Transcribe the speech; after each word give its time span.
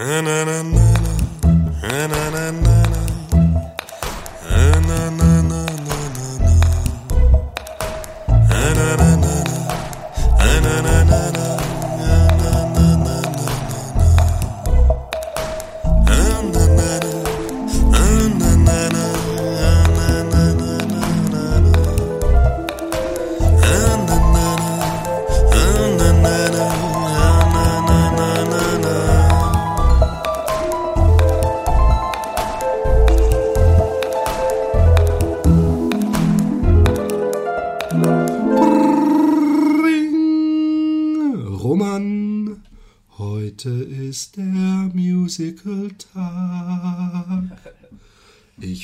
Roman, 0.00 0.48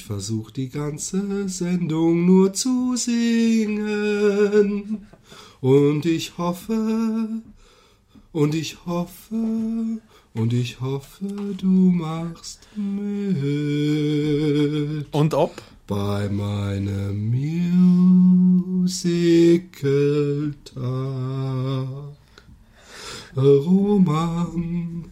Versuch 0.06 0.52
die 0.52 0.68
ganze 0.68 1.48
Sendung 1.48 2.26
nur 2.26 2.52
zu 2.52 2.94
singen. 2.94 4.28
Und 5.60 6.06
ich 6.06 6.38
hoffe, 6.38 7.42
und 8.30 8.54
ich 8.54 8.86
hoffe, 8.86 9.98
und 10.32 10.52
ich 10.52 10.80
hoffe, 10.80 11.26
du 11.58 11.66
machst 11.66 12.68
mit. 12.76 13.36
Und 15.10 15.34
ob? 15.34 15.60
Bei 15.88 16.28
meinem 16.28 17.30
Musical-Tag. 18.84 19.66
Roman, 23.36 25.06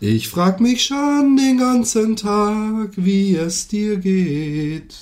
ich 0.00 0.28
frag 0.28 0.60
mich 0.60 0.84
schon 0.84 1.36
den 1.36 1.58
ganzen 1.58 2.16
Tag, 2.16 2.92
wie 2.96 3.36
es 3.36 3.68
dir 3.68 3.98
geht. 3.98 4.94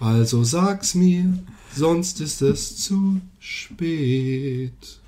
Also 0.00 0.44
sag's 0.44 0.94
mir, 0.94 1.38
sonst 1.74 2.20
ist 2.20 2.42
es 2.42 2.76
zu 2.76 3.20
spät. 3.38 5.00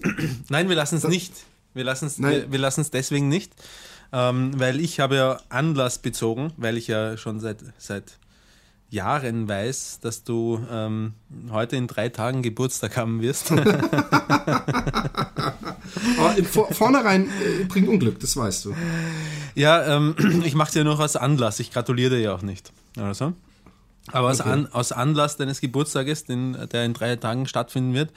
Nein, 0.50 0.67
wir 0.69 0.75
lassen 0.75 0.97
es 0.97 1.07
nicht. 1.07 1.33
Wir 1.73 1.83
lassen 1.83 2.06
es 2.07 2.17
Nein. 2.17 2.31
wir, 2.31 2.51
wir 2.53 2.59
lassen's 2.59 2.89
deswegen 2.89 3.27
nicht, 3.27 3.51
ähm, 4.11 4.51
weil 4.59 4.79
ich 4.79 4.99
habe 4.99 5.16
ja 5.16 5.38
Anlass 5.49 5.99
bezogen, 5.99 6.53
weil 6.57 6.77
ich 6.77 6.88
ja 6.88 7.17
schon 7.17 7.39
seit, 7.39 7.59
seit 7.77 8.17
Jahren 8.89 9.47
weiß, 9.47 9.99
dass 10.01 10.23
du 10.23 10.59
ähm, 10.71 11.13
heute 11.51 11.75
in 11.75 11.88
drei 11.88 12.09
Tagen 12.09 12.41
Geburtstag 12.41 12.97
haben 12.97 13.21
wirst. 13.21 13.51
Aber 16.17 16.38
im 16.38 16.45
Vor 16.45 16.73
vornherein 16.73 17.25
äh, 17.25 17.63
bringt 17.65 17.88
Unglück, 17.88 18.19
das 18.19 18.38
weißt 18.38 18.65
du. 18.65 18.75
ja, 19.55 19.95
ähm, 19.95 20.15
ich 20.45 20.55
mache 20.55 20.69
es 20.69 20.75
ja 20.75 20.83
nur 20.83 20.99
aus 20.99 21.15
Anlass. 21.15 21.59
Ich 21.59 21.71
gratuliere 21.71 22.15
dir 22.15 22.21
ja 22.21 22.35
auch 22.35 22.41
nicht. 22.41 22.71
Also. 22.97 23.33
Aber 24.11 24.29
aus, 24.29 24.39
Okay. 24.39 24.49
An, 24.49 24.67
aus 24.71 24.91
Anlass 24.91 25.38
deines 25.38 25.61
Geburtstages, 25.61 26.25
den, 26.25 26.57
der 26.71 26.85
in 26.85 26.94
drei 26.94 27.15
Tagen 27.15 27.47
stattfinden 27.47 27.94
wird, 27.94 28.11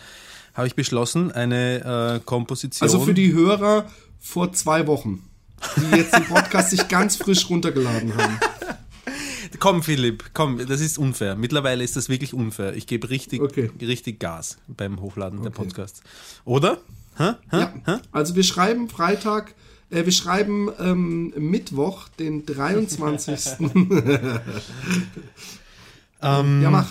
habe 0.55 0.67
ich 0.67 0.75
beschlossen, 0.75 1.33
eine 1.33 2.17
äh, 2.17 2.25
Komposition. 2.25 2.87
Also 2.87 3.01
für 3.01 3.15
die 3.15 3.33
Hörer 3.33 3.87
vor 4.19 4.53
zwei 4.53 4.87
Wochen, 4.87 5.28
die 5.77 5.97
jetzt 5.97 6.15
den 6.15 6.25
Podcast 6.25 6.71
sich 6.71 6.89
ganz 6.89 7.17
frisch 7.17 7.49
runtergeladen 7.51 8.17
haben. 8.17 8.39
Komm, 9.61 9.83
Philipp, 9.83 10.31
komm, 10.35 10.65
das 10.69 10.81
ist 10.81 10.99
unfair. 10.99 11.35
Mittlerweile 11.35 11.83
ist 11.83 11.97
das 11.97 12.09
wirklich 12.09 12.33
unfair. 12.35 12.75
Ich 12.77 12.87
gebe 12.87 13.11
richtig, 13.11 13.41
Okay. 13.41 13.71
richtig 13.81 14.21
Gas 14.21 14.59
beim 14.69 15.01
Hochladen 15.01 15.43
der 15.43 15.51
Podcasts. 15.51 16.03
Oder? 16.45 16.79
Hä? 17.17 17.33
Hä? 17.51 17.67
Ja. 17.87 18.01
Also 18.13 18.37
wir 18.37 18.45
schreiben 18.45 18.89
Freitag, 18.89 19.55
äh, 19.91 20.05
wir 20.05 20.13
schreiben 20.13 20.69
ähm, 20.79 21.33
Mittwoch, 21.37 22.09
den 22.19 22.45
23. 22.47 23.57
Ähm, 26.21 26.63
ja, 26.63 26.71
mach. 26.71 26.89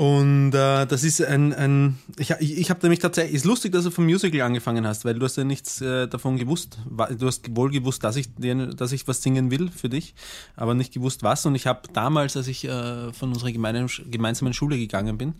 Und 0.00 0.54
äh, 0.54 0.86
das 0.86 1.04
ist 1.04 1.22
ein, 1.22 1.52
ein 1.52 1.98
ich, 2.16 2.30
ich, 2.30 2.70
habe 2.70 2.80
nämlich 2.80 3.00
tatsächlich, 3.00 3.34
ist 3.34 3.44
lustig, 3.44 3.72
dass 3.72 3.84
du 3.84 3.90
vom 3.90 4.06
Musical 4.06 4.40
angefangen 4.40 4.86
hast, 4.86 5.04
weil 5.04 5.12
du 5.12 5.26
hast 5.26 5.36
ja 5.36 5.44
nichts 5.44 5.82
äh, 5.82 6.08
davon 6.08 6.38
gewusst. 6.38 6.78
Du 7.18 7.26
hast 7.26 7.54
wohl 7.54 7.70
gewusst, 7.70 8.02
dass 8.02 8.16
ich, 8.16 8.30
dass 8.38 8.92
ich 8.92 9.06
was 9.06 9.22
singen 9.22 9.50
will 9.50 9.70
für 9.70 9.90
dich, 9.90 10.14
aber 10.56 10.72
nicht 10.72 10.94
gewusst 10.94 11.22
was. 11.22 11.44
Und 11.44 11.54
ich 11.54 11.66
habe 11.66 11.82
damals, 11.92 12.34
als 12.34 12.46
ich 12.48 12.64
äh, 12.64 13.12
von 13.12 13.28
unserer 13.28 13.52
gemeinen, 13.52 13.90
gemeinsamen 14.10 14.54
Schule 14.54 14.78
gegangen 14.78 15.18
bin, 15.18 15.34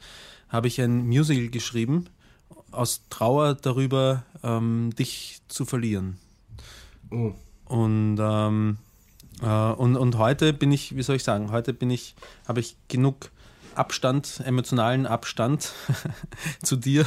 habe 0.50 0.68
ich 0.68 0.78
ein 0.78 1.06
Musical 1.06 1.48
geschrieben 1.48 2.10
aus 2.70 3.00
Trauer 3.08 3.54
darüber, 3.54 4.24
ähm, 4.42 4.90
dich 4.94 5.40
zu 5.48 5.64
verlieren. 5.64 6.18
Oh. 7.10 7.32
Und, 7.64 8.18
ähm, 8.20 8.76
äh, 9.40 9.46
und, 9.72 9.96
und 9.96 10.18
heute 10.18 10.52
bin 10.52 10.70
ich, 10.70 10.94
wie 10.96 11.02
soll 11.02 11.16
ich 11.16 11.24
sagen, 11.24 11.50
heute 11.50 11.72
bin 11.72 11.88
ich, 11.88 12.14
habe 12.46 12.60
ich 12.60 12.76
genug 12.88 13.30
Abstand, 13.74 14.40
emotionalen 14.44 15.06
Abstand 15.06 15.72
zu 16.62 16.76
dir, 16.76 17.06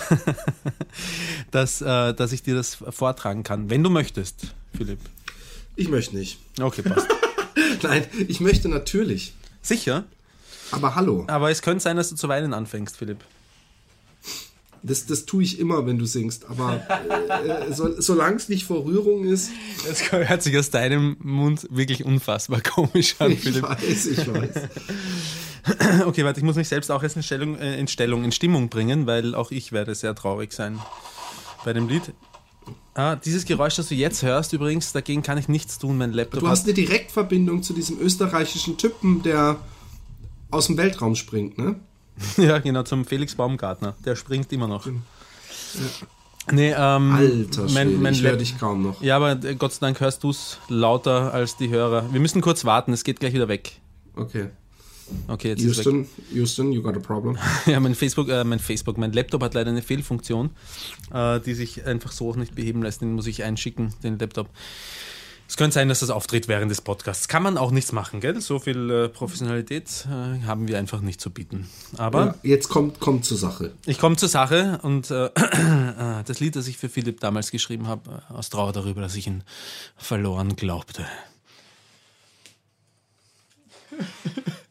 dass, 1.52 1.82
äh, 1.82 2.14
dass 2.14 2.32
ich 2.32 2.44
dir 2.44 2.56
das 2.56 2.76
vortragen 2.90 3.44
kann, 3.44 3.70
wenn 3.70 3.84
du 3.84 3.90
möchtest, 3.90 4.48
Philipp. 4.76 5.00
Ich 5.76 5.90
möchte 5.90 6.16
nicht. 6.16 6.40
Okay, 6.62 6.82
passt. 6.84 7.08
Nein, 7.84 8.06
ich 8.28 8.40
möchte 8.40 8.70
natürlich. 8.70 9.34
Sicher, 9.62 10.04
Aber 10.72 10.96
hallo, 10.96 11.26
aber 11.28 11.50
es 11.52 11.62
könnte 11.62 11.82
sein, 11.84 11.96
dass 11.98 12.10
du 12.10 12.16
zu 12.16 12.28
weinen 12.28 12.54
anfängst, 12.54 12.98
Philipp. 12.98 13.20
das, 14.84 15.06
das 15.06 15.26
tue 15.26 15.44
ich 15.44 15.60
immer, 15.60 15.86
wenn 15.86 15.98
du 15.98 16.06
singst. 16.06 16.46
Aber 16.46 16.86
äh, 16.90 17.48
äh, 17.70 17.74
so, 17.74 18.00
solange 18.02 18.36
es 18.38 18.50
nicht 18.50 18.66
vor 18.66 18.84
Rührung 18.86 19.24
ist, 19.26 19.50
Das 19.88 20.12
hört 20.12 20.44
sich 20.44 20.58
aus 20.58 20.70
deinem 20.70 21.16
Mund 21.20 21.68
wirklich 21.70 22.04
unfassbar 22.04 22.62
komisch 22.62 23.16
an, 23.20 23.32
ich 23.32 23.40
Philipp. 23.42 23.64
weiß, 23.64 24.06
ich 24.08 24.28
weiß. 24.28 24.54
Okay, 26.06 26.26
warte, 26.26 26.40
ich 26.40 26.46
muss 26.46 26.56
mich 26.56 26.68
selbst 26.68 26.92
auch 26.92 27.04
erst 27.04 27.16
in 27.16 27.24
Stellung, 27.24 27.58
äh, 27.58 27.80
in 27.80 27.88
Stellung, 27.88 28.24
in 28.24 28.32
Stimmung 28.32 28.70
bringen, 28.70 29.08
weil 29.08 29.36
auch 29.36 29.52
ich 29.52 29.72
werde 29.72 29.96
sehr 29.96 30.14
traurig 30.16 30.52
sein 30.54 30.80
bei 31.64 31.74
dem 31.74 31.88
Lied. 31.88 32.14
Ah, 32.96 33.16
dieses 33.16 33.46
Geräusch, 33.46 33.76
das 33.76 33.88
du 33.88 33.96
jetzt 33.96 34.22
hörst, 34.24 34.54
übrigens, 34.54 34.94
dagegen 34.94 35.24
kann 35.24 35.38
ich 35.38 35.48
nichts 35.48 35.80
tun. 35.80 35.98
Mein 35.98 36.14
Laptop 36.14 36.42
Du 36.42 36.48
hast 36.48 36.66
eine 36.66 36.74
Direktverbindung 36.74 37.64
zu 37.64 37.74
diesem 37.74 38.00
österreichischen 38.00 38.78
Typen, 38.78 39.24
der 39.24 39.58
aus 40.52 40.68
dem 40.68 40.78
Weltraum 40.78 41.16
springt, 41.16 41.58
ne? 41.58 41.76
ja 42.38 42.60
genau 42.60 42.84
zum 42.84 43.06
Felix 43.06 43.34
Baumgartner. 43.36 43.96
Der 44.06 44.16
springt 44.16 44.52
immer 44.54 44.68
noch. 44.68 44.88
Nee, 46.52 46.72
ähm, 46.72 47.12
Alter 47.14 47.68
Schwede, 47.68 47.74
mein, 47.74 48.02
mein 48.02 48.14
ich 48.14 48.22
höre 48.22 48.38
dich 48.38 48.60
kaum 48.60 48.84
noch. 48.84 49.02
Ja, 49.02 49.16
aber 49.16 49.44
äh, 49.44 49.56
Gott 49.56 49.74
sei 49.74 49.80
Dank 49.88 50.00
hörst 50.00 50.24
du 50.24 50.30
es 50.30 50.60
lauter 50.68 51.34
als 51.34 51.58
die 51.58 51.70
Hörer. 51.70 52.14
Wir 52.14 52.20
müssen 52.20 52.42
kurz 52.42 52.66
warten, 52.66 52.94
es 52.94 53.04
geht 53.04 53.20
gleich 53.20 53.34
wieder 53.34 53.48
weg. 53.48 53.80
Okay. 54.16 54.50
Okay, 55.28 55.50
jetzt 55.50 55.62
ist 55.62 55.78
weg. 55.80 55.86
Houston, 55.86 56.08
Houston, 56.34 56.72
you 56.72 56.82
got 56.82 56.96
a 56.96 57.00
problem. 57.00 57.38
Ja, 57.66 57.80
mein 57.80 57.96
Facebook, 57.96 58.30
äh, 58.30 58.44
mein 58.44 58.60
Facebook, 58.60 58.98
mein 58.98 59.14
Laptop 59.14 59.42
hat 59.44 59.54
leider 59.54 59.70
eine 59.72 59.82
Fehlfunktion, 59.82 60.52
äh, 61.14 61.40
die 61.40 61.54
sich 61.54 61.86
einfach 61.86 62.12
so 62.12 62.30
auch 62.30 62.36
nicht 62.36 62.56
beheben 62.56 62.84
lässt. 62.84 63.02
Den 63.02 63.14
muss 63.14 63.28
ich 63.28 63.44
einschicken, 63.44 63.94
den 64.04 64.20
Laptop. 64.20 64.50
Es 65.48 65.58
könnte 65.58 65.74
sein, 65.76 65.90
dass 65.90 66.00
das 66.00 66.10
auftritt 66.10 66.48
während 66.48 66.72
des 66.72 66.82
Podcasts. 66.82 67.28
Kann 67.28 67.44
man 67.44 67.58
auch 67.58 67.70
nichts 67.70 67.92
machen, 67.92 68.22
gell? 68.22 68.40
So 68.42 68.60
viel 68.60 68.90
äh, 68.90 69.10
Professionalität 69.10 70.08
äh, 70.08 70.42
haben 70.48 70.68
wir 70.68 70.80
einfach 70.80 71.02
nicht 71.02 71.22
zu 71.22 71.30
bieten. 71.30 71.68
Aber 71.98 72.26
Ja, 72.26 72.36
jetzt 72.44 72.70
kommt, 72.70 73.00
kommt 73.00 73.26
zur 73.26 73.38
Sache. 73.38 73.72
ich 73.86 74.00
komme 74.00 74.16
zur 74.16 74.30
Sache 74.30 74.80
und 74.82 75.12
äh, 75.12 75.26
äh, 75.28 76.24
das 76.26 76.40
Lied, 76.40 76.56
das 76.56 76.68
ich 76.68 76.78
für 76.78 76.90
Philipp 76.90 77.20
damals 77.20 77.52
geschrieben 77.52 77.88
habe, 77.88 78.24
äh, 78.30 78.34
aus 78.34 78.50
Trauer 78.50 78.72
darüber, 78.72 79.02
dass 79.02 79.16
ich 79.16 79.28
ihn 79.28 79.44
verloren 79.98 80.56
glaubte. 80.56 81.06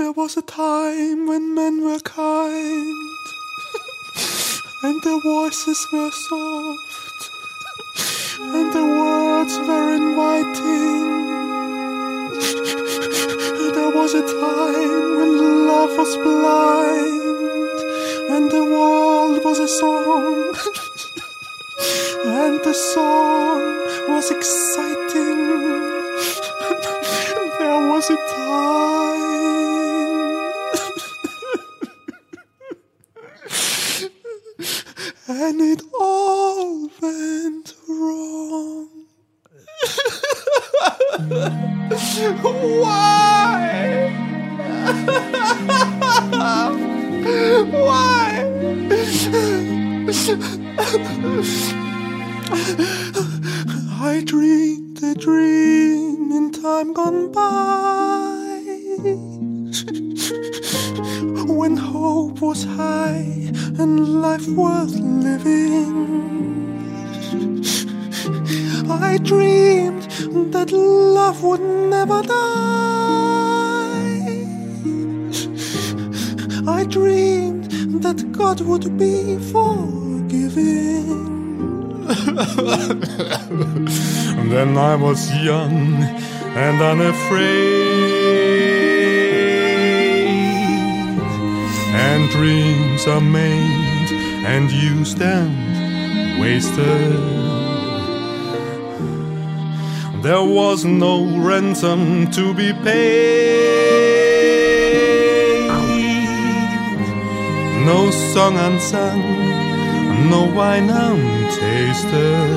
There 0.00 0.12
was 0.12 0.38
a 0.38 0.42
time 0.42 1.26
when 1.26 1.54
men 1.54 1.84
were 1.84 2.00
kind 2.00 2.96
and 4.82 5.02
their 5.02 5.20
voices 5.20 5.86
were 5.92 6.10
soft 6.10 7.30
and 8.40 8.72
their 8.72 8.90
words 9.00 9.58
were 9.68 9.90
inviting. 10.00 11.04
There 13.76 13.92
was 13.94 14.14
a 14.14 14.22
time 14.22 15.16
when 15.18 15.66
love 15.68 15.92
was 15.98 16.16
blind 16.16 17.20
and 18.34 18.50
the 18.50 18.64
world 18.64 19.44
was 19.44 19.58
a 19.58 19.68
song 19.68 20.54
and 22.40 22.58
the 22.64 22.72
song 22.94 23.60
was 24.08 24.30
exciting. 24.30 25.40
There 27.58 27.80
was 27.90 28.08
a 28.08 28.16
time. 28.16 29.09
And 35.30 35.60
it 35.60 35.82
all 35.94 36.90
went 37.00 37.74
wrong. 37.88 38.88
Why? 42.82 44.10
Why? 47.70 48.42
I 54.02 54.22
dreamed 54.26 55.00
a 55.04 55.14
dream 55.14 56.32
in 56.32 56.50
time 56.50 56.92
gone 56.92 57.30
by 57.30 59.29
when 61.60 61.76
hope 61.76 62.40
was 62.40 62.64
high 62.64 63.26
and 63.80 64.22
life 64.22 64.48
worth 64.48 64.94
living. 65.26 65.92
I 68.88 69.18
dreamed 69.18 70.04
that 70.54 70.72
love 70.72 71.42
would 71.42 71.60
never 71.60 72.22
die. 72.22 72.38
I 76.78 76.84
dreamed 76.96 77.70
that 78.04 78.32
God 78.32 78.62
would 78.62 78.96
be 78.96 79.36
forgiving. 79.52 81.10
then 84.52 84.78
I 84.78 84.96
was 84.96 85.30
young 85.44 86.02
and 86.64 86.80
unafraid. 86.80 88.79
And 92.08 92.30
dreams 92.30 93.06
are 93.06 93.20
made 93.20 94.10
and 94.46 94.70
you 94.70 95.04
stand 95.04 96.40
wasted. 96.40 97.12
There 100.22 100.44
was 100.44 100.84
no 100.84 101.24
ransom 101.38 102.30
to 102.30 102.54
be 102.54 102.72
paid. 102.72 103.60
No 107.84 108.10
song 108.10 108.56
unsung, 108.56 109.20
no 110.30 110.44
wine 110.54 110.88
untasted. 110.88 112.50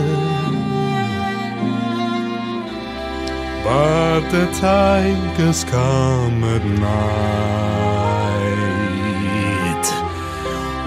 But 3.66 4.22
the 4.30 4.46
tigers 4.60 5.64
come 5.64 6.44
at 6.44 6.64
night 6.66 8.03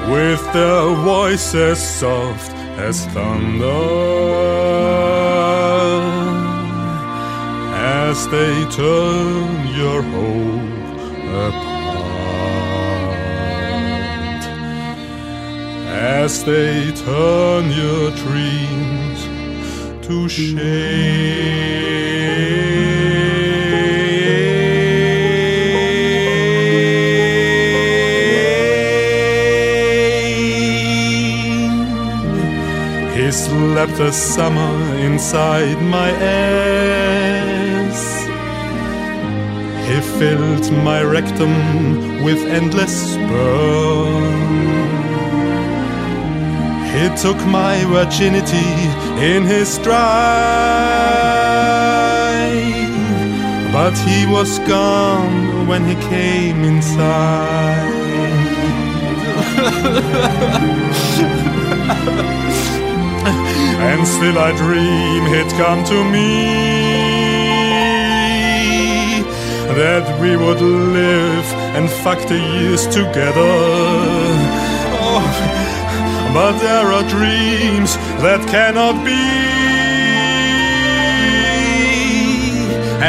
with 0.08 0.42
their 0.52 0.94
voices 0.94 1.78
soft 1.78 2.52
as 2.78 3.06
thunder 3.06 3.66
as 7.74 8.28
they 8.28 8.64
turn 8.70 9.66
your 9.74 10.02
hope 10.02 10.96
apart 11.48 11.76
as 16.24 16.44
they 16.44 16.92
turn 16.92 17.70
your 17.70 18.10
dreams 18.22 19.20
to 20.06 20.28
shame. 20.28 21.16
Slept 33.66 33.98
a 33.98 34.12
summer 34.12 34.74
inside 34.94 35.78
my 35.82 36.10
ass. 36.10 38.00
He 39.88 40.00
filled 40.18 40.70
my 40.84 41.02
rectum 41.02 41.54
with 42.22 42.40
endless 42.46 42.94
sperm. 43.14 44.36
He 46.94 47.04
took 47.22 47.38
my 47.46 47.74
virginity 47.86 48.70
in 49.34 49.42
his 49.42 49.68
stride. 49.68 49.96
But 53.72 53.98
he 54.08 54.26
was 54.26 54.60
gone 54.60 55.66
when 55.66 55.82
he 55.88 55.96
came 56.08 56.62
inside. 56.62 58.04
and 63.90 64.06
still 64.06 64.38
I 64.38 64.50
dream 64.56 65.22
he'd 65.32 65.52
come 65.62 65.84
to 65.84 65.98
me 66.14 67.26
that 69.80 70.20
we 70.20 70.36
would 70.36 70.60
live 70.60 71.46
and 71.76 71.88
fuck 72.02 72.20
the 72.28 72.38
years 72.38 72.86
together. 72.86 73.52
Oh, 75.04 75.24
but 76.32 76.58
there 76.58 76.88
are 76.96 77.04
dreams 77.08 77.96
that 78.24 78.40
cannot 78.48 79.04
be. 79.04 79.24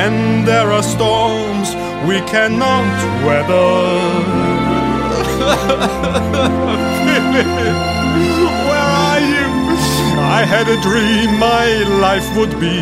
And 0.03 0.45
there 0.47 0.71
are 0.71 0.83
storms 0.83 1.69
we 2.07 2.19
cannot 2.31 2.89
weather. 3.25 3.77
I 10.39 10.45
had 10.45 10.67
a 10.69 10.79
dream 10.81 11.39
my 11.39 11.67
life 12.05 12.29
would 12.37 12.53
be 12.59 12.79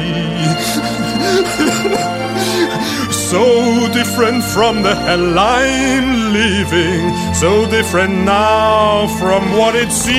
so 3.31 3.87
different 3.93 4.43
from 4.43 4.83
the 4.83 4.93
hell 4.93 5.39
I'm 5.39 6.33
living, 6.33 7.15
so 7.33 7.65
different 7.69 8.13
now 8.25 9.07
from 9.19 9.53
what 9.57 9.73
it 9.73 9.89
seemed. 9.89 10.15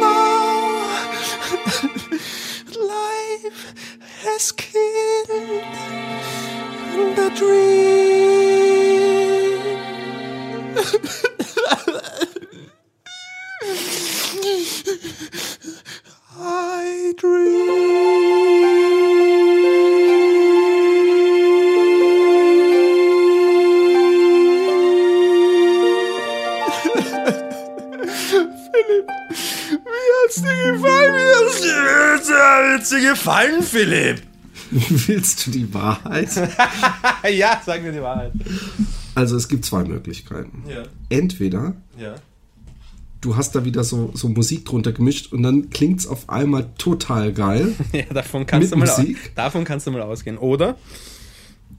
now 0.00 0.86
life 2.96 3.74
has 4.24 4.52
killed 4.52 5.64
the 7.18 7.30
dream. 7.36 7.75
Dir 33.00 33.10
gefallen, 33.10 33.62
Philipp? 33.62 34.22
Willst 34.70 35.46
du 35.46 35.50
die 35.50 35.72
Wahrheit? 35.72 36.28
ja, 37.32 37.60
sag 37.64 37.82
mir 37.82 37.92
die 37.92 38.00
Wahrheit. 38.02 38.32
Also 39.14 39.36
es 39.36 39.48
gibt 39.48 39.64
zwei 39.64 39.84
Möglichkeiten. 39.84 40.64
Ja. 40.68 40.82
Entweder 41.08 41.74
Ja. 41.98 42.14
du 43.20 43.36
hast 43.36 43.54
da 43.54 43.64
wieder 43.64 43.84
so, 43.84 44.10
so 44.14 44.28
Musik 44.28 44.64
drunter 44.64 44.92
gemischt 44.92 45.32
und 45.32 45.42
dann 45.42 45.70
klingt 45.70 46.00
es 46.00 46.06
auf 46.06 46.28
einmal 46.28 46.70
total 46.78 47.32
geil. 47.32 47.74
Ja, 47.92 48.04
davon 48.12 48.46
kannst, 48.46 48.72
du 48.72 48.76
mal, 48.76 48.86
Musik? 48.86 49.32
davon 49.34 49.64
kannst 49.64 49.86
du 49.86 49.90
mal 49.90 50.02
ausgehen. 50.02 50.38
Oder? 50.38 50.76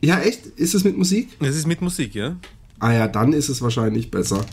Ja, 0.02 0.20
echt? 0.20 0.46
Ist 0.56 0.76
es 0.76 0.84
mit 0.84 0.98
Musik? 0.98 1.30
Es 1.40 1.56
ist 1.56 1.68
mit 1.68 1.82
Musik, 1.82 2.14
ja? 2.16 2.38
Ah 2.80 2.94
ja, 2.94 3.08
dann 3.08 3.34
ist 3.34 3.50
es 3.50 3.62
wahrscheinlich 3.62 4.12
besser. 4.12 4.46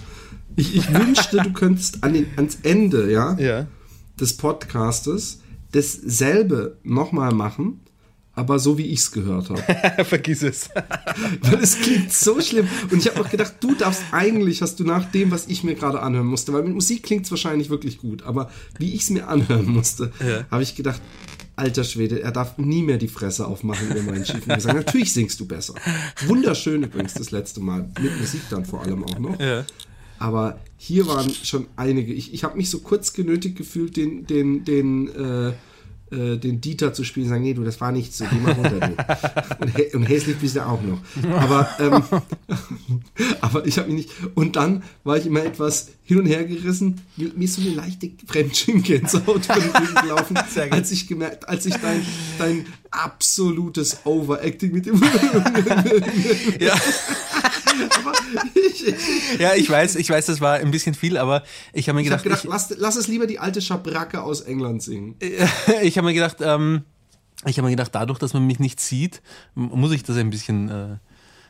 Ich, 0.57 0.75
ich 0.77 0.93
wünschte, 0.95 1.37
du 1.39 1.53
könntest 1.53 2.03
an 2.03 2.15
den, 2.15 2.27
ans 2.37 2.59
Ende 2.63 3.11
ja, 3.13 3.39
Ja. 3.39 3.67
des 4.19 4.37
Podcastes 4.37 5.41
dasselbe 5.75 6.79
nochmal 6.83 7.33
machen, 7.33 7.81
aber 8.37 8.59
so 8.59 8.79
wie 8.79 8.87
ich 8.87 9.01
es 9.01 9.13
gehört 9.13 9.51
habe. 9.51 9.63
Vergiss 10.05 10.43
es. 10.43 10.69
Weil 11.43 11.63
es 11.63 11.79
klingt 11.79 12.13
so 12.13 12.41
schlimm. 12.41 12.67
Und 12.91 12.99
ich 12.99 13.09
habe 13.09 13.21
auch 13.21 13.31
gedacht, 13.31 13.55
du 13.61 13.75
darfst 13.75 14.03
eigentlich, 14.11 14.61
hast 14.63 14.81
du 14.81 14.85
nach 14.85 15.05
dem, 15.13 15.31
was 15.31 15.47
ich 15.47 15.63
mir 15.63 15.75
gerade 15.75 16.01
anhören 16.03 16.27
musste, 16.27 16.53
weil 16.53 16.65
mit 16.65 16.75
Musik 16.75 17.05
klingt 17.05 17.25
es 17.27 17.31
wahrscheinlich 17.31 17.71
wirklich 17.71 17.99
gut, 17.99 18.25
aber 18.25 18.51
wie 18.79 18.93
ich 18.95 19.03
es 19.03 19.11
mir 19.11 19.29
anhören 19.29 19.67
musste, 19.67 20.11
Ja. 20.21 20.45
habe 20.51 20.65
ich 20.65 20.75
gedacht, 20.75 21.01
alter 21.57 21.85
Schwede, 21.85 22.21
er 22.23 22.33
darf 22.33 22.59
nie 22.59 22.83
mehr 22.83 22.97
die 22.99 23.07
Fresse 23.07 23.47
aufmachen 23.47 23.89
über 23.89 24.03
meinen 24.03 24.27
schiefen 24.27 24.53
Gesang. 24.53 24.75
Natürlich 24.75 25.13
singst 25.13 25.39
du 25.39 25.47
besser. 25.47 25.75
Wunderschön 26.27 26.83
übrigens 26.83 27.15
das 27.15 27.31
letzte 27.31 27.61
Mal, 27.61 27.89
mit 28.03 28.19
Musik 28.19 28.41
dann 28.51 28.65
vor 28.65 28.83
allem 28.83 29.05
auch 29.05 29.19
noch. 29.21 29.39
Ja. 29.39 29.65
Aber 30.19 30.59
hier 30.77 31.07
waren 31.07 31.31
schon 31.31 31.67
einige. 31.77 32.13
Ich, 32.13 32.33
ich 32.33 32.45
habe 32.45 32.57
mich 32.57 32.71
so 32.71 32.81
kurz 32.81 33.13
genötigt 33.13 33.57
gefühlt, 33.57 33.97
den, 33.97 34.27
den, 34.27 34.65
den, 34.65 35.09
äh, 35.09 35.53
äh, 36.15 36.37
den 36.37 36.61
Dieter 36.61 36.93
zu 36.93 37.03
spielen 37.03 37.27
und 37.27 37.31
sagen, 37.31 37.43
nee, 37.43 37.55
du, 37.55 37.65
das 37.65 37.81
war 37.81 37.91
nicht 37.91 38.15
so, 38.15 38.25
geh 38.31 38.37
mal 38.37 38.53
runter, 38.53 38.79
du. 38.79 39.65
Und, 39.65 39.95
und 39.95 40.03
hässlich 40.05 40.37
bist 40.37 40.55
du 40.55 40.65
auch 40.65 40.81
noch. 40.83 40.99
Aber, 41.33 41.69
ähm, 41.81 42.03
aber 43.41 43.67
ich 43.67 43.79
habe 43.79 43.89
mich 43.91 44.07
nicht. 44.07 44.11
Und 44.35 44.57
dann 44.57 44.83
war 45.03 45.17
ich 45.17 45.27
immer 45.27 45.45
etwas 45.45 45.89
hin 46.05 46.19
und 46.19 46.27
her 46.27 46.45
gerissen. 46.45 47.01
Mir, 47.17 47.33
ist 47.39 47.55
so 47.55 47.63
eine 47.63 47.71
leichte 47.71 48.11
Fremdschirmgänsehaut 48.27 49.49
den 49.49 49.63
Rücken 49.63 49.95
gelaufen, 50.03 50.37
als 50.71 50.93
ich 50.93 51.07
gemerkt, 51.07 51.49
als 51.49 51.67
ich 51.67 51.75
dein, 51.77 52.05
dein 52.39 52.67
absolutes 52.91 53.99
Overacting 54.05 54.73
mit 54.73 54.87
dem. 54.87 55.03
Ja. 56.61 56.75
Ich, 58.55 58.87
ich, 59.35 59.41
ja, 59.41 59.55
ich 59.55 59.69
weiß, 59.69 59.97
ich 59.97 60.09
weiß, 60.11 60.27
das 60.27 60.41
war 60.41 60.55
ein 60.55 60.71
bisschen 60.71 60.95
viel, 60.95 61.17
aber 61.19 61.43
ich 61.73 61.89
habe 61.89 61.97
mir 61.97 62.05
Ich 62.05 62.11
habe 62.11 62.23
gedacht, 62.23 62.43
gedacht, 62.43 62.69
lass, 62.71 62.79
lass 62.79 62.97
es 62.97 63.09
lieber 63.09 63.27
die 63.27 63.39
alte 63.39 63.61
Schabracke 63.61 64.23
aus 64.23 64.41
England 64.43 64.83
singen. 64.83 65.17
ich, 65.21 65.33
ich 65.83 65.97
habe 65.99 66.07
mir 66.07 66.15
gedacht, 66.15 66.37
ähm, 66.41 66.83
ich 67.47 67.59
habe 67.59 67.67
mir 67.67 67.73
gedacht, 67.73 67.95
dadurch, 67.95 68.19
dass 68.19 68.33
man 68.35 68.47
mich 68.47 68.59
nicht 68.59 68.81
sieht, 68.81 69.23
muss 69.55 69.93
ich 69.93 70.03
das 70.03 70.17
ein 70.17 70.31
bisschen, 70.31 70.69
äh, 70.69 70.97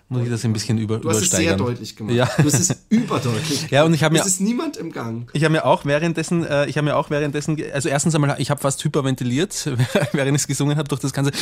muss 0.08 0.22
ich 0.22 0.30
das 0.30 0.44
ein 0.44 0.52
bisschen 0.52 0.78
über, 0.78 0.98
Du 0.98 1.08
hast 1.08 1.22
es 1.22 1.30
sehr 1.30 1.56
deutlich 1.56 1.96
gemacht. 1.96 2.14
Ja. 2.14 2.28
Du 2.36 2.44
hast 2.44 2.58
es 2.58 2.76
überdeutlich 2.88 3.70
Ja, 3.70 3.84
und 3.84 3.94
ich 3.94 4.02
habe 4.02 4.16
Es 4.16 4.24
mir 4.24 4.28
ist 4.28 4.40
niemand 4.40 4.76
im 4.76 4.92
Gang. 4.92 5.30
Ich 5.32 5.44
habe 5.44 5.52
mir 5.52 5.64
auch 5.64 5.84
währenddessen, 5.84 6.44
äh, 6.44 6.66
ich 6.66 6.76
habe 6.76 6.86
mir 6.86 6.96
auch 6.96 7.10
währenddessen, 7.10 7.58
also 7.72 7.88
erstens 7.88 8.14
einmal, 8.14 8.36
ich 8.38 8.50
habe 8.50 8.60
fast 8.60 8.82
hyperventiliert, 8.84 9.70
während 10.12 10.36
ich 10.36 10.42
es 10.42 10.46
gesungen 10.46 10.76
habe, 10.76 10.88
durch 10.88 11.00
das 11.00 11.12
ganze 11.12 11.32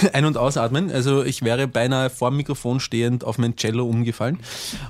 Ein- 0.12 0.24
und 0.24 0.36
Ausatmen. 0.36 0.90
Also 0.90 1.22
ich 1.24 1.42
wäre 1.42 1.66
beinahe 1.68 2.10
vor 2.10 2.30
dem 2.30 2.36
Mikrofon 2.38 2.80
stehend 2.80 3.24
auf 3.24 3.38
mein 3.38 3.56
Cello 3.56 3.86
umgefallen. 3.86 4.38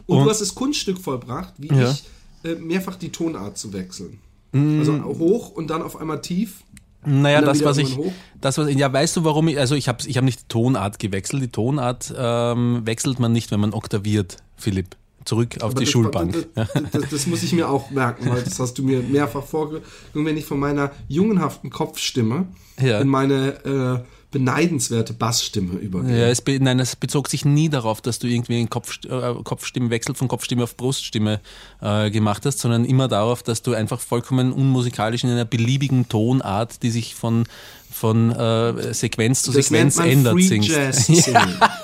Und, 0.06 0.18
Und- 0.18 0.24
du 0.24 0.30
hast 0.30 0.40
das 0.40 0.54
Kunststück 0.54 0.98
vollbracht, 0.98 1.54
wie 1.58 1.68
Ja. 1.68 1.90
ich, 1.90 2.04
äh, 2.44 2.54
mehrfach 2.54 2.96
die 2.96 3.10
Tonart 3.10 3.58
zu 3.58 3.72
wechseln. 3.72 4.18
Mm. 4.52 4.78
Also 4.80 5.02
hoch 5.04 5.50
und 5.50 5.68
dann 5.70 5.82
auf 5.82 5.96
einmal 6.00 6.20
tief. 6.20 6.62
Naja, 7.04 7.40
das 7.40 7.64
was 7.64 7.78
ich, 7.78 7.96
das 8.42 8.58
was, 8.58 8.70
ja, 8.74 8.92
weißt 8.92 9.16
du, 9.16 9.24
warum 9.24 9.48
ich, 9.48 9.58
also 9.58 9.74
ich 9.74 9.88
habe, 9.88 9.98
ich 10.06 10.16
habe 10.18 10.24
nicht 10.26 10.40
die 10.42 10.48
Tonart 10.48 10.98
gewechselt. 10.98 11.42
Die 11.42 11.48
Tonart 11.48 12.12
ähm, 12.16 12.82
wechselt 12.84 13.18
man 13.18 13.32
nicht, 13.32 13.50
wenn 13.50 13.60
man 13.60 13.72
oktaviert, 13.72 14.36
Philipp. 14.56 14.96
Zurück 15.24 15.56
auf 15.58 15.70
Aber 15.70 15.74
die 15.74 15.84
das, 15.84 15.90
Schulbank. 15.92 16.46
Das, 16.54 16.68
das, 16.92 17.08
das 17.10 17.26
muss 17.26 17.42
ich 17.42 17.52
mir 17.52 17.68
auch 17.68 17.90
merken, 17.90 18.30
weil 18.30 18.42
das 18.42 18.58
hast 18.58 18.74
du 18.78 18.82
mir 18.82 19.00
mehrfach 19.02 19.44
vorgenommen, 19.44 19.84
wenn 20.14 20.36
ich 20.38 20.46
von 20.46 20.58
meiner 20.58 20.92
jungenhaften 21.08 21.68
Kopfstimme 21.70 22.48
Ja. 22.80 23.00
in 23.00 23.08
meine 23.08 23.64
äh, 23.64 24.00
beneidenswerte 24.30 25.12
Bassstimme 25.12 25.78
übergehe. 25.78 26.20
Ja, 26.20 26.28
es, 26.28 26.42
nein, 26.46 26.78
es 26.78 26.94
bezog 26.94 27.28
sich 27.28 27.44
nie 27.44 27.68
darauf, 27.68 28.00
dass 28.00 28.18
du 28.18 28.28
irgendwie 28.28 28.58
einen 28.58 28.70
Kopf, 28.70 28.98
äh, 29.04 29.34
Kopfstimmenwechsel 29.42 30.14
von 30.14 30.28
Kopfstimme 30.28 30.64
auf 30.64 30.76
Bruststimme 30.76 31.40
äh, 31.80 32.10
gemacht 32.10 32.46
hast, 32.46 32.60
sondern 32.60 32.84
immer 32.84 33.08
darauf, 33.08 33.42
dass 33.42 33.62
du 33.62 33.74
einfach 33.74 34.00
vollkommen 34.00 34.52
unmusikalisch 34.52 35.24
in 35.24 35.30
einer 35.30 35.44
beliebigen 35.44 36.08
Tonart, 36.08 36.82
die 36.82 36.90
sich 36.90 37.16
von, 37.16 37.44
von 37.90 38.30
äh, 38.30 38.94
Sequenz 38.94 39.42
zu 39.42 39.52
Das 39.52 39.66
Sequenz 39.66 39.98
ändert, 39.98 40.34
Free 40.34 40.42
singst. 40.42 40.68
Jazz 40.68 41.06
Singing. 41.06 41.34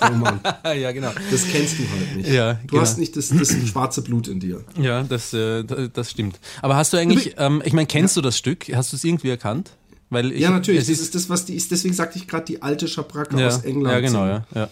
Roman. 0.08 0.40
ja, 0.64 0.92
genau. 0.92 1.10
Das 1.30 1.48
kennst 1.48 1.78
du 1.80 1.82
halt 1.90 2.16
nicht. 2.16 2.30
Ja, 2.30 2.54
du 2.54 2.66
genau. 2.68 2.82
hast 2.82 2.98
nicht 2.98 3.16
das, 3.16 3.28
das 3.28 3.48
schwarze 3.66 4.02
Blut 4.02 4.28
in 4.28 4.38
dir. 4.38 4.64
Ja, 4.80 5.02
das, 5.02 5.32
äh, 5.32 5.64
das 5.64 6.12
stimmt. 6.12 6.38
Aber 6.62 6.76
hast 6.76 6.92
du 6.92 6.96
eigentlich, 6.96 7.34
ähm, 7.38 7.60
ich 7.64 7.72
meine, 7.72 7.86
kennst 7.86 8.16
du 8.16 8.20
das 8.20 8.38
Stück? 8.38 8.66
Hast 8.72 8.92
du 8.92 8.96
es 8.96 9.02
irgendwie 9.02 9.30
erkannt? 9.30 9.72
Weil 10.08 10.32
ich, 10.32 10.40
Ja, 10.40 10.50
natürlich. 10.50 10.82
Es 10.82 10.86
Das 10.86 10.98
ist, 10.98 11.02
ist 11.02 11.14
das, 11.16 11.28
was 11.28 11.44
die 11.46 11.54
ist. 11.54 11.70
Deswegen 11.70 11.94
sagte 11.94 12.18
ich 12.18 12.28
gerade 12.28 12.44
die 12.44 12.62
alte 12.62 12.86
Schabracke 12.86 13.38
ja, 13.40 13.48
aus 13.48 13.64
England. 13.64 13.92
ja, 13.92 14.00
genau, 14.00 14.26
ja, 14.26 14.46
ja. 14.54 14.70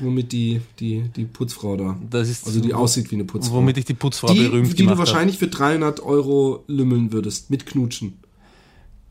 Womit 0.00 0.32
die, 0.32 0.62
die, 0.78 1.02
die 1.14 1.24
Putzfrau 1.24 1.76
da. 1.76 1.98
Das 2.08 2.28
ist, 2.28 2.46
Also 2.46 2.60
die 2.60 2.72
aussieht 2.72 3.10
wie 3.10 3.16
eine 3.16 3.24
Putzfrau. 3.24 3.56
womit 3.56 3.76
ich 3.76 3.84
die 3.84 3.94
Putzfrau 3.94 4.32
die, 4.32 4.40
berühmt 4.40 4.78
die 4.78 4.86
du 4.86 4.96
wahrscheinlich 4.96 5.38
für 5.38 5.48
300 5.48 6.00
Euro 6.00 6.64
lümmeln 6.68 7.12
würdest. 7.12 7.50
Mit 7.50 7.66
Knutschen. 7.66 8.14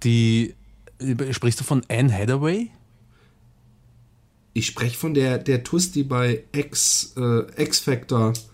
Die, 0.04 0.56
sprichst 1.32 1.60
du 1.60 1.64
von 1.64 1.84
Anne 1.90 2.12
Hathaway? 2.12 2.72
Ich 4.54 4.66
spreche 4.66 4.98
von 4.98 5.14
der, 5.14 5.38
der 5.38 5.64
Tuss, 5.64 5.92
die 5.92 6.04
bei 6.04 6.44
X, 6.54 7.14
äh, 7.18 7.64
X-Factor 7.64 8.34
äh, 8.34 8.51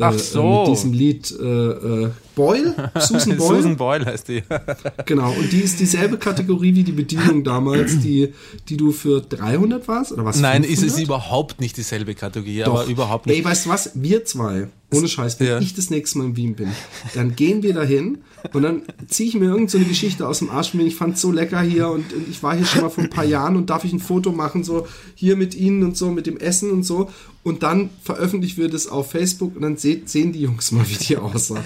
Ach 0.00 0.14
äh, 0.14 0.18
so. 0.18 0.60
mit 0.60 0.68
diesem 0.68 0.92
Lied 0.92 1.34
äh, 1.40 1.44
äh, 1.44 2.10
Boyle, 2.34 2.90
Susan 3.00 3.36
Boyle, 3.36 3.56
Susan 3.56 3.76
Boyle 3.76 4.06
heißt 4.06 4.28
die. 4.28 4.42
genau. 5.06 5.30
Und 5.32 5.50
die 5.50 5.60
ist 5.60 5.80
dieselbe 5.80 6.18
Kategorie 6.18 6.74
wie 6.74 6.84
die 6.84 6.92
Bedienung 6.92 7.42
damals, 7.42 7.98
die, 7.98 8.32
die 8.68 8.76
du 8.76 8.92
für 8.92 9.20
300 9.20 9.88
warst 9.88 10.12
oder 10.12 10.24
was? 10.24 10.38
Nein, 10.38 10.62
ist 10.62 10.80
500? 10.80 10.96
es 10.96 11.04
überhaupt 11.04 11.60
nicht 11.60 11.76
dieselbe 11.76 12.14
Kategorie, 12.14 12.62
Doch. 12.64 12.80
aber 12.80 12.84
überhaupt 12.86 13.26
nicht. 13.26 13.38
Ey, 13.38 13.44
weißt 13.44 13.66
du 13.66 13.70
was? 13.70 13.90
Wir 13.94 14.24
zwei, 14.24 14.68
ohne 14.92 15.06
Scheiß, 15.08 15.38
wenn 15.40 15.46
Ja. 15.48 15.58
ich 15.60 15.74
das 15.74 15.90
nächste 15.90 16.18
Mal 16.18 16.24
in 16.28 16.36
Wien 16.36 16.54
bin, 16.54 16.68
dann 17.14 17.36
gehen 17.36 17.62
wir 17.62 17.74
dahin 17.74 18.18
und 18.54 18.62
dann 18.62 18.82
ziehe 19.06 19.28
ich 19.28 19.34
mir 19.34 19.46
irgend 19.46 19.70
so 19.70 19.76
eine 19.78 19.86
Geschichte 19.86 20.26
aus 20.26 20.38
dem 20.38 20.48
Arsch. 20.50 20.72
Ich 20.74 20.94
fand 20.94 21.18
so 21.18 21.30
lecker 21.30 21.60
hier 21.60 21.88
und, 21.88 22.10
und 22.12 22.28
ich 22.30 22.42
war 22.42 22.56
hier 22.56 22.64
schon 22.64 22.80
mal 22.82 22.88
vor 22.88 23.04
ein 23.04 23.10
paar 23.10 23.24
Jahren 23.26 23.56
und 23.56 23.68
darf 23.68 23.84
ich 23.84 23.92
ein 23.92 23.98
Foto 24.00 24.32
machen, 24.32 24.64
so 24.64 24.86
hier 25.14 25.36
mit 25.36 25.54
Ihnen 25.54 25.82
und 25.82 25.96
so, 25.96 26.10
mit 26.10 26.26
dem 26.26 26.38
Essen 26.38 26.70
und 26.70 26.84
so. 26.84 27.10
Und 27.42 27.62
dann 27.62 27.90
veröffentlicht 28.02 28.56
wird 28.58 28.72
es 28.74 28.88
auf 28.88 29.10
Facebook 29.10 29.56
und 29.56 29.62
dann 29.62 29.76
se 29.76 30.00
sehen 30.04 30.32
die 30.32 30.40
Jungs 30.40 30.72
mal, 30.72 30.88
wie 30.88 30.96
die 30.96 31.16
aussah. 31.18 31.62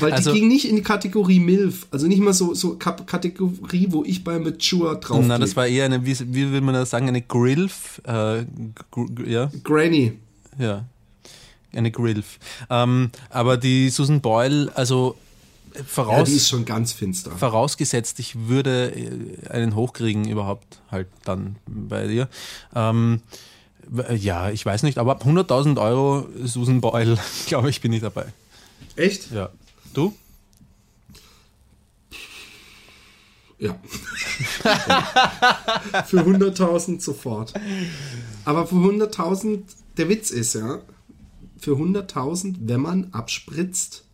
Weil 0.00 0.12
Also- 0.12 0.32
die 0.32 0.40
ging 0.40 0.48
nicht 0.48 0.68
in 0.68 0.76
die 0.76 0.82
Kategorie 0.82 1.40
MILF, 1.40 1.86
also 1.90 2.06
nicht 2.06 2.20
mal 2.20 2.32
so, 2.34 2.54
so 2.54 2.76
Kategorie, 2.76 3.86
wo 3.90 4.04
ich 4.04 4.24
bei 4.24 4.38
Mature 4.38 4.98
drauf 4.98 5.24
Na, 5.26 5.38
das 5.38 5.56
war 5.56 5.66
eher 5.66 5.84
eine, 5.86 6.04
wie, 6.04 6.16
wie 6.34 6.52
will 6.52 6.60
man 6.60 6.74
das 6.74 6.90
sagen, 6.90 7.08
eine 7.08 7.22
Grilf, 7.22 8.00
äh, 8.04 8.44
gr- 8.90 9.26
ja, 9.26 9.50
Granny. 9.62 10.12
ja, 10.58 10.84
eine 11.76 11.90
Grilf. 11.90 12.38
Ähm, 12.70 13.10
aber 13.30 13.56
die 13.56 13.90
Susan 13.90 14.20
Boyle, 14.20 14.70
also 14.74 15.16
äh, 15.74 15.78
Ja, 15.78 15.84
voraus, 15.84 16.28
die 16.28 16.36
ist 16.36 16.48
schon 16.48 16.64
ganz 16.64 16.92
finster. 16.92 17.32
vorausgesetzt, 17.32 18.18
ich 18.20 18.48
würde 18.48 18.92
äh, 18.94 19.48
einen 19.50 19.74
hochkriegen 19.74 20.28
überhaupt 20.28 20.80
halt 20.90 21.08
dann 21.24 21.56
bei 21.66 22.06
dir. 22.06 22.28
Ähm, 22.74 23.22
w- 23.88 24.14
ja, 24.14 24.50
ich 24.50 24.64
weiß 24.64 24.82
nicht, 24.84 24.98
aber 24.98 25.12
ab 25.12 25.24
100.000 25.26 25.80
Euro 25.80 26.28
Susan 26.44 26.80
Boyle, 26.80 27.18
glaube 27.46 27.70
ich, 27.70 27.80
bin 27.80 27.92
ich 27.92 28.02
dabei. 28.02 28.26
Echt? 28.96 29.30
Ja. 29.32 29.50
Du? 29.92 30.14
Ja. 33.58 33.78
für 36.06 36.20
100.000 36.20 37.00
sofort. 37.00 37.54
Aber 38.44 38.66
für 38.66 38.74
100.000, 38.74 39.62
der 39.96 40.08
Witz 40.08 40.30
ist 40.30 40.54
ja, 40.54 40.80
für 41.56 41.72
100.000, 41.72 42.56
wenn 42.60 42.80
man 42.80 43.12
abspritzt, 43.12 44.04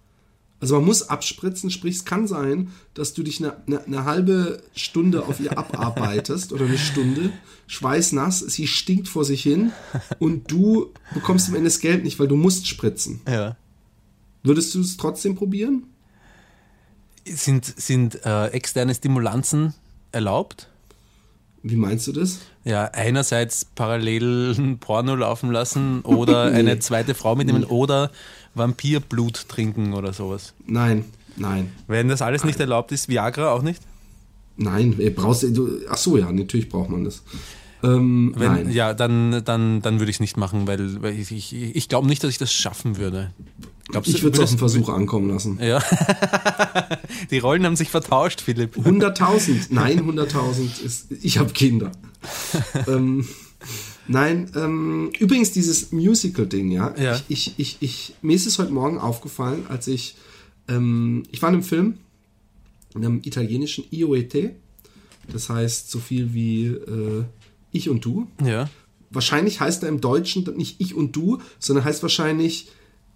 also 0.60 0.74
man 0.74 0.84
muss 0.84 1.08
abspritzen, 1.08 1.70
sprich 1.70 1.96
es 1.96 2.04
kann 2.04 2.26
sein, 2.26 2.70
dass 2.92 3.14
du 3.14 3.22
dich 3.22 3.40
eine, 3.40 3.56
eine, 3.66 3.84
eine 3.84 4.04
halbe 4.04 4.62
Stunde 4.74 5.24
auf 5.24 5.40
ihr 5.40 5.56
abarbeitest 5.56 6.52
oder 6.52 6.66
eine 6.66 6.76
Stunde, 6.76 7.32
schweißnass, 7.66 8.40
sie 8.40 8.66
stinkt 8.66 9.08
vor 9.08 9.24
sich 9.24 9.42
hin 9.42 9.72
und 10.18 10.50
du 10.50 10.92
bekommst 11.14 11.48
am 11.48 11.54
Ende 11.54 11.68
das 11.68 11.80
Geld 11.80 12.04
nicht, 12.04 12.18
weil 12.18 12.28
du 12.28 12.36
musst 12.36 12.66
spritzen. 12.66 13.22
Ja. 13.26 13.56
Würdest 14.42 14.74
du 14.74 14.80
es 14.80 14.98
trotzdem 14.98 15.34
probieren? 15.34 15.86
Sind, 17.26 17.64
sind 17.64 18.24
äh, 18.24 18.48
externe 18.48 18.94
Stimulanzen 18.94 19.74
erlaubt? 20.12 20.69
Wie 21.62 21.76
meinst 21.76 22.06
du 22.06 22.12
das? 22.12 22.38
Ja, 22.64 22.84
einerseits 22.86 23.64
parallel 23.64 24.76
Porno 24.80 25.14
laufen 25.14 25.50
lassen 25.50 26.00
oder 26.02 26.50
Nee. 26.50 26.58
eine 26.58 26.78
zweite 26.78 27.14
Frau 27.14 27.36
mitnehmen 27.36 27.64
oder 27.64 28.10
Vampirblut 28.54 29.48
trinken 29.48 29.92
oder 29.92 30.12
sowas. 30.12 30.54
Nein, 30.66 31.04
nein, 31.36 31.70
Wenn 31.86 32.08
das 32.08 32.22
alles 32.22 32.44
nicht 32.44 32.58
erlaubt 32.60 32.92
ist, 32.92 33.08
Viagra 33.08 33.52
auch 33.52 33.62
nicht? 33.62 33.82
nein. 34.56 34.94
Ey, 34.98 35.10
brauchst 35.10 35.42
du. 35.42 35.80
Ach 35.88 35.96
so, 35.96 36.16
ja, 36.18 36.30
natürlich 36.32 36.68
braucht 36.68 36.90
man 36.90 37.04
das. 37.04 37.22
Ähm, 37.82 38.34
Wenn, 38.36 38.52
nein. 38.52 38.70
Ja, 38.70 38.92
dann, 38.92 39.42
dann, 39.44 39.80
dann 39.80 39.98
würde 40.00 40.10
ich 40.10 40.16
es 40.16 40.20
nicht 40.20 40.36
machen, 40.36 40.66
weil, 40.66 41.02
weil 41.02 41.18
ich, 41.18 41.32
ich, 41.32 41.52
ich 41.54 41.88
glaube 41.88 42.06
nicht, 42.08 42.22
dass 42.22 42.30
ich 42.30 42.36
das 42.38 42.52
schaffen 42.52 42.98
würde. 42.98 43.32
Glaubst 43.90 44.14
Ich 44.14 44.22
würde 44.22 44.36
es 44.36 44.42
auf 44.44 44.50
den 44.50 44.58
Versuch 44.58 44.88
ankommen 44.88 45.28
lassen. 45.28 45.58
Ja. 45.60 45.82
Die 47.30 47.38
Rollen 47.38 47.64
haben 47.64 47.76
sich 47.76 47.88
vertauscht, 47.88 48.40
Philipp. 48.40 48.76
100.000. 48.76 49.66
Nein, 49.70 50.00
100.000 50.00 50.82
ist. 50.84 51.12
Ich 51.22 51.38
habe 51.38 51.52
Kinder. 51.52 51.92
ähm, 52.88 53.26
nein, 54.06 54.50
ähm, 54.54 55.10
übrigens 55.18 55.52
dieses 55.52 55.92
Musical-Ding, 55.92 56.70
ja. 56.70 56.94
Ja. 56.98 57.20
Ich, 57.28 57.54
ich, 57.58 57.58
ich, 57.58 57.76
ich, 57.80 58.14
mir 58.22 58.36
ist 58.36 58.46
es 58.46 58.58
heute 58.58 58.72
Morgen 58.72 58.98
aufgefallen, 58.98 59.64
als 59.68 59.88
ich. 59.88 60.16
Ähm, 60.68 61.24
ich 61.30 61.42
war 61.42 61.48
in 61.48 61.56
einem 61.56 61.64
Film, 61.64 61.98
in 62.94 63.04
einem 63.04 63.20
italienischen 63.24 63.84
IOET. 63.90 64.52
Das 65.32 65.48
heißt 65.48 65.90
so 65.90 65.98
viel 65.98 66.32
wie 66.34 66.66
äh, 66.66 67.24
Ich 67.72 67.88
und 67.88 68.04
Du. 68.04 68.26
Ja. 68.44 68.68
Wahrscheinlich 69.10 69.60
heißt 69.60 69.82
er 69.82 69.88
im 69.88 70.00
Deutschen 70.00 70.44
nicht 70.56 70.80
Ich 70.80 70.94
und 70.94 71.16
Du, 71.16 71.38
sondern 71.58 71.84
heißt 71.84 72.02
wahrscheinlich 72.02 72.68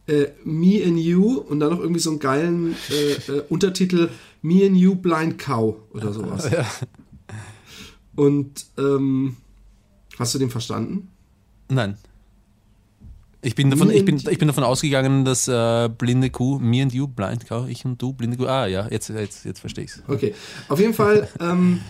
äh, 0.07 0.27
Me 0.45 0.83
and 0.85 0.99
You 0.99 1.39
und 1.39 1.61
dann 1.61 1.71
noch 1.71 1.81
irgendwie 1.81 2.01
so 2.01 2.11
einen 2.11 2.19
geilen 2.19 2.77
äh, 2.91 3.33
äh, 3.33 3.43
Untertitel 3.49 4.11
Me 4.43 4.65
and 4.67 4.77
You 4.77 4.95
Blind 4.95 5.39
Cow 5.39 5.77
oder 5.93 6.13
sowas. 6.13 6.51
Und 8.17 8.67
ähm, 8.79 9.37
hast 10.19 10.35
du 10.35 10.39
den 10.39 10.51
verstanden? 10.51 11.11
Nein. 11.69 11.97
Ich 13.41 13.55
bin 13.55 13.71
davon, 13.71 13.89
Me 13.89 13.95
ich 13.95 14.05
bin, 14.05 14.17
ich 14.17 14.39
bin 14.39 14.49
davon 14.49 14.65
ausgegangen, 14.65 15.25
dass 15.25 15.49
äh, 15.49 15.89
blinde 15.89 16.31
Kuh, 16.31 16.59
me 16.59 16.83
and 16.83 16.95
you, 16.95 17.07
blind 17.07 17.47
cow, 17.47 17.69
ich 17.69 17.85
und 17.85 18.01
du, 18.01 18.15
blinde 18.15 18.39
Kuh. 18.39 18.47
Ah 18.47 18.67
ja, 18.67 18.89
jetzt, 18.89 19.11
jetzt, 19.11 19.45
jetzt 19.45 19.61
verstehe 19.61 19.85
ich's. 19.85 20.03
Okay, 20.09 20.35
auf 20.69 20.81
jeden 20.81 20.95
Fall. 20.95 21.29
Ähm, 21.41 21.81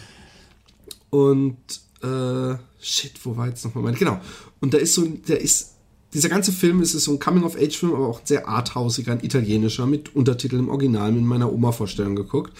und 1.11 1.57
äh, 2.03 2.57
shit, 2.81 3.25
wo 3.25 3.37
war 3.37 3.47
jetzt 3.47 3.65
nochmal 3.65 3.85
mein? 3.85 3.95
Genau. 3.95 4.21
Und 4.61 4.75
da 4.75 4.79
ist 4.79 4.95
so, 4.95 5.07
der 5.07 5.41
ist, 5.41 5.74
dieser 6.15 6.29
ganze 6.29 6.53
Film 6.53 6.81
ist 6.81 6.93
so 6.93 7.11
ein 7.11 7.19
Coming-of-Age-Film, 7.19 7.93
aber 7.93 8.07
auch 8.07 8.21
ein 8.21 8.27
sehr 8.27 8.49
arthausiger, 8.49 9.13
ein 9.13 9.25
italienischer, 9.25 9.85
mit 9.87 10.15
Untertiteln 10.15 10.63
im 10.63 10.69
Original, 10.69 11.11
mit 11.11 11.25
meiner 11.25 11.53
Oma-Vorstellung 11.53 12.15
geguckt. 12.15 12.53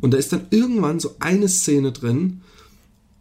Und 0.00 0.12
da 0.12 0.18
ist 0.18 0.32
dann 0.32 0.46
irgendwann 0.50 1.00
so 1.00 1.16
eine 1.18 1.48
Szene 1.48 1.90
drin, 1.90 2.40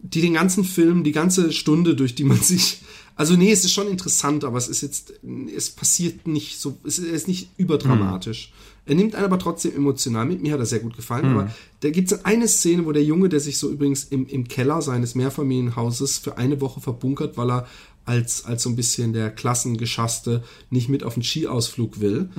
die 0.01 0.21
den 0.21 0.35
ganzen 0.35 0.63
Film, 0.63 1.03
die 1.03 1.11
ganze 1.11 1.51
Stunde, 1.51 1.95
durch 1.95 2.13
die 2.13 2.23
man 2.23 2.37
sich. 2.41 2.81
Also, 3.15 3.35
nee, 3.35 3.51
es 3.51 3.65
ist 3.65 3.73
schon 3.73 3.89
interessant, 3.89 4.45
aber 4.45 4.57
es 4.57 4.69
ist 4.69 4.81
jetzt, 4.81 5.13
es 5.53 5.71
passiert 5.71 6.27
nicht 6.27 6.59
so, 6.59 6.77
es 6.85 6.99
ist 6.99 7.27
nicht 7.27 7.49
überdramatisch. 7.57 8.53
Er 8.89 8.95
nimmt 8.95 9.13
einen 9.13 9.25
aber 9.25 9.37
trotzdem 9.37 9.75
emotional 9.75 10.25
mit. 10.25 10.41
Mir 10.41 10.53
hat 10.53 10.59
er 10.59 10.65
sehr 10.65 10.79
gut 10.79 10.95
gefallen. 10.95 11.25
Aber 11.25 11.53
da 11.81 11.89
gibt 11.91 12.11
es 12.11 12.25
eine 12.25 12.47
Szene, 12.47 12.85
wo 12.85 12.91
der 12.91 13.03
Junge, 13.03 13.29
der 13.29 13.39
sich 13.39 13.59
so 13.59 13.69
übrigens 13.69 14.05
im, 14.05 14.25
im 14.25 14.47
Keller 14.47 14.81
seines 14.81 15.13
Mehrfamilienhauses 15.13 16.17
für 16.17 16.37
eine 16.37 16.59
Woche 16.59 16.81
verbunkert, 16.81 17.37
weil 17.37 17.51
er 17.51 17.67
als, 18.05 18.45
als 18.45 18.63
so 18.63 18.69
ein 18.69 18.75
bisschen 18.75 19.13
der 19.13 19.29
Klassengeschasste 19.29 20.43
nicht 20.69 20.89
mit 20.89 21.03
auf 21.03 21.13
den 21.13 21.23
Skiausflug 21.23 21.99
will 21.99 22.29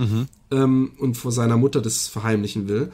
ähm, 0.51 0.93
und 0.99 1.17
vor 1.17 1.31
seiner 1.33 1.57
Mutter 1.57 1.81
das 1.81 2.09
verheimlichen 2.09 2.67
will. 2.69 2.91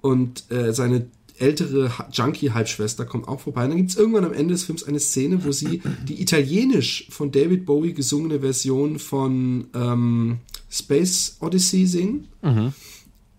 Und 0.00 0.50
äh, 0.50 0.72
seine 0.74 1.06
ältere 1.38 1.96
Ha- 1.98 2.08
Junkie-Halbschwester 2.12 3.06
kommt 3.06 3.26
auch 3.26 3.40
vorbei. 3.40 3.64
Und 3.64 3.70
dann 3.70 3.78
gibt 3.78 3.90
es 3.90 3.96
irgendwann 3.96 4.24
am 4.26 4.32
Ende 4.34 4.52
des 4.52 4.64
Films 4.64 4.84
eine 4.84 5.00
Szene, 5.00 5.44
wo 5.44 5.52
sie 5.52 5.80
die 6.06 6.20
italienisch 6.20 7.06
von 7.10 7.32
David 7.32 7.64
Bowie 7.64 7.94
gesungene 7.94 8.40
Version 8.40 8.98
von 8.98 9.68
ähm, 9.74 10.38
Space 10.70 11.36
Odyssey 11.40 11.86
singen. 11.86 12.28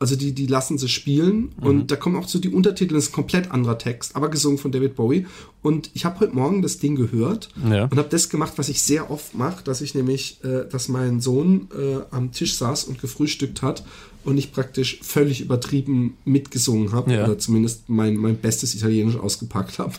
Also 0.02 0.16
die, 0.16 0.32
die 0.34 0.48
lassen 0.48 0.80
sie 0.80 0.90
spielen 0.90 1.52
und 1.62 1.92
da 1.92 1.96
kommen 1.96 2.16
auch 2.16 2.28
so 2.28 2.40
die 2.40 2.50
Untertitel, 2.50 2.96
das 2.96 3.04
ist 3.06 3.10
ein 3.12 3.14
komplett 3.14 3.52
anderer 3.52 3.78
Text, 3.78 4.16
aber 4.16 4.30
gesungen 4.30 4.58
von 4.58 4.72
David 4.72 4.96
Bowie. 4.96 5.28
Und 5.62 5.92
ich 5.94 6.06
habe 6.06 6.20
heute 6.22 6.34
Morgen 6.34 6.64
das 6.64 6.80
Ding 6.80 6.96
gehört 6.96 7.50
Ja. 7.70 7.84
und 7.86 7.98
habe 8.00 8.10
das 8.10 8.30
gemacht, 8.30 8.54
was 8.56 8.68
ich 8.70 8.82
sehr 8.82 9.12
oft 9.12 9.36
mache, 9.36 9.64
dass 9.64 9.80
ich 9.82 9.94
nämlich, 9.94 10.44
äh, 10.44 10.68
dass 10.68 10.88
mein 10.90 11.22
Sohn 11.22 11.68
äh, 11.78 12.00
am 12.10 12.32
Tisch 12.32 12.56
saß 12.56 12.86
und 12.86 13.00
gefrühstückt 13.00 13.62
hat 13.62 13.86
und 14.24 14.40
ich 14.40 14.52
praktisch 14.52 15.00
völlig 15.04 15.40
übertrieben 15.42 16.18
mitgesungen 16.26 16.94
habe 16.94 17.14
Ja. 17.14 17.26
oder 17.26 17.38
zumindest 17.38 17.88
mein, 17.88 18.18
mein 18.18 18.38
bestes 18.38 18.74
Italienisch 18.74 19.18
ausgepackt 19.18 19.78
habe. 19.78 19.94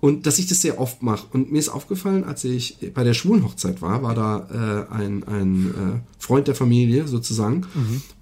Und 0.00 0.26
dass 0.26 0.38
ich 0.38 0.46
das 0.46 0.60
sehr 0.60 0.78
oft 0.78 1.02
mache. 1.02 1.26
Und 1.32 1.50
mir 1.52 1.58
ist 1.58 1.70
aufgefallen, 1.70 2.22
als 2.24 2.44
ich 2.44 2.76
bei 2.92 3.02
der 3.02 3.14
Schwulenhochzeit 3.14 3.80
war, 3.80 4.02
war 4.02 4.14
da 4.14 4.86
äh, 4.90 4.94
ein, 4.94 5.24
ein 5.24 5.66
äh, 5.70 6.22
Freund 6.22 6.46
der 6.48 6.54
Familie 6.54 7.08
sozusagen. 7.08 7.66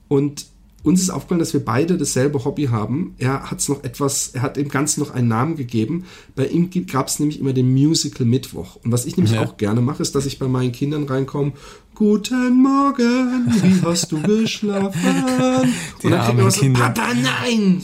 Und 0.09 0.47
uns 0.87 1.03
ist 1.03 1.11
aufgefallen, 1.11 1.41
dass 1.41 1.53
wir 1.53 1.65
beide 1.65 1.99
dasselbe 1.99 2.45
Hobby 2.45 2.67
haben. 2.67 3.15
Er 3.19 3.51
hat 3.51 3.59
es 3.59 3.69
noch 3.69 3.83
etwas, 3.83 4.29
er 4.29 4.43
hat 4.43 4.57
dem 4.57 4.69
Ganzen 4.69 5.01
noch 5.01 5.11
einen 5.11 5.27
Namen 5.29 5.57
gegeben. 5.57 6.05
Bei 6.37 6.47
ihm 6.47 6.71
gab 6.87 7.09
es 7.09 7.19
nämlich 7.19 7.41
immer 7.41 7.53
den 7.53 7.73
Musical 7.73 8.25
Mittwoch. 8.27 8.77
Und 8.85 8.93
was 8.93 9.05
ich 9.05 9.17
nämlich 9.17 9.35
Ja. 9.35 9.43
auch 9.43 9.57
gerne 9.57 9.81
mache, 9.81 10.03
ist, 10.03 10.15
dass 10.15 10.27
ich 10.27 10.39
bei 10.39 10.47
meinen 10.47 10.71
Kindern 10.73 11.05
reinkomme. 11.05 11.53
Guten 11.97 12.61
Morgen, 12.61 13.47
wie 13.63 13.81
hast 13.81 14.13
du 14.13 14.21
geschlafen? 14.21 15.01
Die 16.03 16.07
und 16.09 16.13
dann 16.13 16.27
kriegt 16.27 16.39
man 16.43 16.51
so, 16.51 16.61
Kinder. 16.61 16.81
Papa, 16.91 17.15
nein! 17.15 17.83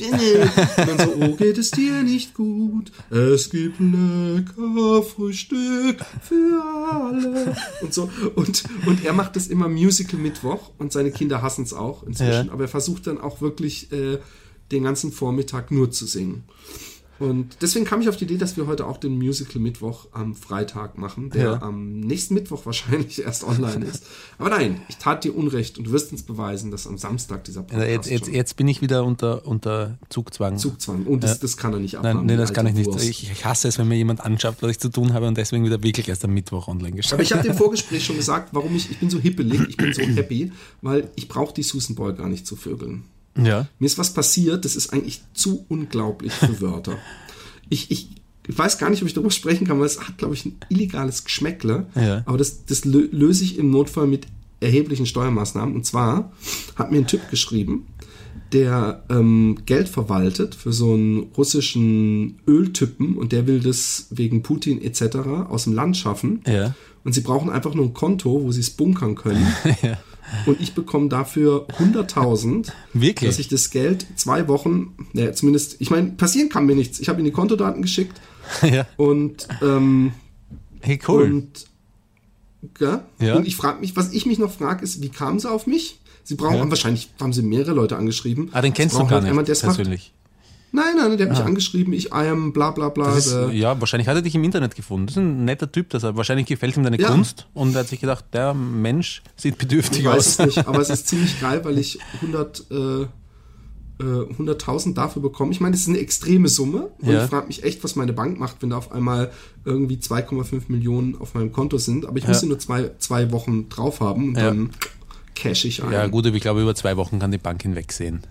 Und 0.77 0.77
dann 0.77 0.99
so, 0.99 1.15
oh, 1.19 1.35
geht 1.35 1.57
es 1.57 1.71
dir 1.71 2.03
nicht 2.03 2.35
gut? 2.35 2.93
Es 3.09 3.49
gibt 3.49 3.81
lecker 3.81 5.03
Frühstück 5.03 6.05
für 6.21 6.63
alle. 6.93 7.57
Und 7.81 7.95
so. 7.95 8.11
Und, 8.35 8.65
und 8.85 9.03
er 9.03 9.15
macht 9.15 9.35
das 9.35 9.47
immer 9.47 9.71
Musical 9.71 10.21
Mittwoch 10.21 10.73
und 10.77 10.93
seine 10.93 11.11
Kinder 11.11 11.41
hassen 11.41 11.65
es 11.65 11.73
auch 11.73 12.03
inzwischen. 12.03 12.49
Ja. 12.49 12.53
Aber 12.53 12.65
er 12.65 12.69
versucht 12.69 13.07
dann 13.07 13.19
auch 13.19 13.41
wirklich 13.41 13.93
äh, 13.93 14.19
den 14.73 14.85
ganzen 14.85 15.11
Vormittag 15.11 15.71
nur 15.71 15.91
zu 15.91 16.05
singen. 16.05 16.45
Und 17.23 17.57
deswegen 17.63 17.85
kam 17.85 18.01
ich 18.01 18.09
auf 18.09 18.17
die 18.17 18.25
Idee, 18.25 18.37
dass 18.37 18.57
wir 18.57 18.67
heute 18.67 18.85
auch 18.87 18.97
den 18.97 19.17
Musical 19.17 19.61
Mittwoch 19.63 20.09
am 20.11 20.35
Freitag 20.35 20.99
machen, 20.99 21.31
der 21.31 21.43
Ja. 21.45 21.63
am 21.63 22.01
nächsten 22.01 22.35
Mittwoch 22.35 22.67
wahrscheinlich 22.67 23.23
erst 23.23 23.45
online 23.45 23.85
ist. 23.85 24.05
Aber 24.39 24.51
nein, 24.51 24.83
ich 24.89 24.97
tat 24.97 25.23
dir 25.23 25.37
Unrecht 25.37 25.79
und 25.79 25.85
du 25.87 25.93
wirst 25.93 26.11
uns 26.11 26.25
beweisen, 26.25 26.73
dass 26.73 26.87
am 26.87 26.99
Samstag 26.99 27.45
dieser 27.45 27.65
Also 27.71 27.85
jetzt, 27.85 28.11
jetzt, 28.11 28.29
jetzt 28.29 28.57
bin 28.57 28.67
ich 28.67 28.83
wieder 28.83 29.05
unter, 29.05 29.47
unter 29.47 29.99
Zugzwang. 30.09 30.59
Zugzwang. 30.59 31.05
Und 31.05 31.23
das, 31.23 31.39
das 31.39 31.57
kann 31.57 31.73
er 31.73 31.79
nicht 31.79 31.97
abhaben. 31.97 32.19
Nein, 32.19 32.27
nee, 32.27 32.37
das 32.37 32.53
kann 32.53 32.67
ich 32.67 32.77
alte 32.77 32.91
nicht. 32.91 33.09
Ich, 33.09 33.31
ich 33.31 33.45
hasse 33.45 33.69
es, 33.69 33.79
wenn 33.79 33.87
mir 33.87 33.97
jemand 33.97 34.21
anschaut, 34.21 34.57
was 34.61 34.73
ich 34.73 34.81
zu 34.81 34.89
tun 34.89 35.13
habe 35.13 35.29
und 35.29 35.39
deswegen 35.39 35.65
wieder 35.65 35.81
wirklich 35.83 36.09
erst 36.09 36.25
am 36.25 36.33
Mittwoch 36.35 36.67
online 36.67 36.97
gestellt. 36.97 37.15
Aber 37.15 37.23
ich 37.23 37.33
habe 37.33 37.47
im 37.47 37.55
Vorgespräch 37.63 38.05
schon 38.05 38.17
gesagt, 38.17 38.49
warum 38.53 38.75
ich, 38.75 38.91
ich 38.91 38.99
bin 38.99 39.11
so 39.11 39.21
hippelig, 39.21 39.61
ich 39.69 39.77
bin 39.77 39.93
so 39.95 40.03
happy, 40.03 40.51
weil 40.81 41.09
ich 41.15 41.29
brauche 41.29 41.55
die 41.55 41.63
Susan 41.63 41.95
Boy 41.95 42.15
gar 42.15 42.29
nicht 42.29 42.47
zu 42.47 42.57
vögeln. 42.57 43.05
Ja. 43.37 43.67
Mir 43.79 43.87
ist 43.87 43.99
was 43.99 44.13
passiert, 44.15 44.65
das 44.65 44.77
ist 44.77 44.93
eigentlich 44.93 45.23
zu 45.35 45.65
unglaublich 45.69 46.33
für 46.33 46.61
Wörter. 46.61 46.99
Ich, 47.69 47.91
ich, 47.91 48.09
ich 48.47 48.59
weiß 48.59 48.77
gar 48.77 48.91
nicht, 48.91 49.01
ob 49.01 49.09
ich 49.09 49.15
darüber 49.15 49.31
sprechen 49.31 49.67
kann, 49.67 49.79
weil 49.79 49.87
es 49.87 49.99
hat, 49.99 50.19
glaube 50.19 50.35
ich, 50.35 50.45
ein 50.45 50.57
illegales 50.69 51.25
Geschmäckle. 51.25 51.87
Ja. 51.95 52.23
Aber 52.27 52.37
das, 52.37 52.67
das 52.67 52.85
lö- 52.85 53.09
löse 53.13 53.45
ich 53.45 53.57
im 53.57 53.71
Notfall 53.71 54.07
mit 54.07 54.27
erheblichen 54.61 55.07
Steuermaßnahmen. 55.07 55.75
Und 55.75 55.87
zwar 55.87 56.33
hat 56.77 56.93
mir 56.93 56.99
ein 56.99 57.07
Typ 57.07 57.31
geschrieben, 57.31 57.87
der 58.53 59.05
ähm, 59.09 59.57
Geld 59.65 59.89
verwaltet 59.89 60.55
für 60.55 60.71
so 60.75 60.93
einen 60.93 61.21
russischen 61.35 62.41
Öltypen 62.47 63.17
und 63.17 63.33
der 63.33 63.47
will 63.47 63.61
das 63.61 64.09
wegen 64.11 64.43
Putin 64.43 64.83
etc. 64.83 65.17
aus 65.49 65.65
dem 65.65 65.73
Land 65.73 65.97
schaffen. 65.97 66.43
Ja. 66.47 66.75
Und 67.05 67.15
sie 67.15 67.23
brauchen 67.23 67.49
einfach 67.49 67.73
nur 67.75 67.87
ein 67.87 67.95
Konto, 67.95 68.43
wo 68.43 68.53
sie 68.53 68.61
es 68.61 68.69
bunkern 68.71 69.15
können. 69.15 69.47
Ja. 69.83 69.97
Und 70.47 70.61
ich 70.61 70.75
bekomme 70.75 71.09
dafür 71.09 71.67
100.000, 71.79 72.73
Wirklich? 72.95 73.29
dass 73.31 73.39
ich 73.39 73.49
das 73.49 73.71
Geld 73.71 74.07
zwei 74.17 74.49
Wochen, 74.49 74.95
naja, 75.13 75.33
zumindest, 75.33 75.77
ich 75.81 75.91
meine, 75.91 76.11
passieren 76.13 76.49
kann 76.49 76.67
mir 76.67 76.75
nichts. 76.75 77.01
Ich 77.01 77.09
habe 77.09 77.21
ihm 77.21 77.25
die 77.25 77.31
Kontodaten 77.33 77.83
geschickt 77.83 78.21
ja. 78.63 78.87
und, 78.97 79.47
ähm, 79.63 80.13
Hey, 80.81 80.99
cool. 81.07 81.25
und, 81.25 81.67
ja, 82.81 83.05
Ja. 83.21 83.37
und 83.37 83.47
ich 83.47 83.57
frage 83.57 83.81
mich, 83.81 83.95
was 83.97 84.13
ich 84.13 84.27
mich 84.27 84.39
noch 84.39 84.51
frage, 84.53 84.83
ist, 84.85 85.01
wie 85.03 85.09
kamen 85.11 85.39
sie 85.39 85.51
auf 85.51 85.67
mich? 85.67 86.01
Sie 86.25 86.35
brauchen, 86.35 86.57
Ja. 86.57 86.71
wahrscheinlich 86.71 87.11
haben 87.21 87.33
sie 87.33 87.43
mehrere 87.43 87.73
Leute 87.75 87.97
angeschrieben. 87.97 88.49
ah, 88.53 88.63
den 88.63 88.73
kennst 88.73 88.95
du 88.95 89.01
gar 89.07 89.23
halt 89.23 89.25
nicht 89.25 89.35
macht. 89.35 89.47
persönlich. 89.47 90.13
Nein, 90.75 90.95
nein, 90.97 91.19
der 91.19 91.29
hat 91.29 91.37
mich 91.37 91.45
angeschrieben, 91.45 91.93
ich 91.93 92.13
am 92.15 92.53
bla 92.55 92.71
bla 92.71 92.89
bla. 92.89 93.15
Ist, 93.17 93.31
äh, 93.33 93.51
ja, 93.51 93.79
wahrscheinlich 93.79 94.09
hat 94.09 94.17
er 94.17 94.23
dich 94.23 94.35
im 94.35 94.43
Internet 94.43 94.75
gefunden. 94.75 95.07
Das 95.07 95.17
ist 95.17 95.23
ein 95.23 95.45
netter 95.45 95.71
Typ. 95.71 95.91
Das 95.91 96.03
hat, 96.03 96.17
wahrscheinlich 96.17 96.47
gefällt 96.47 96.77
ihm 96.79 96.83
deine 96.83 96.99
Ja. 96.99 97.09
Kunst 97.11 97.47
und 97.53 97.75
er 97.75 97.81
hat 97.81 97.89
sich 97.89 98.01
gedacht, 98.01 98.25
der 98.33 98.55
Mensch 98.55 99.23
sieht 99.37 99.59
bedürftig 99.59 100.01
Ich 100.01 100.05
weiß 100.07 100.17
aus. 100.17 100.27
es 100.39 100.57
nicht, 100.57 100.67
aber 100.67 100.81
es 100.81 100.89
ist 100.91 101.07
ziemlich 101.09 101.39
geil, 101.41 101.63
weil 101.65 101.77
ich 101.79 101.99
100, 102.23 102.65
äh, 102.71 102.75
äh, 103.03 103.07
100.000 104.01 104.95
dafür 104.95 105.21
bekomme. 105.21 105.53
Ich 105.53 105.61
meine, 105.61 105.73
das 105.73 105.83
ist 105.83 105.89
eine 105.89 105.99
extreme 105.99 106.49
Summe 106.49 106.89
und 107.01 107.11
Ja. 107.13 107.25
ich 107.25 107.31
frage 107.31 107.49
mich 107.49 107.63
echt, 107.65 107.85
was 107.85 107.95
meine 107.95 108.15
Bank 108.15 108.41
macht, 108.41 108.57
wenn 108.63 108.71
da 108.71 108.79
auf 108.79 108.93
einmal 108.93 109.31
irgendwie 109.67 109.97
2,5 109.99 110.63
Millionen 110.69 111.17
auf 111.21 111.35
meinem 111.35 111.53
Konto 111.53 111.77
sind. 111.77 112.07
Aber 112.07 112.17
ich 112.17 112.27
muss 112.27 112.39
Ja. 112.39 112.41
sie 112.41 112.47
nur 112.49 112.59
zwei, 112.59 112.91
zwei 112.99 113.31
Wochen 113.31 113.69
drauf 113.69 114.01
haben 114.01 114.29
und 114.31 114.37
Ja. 114.39 114.45
dann 114.47 114.71
cash 115.35 115.67
ich 115.67 115.85
ein. 115.85 115.93
Ja, 115.93 116.07
gut, 116.07 116.27
aber 116.27 116.35
ich 116.37 116.43
glaube, 116.43 116.63
über 116.63 116.75
zwei 116.75 116.97
Wochen 116.97 117.19
kann 117.19 117.31
die 117.31 117.37
Bank 117.39 117.61
hinwegsehen. 117.63 118.23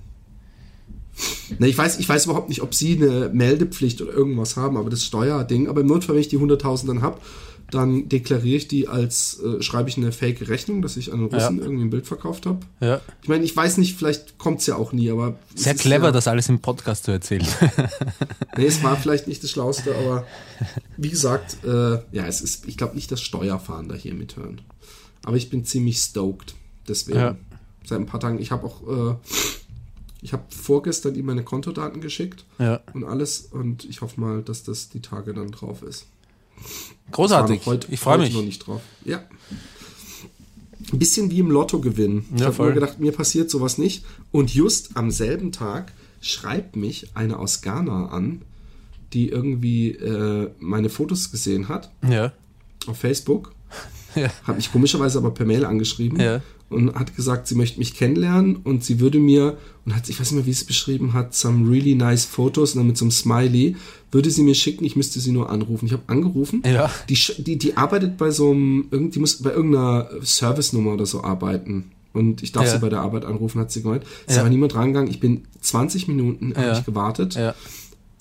Na, 1.60 1.67
ich 1.67 1.78
weiß, 1.78 2.00
ich 2.00 2.08
weiß 2.08 2.26
überhaupt 2.26 2.50
nicht, 2.50 2.62
ob 2.62 2.74
sie 2.74 2.95
eine 2.95 3.30
Meldepflicht 3.34 4.02
oder 4.02 4.13
irgendwas 4.13 4.56
haben, 4.56 4.78
aber 4.78 4.89
das 4.89 5.04
Steuerding. 5.04 5.67
Aber 5.67 5.82
im 5.82 5.88
Notfall, 5.88 6.15
wenn 6.15 6.21
ich 6.21 6.30
die 6.30 6.38
100.000 6.39 6.88
dann 6.88 7.02
hab, 7.02 7.21
dann 7.69 8.10
deklariere 8.10 8.58
ich 8.58 8.67
die 8.67 8.88
als, 8.89 9.39
äh, 9.39 9.62
schreibe 9.62 9.88
ich 9.88 9.95
eine 9.97 10.12
fake 10.12 10.47
Rechnung, 10.50 10.82
dass 10.82 10.97
ich 10.97 11.13
an 11.13 11.19
einen 11.19 11.30
Russen 11.30 11.58
Ja. 11.58 11.63
irgendwie 11.63 11.86
ein 11.86 11.89
Bild 11.89 12.06
verkauft 12.06 12.45
habe. 12.45 12.60
Ja. 12.82 13.00
Ich 13.21 13.30
meine, 13.30 13.45
ich 13.45 13.56
weiß 13.56 13.78
nicht, 13.78 13.97
vielleicht 13.97 14.38
kommt's 14.38 14.67
ja 14.67 14.76
auch 14.76 14.91
nie, 14.91 15.10
aber. 15.10 15.36
es 15.56 15.63
Sehr 15.63 15.76
clever, 15.76 16.08
ja, 16.08 16.12
das 16.12 16.28
alles 16.28 16.50
im 16.50 16.60
Podcast 16.60 17.06
zu 17.06 17.12
erzählen. 17.12 17.47
Nee, 18.58 18.65
es 18.65 18.84
war 18.84 18.97
vielleicht 18.97 19.28
nicht 19.30 19.41
das 19.43 19.50
Schlauste, 19.52 19.95
aber 19.95 20.26
wie 20.97 21.10
gesagt, 21.10 21.63
äh, 21.63 22.00
ja, 22.12 22.26
es 22.28 22.41
ist, 22.41 22.67
ich 22.67 22.76
glaube 22.76 22.95
nicht, 22.95 23.10
dass 23.10 23.21
Steuerfahnder 23.21 23.95
hier 23.95 24.13
mithören. 24.13 24.60
Aber 25.24 25.38
ich 25.38 25.50
bin 25.50 25.63
ziemlich 25.63 26.00
stoked. 26.00 26.56
Deswegen. 26.88 27.17
Ja. 27.19 27.38
Seit 27.86 28.00
ein 28.00 28.06
paar 28.06 28.19
Tagen, 28.19 28.39
ich 28.39 28.52
habe 28.52 28.67
auch, 28.67 28.82
äh, 29.12 29.15
ich 30.21 30.34
habe 30.34 30.43
vorgestern 30.49 31.15
ihm 31.15 31.25
meine 31.25 31.43
Kontodaten 31.43 32.01
geschickt 32.01 32.45
Ja. 32.60 32.81
und 32.93 33.03
alles 33.03 33.41
und 33.51 33.86
ich 33.86 34.01
hoffe 34.01 34.19
mal, 34.21 34.41
dass 34.43 34.63
das 34.63 34.89
die 34.89 35.01
Tage 35.01 35.34
dann 35.34 35.51
drauf 35.51 35.81
ist. 35.84 36.05
Großartig. 37.12 37.65
Heute- 37.65 37.88
ich 37.91 37.99
freue 37.99 38.19
mich. 38.19 38.34
noch 38.34 38.43
nicht 38.43 38.60
drauf. 38.67 38.81
Ja. 39.03 39.23
Ein 40.93 40.99
bisschen 40.99 41.31
wie 41.31 41.39
im 41.39 41.49
Lotto 41.51 41.79
gewinnen. 41.79 42.25
Ich 42.34 42.39
Ja, 42.41 42.47
habe 42.47 42.55
voll. 42.55 42.67
mir 42.69 42.73
gedacht, 42.75 42.99
mir 42.99 43.12
passiert 43.12 43.49
sowas 43.49 43.77
nicht. 43.77 44.03
Und 44.31 44.53
just 44.53 44.95
am 44.97 45.12
selben 45.12 45.51
Tag 45.51 45.91
schreibt 46.21 46.75
mich 46.75 47.15
eine 47.15 47.39
aus 47.39 47.62
Ghana 47.62 48.07
an, 48.10 48.41
die 49.13 49.29
irgendwie 49.29 49.91
äh, 49.91 50.51
meine 50.60 50.89
Fotos 50.89 51.31
gesehen 51.31 51.67
hat 51.69 51.91
Ja. 52.07 52.31
auf 52.88 52.97
Facebook. 52.97 53.53
Ja. 54.15 54.29
Hat 54.43 54.57
mich 54.57 54.71
komischerweise 54.71 55.17
aber 55.19 55.31
per 55.31 55.45
Mail 55.45 55.63
angeschrieben 55.65 56.19
Ja. 56.19 56.41
und 56.69 56.93
hat 56.95 57.15
gesagt, 57.15 57.47
sie 57.47 57.55
möchte 57.55 57.79
mich 57.79 57.93
kennenlernen 57.95 58.57
und 58.57 58.84
sie 58.84 58.99
würde 58.99 59.19
mir, 59.19 59.57
und 59.86 59.95
hat, 59.95 60.10
ich 60.10 60.19
weiß 60.19 60.31
nicht 60.31 60.38
mehr, 60.39 60.45
wie 60.45 60.51
sie 60.53 60.62
es 60.63 60.67
beschrieben 60.67 61.13
hat, 61.13 61.34
some 61.34 61.69
really 61.69 61.95
nice 61.95 62.25
Photos 62.25 62.73
und 62.73 62.79
dann 62.79 62.88
mit 62.88 62.97
so 62.97 63.05
einem 63.05 63.12
Smiley, 63.12 63.77
würde 64.12 64.29
sie 64.29 64.43
mir 64.43 64.53
schicken, 64.55 64.84
ich 64.84 64.97
müsste 64.97 65.21
sie 65.21 65.31
nur 65.31 65.49
anrufen. 65.49 65.86
Ich 65.86 65.93
habe 65.93 66.03
angerufen. 66.07 66.62
Ja. 66.65 66.91
Die, 67.07 67.17
die, 67.38 67.57
die 67.57 67.77
arbeitet 67.77 68.17
bei 68.17 68.31
so 68.31 68.51
einem, 68.51 68.89
die 68.91 69.19
muss 69.19 69.38
bei 69.41 69.51
irgendeiner 69.53 70.10
Service-Nummer 70.21 70.93
oder 70.95 71.05
so 71.05 71.23
arbeiten. 71.23 71.91
Und 72.13 72.43
ich 72.43 72.51
darf 72.51 72.65
Ja. 72.65 72.71
sie 72.71 72.79
bei 72.79 72.89
der 72.89 72.99
Arbeit 72.99 73.23
anrufen, 73.23 73.62
hat 73.62 73.71
sie 73.71 73.81
gemeint. 73.81 74.03
Es 74.25 74.31
ist 74.31 74.36
Ja. 74.36 74.41
aber 74.41 74.49
niemand 74.49 74.75
rangegangen. 74.75 75.10
Ich 75.10 75.21
bin 75.21 75.43
20 75.62 76.10
Minuten, 76.10 76.53
Ja. 76.57 76.77
ich 76.77 76.84
gewartet 76.86 77.36
Ja. 77.36 77.55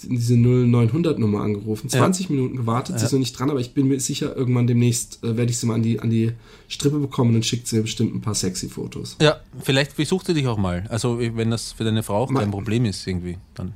Diese 0.08 0.34
0900-Nummer 0.34 1.40
angerufen, 1.40 1.88
20 1.90 2.30
Minuten 2.30 2.56
gewartet, 2.56 2.98
sie 2.98 3.04
ist 3.06 3.12
noch 3.12 3.18
nicht 3.18 3.38
dran, 3.38 3.50
aber 3.50 3.60
ich 3.60 3.72
bin 3.74 3.88
mir 3.88 4.00
sicher, 4.00 4.34
irgendwann 4.36 4.66
demnächst 4.66 5.22
äh, 5.24 5.36
werde 5.36 5.50
ich 5.50 5.58
sie 5.58 5.66
mal 5.66 5.74
an 5.74 5.82
die, 5.82 6.00
an 6.00 6.10
die 6.10 6.32
Strippe 6.68 6.98
bekommen 6.98 7.34
und 7.34 7.44
schickt 7.44 7.66
sie 7.66 7.76
mir 7.76 7.82
bestimmt 7.82 8.14
ein 8.14 8.20
paar 8.20 8.34
sexy 8.34 8.68
Fotos. 8.68 9.16
Ja, 9.20 9.40
vielleicht 9.62 9.96
besucht 9.96 10.26
sie 10.26 10.34
dich 10.34 10.46
auch 10.46 10.58
mal. 10.58 10.84
Also 10.88 11.18
wenn 11.20 11.50
das 11.50 11.72
für 11.72 11.84
deine 11.84 12.02
Frau 12.02 12.16
auch 12.16 12.30
Ma- 12.30 12.40
kein 12.40 12.50
Problem 12.50 12.84
ist 12.84 13.06
irgendwie, 13.06 13.36
dann. 13.54 13.72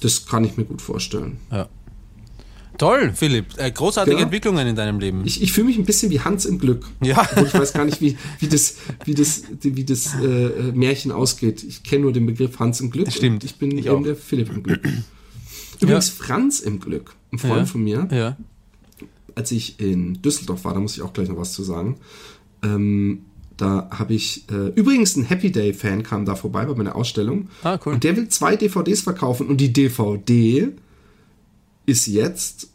Das 0.00 0.26
kann 0.26 0.44
ich 0.44 0.56
mir 0.56 0.64
gut 0.64 0.82
vorstellen. 0.82 1.36
Ja. 1.50 1.68
Toll, 2.78 3.12
Philipp. 3.14 3.46
Äh, 3.58 3.70
großartige 3.70 4.16
Ja. 4.16 4.22
Entwicklungen 4.22 4.66
in 4.66 4.74
deinem 4.74 4.98
Leben. 4.98 5.22
Ich, 5.26 5.42
ich 5.42 5.52
fühle 5.52 5.66
mich 5.66 5.76
ein 5.78 5.84
bisschen 5.84 6.10
wie 6.10 6.20
Hans 6.20 6.46
im 6.46 6.58
Glück. 6.58 6.86
Ja. 7.02 7.20
Obwohl 7.20 7.46
ich 7.46 7.54
weiß 7.54 7.74
gar 7.74 7.84
nicht, 7.84 8.00
wie, 8.00 8.16
wie 8.40 8.48
das, 8.48 8.76
wie 9.04 9.14
das, 9.14 9.42
wie 9.60 9.84
das 9.84 10.14
äh, 10.14 10.72
Märchen 10.74 11.12
ausgeht. 11.12 11.62
Ich 11.62 11.82
kenne 11.82 12.02
nur 12.02 12.12
den 12.12 12.24
Begriff 12.26 12.58
Hans 12.58 12.80
im 12.80 12.90
Glück. 12.90 13.12
Stimmt, 13.12 13.42
und 13.42 13.44
Ich 13.44 13.56
bin 13.56 13.76
ich 13.76 13.86
eben 13.86 13.96
auch. 13.96 14.02
der 14.02 14.16
Philipp 14.16 14.48
im 14.50 14.62
Glück. 14.62 14.80
Übrigens 15.82 16.10
Franz 16.10 16.60
im 16.60 16.80
Glück, 16.80 17.14
ein 17.32 17.38
Freund 17.38 17.56
Ja. 17.60 17.66
von 17.66 17.82
mir, 17.84 18.08
ja. 18.10 18.36
als 19.34 19.50
ich 19.52 19.80
in 19.80 20.20
Düsseldorf 20.22 20.64
war, 20.64 20.74
da 20.74 20.80
muss 20.80 20.94
ich 20.96 21.02
auch 21.02 21.12
gleich 21.12 21.28
noch 21.28 21.38
was 21.38 21.52
zu 21.52 21.62
sagen. 21.62 21.96
Ähm, 22.62 23.24
da 23.56 23.88
habe 23.90 24.14
ich 24.14 24.44
äh, 24.50 24.68
übrigens 24.74 25.16
ein 25.16 25.24
Happy 25.24 25.52
Day 25.52 25.72
Fan 25.74 26.02
kam 26.02 26.24
da 26.24 26.34
vorbei 26.34 26.64
bei 26.64 26.74
meiner 26.74 26.96
Ausstellung. 26.96 27.48
Ah, 27.62 27.78
cool. 27.84 27.94
Und 27.94 28.04
der 28.04 28.16
will 28.16 28.28
zwei 28.28 28.56
DVDs 28.56 29.02
verkaufen 29.02 29.46
und 29.48 29.58
die 29.60 29.72
DVD 29.72 30.68
ist 31.86 32.06
jetzt 32.06 32.68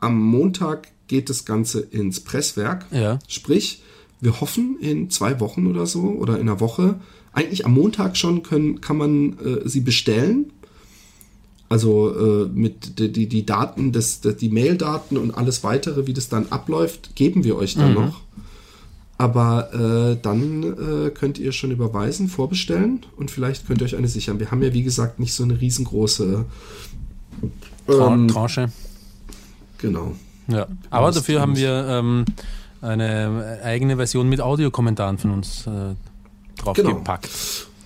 am 0.00 0.18
Montag 0.20 0.88
geht 1.08 1.28
das 1.30 1.44
Ganze 1.44 1.80
ins 1.80 2.20
Presswerk. 2.20 2.86
Ja. 2.90 3.18
Sprich, 3.28 3.82
wir 4.20 4.40
hoffen 4.40 4.78
in 4.80 5.10
zwei 5.10 5.40
Wochen 5.40 5.66
oder 5.66 5.86
so 5.86 6.02
oder 6.02 6.34
in 6.36 6.42
einer 6.48 6.60
Woche. 6.60 7.00
Eigentlich 7.32 7.64
am 7.66 7.74
Montag 7.74 8.16
schon 8.16 8.42
können, 8.42 8.80
kann 8.80 8.96
man 8.96 9.38
äh, 9.38 9.68
sie 9.68 9.80
bestellen. 9.80 10.52
Also 11.72 12.44
äh, 12.44 12.48
mit 12.48 12.98
die, 12.98 13.10
die, 13.10 13.26
die 13.26 13.46
Daten, 13.46 13.92
des, 13.92 14.20
die 14.20 14.50
Mail-Daten 14.50 15.16
und 15.16 15.30
alles 15.30 15.64
weitere, 15.64 16.06
wie 16.06 16.12
das 16.12 16.28
dann 16.28 16.48
abläuft, 16.50 17.16
geben 17.16 17.44
wir 17.44 17.56
euch 17.56 17.76
dann 17.76 17.94
noch. 17.94 18.20
Aber 19.16 19.72
äh, 19.72 20.18
dann 20.20 20.64
äh, 20.64 21.08
könnt 21.08 21.38
ihr 21.38 21.50
schon 21.52 21.70
überweisen, 21.70 22.28
vorbestellen 22.28 23.06
und 23.16 23.30
vielleicht 23.30 23.66
könnt 23.66 23.80
ihr 23.80 23.86
euch 23.86 23.96
eine 23.96 24.06
sichern. 24.06 24.38
Wir 24.38 24.50
haben 24.50 24.62
ja, 24.62 24.74
wie 24.74 24.82
gesagt, 24.82 25.18
nicht 25.18 25.32
so 25.32 25.44
eine 25.44 25.58
riesengroße. 25.62 26.44
Ähm, 27.88 28.28
Tranche. 28.28 28.70
genau. 29.78 30.12
Ja. 30.48 30.66
Aber 30.90 31.06
das 31.06 31.14
dafür 31.14 31.40
haben 31.40 31.56
wir 31.56 31.86
ähm, 31.88 32.26
eine 32.82 33.60
eigene 33.64 33.96
Version 33.96 34.28
mit 34.28 34.42
Audiokommentaren 34.42 35.16
von 35.16 35.30
uns 35.30 35.66
äh, 35.66 35.94
draufgepackt. 36.58 37.30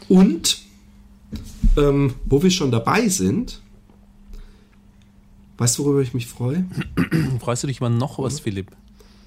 Und 0.09 0.59
ähm, 1.77 2.15
wo 2.25 2.43
wir 2.43 2.51
schon 2.51 2.73
dabei 2.73 3.09
sind, 3.09 3.61
weißt 5.59 5.79
du, 5.79 5.85
worüber 5.85 6.01
ich 6.03 6.15
mich 6.15 6.27
freue? 6.27 6.65
Freust 7.41 7.63
du 7.63 7.67
dich 7.67 7.79
über 7.79 7.89
noch 7.89 8.19
was, 8.19 8.41
Philipp? 8.41 8.71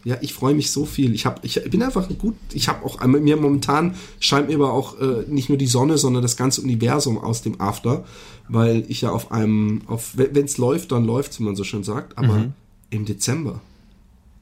Ja, 0.06 0.18
ich 0.22 0.34
freue 0.34 0.56
mich 0.56 0.72
so 0.72 0.86
viel. 0.86 1.14
Ich, 1.14 1.26
hab, 1.26 1.44
ich 1.44 1.62
bin 1.70 1.84
einfach 1.84 2.08
gut. 2.18 2.36
Ich 2.54 2.70
habe 2.70 2.86
auch 2.86 3.06
mir 3.06 3.36
momentan 3.36 3.96
scheint 4.20 4.48
mir 4.48 4.56
aber 4.56 4.72
auch 4.72 5.00
äh, 5.00 5.26
nicht 5.28 5.50
nur 5.50 5.58
die 5.58 5.68
Sonne, 5.68 5.98
sondern 5.98 6.22
das 6.22 6.38
ganze 6.38 6.62
Universum 6.62 7.18
aus 7.18 7.42
dem 7.42 7.60
After, 7.60 8.06
weil 8.48 8.86
ich 8.88 9.02
ja 9.02 9.12
auf 9.12 9.32
einem, 9.32 9.82
auf 9.88 10.14
wenn 10.16 10.46
es 10.46 10.58
läuft, 10.58 10.94
dann 10.94 11.06
läuft 11.06 11.38
wie 11.40 11.44
man 11.44 11.56
so 11.56 11.64
schön 11.64 11.84
sagt. 11.84 12.18
Aber 12.18 12.54
im 12.90 13.06
Dezember, 13.06 13.62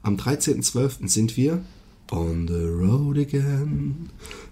am 0.04 0.16
13.12. 0.16 1.08
sind 1.08 1.36
wir 1.38 1.64
on 2.12 2.48
the 2.48 2.54
road 2.54 3.18
again. 3.18 4.10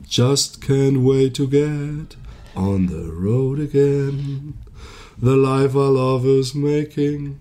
Just 0.08 0.62
can't 0.62 1.04
wait 1.04 1.36
to 1.36 1.48
get 1.48 2.17
on 2.56 2.88
the 2.88 3.10
road 3.10 3.60
again. 3.60 4.56
The 5.21 5.36
life 5.36 5.75
I 5.75 5.88
love 5.89 6.25
is 6.25 6.54
making 6.54 7.38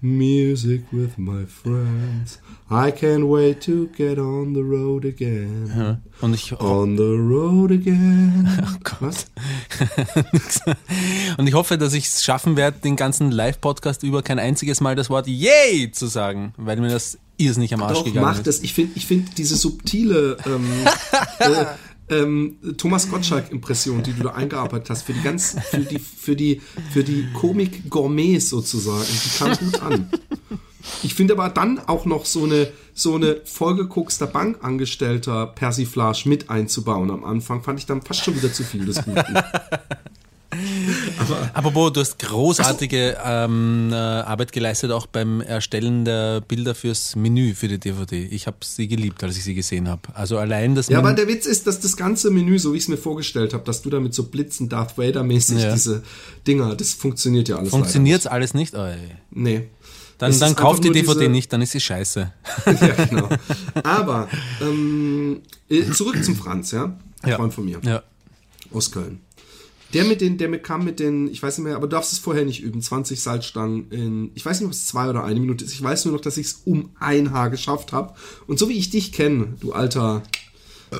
music 0.00 0.82
with 0.92 1.18
my 1.18 1.44
friends. 1.46 2.38
I 2.70 2.92
can't 2.92 3.24
wait 3.28 3.60
to 3.62 3.88
get 3.96 4.18
on 4.18 4.54
the 4.54 4.60
road 4.60 5.04
again. 5.04 5.72
Ja. 5.76 5.98
Und 6.20 6.34
ich, 6.34 6.52
On 6.60 6.96
the 6.96 7.02
road 7.02 7.72
again. 7.72 8.46
Gott. 8.84 8.98
Was? 9.00 9.26
und 11.38 11.46
ich 11.46 11.54
hoffe, 11.54 11.78
dass 11.78 11.94
ich 11.94 12.04
es 12.04 12.22
schaffen 12.22 12.56
werde, 12.56 12.78
den 12.78 12.94
ganzen 12.94 13.30
Live-Podcast 13.32 14.02
über 14.02 14.22
kein 14.22 14.38
einziges 14.38 14.80
Mal 14.80 14.94
das 14.94 15.10
Wort 15.10 15.26
Yay 15.26 15.90
zu 15.90 16.06
sagen, 16.06 16.52
weil 16.56 16.76
mir 16.76 16.90
das 16.90 17.18
irrsinnig 17.38 17.72
am 17.72 17.82
Arsch 17.82 17.98
Doch, 17.98 18.04
gegangen 18.04 18.26
mach 18.26 18.36
ist. 18.36 18.46
das. 18.46 18.60
Ich 18.60 18.74
finde 18.74 18.92
ich 18.96 19.06
find 19.06 19.38
diese 19.38 19.56
subtile 19.56 20.36
ähm, 20.44 20.68
äh, 21.38 21.64
ähm, 22.10 22.58
Thomas 22.76 23.10
Gottschalk-Impression, 23.10 24.02
die 24.02 24.12
du 24.12 24.24
da 24.24 24.30
eingearbeitet 24.30 24.90
hast, 24.90 25.02
für 25.02 25.12
die 25.12 25.22
ganz, 25.22 25.56
für 25.70 25.78
die, 25.78 25.98
für 25.98 26.36
die, 26.36 26.60
für 26.92 27.04
die 27.04 27.28
Komik-Gourmets 27.32 28.48
sozusagen, 28.48 29.04
die 29.04 29.38
kam 29.38 29.56
gut 29.56 29.82
an. 29.82 30.10
Ich 31.02 31.14
finde 31.14 31.34
aber 31.34 31.48
dann 31.50 31.80
auch 31.80 32.06
noch 32.06 32.24
so 32.24 32.44
eine, 32.44 32.68
so 32.94 33.14
eine 33.14 33.40
vollgeguckster 33.44 34.26
Bankangestellter 34.26 35.46
Persiflage 35.46 36.28
mit 36.28 36.50
einzubauen 36.50 37.10
am 37.10 37.24
Anfang, 37.24 37.62
fand 37.62 37.78
ich 37.78 37.86
dann 37.86 38.02
fast 38.02 38.24
schon 38.24 38.36
wieder 38.36 38.52
zu 38.52 38.64
viel 38.64 38.84
des 38.84 39.04
Guten. 39.04 39.34
Apropos, 41.52 41.92
du 41.92 42.00
hast 42.00 42.18
großartige 42.18 43.18
ähm, 43.22 43.90
äh, 43.92 43.96
Arbeit 43.96 44.52
geleistet, 44.52 44.90
auch 44.92 45.06
beim 45.06 45.40
Erstellen 45.40 46.04
der 46.04 46.40
Bilder 46.40 46.74
fürs 46.74 47.16
Menü 47.16 47.54
für 47.54 47.68
die 47.68 47.78
DVD. 47.78 48.26
Ich 48.30 48.46
habe 48.46 48.56
sie 48.62 48.88
geliebt, 48.88 49.22
als 49.22 49.36
ich 49.36 49.44
sie 49.44 49.54
gesehen 49.54 49.88
habe. 49.88 50.02
Also 50.14 50.38
allein 50.38 50.74
das 50.74 50.88
Ja, 50.88 50.98
aber 50.98 51.12
der 51.12 51.28
Witz 51.28 51.46
ist, 51.46 51.66
dass 51.66 51.80
das 51.80 51.96
ganze 51.96 52.30
Menü, 52.30 52.58
so 52.58 52.72
wie 52.72 52.76
ich 52.78 52.84
es 52.84 52.88
mir 52.88 52.96
vorgestellt 52.96 53.52
habe, 53.52 53.64
dass 53.64 53.82
du 53.82 53.90
da 53.90 54.00
mit 54.00 54.14
so 54.14 54.24
Blitzen 54.24 54.68
Darth 54.68 54.96
Vader-mäßig 54.96 55.58
Ja. 55.60 55.72
diese 55.74 56.02
Dinger, 56.46 56.74
das 56.74 56.94
funktioniert 56.94 57.48
ja 57.48 57.56
alles 57.56 57.70
funktioniert's 57.70 58.26
alles 58.26 58.54
nicht. 58.54 58.72
Leider. 58.72 58.96
Nee. 59.30 59.68
Dann, 60.18 60.36
dann 60.40 60.56
kauft 60.56 60.82
die 60.82 60.90
DVD 60.90 61.20
diese- 61.20 61.30
nicht, 61.30 61.52
dann 61.52 61.62
ist 61.62 61.72
sie 61.72 61.80
scheiße. 61.80 62.32
ja, 62.66 63.04
genau. 63.04 63.28
Aber 63.84 64.28
ähm, 64.60 65.42
äh, 65.68 65.84
zurück 65.92 66.22
zum 66.24 66.34
Franz, 66.36 66.72
ja? 66.72 66.96
Ein 67.22 67.30
Ja. 67.30 67.36
Freund 67.36 67.54
von 67.54 67.64
mir 67.66 67.78
Ja. 67.84 68.02
aus 68.72 68.90
Köln. 68.90 69.20
Der 69.94 70.04
mit 70.04 70.20
den, 70.20 70.36
der 70.36 70.48
mit 70.48 70.62
kam 70.62 70.84
mit 70.84 71.00
den, 71.00 71.28
ich 71.28 71.42
weiß 71.42 71.58
nicht 71.58 71.64
mehr, 71.64 71.76
aber 71.76 71.86
du 71.86 71.96
darfst 71.96 72.12
es 72.12 72.18
vorher 72.18 72.44
nicht 72.44 72.62
üben, 72.62 72.82
20 72.82 73.20
Salzstangen 73.20 73.90
in, 73.90 74.30
ich 74.34 74.44
weiß 74.44 74.60
nicht, 74.60 74.66
ob 74.66 74.72
es 74.72 74.86
zwei 74.86 75.08
oder 75.08 75.24
eine 75.24 75.40
Minute 75.40 75.64
ist. 75.64 75.72
Ich 75.72 75.82
weiß 75.82 76.04
nur 76.04 76.14
noch, 76.14 76.20
dass 76.20 76.36
ich 76.36 76.46
es 76.46 76.62
um 76.64 76.90
ein 76.98 77.32
Haar 77.32 77.48
geschafft 77.48 77.92
habe. 77.92 78.14
Und 78.46 78.58
so 78.58 78.68
wie 78.68 78.74
ich 78.74 78.90
dich 78.90 79.12
kenne, 79.12 79.54
du 79.60 79.72
alter, 79.72 80.22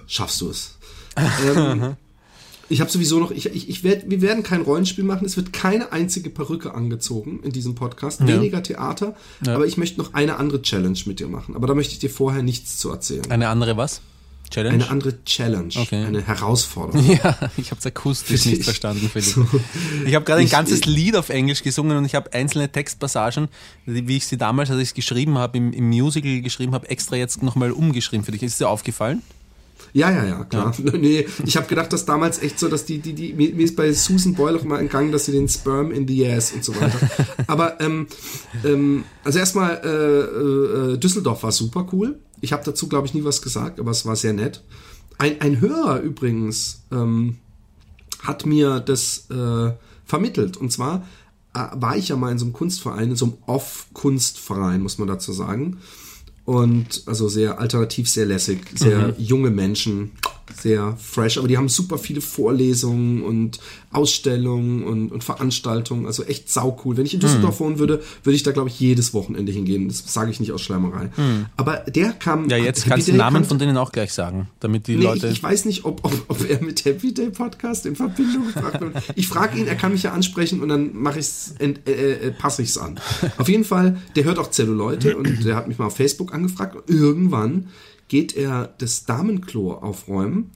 schaffst 0.07 0.41
du 0.41 0.51
es. 0.51 0.77
ähm, 1.57 1.97
ich 2.71 2.81
habe 2.81 2.91
sowieso 2.91 3.19
noch, 3.19 3.31
ich, 3.31 3.47
ich, 3.47 3.69
ich 3.69 3.85
werd, 3.85 4.11
wir 4.11 4.21
werden 4.21 4.43
kein 4.43 4.61
Rollenspiel 4.61 5.05
machen, 5.05 5.25
es 5.25 5.37
wird 5.37 5.53
keine 5.53 5.93
einzige 5.93 6.31
Perücke 6.31 6.75
angezogen 6.75 7.41
in 7.43 7.53
diesem 7.53 7.75
Podcast, 7.75 8.27
weniger 8.27 8.63
Theater, 8.63 9.17
aber 9.47 9.67
ich 9.67 9.79
möchte 9.79 9.99
noch 9.99 10.13
eine 10.15 10.37
andere 10.37 10.61
Challenge 10.61 10.99
mit 11.07 11.19
dir 11.19 11.29
machen. 11.29 11.57
Aber 11.57 11.67
da 11.67 11.75
möchte 11.75 11.95
ich 11.95 11.99
dir 11.99 12.11
vorher 12.11 12.43
nichts 12.43 12.79
zu 12.79 12.91
erzählen. 12.91 13.31
Eine 13.31 13.49
andere 13.49 13.77
was? 13.77 14.03
Challenge? 14.51 14.75
Eine 14.75 14.91
andere 14.91 15.25
Challenge, 15.25 15.73
Okay. 15.77 16.05
eine 16.05 16.23
Herausforderung. 16.27 17.07
Ja, 17.23 17.37
ich 17.57 17.71
habe 17.71 17.79
es 17.81 17.87
akustisch 17.87 18.45
nicht 18.47 18.65
verstanden, 18.65 19.09
Philipp. 19.13 19.29
So. 19.29 19.47
Ich 20.07 20.15
habe 20.15 20.25
gerade 20.25 20.41
ein 20.41 20.49
ganzes 20.49 20.81
ich- 20.81 20.87
Lied 20.87 21.17
auf 21.17 21.29
Englisch 21.29 21.63
gesungen 21.63 21.97
und 21.97 22.05
ich 22.05 22.15
habe 22.15 22.33
einzelne 22.33 22.71
Textpassagen, 22.71 23.49
wie 23.87 24.17
ich 24.17 24.27
sie 24.27 24.37
damals, 24.37 24.71
als 24.71 24.81
ich 24.81 24.89
es 24.89 24.95
geschrieben 24.95 25.39
habe, 25.39 25.59
im, 25.59 25.73
im 25.73 25.89
Musical 25.89 26.41
geschrieben 26.41 26.73
habe, 26.75 26.89
extra 26.91 27.17
jetzt 27.17 27.43
nochmal 27.43 27.73
umgeschrieben 27.73 28.25
für 28.25 28.33
dich. 28.33 28.43
Ist 28.43 28.61
dir 28.61 28.69
aufgefallen? 28.69 29.23
Ja, 29.95 30.11
ja, 30.11 30.25
ja, 30.27 30.45
klar. 30.45 30.75
Nee, 30.99 31.27
ich 31.47 31.57
habe 31.57 31.67
gedacht, 31.67 31.93
dass 31.93 32.05
damals 32.05 32.41
echt 32.43 32.59
so, 32.59 32.69
dass 32.69 32.85
die, 32.85 32.99
die, 32.99 33.15
die, 33.15 33.33
mir 33.33 33.55
mir 33.55 33.65
ist 33.65 33.75
bei 33.77 33.91
Susan 33.93 34.35
Boyle 34.35 34.59
auch 34.59 34.65
mal 34.65 34.81
entgangen, 34.81 35.13
dass 35.13 35.25
sie 35.27 35.33
den 35.33 35.49
Sperm 35.49 35.93
in 35.93 36.07
the 36.07 36.27
ass 36.29 36.53
und 36.53 36.63
so 36.65 36.75
weiter. 36.79 36.99
Aber, 37.47 37.81
ähm, 37.81 38.07
ähm, 38.65 39.05
also 39.25 39.39
erstmal, 39.39 39.81
äh, 39.83 40.93
äh, 40.95 40.99
Düsseldorf 40.99 41.43
war 41.43 41.53
super 41.53 41.87
cool. 41.93 42.19
Ich 42.41 42.53
habe 42.53 42.65
dazu, 42.65 42.89
glaube 42.89 43.07
ich, 43.07 43.15
nie 43.15 43.25
was 43.25 43.43
gesagt, 43.43 43.81
aber 43.81 43.91
es 43.91 44.07
war 44.07 44.17
sehr 44.17 44.33
nett. 44.33 44.63
Ein, 45.19 45.41
ein 45.41 45.61
Hörer 45.61 46.01
übrigens 46.01 46.83
ähm, 46.93 47.39
hat 48.23 48.47
mir 48.47 48.81
das 48.81 49.27
äh, 49.31 49.73
vermittelt. 50.05 50.57
Und 50.57 50.73
zwar 50.73 51.07
äh, 51.55 51.67
war 51.75 51.97
ich 51.97 52.09
ja 52.09 52.17
mal 52.17 52.33
in 52.33 52.39
so 52.39 52.45
einem 52.45 52.53
Kunstverein, 52.53 53.11
in 53.11 53.17
so 53.17 53.27
einem 53.27 53.35
Off-Kunstverein, 53.47 54.81
muss 54.81 54.99
man 54.99 55.09
dazu 55.09 55.33
sagen. 55.33 55.79
Und 56.45 57.03
also 57.07 57.29
sehr 57.29 57.59
alternativ, 57.59 58.09
sehr 58.09 58.25
lässig, 58.25 58.61
sehr 58.75 59.15
junge 59.19 59.51
Menschen, 59.51 60.13
sehr 60.61 60.97
fresh, 60.97 61.39
aber 61.39 61.49
die 61.49 61.57
haben 61.57 61.69
super 61.69 61.99
viele 61.99 62.21
Vorlesungen 62.21 63.23
und 63.23 63.59
Ausstellungen 63.91 64.85
und, 64.85 65.13
und 65.13 65.25
Veranstaltungen, 65.25 66.07
also 66.07 66.23
echt 66.25 66.51
saucool. 66.51 66.97
Wenn 66.97 67.07
ich 67.07 67.15
in 67.15 67.21
Düsseldorf 67.21 67.61
wohnen 67.61 67.79
würde, 67.79 68.03
würde 68.23 68.37
ich 68.37 68.43
da, 68.43 68.53
glaube 68.53 68.69
ich, 68.69 68.79
jedes 68.81 69.15
Wochenende 69.15 69.51
hingehen. 69.53 69.89
Das 69.89 70.03
sage 70.13 70.31
ich 70.31 70.41
nicht 70.41 70.53
aus 70.53 70.61
Schleimerei. 70.63 71.11
Aber 71.57 71.77
der 71.89 72.13
kam. 72.13 72.49
Ja, 72.49 72.57
jetzt 72.57 72.81
Happy 72.81 72.91
kannst 72.91 73.09
du 73.09 73.13
Day 73.13 73.19
Namen 73.19 73.45
von 73.45 73.59
denen 73.59 73.77
auch 73.77 73.93
gleich 73.93 74.13
sagen, 74.13 74.49
damit 74.61 74.87
die 74.87 74.97
Nee, 74.97 75.05
Leute. 75.05 75.27
ich, 75.29 75.35
ich 75.35 75.43
weiß 75.43 75.65
nicht, 75.65 75.85
ob, 75.85 76.05
ob, 76.05 76.25
ob 76.29 76.49
er 76.49 76.63
mit 76.63 76.85
Happy 76.85 77.13
Day 77.15 77.31
Podcast 77.31 77.87
in 77.87 77.97
Verbindung 77.97 78.47
gebracht 78.53 78.81
wird. 78.81 78.95
Ich 79.15 79.29
frage 79.29 79.59
ihn, 79.59 79.67
er 79.67 79.75
kann 79.77 79.93
mich 79.93 80.03
ja 80.03 80.13
ansprechen 80.13 80.61
und 80.61 80.69
dann 80.69 80.95
mache 80.95 81.19
ich's, 81.19 81.55
ent- 81.59 81.89
äh, 81.89 82.13
äh, 82.29 82.31
passe 82.33 82.63
ich 82.63 82.71
es 82.71 82.79
an. 82.79 83.01
Auf 83.39 83.49
jeden 83.49 83.65
Fall, 83.65 83.97
der 84.17 84.25
hört 84.25 84.39
auch 84.39 84.51
Zelluleute 84.51 85.17
und 85.17 85.45
der 85.45 85.57
hat 85.57 85.69
mich 85.69 85.79
mal 85.79 85.87
auf 85.87 85.97
Facebook 85.97 86.35
angefragt 86.35 86.77
und 86.77 86.89
irgendwann 86.95 87.69
geht 88.09 88.35
er 88.35 88.75
das 88.79 89.05
Damenklo 89.05 89.75
aufräumen 89.75 90.51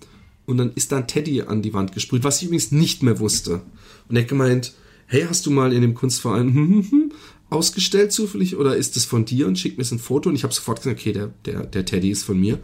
und 0.46 0.58
dann 0.58 0.72
ist 0.74 0.92
da 0.92 0.98
ein 0.98 1.06
Teddy 1.06 1.42
an 1.42 1.62
die 1.62 1.72
Wand 1.72 1.92
gesprüht, 1.92 2.24
was 2.24 2.38
ich 2.38 2.44
übrigens 2.44 2.72
nicht 2.72 3.02
mehr 3.02 3.20
wusste. 3.20 3.62
Und 4.08 4.16
er 4.16 4.22
hat 4.22 4.28
gemeint, 4.28 4.74
hey, 5.06 5.26
hast 5.28 5.46
du 5.46 5.50
mal 5.50 5.72
in 5.72 5.82
dem 5.82 5.94
Kunstverein 5.94 7.12
ausgestellt 7.50 8.12
zufällig 8.12 8.56
oder 8.56 8.76
ist 8.76 8.96
das 8.96 9.04
von 9.04 9.24
dir 9.24 9.46
und 9.46 9.58
schickt 9.58 9.78
mir 9.78 9.84
ein 9.84 9.98
Foto 9.98 10.28
und 10.28 10.34
ich 10.34 10.42
habe 10.42 10.54
sofort 10.54 10.82
gesagt, 10.82 11.00
okay, 11.00 11.12
der, 11.12 11.32
der, 11.44 11.66
der 11.66 11.84
Teddy 11.84 12.10
ist 12.10 12.24
von 12.24 12.40
mir. 12.40 12.58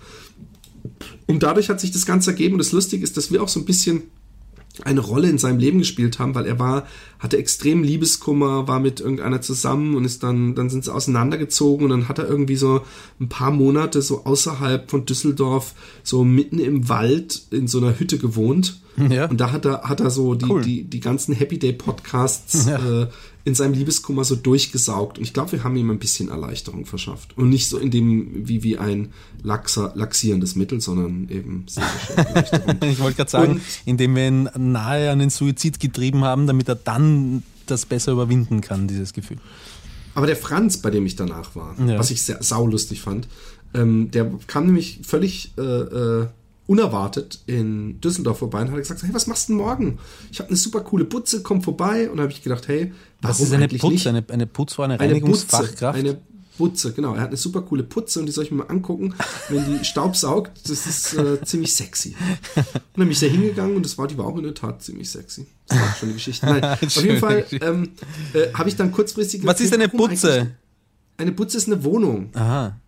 Und 1.26 1.42
dadurch 1.42 1.68
hat 1.68 1.80
sich 1.80 1.90
das 1.90 2.06
Ganze 2.06 2.30
ergeben. 2.30 2.54
Und 2.54 2.58
das 2.58 2.72
Lustige 2.72 3.04
ist, 3.04 3.16
dass 3.16 3.30
wir 3.30 3.42
auch 3.42 3.48
so 3.48 3.60
ein 3.60 3.66
bisschen 3.66 4.04
eine 4.84 5.00
Rolle 5.00 5.28
in 5.28 5.38
seinem 5.38 5.58
Leben 5.58 5.78
gespielt 5.78 6.18
haben, 6.18 6.34
weil 6.34 6.46
er 6.46 6.58
war, 6.58 6.86
hatte 7.18 7.36
extrem 7.36 7.82
Liebeskummer, 7.82 8.68
war 8.68 8.80
mit 8.80 9.00
irgendeiner 9.00 9.40
zusammen 9.40 9.96
und 9.96 10.04
ist 10.04 10.22
dann, 10.22 10.54
dann 10.54 10.70
sind 10.70 10.84
sie 10.84 10.94
auseinandergezogen 10.94 11.84
und 11.84 11.90
dann 11.90 12.08
hat 12.08 12.18
er 12.18 12.28
irgendwie 12.28 12.56
so 12.56 12.82
ein 13.20 13.28
paar 13.28 13.50
Monate 13.50 14.02
so 14.02 14.24
außerhalb 14.24 14.90
von 14.90 15.04
Düsseldorf, 15.04 15.74
so 16.02 16.24
mitten 16.24 16.58
im 16.58 16.88
Wald 16.88 17.42
in 17.50 17.66
so 17.66 17.78
einer 17.78 17.98
Hütte 17.98 18.18
gewohnt. 18.18 18.80
Ja. 19.10 19.26
Und 19.26 19.38
da 19.40 19.52
hat 19.52 19.64
er, 19.64 19.82
hat 19.82 20.00
er 20.00 20.10
so 20.10 20.34
die, 20.34 20.46
Cool. 20.50 20.62
die, 20.62 20.84
die 20.84 21.00
ganzen 21.00 21.34
Happy 21.34 21.58
Day 21.58 21.72
Podcasts 21.72 22.66
äh, 22.66 23.06
in 23.44 23.54
seinem 23.54 23.72
Liebeskummer 23.74 24.24
so 24.24 24.34
durchgesaugt. 24.36 25.18
Und 25.18 25.24
ich 25.24 25.32
glaube, 25.32 25.52
wir 25.52 25.64
haben 25.64 25.76
ihm 25.76 25.90
ein 25.90 25.98
bisschen 25.98 26.28
Erleichterung 26.28 26.84
verschafft. 26.86 27.36
Und 27.38 27.48
nicht 27.48 27.68
so 27.68 27.78
in 27.78 27.90
dem, 27.90 28.46
wie, 28.48 28.62
wie 28.62 28.76
ein 28.78 29.12
Laxer, 29.42 29.92
laxierendes 29.94 30.56
Mittel, 30.56 30.80
sondern 30.80 31.28
eben 31.30 31.64
seelische 31.68 32.16
Erleichterung. 32.16 32.76
Ich 32.90 32.98
wollte 32.98 33.16
gerade 33.16 33.30
sagen, 33.30 33.52
Und- 33.52 33.60
indem 33.86 34.16
wir 34.16 34.26
ihn 34.28 34.48
nahe 34.56 35.10
an 35.10 35.18
den 35.20 35.30
Suizid 35.30 35.80
getrieben 35.80 36.24
haben, 36.24 36.46
damit 36.46 36.68
er 36.68 36.74
dann 36.74 37.42
das 37.66 37.86
besser 37.86 38.12
überwinden 38.12 38.60
kann, 38.60 38.88
dieses 38.88 39.12
Gefühl. 39.12 39.38
Aber 40.14 40.26
der 40.26 40.36
Franz, 40.36 40.78
bei 40.78 40.90
dem 40.90 41.06
ich 41.06 41.16
danach 41.16 41.54
war, 41.54 41.76
Ja. 41.86 41.98
was 41.98 42.10
ich 42.10 42.22
sehr 42.22 42.42
saulustig 42.42 43.00
fand, 43.02 43.28
ähm, 43.74 44.10
der 44.10 44.30
kam 44.46 44.66
nämlich 44.66 45.00
völlig 45.04 45.52
äh, 45.58 45.62
äh, 45.62 46.26
unerwartet 46.68 47.40
in 47.46 47.98
Düsseldorf 48.00 48.38
vorbei 48.38 48.60
und 48.60 48.70
hat 48.70 48.76
gesagt, 48.76 49.02
hey, 49.02 49.12
was 49.12 49.26
machst 49.26 49.48
du 49.48 49.54
denn 49.54 49.62
morgen? 49.62 49.98
Ich 50.30 50.38
habe 50.38 50.50
eine 50.50 50.56
super 50.56 50.80
coole 50.82 51.06
Putze, 51.06 51.42
komm 51.42 51.62
vorbei. 51.62 52.10
Und 52.10 52.18
da 52.18 52.24
habe 52.24 52.32
ich 52.32 52.42
gedacht, 52.42 52.68
hey, 52.68 52.92
warum 53.22 53.36
Was 53.36 53.40
ist 53.40 53.52
eine 53.52 53.64
eigentlich 53.64 53.80
Putz, 53.80 53.92
nicht? 53.92 54.06
eine, 54.06 54.22
eine 54.28 54.46
Putzfrau, 54.46 54.82
eine 54.82 55.00
eine 55.00 55.14
Butze, 55.14 55.14
Reinigungsfachkraft? 55.14 55.98
eine 55.98 56.18
Butze, 56.58 56.92
genau. 56.92 57.14
Er 57.14 57.22
hat 57.22 57.28
eine 57.28 57.38
super 57.38 57.62
coole 57.62 57.84
Putze 57.84 58.20
und 58.20 58.26
die 58.26 58.32
soll 58.32 58.44
ich 58.44 58.50
mir 58.50 58.58
mal 58.58 58.66
angucken. 58.66 59.14
Wenn 59.48 59.78
die 59.78 59.84
Staub 59.84 60.14
saugt, 60.14 60.68
das 60.68 60.86
ist 60.86 61.14
äh, 61.14 61.42
ziemlich 61.42 61.74
sexy. 61.74 62.14
Und 62.54 62.66
dann 62.66 62.74
bin 62.96 63.10
ich 63.12 63.20
da 63.20 63.26
hingegangen 63.26 63.74
und 63.74 63.86
das 63.86 63.96
war, 63.96 64.06
die 64.06 64.18
war 64.18 64.26
auch 64.26 64.36
in 64.36 64.42
der 64.42 64.54
Tat 64.54 64.82
ziemlich 64.82 65.08
sexy. 65.08 65.46
Das 65.68 65.78
war 65.80 65.94
schon 65.94 66.08
die 66.10 66.14
Geschichte. 66.16 66.44
Nein, 66.44 66.64
auf 66.82 67.02
jeden 67.02 67.18
Fall 67.18 67.46
ähm, 67.62 67.92
äh, 68.34 68.52
habe 68.52 68.68
ich 68.68 68.76
dann 68.76 68.92
kurzfristig 68.92 69.46
Was 69.46 69.60
ist 69.62 69.72
eine 69.72 69.88
Putze? 69.88 70.50
Eine 71.16 71.32
Putze 71.32 71.56
ist 71.56 71.66
eine 71.66 71.82
Wohnung. 71.82 72.28
Aha. 72.34 72.78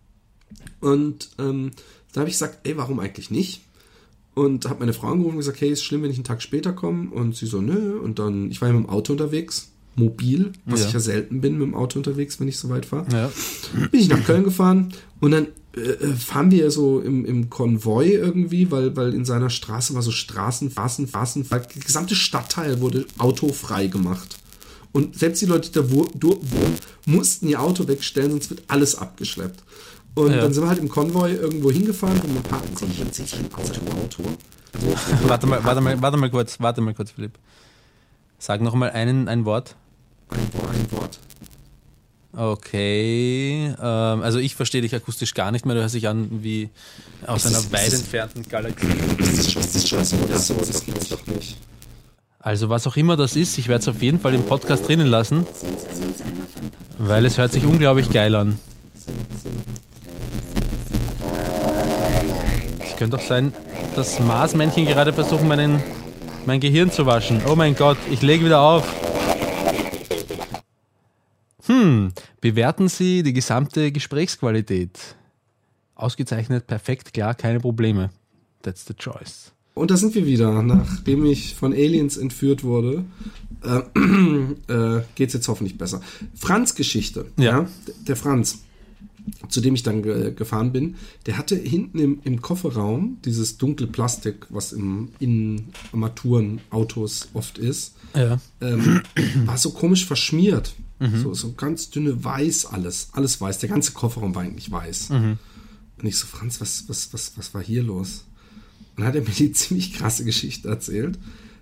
Und 0.81 1.29
ähm, 1.39 1.71
da 2.13 2.19
habe 2.21 2.29
ich 2.29 2.35
gesagt, 2.35 2.59
ey, 2.67 2.77
warum 2.77 2.99
eigentlich 2.99 3.31
nicht? 3.31 3.61
Und 4.33 4.69
habe 4.69 4.79
meine 4.79 4.93
Frau 4.93 5.07
angerufen 5.07 5.33
und 5.33 5.39
gesagt, 5.39 5.59
hey, 5.59 5.69
ist 5.69 5.83
schlimm, 5.83 6.03
wenn 6.03 6.11
ich 6.11 6.17
einen 6.17 6.23
Tag 6.23 6.41
später 6.41 6.71
komme? 6.71 7.09
Und 7.11 7.35
sie 7.35 7.45
so, 7.45 7.59
nö. 7.61 7.99
Und 7.99 8.17
dann, 8.19 8.49
ich 8.49 8.61
war 8.61 8.69
ja 8.69 8.73
mit 8.73 8.85
dem 8.85 8.89
Auto 8.89 9.11
unterwegs, 9.11 9.71
mobil, 9.95 10.53
was 10.65 10.81
Ja. 10.81 10.87
ich 10.87 10.93
ja 10.93 10.99
selten 11.01 11.41
bin 11.41 11.57
mit 11.57 11.67
dem 11.67 11.75
Auto 11.75 11.99
unterwegs, 11.99 12.39
wenn 12.39 12.47
ich 12.47 12.57
so 12.57 12.69
weit 12.69 12.85
fahre. 12.85 13.05
Ja. 13.11 13.31
Bin 13.91 13.99
ich 13.99 14.07
nach 14.07 14.23
Köln 14.23 14.43
gefahren 14.45 14.93
und 15.19 15.31
dann 15.31 15.47
äh, 15.75 15.81
äh, 15.81 16.13
fahren 16.13 16.51
wir 16.51 16.71
so 16.71 17.01
im, 17.01 17.25
im 17.25 17.49
Konvoi 17.49 18.11
irgendwie, 18.11 18.71
weil, 18.71 18.95
weil 18.95 19.13
in 19.13 19.25
seiner 19.25 19.49
Straße 19.49 19.93
war 19.93 20.01
so 20.01 20.11
Straßen, 20.11 20.71
Straßen, 20.71 21.07
Straßen, 21.07 21.45
der 21.49 21.59
gesamte 21.85 22.15
Stadtteil 22.15 22.79
wurde 22.79 23.05
autofrei 23.17 23.87
gemacht. 23.87 24.37
Und 24.93 25.17
selbst 25.17 25.41
die 25.41 25.45
Leute, 25.45 25.69
die 25.69 25.79
da 25.79 25.89
wohnen, 25.89 26.77
mussten 27.05 27.47
ihr 27.47 27.61
Auto 27.61 27.87
wegstellen, 27.87 28.31
sonst 28.31 28.49
wird 28.49 28.63
alles 28.67 28.95
abgeschleppt. 28.95 29.63
Und 30.15 30.31
Ja. 30.31 30.41
dann 30.41 30.53
sind 30.53 30.63
wir 30.63 30.69
halt 30.69 30.79
im 30.79 30.89
Konvoi 30.89 31.31
irgendwo 31.31 31.71
hingefahren 31.71 32.19
und 32.21 32.35
dann 32.35 32.43
parken 32.43 32.75
sich, 32.75 33.33
Auto, 33.55 33.81
Auto. 34.01 34.23
Warte 35.27 35.47
mal, 35.47 35.63
warte 35.63 35.81
mal, 35.81 36.01
warte 36.01 36.17
mal 36.17 36.29
kurz, 36.29 36.59
warte 36.59 36.81
mal 36.81 36.93
kurz, 36.93 37.11
Philipp. 37.11 37.37
Sag 38.39 38.61
noch 38.61 38.73
mal 38.75 38.89
einen, 38.91 39.27
ein 39.27 39.45
Wort. 39.45 39.75
Ein, 40.29 40.39
Wo- 40.53 40.67
ein 40.67 40.91
Wort. 40.91 41.19
Okay, 42.33 43.73
ähm, 43.77 44.21
also 44.21 44.39
ich 44.39 44.55
verstehe 44.55 44.81
dich 44.81 44.95
akustisch 44.95 45.33
gar 45.33 45.51
nicht 45.51 45.65
mehr. 45.65 45.75
Du 45.75 45.81
hörst 45.81 45.95
dich 45.95 46.07
an 46.07 46.29
wie 46.41 46.69
aus 47.27 47.43
Ist 47.45 47.47
einer 47.47 47.57
das- 47.63 47.71
weit 47.73 47.93
entfernten 47.93 48.43
Galaxie. 48.47 48.87
Ist 49.19 49.55
das, 49.55 49.65
ist 49.65 49.75
das 49.75 49.87
scheiße? 49.89 50.15
Das, 50.29 50.47
so, 50.47 50.53
das 50.53 50.85
gibt's 50.85 51.09
doch 51.09 51.25
nicht. 51.27 51.57
Also 52.39 52.69
was 52.69 52.87
auch 52.87 52.95
immer 52.95 53.17
das 53.17 53.35
ist, 53.35 53.57
ich 53.57 53.67
werde 53.67 53.81
es 53.81 53.87
auf 53.89 54.01
jeden 54.01 54.19
Fall 54.19 54.33
im 54.33 54.43
Podcast 54.43 54.87
drinnen 54.87 55.07
lassen, 55.07 55.45
weil 56.97 57.25
es 57.25 57.37
hört 57.37 57.51
sich 57.51 57.65
unglaublich 57.65 58.09
geil 58.09 58.33
an. 58.35 58.57
Es 62.83 62.95
könnte 62.97 63.17
auch 63.17 63.21
sein, 63.21 63.53
dass 63.95 64.19
Marsmännchen 64.19 64.85
gerade 64.85 65.13
versuchen, 65.13 65.47
meinen, 65.47 65.81
mein 66.45 66.59
Gehirn 66.59 66.91
zu 66.91 67.05
waschen. 67.05 67.41
Oh 67.47 67.55
mein 67.55 67.75
Gott, 67.75 67.97
ich 68.09 68.21
lege 68.21 68.45
wieder 68.45 68.61
auf. 68.61 68.83
Hm, 71.65 72.11
bewerten 72.41 72.87
Sie 72.87 73.23
die 73.23 73.33
gesamte 73.33 73.91
Gesprächsqualität. 73.91 75.15
Ausgezeichnet, 75.95 76.67
perfekt, 76.67 77.13
klar, 77.13 77.35
keine 77.35 77.59
Probleme. 77.59 78.09
That's 78.61 78.85
the 78.85 78.93
choice. 78.93 79.51
Und 79.73 79.91
da 79.91 79.97
sind 79.97 80.15
wir 80.15 80.25
wieder. 80.25 80.61
Nachdem 80.63 81.25
ich 81.25 81.55
von 81.55 81.73
Aliens 81.73 82.17
entführt 82.17 82.63
wurde, 82.63 83.05
äh, 83.63 83.79
äh, 84.99 85.03
geht 85.15 85.29
es 85.29 85.33
jetzt 85.33 85.47
hoffentlich 85.47 85.77
besser. 85.77 86.01
Franz 86.35 86.75
Geschichte. 86.75 87.25
Ja. 87.37 87.67
Der 88.07 88.15
Franz, 88.15 88.63
zu 89.49 89.61
dem 89.61 89.75
ich 89.75 89.83
dann 89.83 90.01
ge 90.03 90.33
gefahren 90.33 90.71
bin, 90.71 90.95
der 91.25 91.37
hatte 91.37 91.55
hinten 91.55 91.99
im, 91.99 92.19
im 92.23 92.41
Kofferraum 92.41 93.17
dieses 93.25 93.57
dunkle 93.57 93.87
Plastik, 93.87 94.47
was 94.49 94.71
im, 94.73 95.09
in 95.19 95.65
Armaturenautos 95.91 97.29
oft 97.33 97.57
ist, 97.57 97.95
Ja. 98.15 98.39
ähm, 98.61 99.01
war 99.45 99.57
so 99.57 99.71
komisch 99.71 100.05
verschmiert. 100.05 100.73
So, 101.15 101.33
so 101.33 101.53
ganz 101.53 101.89
dünne 101.89 102.23
Weiß 102.23 102.67
alles. 102.67 103.07
Alles 103.13 103.41
weiß. 103.41 103.57
Der 103.57 103.69
ganze 103.69 103.91
Kofferraum 103.93 104.35
war 104.35 104.43
eigentlich 104.43 104.69
weiß. 104.69 105.09
Und 105.09 105.39
ich 106.03 106.15
so, 106.15 106.27
Franz, 106.27 106.61
was, 106.61 106.83
was, 106.89 107.11
was, 107.11 107.31
was 107.37 107.55
war 107.55 107.63
hier 107.63 107.81
los? 107.81 108.25
Und 108.95 108.99
dann 108.99 109.07
hat 109.07 109.15
er 109.15 109.21
mir 109.21 109.31
die 109.31 109.51
ziemlich 109.53 109.93
krasse 109.95 110.23
Geschichte 110.25 110.67
erzählt, 110.69 111.17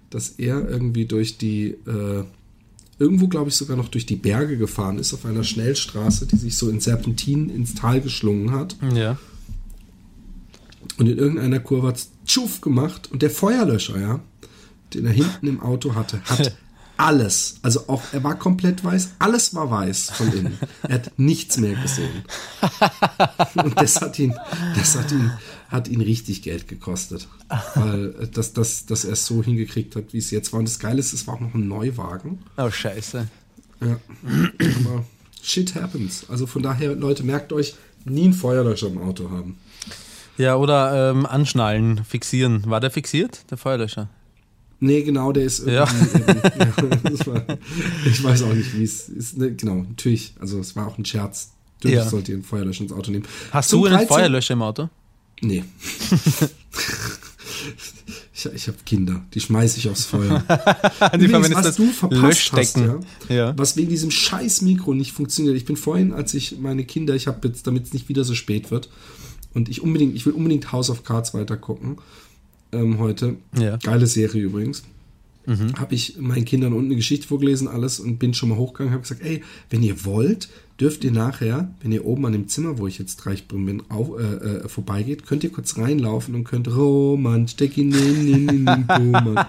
dass 0.09 0.27
er 0.31 0.67
irgendwie 0.67 1.05
durch 1.05 1.37
die, 1.37 1.67
äh, 1.69 2.25
irgendwo 2.99 3.27
glaube 3.27 3.49
ich 3.49 3.55
sogar 3.55 3.77
noch 3.77 3.87
durch 3.87 4.05
die 4.05 4.15
Berge 4.15 4.57
gefahren 4.57 4.99
ist, 4.99 5.13
auf 5.13 5.25
einer 5.25 5.43
Schnellstraße, 5.43 6.27
die 6.27 6.35
sich 6.35 6.57
so 6.57 6.69
in 6.69 6.79
Serpentinen 6.79 7.49
ins 7.49 7.73
Tal 7.73 8.01
geschlungen 8.01 8.51
hat. 8.51 8.75
Ja. 8.93 9.17
Und 10.97 11.07
in 11.07 11.17
irgendeiner 11.17 11.59
Kurve 11.59 11.87
hat 11.87 12.05
Tschuff 12.25 12.61
gemacht 12.61 13.09
und 13.11 13.21
der 13.21 13.29
Feuerlöscher, 13.29 13.99
ja, 13.99 14.19
den 14.93 15.05
er 15.05 15.13
hinten 15.13 15.47
im 15.47 15.61
Auto 15.61 15.95
hatte, 15.95 16.21
hat 16.25 16.55
alles. 16.99 17.55
Also 17.61 17.87
auch, 17.87 18.01
er 18.11 18.23
war 18.23 18.35
komplett 18.35 18.83
weiß, 18.83 19.11
alles 19.19 19.55
war 19.55 19.71
weiß 19.71 20.11
von 20.11 20.31
innen. 20.33 20.59
Er 20.83 20.95
hat 20.95 21.11
nichts 21.17 21.57
mehr 21.57 21.75
gesehen. 21.75 22.23
Und 23.55 23.79
das 23.79 24.01
hat 24.01 24.19
ihn, 24.19 24.35
das 24.75 24.97
hat 24.97 25.11
ihn, 25.11 25.31
hat 25.69 25.87
ihn 25.87 26.01
richtig 26.01 26.41
Geld 26.41 26.67
gekostet. 26.67 27.27
Weil 27.75 28.15
äh, 28.19 28.27
das, 28.27 28.53
das, 28.53 28.85
dass 28.85 29.05
er 29.05 29.13
es 29.13 29.25
so 29.25 29.41
hingekriegt 29.41 29.95
hat, 29.95 30.11
wie 30.11 30.17
es 30.17 30.29
jetzt 30.31 30.51
war. 30.51 30.59
Und 30.59 30.67
das 30.67 30.79
Geile 30.79 30.99
ist, 30.99 31.13
es 31.13 31.25
war 31.25 31.35
auch 31.35 31.39
noch 31.39 31.53
ein 31.53 31.67
Neuwagen. 31.67 32.39
Oh, 32.57 32.69
scheiße. 32.69 33.27
Ja. 33.79 33.97
Aber 34.81 35.05
shit 35.41 35.75
happens. 35.75 36.25
Also 36.29 36.47
von 36.47 36.61
daher, 36.61 36.95
Leute, 36.95 37.23
merkt 37.23 37.53
euch, 37.53 37.75
nie 38.03 38.25
einen 38.25 38.33
Feuerlöscher 38.33 38.87
im 38.87 38.97
Auto 38.97 39.31
haben. 39.31 39.57
Ja, 40.37 40.55
oder 40.55 41.11
ähm, 41.11 41.25
anschnallen, 41.25 42.03
fixieren. 42.03 42.63
War 42.69 42.79
der 42.81 42.91
fixiert, 42.91 43.49
der 43.51 43.57
Feuerlöscher? 43.57 44.09
Nee, 44.81 45.03
genau, 45.03 45.31
der 45.33 45.43
ist 45.43 45.65
Ja. 45.65 45.73
ja, 45.73 45.85
das 47.03 47.27
war, 47.27 47.43
ich 48.05 48.23
weiß 48.23 48.43
auch 48.43 48.53
nicht, 48.53 48.77
wie 48.77 48.83
es 48.83 49.09
ist. 49.09 49.37
Ne, 49.37 49.53
genau, 49.53 49.75
natürlich. 49.87 50.33
Also, 50.39 50.59
es 50.59 50.75
war 50.75 50.87
auch 50.87 50.97
ein 50.97 51.05
Scherz. 51.05 51.51
Natürlich 51.81 51.97
Ja. 51.97 52.09
sollt 52.09 52.29
ihr 52.29 52.35
einen 52.35 52.43
Feuerlöscher 52.43 52.83
ins 52.83 52.91
Auto 52.93 53.11
nehmen. 53.11 53.25
Hast 53.51 53.69
Zum 53.69 53.81
du 53.81 53.85
einen 53.87 53.95
13 53.97 54.07
Feuerlöscher 54.09 54.53
im 54.53 54.61
Auto? 54.61 54.89
Nee. 55.41 55.63
ich 58.33 58.45
ich 58.53 58.67
habe 58.67 58.77
Kinder, 58.85 59.21
die 59.33 59.39
schmeiße 59.41 59.77
ich 59.79 59.89
aufs 59.89 60.05
Feuer. 60.05 60.43
Die 61.19 61.25
Übrigens, 61.25 61.53
was 61.55 61.63
das 61.65 61.75
du 61.75 61.87
verpasst 61.91 62.21
Löschdecken. 62.21 62.89
hast, 62.91 63.29
ja, 63.29 63.35
Ja. 63.35 63.57
was 63.57 63.75
wegen 63.77 63.89
diesem 63.89 64.11
scheiß 64.11 64.61
Mikro 64.61 64.93
nicht 64.93 65.11
funktioniert. 65.13 65.55
Ich 65.57 65.65
bin 65.65 65.75
vorhin, 65.77 66.13
als 66.13 66.33
ich 66.33 66.57
meine 66.59 66.83
Kinder, 66.85 67.15
ich 67.15 67.27
habe 67.27 67.47
jetzt, 67.47 67.67
damit 67.67 67.85
es 67.85 67.93
nicht 67.93 68.07
wieder 68.09 68.23
so 68.23 68.35
spät 68.35 68.71
wird, 68.71 68.89
und 69.53 69.67
ich 69.67 69.81
unbedingt, 69.81 70.15
ich 70.15 70.25
will 70.25 70.33
unbedingt 70.33 70.71
House 70.71 70.89
of 70.89 71.03
Cards 71.03 71.33
weitergucken 71.33 71.97
ähm, 72.71 72.99
heute. 72.99 73.35
Ja. 73.57 73.77
Geile 73.77 74.07
Serie 74.07 74.41
übrigens. 74.41 74.83
Habe 75.79 75.95
ich 75.95 76.17
meinen 76.19 76.45
Kindern 76.45 76.73
unten 76.73 76.87
eine 76.87 76.95
Geschichte 76.95 77.27
vorgelesen, 77.27 77.67
alles 77.67 77.99
und 77.99 78.19
bin 78.19 78.33
schon 78.33 78.49
mal 78.49 78.57
hochgegangen, 78.57 78.93
habe 78.93 79.01
gesagt, 79.01 79.21
ey, 79.23 79.41
wenn 79.71 79.81
ihr 79.81 80.05
wollt, 80.05 80.47
dürft 80.79 81.03
ihr 81.03 81.11
nachher, 81.11 81.69
wenn 81.81 81.91
ihr 81.91 82.05
oben 82.05 82.25
an 82.25 82.31
dem 82.33 82.47
Zimmer, 82.47 82.77
wo 82.77 82.87
ich 82.87 82.99
jetzt 82.99 83.17
drin 83.17 83.65
bin, 83.65 83.83
auf, 83.89 84.11
äh, 84.17 84.23
äh, 84.23 84.69
vorbeigeht, 84.69 85.25
könnt 85.25 85.43
ihr 85.43 85.51
kurz 85.51 85.77
reinlaufen 85.77 86.35
und 86.35 86.43
könnt 86.45 86.67
Roman, 86.73 87.47
steck 87.47 87.77
ihn 87.77 87.91
in, 87.93 88.65
den 88.65 88.85
Roman. 88.89 89.45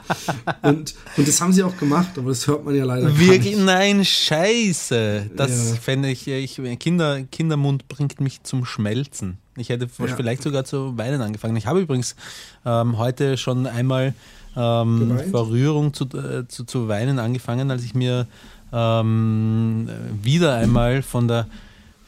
Und, 0.63 0.95
und 1.17 1.29
das 1.29 1.41
haben 1.41 1.53
sie 1.53 1.63
auch 1.63 1.77
gemacht, 1.77 2.11
aber 2.17 2.31
das 2.31 2.47
hört 2.47 2.65
man 2.65 2.75
ja 2.75 2.85
leider 2.85 3.17
Wirklich, 3.17 3.55
nicht. 3.57 3.65
nein, 3.65 4.05
scheiße. 4.05 5.31
Das 5.37 5.71
Ja. 5.71 5.77
fände 5.77 6.11
ich, 6.11 6.27
ich 6.27 6.61
Kinder, 6.79 7.23
Kindermund 7.31 7.89
bringt 7.89 8.21
mich 8.21 8.43
zum 8.43 8.65
Schmelzen. 8.65 9.39
Ich 9.57 9.69
hätte 9.69 9.89
Ja. 9.99 10.17
vielleicht 10.17 10.43
sogar 10.43 10.65
zu 10.65 10.97
weinen 10.97 11.21
angefangen. 11.21 11.57
Ich 11.57 11.67
habe 11.67 11.81
übrigens 11.81 12.17
ähm, 12.65 12.99
heute 12.99 13.37
schon 13.37 13.67
einmal 13.67 14.15
ähm, 14.57 15.21
vor 15.31 15.49
Rührung 15.49 15.95
zu, 15.95 16.05
äh, 16.07 16.47
zu, 16.49 16.65
zu 16.65 16.89
weinen 16.89 17.19
angefangen, 17.19 17.71
als 17.71 17.85
ich 17.85 17.95
mir 17.95 18.27
ähm, 18.73 19.89
wieder 20.23 20.55
einmal 20.57 21.03
von 21.03 21.29
der 21.29 21.47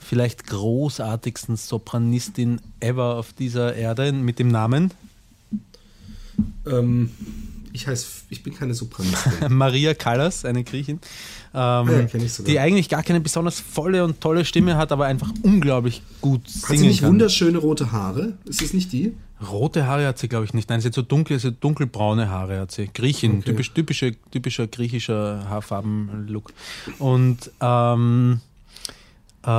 vielleicht 0.01 0.47
großartigsten 0.47 1.57
Sopranistin 1.57 2.61
ever 2.81 3.17
auf 3.17 3.33
dieser 3.33 3.75
Erde 3.75 4.13
mit 4.13 4.39
dem 4.39 4.49
Namen 4.49 4.91
Ähm, 6.67 7.11
ich 7.73 7.87
heiße, 7.87 8.07
ich 8.29 8.43
bin 8.43 8.55
keine 8.55 8.75
Sopranistin. 8.75 9.33
Maria 9.49 9.95
Callas, 9.95 10.45
eine 10.45 10.63
Griechin, 10.63 10.99
ähm, 11.55 12.09
ja, 12.13 12.19
die 12.47 12.59
eigentlich 12.61 12.89
gar 12.89 13.03
keine 13.03 13.21
besonders 13.21 13.61
volle 13.61 14.05
und 14.05 14.21
tolle 14.21 14.45
Stimme 14.45 14.77
hat, 14.77 14.93
aber 14.93 15.07
einfach 15.07 15.31
unglaublich 15.43 16.03
gut 16.21 16.45
Hat 16.45 16.53
singen 16.53 16.79
sie 16.81 16.87
nicht 16.89 17.01
kann. 17.01 17.11
wunderschöne 17.11 17.59
rote 17.59 17.93
Haare? 17.93 18.35
Ist 18.45 18.63
es 18.63 18.75
nicht 18.75 18.93
die? 18.93 19.15
Rote 19.51 19.87
Haare 19.87 20.07
hat 20.07 20.19
sie, 20.19 20.29
glaube 20.29 20.45
ich, 20.45 20.55
nicht. 20.55 20.69
Nein, 20.71 20.81
sie 20.81 20.89
hat 20.89 20.95
so 20.95 21.03
dunkle, 21.03 21.39
so 21.39 21.51
dunkelbraune 21.51 22.29
Haare 22.31 22.61
hat 22.61 22.71
sie. 22.73 22.89
Griechin, 22.93 23.39
Okay. 23.39 23.51
typisch, 23.51 23.73
typische, 23.73 24.15
typischer 24.31 24.67
griechischer 24.67 25.49
Haarfarben-Look. 25.49 26.53
Und, 26.99 27.51
ähm, 27.61 28.41
äh, 29.45 29.51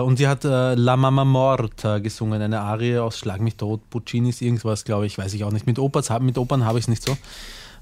und 0.00 0.16
sie 0.16 0.26
hat 0.28 0.44
äh, 0.44 0.74
La 0.74 0.96
Mama 0.96 1.24
Morta 1.24 1.98
gesungen, 1.98 2.42
eine 2.42 2.60
Arie 2.60 2.98
aus 2.98 3.18
Schlag 3.18 3.40
mich 3.40 3.56
tot, 3.56 3.80
Puccinis, 3.90 4.40
irgendwas, 4.40 4.84
glaube 4.84 5.06
ich, 5.06 5.16
weiß 5.18 5.32
ich 5.34 5.44
auch 5.44 5.52
nicht. 5.52 5.66
Mit, 5.66 5.78
hab- 5.78 6.22
mit 6.22 6.38
Opern 6.38 6.64
habe 6.64 6.78
ich 6.78 6.84
es 6.84 6.88
nicht 6.88 7.02
so. 7.04 7.16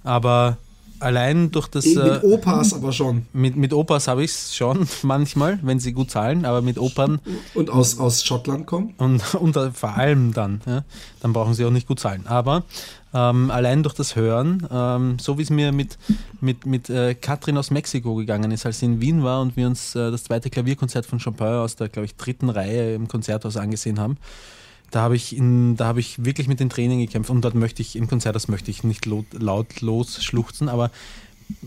Aber 0.04 0.58
allein 1.00 1.50
durch 1.50 1.68
das. 1.68 1.86
Eh, 1.86 1.94
äh, 1.94 2.12
Mit 2.14 2.24
Opas 2.24 2.72
aber 2.72 2.92
schon. 2.92 3.26
Mit, 3.32 3.56
mit 3.56 3.72
Opas 3.72 4.08
habe 4.08 4.24
ich 4.24 4.30
es 4.30 4.54
schon 4.54 4.86
manchmal, 5.02 5.58
wenn 5.62 5.78
sie 5.78 5.92
gut 5.92 6.10
zahlen, 6.10 6.44
aber 6.44 6.62
mit 6.62 6.78
Opern 6.78 7.20
Und 7.54 7.70
aus, 7.70 7.98
aus 7.98 8.24
Schottland 8.24 8.66
kommen? 8.66 8.94
und, 8.98 9.34
und 9.34 9.56
vor 9.74 9.96
allem 9.96 10.32
dann, 10.32 10.60
ja, 10.66 10.84
dann 11.20 11.32
brauchen 11.32 11.54
sie 11.54 11.64
auch 11.64 11.70
nicht 11.70 11.86
gut 11.86 12.00
zahlen. 12.00 12.26
Aber 12.26 12.64
ähm, 13.14 13.50
allein 13.50 13.82
durch 13.82 13.94
das 13.94 14.14
Hören, 14.16 14.66
ähm, 14.70 15.18
so 15.18 15.38
wie 15.38 15.42
es 15.42 15.50
mir 15.50 15.72
mit, 15.72 15.96
mit, 16.40 16.66
mit 16.66 16.90
äh, 16.90 17.14
Katrin 17.14 17.56
aus 17.56 17.70
Mexiko 17.70 18.14
gegangen 18.14 18.50
ist, 18.50 18.66
als 18.66 18.80
sie 18.80 18.86
in 18.86 19.00
Wien 19.00 19.22
war 19.22 19.40
und 19.40 19.56
wir 19.56 19.66
uns 19.66 19.94
äh, 19.94 20.10
das 20.10 20.24
zweite 20.24 20.50
Klavierkonzert 20.50 21.06
von 21.06 21.18
Chopin 21.18 21.46
aus 21.46 21.76
der, 21.76 21.88
glaube 21.88 22.06
ich, 22.06 22.16
dritten 22.16 22.50
Reihe 22.50 22.94
im 22.94 23.08
Konzerthaus 23.08 23.56
angesehen 23.56 23.98
haben, 23.98 24.18
da 24.90 25.02
habe 25.02 25.16
ich, 25.16 25.36
in, 25.36 25.76
da 25.76 25.86
habe 25.86 26.00
ich 26.00 26.24
wirklich 26.24 26.48
mit 26.48 26.60
den 26.60 26.70
Tränen 26.70 26.98
gekämpft 26.98 27.30
und 27.30 27.42
dort 27.42 27.54
möchte 27.54 27.82
ich 27.82 27.96
im 27.96 28.08
Konzert, 28.08 28.36
das 28.36 28.48
möchte 28.48 28.70
ich 28.70 28.84
nicht 28.84 29.06
laut, 29.06 29.26
lautlos 29.38 30.22
schluchzen, 30.22 30.68
aber 30.68 30.90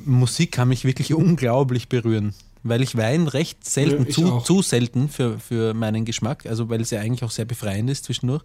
Musik 0.05 0.51
kann 0.51 0.69
mich 0.69 0.85
wirklich 0.85 1.13
unglaublich 1.13 1.89
berühren. 1.89 2.33
Weil 2.61 2.81
ich 2.81 2.97
weine 2.97 3.33
recht 3.33 3.65
selten, 3.65 4.05
Ja, 4.05 4.09
zu, 4.09 4.33
auch. 4.33 4.43
zu 4.43 4.61
selten 4.61 5.07
für, 5.07 5.39
für 5.39 5.73
meinen 5.73 6.03
Geschmack, 6.03 6.45
also 6.45 6.69
weil 6.69 6.81
es 6.81 6.89
ja 6.89 6.99
eigentlich 6.99 7.23
auch 7.23 7.31
sehr 7.31 7.45
befreiend 7.45 7.89
ist 7.89 8.03
zwischendurch. 8.03 8.43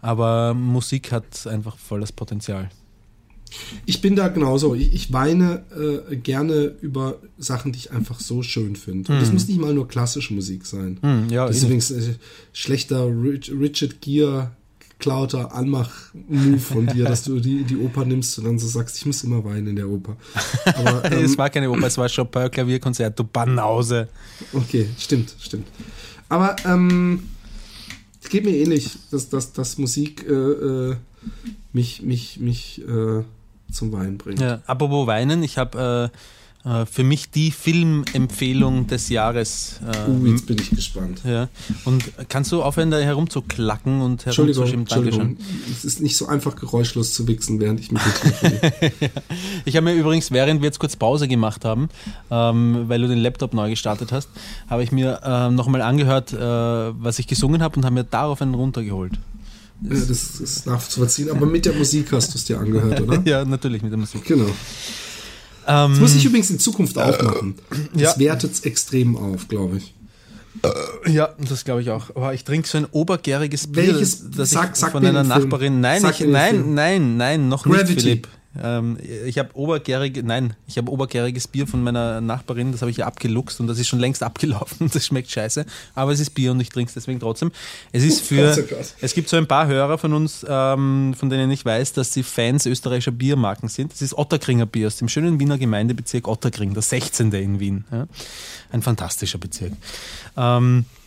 Aber 0.00 0.54
Musik 0.54 1.12
hat 1.12 1.46
einfach 1.46 1.76
voll 1.76 2.00
das 2.00 2.12
Potenzial. 2.12 2.70
Ich 3.86 4.00
bin 4.00 4.16
da 4.16 4.28
genauso. 4.28 4.74
Ich, 4.74 4.92
ich 4.94 5.12
weine 5.12 5.64
äh, 6.10 6.16
gerne 6.16 6.74
über 6.80 7.16
Sachen, 7.38 7.72
die 7.72 7.78
ich 7.78 7.90
einfach 7.90 8.20
so 8.20 8.42
schön 8.42 8.76
finde. 8.76 9.12
Und 9.12 9.20
das 9.20 9.32
muss 9.32 9.48
nicht 9.48 9.60
mal 9.60 9.74
nur 9.74 9.88
klassische 9.88 10.34
Musik 10.34 10.66
sein. 10.66 10.98
Hm, 11.02 11.28
ja, 11.30 11.46
das 11.46 11.58
ist 11.58 11.64
übrigens 11.64 11.90
äh, 11.90 12.14
schlechter 12.52 13.06
Rich, 13.06 13.50
Richard 13.52 14.00
Gere 14.00 14.52
geklauter 15.02 15.52
Anmach-Move 15.52 16.58
von 16.60 16.86
dir, 16.86 17.04
dass 17.04 17.24
du 17.24 17.40
die, 17.40 17.64
die 17.64 17.76
Oper 17.76 18.04
nimmst 18.04 18.38
und 18.38 18.44
dann 18.44 18.58
so 18.60 18.68
sagst, 18.68 18.96
ich 18.98 19.04
muss 19.04 19.24
immer 19.24 19.44
weinen 19.44 19.66
in 19.66 19.76
der 19.76 19.88
Oper. 19.88 20.16
Aber, 20.64 21.04
ähm, 21.12 21.24
es 21.24 21.36
war 21.36 21.50
keine 21.50 21.68
Oper, 21.70 21.88
es 21.88 21.98
war 21.98 22.08
Chopin 22.08 22.48
Klavierkonzert, 22.48 23.18
du 23.18 23.24
Banause. 23.24 24.08
Okay, 24.52 24.86
stimmt, 24.96 25.34
stimmt. 25.40 25.66
Aber 26.28 26.54
ähm, 26.64 27.24
es 28.22 28.28
geht 28.28 28.44
mir 28.44 28.56
ähnlich, 28.56 28.90
dass, 29.10 29.28
dass, 29.28 29.52
dass 29.52 29.76
Musik 29.76 30.24
äh, 30.28 30.32
äh, 30.32 30.96
mich, 31.72 32.02
mich, 32.02 32.38
mich 32.38 32.82
äh, 32.86 33.24
zum 33.72 33.92
Weinen 33.92 34.18
bringt. 34.18 34.40
Ja, 34.40 34.60
apropos 34.66 35.06
Weinen, 35.06 35.42
ich 35.42 35.58
habe 35.58 36.10
äh, 36.12 36.16
äh, 36.64 36.86
für 36.86 37.02
mich 37.02 37.30
die 37.30 37.50
Filmempfehlung 37.50 38.86
des 38.86 39.08
Jahres. 39.08 39.80
Äh, 39.84 40.10
Uh, 40.10 40.26
jetzt 40.26 40.46
bin 40.46 40.58
ich 40.58 40.70
gespannt. 40.70 41.20
ja. 41.24 41.48
Und 41.84 42.04
kannst 42.28 42.52
du 42.52 42.62
aufhören, 42.62 42.90
da 42.90 42.98
herumzuklacken 42.98 44.00
und 44.00 44.26
herumzuschieben? 44.26 44.80
Entschuldigung. 44.80 45.36
Es 45.70 45.84
ist 45.84 46.00
nicht 46.00 46.16
so 46.16 46.26
einfach 46.26 46.54
geräuschlos 46.56 47.14
zu 47.14 47.26
wichsen, 47.26 47.58
während 47.60 47.80
ich 47.80 47.88
dir 47.88 47.98
telefoniere. 47.98 48.72
Ich 49.64 49.76
habe 49.76 49.84
mir 49.84 49.94
übrigens, 49.94 50.30
während 50.30 50.60
wir 50.60 50.66
jetzt 50.66 50.78
kurz 50.78 50.96
Pause 50.96 51.28
gemacht 51.28 51.64
haben, 51.64 51.88
ähm, 52.30 52.84
weil 52.88 53.00
du 53.00 53.08
den 53.08 53.18
Laptop 53.18 53.54
neu 53.54 53.70
gestartet 53.70 54.12
hast, 54.12 54.28
habe 54.68 54.82
ich 54.82 54.92
mir 54.92 55.20
ähm, 55.24 55.54
nochmal 55.54 55.82
angehört, 55.82 56.32
äh, 56.32 56.38
was 56.38 57.18
ich 57.18 57.26
gesungen 57.26 57.62
habe 57.62 57.76
und 57.76 57.84
habe 57.84 57.94
mir 57.94 58.04
darauf 58.04 58.42
einen 58.42 58.54
runtergeholt. 58.54 59.18
Ja, 59.84 59.90
das 60.08 60.40
ist 60.40 60.66
nachzuvollziehen, 60.66 61.30
aber 61.30 61.46
mit 61.46 61.64
der 61.64 61.72
Musik 61.74 62.12
hast 62.12 62.32
du 62.34 62.38
es 62.38 62.44
dir 62.44 62.58
angehört, 62.58 63.00
oder? 63.00 63.22
Ja, 63.26 63.44
natürlich 63.44 63.82
mit 63.82 63.90
der 63.92 63.98
Musik. 63.98 64.24
Genau. 64.24 64.46
Ähm, 65.66 65.90
Das 65.92 66.00
muss 66.00 66.14
ich 66.16 66.24
übrigens 66.24 66.50
in 66.50 66.58
Zukunft 66.58 66.98
auch 66.98 67.22
machen. 67.22 67.54
Das 67.94 68.02
ja. 68.02 68.18
wertet 68.18 68.52
es 68.52 68.60
extrem 68.60 69.16
auf, 69.16 69.48
glaube 69.48 69.78
ich. 69.78 69.94
ja, 71.12 71.30
das 71.48 71.64
glaube 71.64 71.82
ich 71.82 71.90
auch. 71.90 72.10
Aber 72.14 72.34
ich 72.34 72.44
trinke 72.44 72.68
so 72.68 72.78
ein 72.78 72.86
obergäriges 72.90 73.66
Bier, 73.70 73.88
Welches? 73.94 74.30
das 74.30 74.50
Sag- 74.50 74.72
ich 74.72 74.76
sag 74.78 74.92
von 74.92 75.04
einer. 75.04 75.24
Nachbarin. 75.24 75.80
Nein, 75.80 76.04
ich, 76.10 76.20
nein, 76.20 76.74
nein, 76.74 77.16
nein, 77.16 77.48
noch 77.48 77.64
Gravity. 77.64 77.92
nicht, 77.94 78.00
Philipp. 78.02 78.28
Ähm, 78.60 78.98
ich 79.24 79.38
habe 79.38 79.50
obergärige, 79.54 80.22
nein, 80.22 80.54
ich 80.66 80.76
habe 80.76 80.90
obergäriges 80.90 81.48
Bier 81.48 81.66
von 81.66 81.82
meiner 81.82 82.20
Nachbarin, 82.20 82.72
das 82.72 82.82
habe 82.82 82.90
ich 82.90 82.98
ja 82.98 83.06
abgeluchst 83.06 83.60
und 83.60 83.66
das 83.66 83.78
ist 83.78 83.88
schon 83.88 83.98
längst 83.98 84.22
abgelaufen 84.22 84.78
und 84.80 84.94
das 84.94 85.06
schmeckt 85.06 85.30
scheiße. 85.30 85.64
Aber 85.94 86.12
es 86.12 86.20
ist 86.20 86.30
Bier 86.30 86.52
und 86.52 86.60
ich 86.60 86.68
trinke 86.68 86.88
es 86.88 86.94
deswegen 86.94 87.20
trotzdem. 87.20 87.52
Es 87.92 88.04
ist 88.04 88.20
für, 88.20 88.54
es 89.00 89.14
gibt 89.14 89.28
so 89.28 89.36
ein 89.36 89.46
paar 89.46 89.66
Hörer 89.66 89.98
von 89.98 90.12
uns, 90.12 90.44
ähm, 90.48 91.14
von 91.16 91.30
denen 91.30 91.50
ich 91.50 91.64
weiß, 91.64 91.94
dass 91.94 92.12
sie 92.12 92.22
Fans 92.22 92.66
österreichischer 92.66 93.12
Biermarken 93.12 93.68
sind. 93.68 93.92
Das 93.92 94.02
ist 94.02 94.16
Otterkringer 94.16 94.66
Bier 94.66 94.86
aus 94.88 94.96
dem 94.96 95.08
schönen 95.08 95.40
Wiener 95.40 95.58
Gemeindebezirk 95.58 96.28
Otterkring, 96.28 96.74
der 96.74 96.82
16. 96.82 97.32
in 97.32 97.60
Wien. 97.60 97.84
Ja? 97.90 98.06
Ein 98.70 98.82
fantastischer 98.82 99.38
Bezirk. 99.38 99.72
Ähm, 100.36 100.84
äh, 100.84 101.01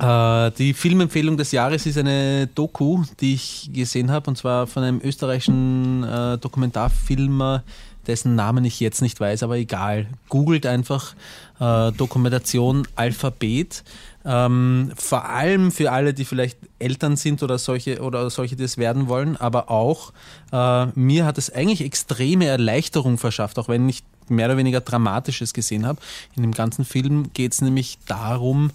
die 0.00 0.74
Filmempfehlung 0.74 1.36
des 1.36 1.52
Jahres 1.52 1.86
ist 1.86 1.98
eine 1.98 2.48
Doku, 2.48 3.04
die 3.20 3.34
ich 3.34 3.70
gesehen 3.72 4.10
habe, 4.10 4.28
und 4.28 4.36
zwar 4.36 4.66
von 4.66 4.82
einem 4.82 5.00
österreichischen 5.00 6.02
äh, 6.02 6.38
Dokumentarfilmer, 6.38 7.62
dessen 8.06 8.34
Namen 8.34 8.64
ich 8.64 8.80
jetzt 8.80 9.02
nicht 9.02 9.20
weiß, 9.20 9.42
aber 9.42 9.56
egal. 9.56 10.06
Googelt 10.28 10.66
einfach 10.66 11.14
äh, 11.60 11.92
Dokumentation 11.92 12.86
Alphabet. 12.96 13.84
Ähm, 14.24 14.92
vor 14.96 15.26
allem 15.26 15.70
für 15.70 15.92
alle, 15.92 16.14
die 16.14 16.24
vielleicht 16.24 16.58
Eltern 16.78 17.16
sind 17.16 17.42
oder 17.42 17.58
solche 17.58 18.00
oder 18.00 18.28
solche, 18.30 18.56
die 18.56 18.64
es 18.64 18.78
werden 18.78 19.08
wollen, 19.08 19.36
aber 19.36 19.70
auch 19.70 20.12
äh, 20.50 20.86
mir 20.94 21.26
hat 21.26 21.36
es 21.36 21.50
eigentlich 21.50 21.82
extreme 21.82 22.46
Erleichterung 22.46 23.18
verschafft, 23.18 23.58
auch 23.58 23.68
wenn 23.68 23.84
nicht 23.84 24.04
mehr 24.28 24.46
oder 24.46 24.56
weniger 24.56 24.80
Dramatisches 24.80 25.52
gesehen 25.52 25.86
habe. 25.86 26.00
In 26.36 26.42
dem 26.42 26.52
ganzen 26.52 26.86
Film 26.86 27.32
geht 27.34 27.52
es 27.52 27.60
nämlich 27.60 27.98
darum, 28.06 28.70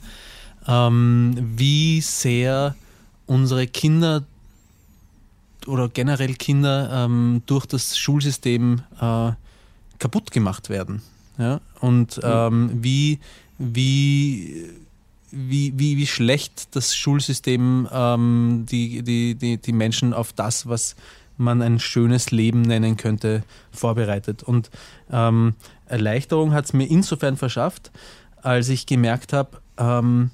ähm, 0.67 1.35
wie 1.57 2.01
sehr 2.01 2.75
unsere 3.25 3.67
Kinder 3.67 4.23
oder 5.67 5.89
generell 5.89 6.33
Kinder 6.35 7.05
ähm, 7.05 7.41
durch 7.45 7.65
das 7.65 7.97
Schulsystem 7.97 8.81
äh, 8.99 9.31
kaputt 9.99 10.31
gemacht 10.31 10.69
werden. 10.69 11.01
Ja? 11.37 11.61
Und 11.79 12.19
ähm, 12.23 12.71
wie, 12.81 13.19
wie, 13.57 14.69
wie, 15.31 15.73
wie, 15.77 15.97
wie 15.97 16.07
schlecht 16.07 16.75
das 16.75 16.95
Schulsystem 16.95 17.87
ähm, 17.91 18.65
die, 18.69 19.03
die, 19.03 19.35
die, 19.35 19.57
die 19.57 19.73
Menschen 19.73 20.13
auf 20.13 20.33
das, 20.33 20.67
was 20.67 20.95
man 21.37 21.61
ein 21.61 21.79
schönes 21.79 22.31
Leben 22.31 22.61
nennen 22.61 22.97
könnte, 22.97 23.43
vorbereitet. 23.71 24.43
Und 24.43 24.69
ähm, 25.11 25.53
Erleichterung 25.85 26.51
hat 26.51 26.65
es 26.65 26.73
mir 26.73 26.85
insofern 26.85 27.37
verschafft, 27.37 27.91
als 28.41 28.69
ich 28.69 28.85
gemerkt 28.85 29.33
habe, 29.33 29.61
ähm, 29.77 30.31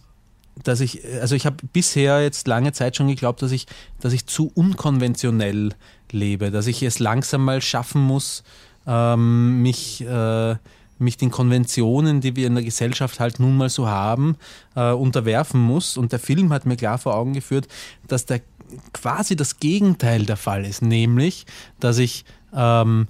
dass 0.63 0.79
ich, 0.79 1.01
also 1.19 1.35
ich 1.35 1.45
habe 1.45 1.57
bisher 1.73 2.21
jetzt 2.21 2.47
lange 2.47 2.71
Zeit 2.71 2.95
schon 2.95 3.07
geglaubt, 3.07 3.41
dass 3.41 3.51
ich, 3.51 3.67
dass 3.99 4.13
ich 4.13 4.25
zu 4.25 4.51
unkonventionell 4.53 5.73
lebe, 6.11 6.51
dass 6.51 6.67
ich 6.67 6.81
es 6.83 6.99
langsam 6.99 7.43
mal 7.43 7.61
schaffen 7.61 8.01
muss, 8.01 8.43
ähm, 8.87 9.61
mich, 9.61 10.01
äh, 10.01 10.55
mich 10.97 11.17
den 11.17 11.31
Konventionen, 11.31 12.21
die 12.21 12.35
wir 12.35 12.47
in 12.47 12.55
der 12.55 12.63
Gesellschaft 12.63 13.19
halt 13.19 13.39
nun 13.39 13.57
mal 13.57 13.69
so 13.69 13.87
haben, 13.87 14.37
äh, 14.75 14.91
unterwerfen 14.91 15.59
muss. 15.59 15.97
Und 15.97 16.13
der 16.13 16.19
Film 16.19 16.53
hat 16.53 16.65
mir 16.65 16.77
klar 16.77 16.97
vor 16.97 17.15
Augen 17.15 17.33
geführt, 17.33 17.67
dass 18.07 18.25
der 18.25 18.41
quasi 18.93 19.35
das 19.35 19.59
Gegenteil 19.59 20.25
der 20.25 20.37
Fall 20.37 20.65
ist, 20.65 20.81
nämlich, 20.81 21.45
dass 21.79 21.97
ich 21.97 22.25
ähm, 22.53 23.07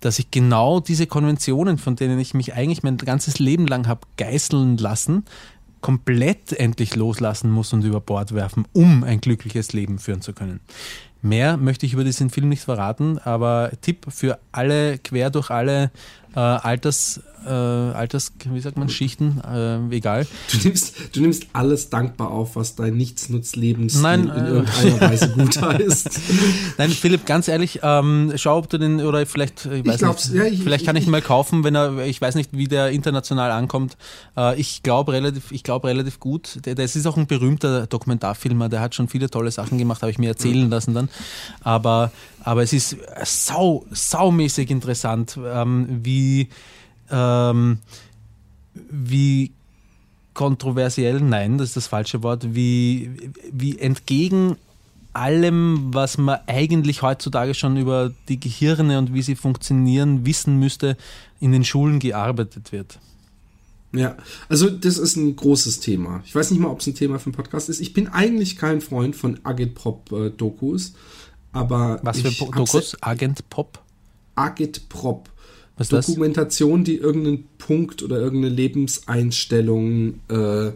dass 0.00 0.18
ich 0.18 0.30
genau 0.30 0.80
diese 0.80 1.06
Konventionen, 1.06 1.78
von 1.78 1.96
denen 1.96 2.18
ich 2.18 2.34
mich 2.34 2.54
eigentlich 2.54 2.82
mein 2.82 2.98
ganzes 2.98 3.38
Leben 3.38 3.66
lang 3.66 3.88
habe 3.88 4.02
geißeln 4.16 4.76
lassen, 4.76 5.24
komplett 5.86 6.52
endlich 6.52 6.96
loslassen 6.96 7.48
muss 7.48 7.72
und 7.72 7.84
über 7.84 8.00
Bord 8.00 8.34
werfen, 8.34 8.66
um 8.72 9.04
ein 9.04 9.20
glückliches 9.20 9.72
Leben 9.72 10.00
führen 10.00 10.20
zu 10.20 10.32
können. 10.32 10.58
Mehr 11.22 11.56
möchte 11.56 11.86
ich 11.86 11.92
über 11.92 12.02
diesen 12.02 12.28
Film 12.28 12.48
nicht 12.48 12.64
verraten, 12.64 13.20
aber 13.20 13.70
Tipp 13.82 14.04
für 14.08 14.40
alle, 14.50 14.98
quer 14.98 15.30
durch 15.30 15.48
alle 15.48 15.92
äh, 16.36 16.40
Alters, 16.40 17.20
äh, 17.46 17.50
Alters, 17.50 18.32
wie 18.44 18.60
sagt 18.60 18.76
man, 18.76 18.90
Schichten, 18.90 19.40
äh, 19.40 19.78
egal. 19.94 20.26
Du 20.52 20.58
nimmst, 20.68 20.94
du 21.12 21.20
nimmst 21.22 21.46
alles 21.54 21.88
dankbar 21.88 22.30
auf, 22.30 22.56
was 22.56 22.74
dein 22.74 22.96
Nichtsnutzlebensstil 22.98 24.02
Nein, 24.02 24.24
in 24.24 24.44
äh, 24.44 24.48
irgendeiner 24.48 25.00
Weise 25.00 25.28
gut 25.30 25.60
heißt. 25.62 26.20
Nein, 26.76 26.90
Philipp, 26.90 27.24
ganz 27.24 27.48
ehrlich, 27.48 27.80
ähm, 27.82 28.32
schau, 28.36 28.58
ob 28.58 28.68
du 28.68 28.78
den, 28.78 29.00
oder 29.00 29.24
vielleicht, 29.24 29.64
ich 29.64 29.86
weiß 29.86 30.02
ich 30.02 30.08
nicht, 30.08 30.34
ja, 30.34 30.44
ich, 30.44 30.62
vielleicht 30.62 30.84
kann 30.84 30.96
ich, 30.96 31.06
ihn 31.06 31.10
mal 31.10 31.22
kaufen, 31.22 31.64
wenn 31.64 31.74
er, 31.74 32.04
ich 32.04 32.20
weiß 32.20 32.34
nicht, 32.34 32.50
wie 32.52 32.68
der 32.68 32.90
international 32.90 33.50
ankommt. 33.50 33.96
Äh, 34.36 34.60
ich 34.60 34.82
glaube 34.82 35.12
relativ, 35.12 35.52
ich 35.52 35.62
glaube 35.62 35.88
relativ 35.88 36.20
gut. 36.20 36.58
Das 36.62 36.96
ist 36.96 37.06
auch 37.06 37.16
ein 37.16 37.26
berühmter 37.26 37.86
Dokumentarfilmer, 37.86 38.68
der 38.68 38.80
hat 38.82 38.94
schon 38.94 39.08
viele 39.08 39.30
tolle 39.30 39.50
Sachen 39.50 39.78
gemacht, 39.78 40.02
habe 40.02 40.10
ich 40.10 40.18
mir 40.18 40.28
erzählen 40.28 40.68
lassen 40.68 40.92
dann. 40.92 41.08
Aber 41.62 42.12
aber 42.46 42.62
es 42.62 42.72
ist 42.72 42.96
sau, 43.24 43.84
saumäßig 43.90 44.70
interessant, 44.70 45.36
ähm, 45.44 46.00
wie, 46.04 46.48
ähm, 47.10 47.78
wie 48.72 49.50
kontroversiell, 50.32 51.20
nein, 51.20 51.58
das 51.58 51.70
ist 51.70 51.76
das 51.76 51.86
falsche 51.88 52.22
Wort, 52.22 52.54
wie, 52.54 53.32
wie 53.50 53.76
entgegen 53.80 54.54
allem, 55.12 55.92
was 55.92 56.18
man 56.18 56.38
eigentlich 56.46 57.02
heutzutage 57.02 57.52
schon 57.52 57.76
über 57.78 58.12
die 58.28 58.38
Gehirne 58.38 58.98
und 58.98 59.12
wie 59.12 59.22
sie 59.22 59.34
funktionieren, 59.34 60.24
wissen 60.24 60.60
müsste, 60.60 60.96
in 61.40 61.50
den 61.50 61.64
Schulen 61.64 61.98
gearbeitet 61.98 62.70
wird. 62.70 63.00
Ja, 63.92 64.16
also 64.48 64.70
das 64.70 64.98
ist 64.98 65.16
ein 65.16 65.34
großes 65.34 65.80
Thema. 65.80 66.22
Ich 66.24 66.34
weiß 66.34 66.52
nicht 66.52 66.60
mal, 66.60 66.68
ob 66.68 66.78
es 66.78 66.86
ein 66.86 66.94
Thema 66.94 67.18
für 67.18 67.26
einen 67.26 67.34
Podcast 67.34 67.68
ist. 67.68 67.80
Ich 67.80 67.92
bin 67.92 68.06
eigentlich 68.06 68.56
kein 68.56 68.80
Freund 68.80 69.16
von 69.16 69.40
Agitprop-Dokus. 69.42 70.92
Aber 71.56 72.00
Was 72.02 72.20
für 72.20 72.30
Dokus? 72.30 72.96
Agent 73.00 73.48
Pop? 73.48 73.78
Agit 74.34 74.88
Prop. 74.88 75.30
Was 75.78 75.88
Dokumentation, 75.88 76.80
das? 76.80 76.86
die 76.86 76.96
irgendeinen 76.96 77.46
Punkt 77.58 78.02
oder 78.02 78.18
irgendeine 78.18 78.54
Lebenseinstellung 78.54 80.20
äh, 80.28 80.72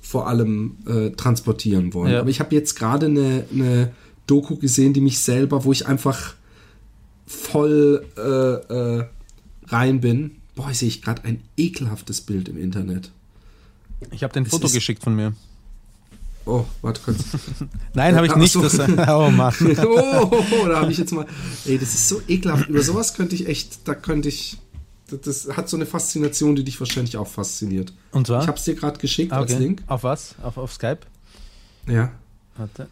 vor 0.00 0.28
allem 0.28 0.76
äh, 0.86 1.10
transportieren 1.10 1.94
wollen. 1.94 2.12
Ja. 2.12 2.20
Aber 2.20 2.28
ich 2.28 2.40
habe 2.40 2.54
jetzt 2.54 2.74
gerade 2.74 3.06
eine, 3.06 3.44
eine 3.52 3.92
Doku 4.26 4.56
gesehen, 4.56 4.92
die 4.92 5.00
mich 5.00 5.20
selber, 5.20 5.64
wo 5.64 5.72
ich 5.72 5.86
einfach 5.86 6.34
voll 7.26 8.04
äh, 8.16 9.00
äh 9.00 9.04
rein 9.68 10.00
bin. 10.02 10.32
Boah, 10.54 10.74
sehe 10.74 10.88
ich 10.88 11.00
gerade 11.00 11.24
ein 11.24 11.42
ekelhaftes 11.56 12.20
Bild 12.20 12.48
im 12.48 12.58
Internet. 12.58 13.10
Ich 14.10 14.22
habe 14.22 14.34
den 14.34 14.44
Foto 14.44 14.68
geschickt 14.68 15.02
von 15.02 15.14
mir. 15.14 15.32
Oh, 16.44 16.64
warte 16.80 17.00
kurz. 17.02 17.18
Nein, 17.94 18.16
habe 18.16 18.26
ich 18.26 18.36
nicht. 18.36 18.52
So. 18.52 18.62
Das, 18.62 18.78
oh 19.08 19.30
Mann. 19.30 19.54
oh, 19.60 20.28
oh, 20.30 20.44
oh, 20.62 20.68
da 20.68 20.80
habe 20.80 20.90
ich 20.90 20.98
jetzt 20.98 21.12
mal. 21.12 21.26
Ey, 21.64 21.78
das 21.78 21.94
ist 21.94 22.08
so 22.08 22.20
ekelhaft. 22.26 22.68
Über 22.68 22.82
sowas 22.82 23.14
könnte 23.14 23.34
ich 23.34 23.46
echt, 23.46 23.86
da 23.86 23.94
könnte 23.94 24.28
ich. 24.28 24.58
Das, 25.24 25.46
hat 25.56 25.68
so 25.68 25.76
eine 25.76 25.84
Faszination, 25.84 26.56
die 26.56 26.64
dich 26.64 26.80
wahrscheinlich 26.80 27.18
auch 27.18 27.26
fasziniert. 27.26 27.92
Und 28.12 28.26
zwar? 28.26 28.40
Ich 28.40 28.48
habe 28.48 28.56
es 28.56 28.64
dir 28.64 28.74
gerade 28.74 28.98
geschickt 28.98 29.30
okay. 29.30 29.40
als 29.40 29.58
Link. 29.58 29.82
Auf 29.86 30.04
was? 30.04 30.34
Auf, 30.42 30.56
auf 30.56 30.72
Skype? 30.72 31.00
Ja. 31.86 32.12
Warte. 32.56 32.88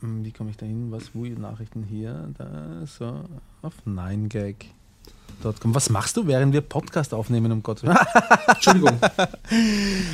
Hm, 0.00 0.24
wie 0.24 0.32
komme 0.32 0.50
ich 0.50 0.56
da 0.56 0.66
hin? 0.66 0.88
Was, 0.90 1.10
wo 1.14 1.24
Nachrichten 1.24 1.84
hier? 1.84 2.28
Da, 2.36 2.84
so. 2.86 3.24
Auf 3.62 3.74
9gag. 3.86 4.56
Was 5.62 5.90
machst 5.90 6.16
du, 6.16 6.26
während 6.26 6.52
wir 6.52 6.60
Podcast 6.60 7.14
aufnehmen, 7.14 7.52
um 7.52 7.62
Gott 7.62 7.82
Entschuldigung. 8.48 8.98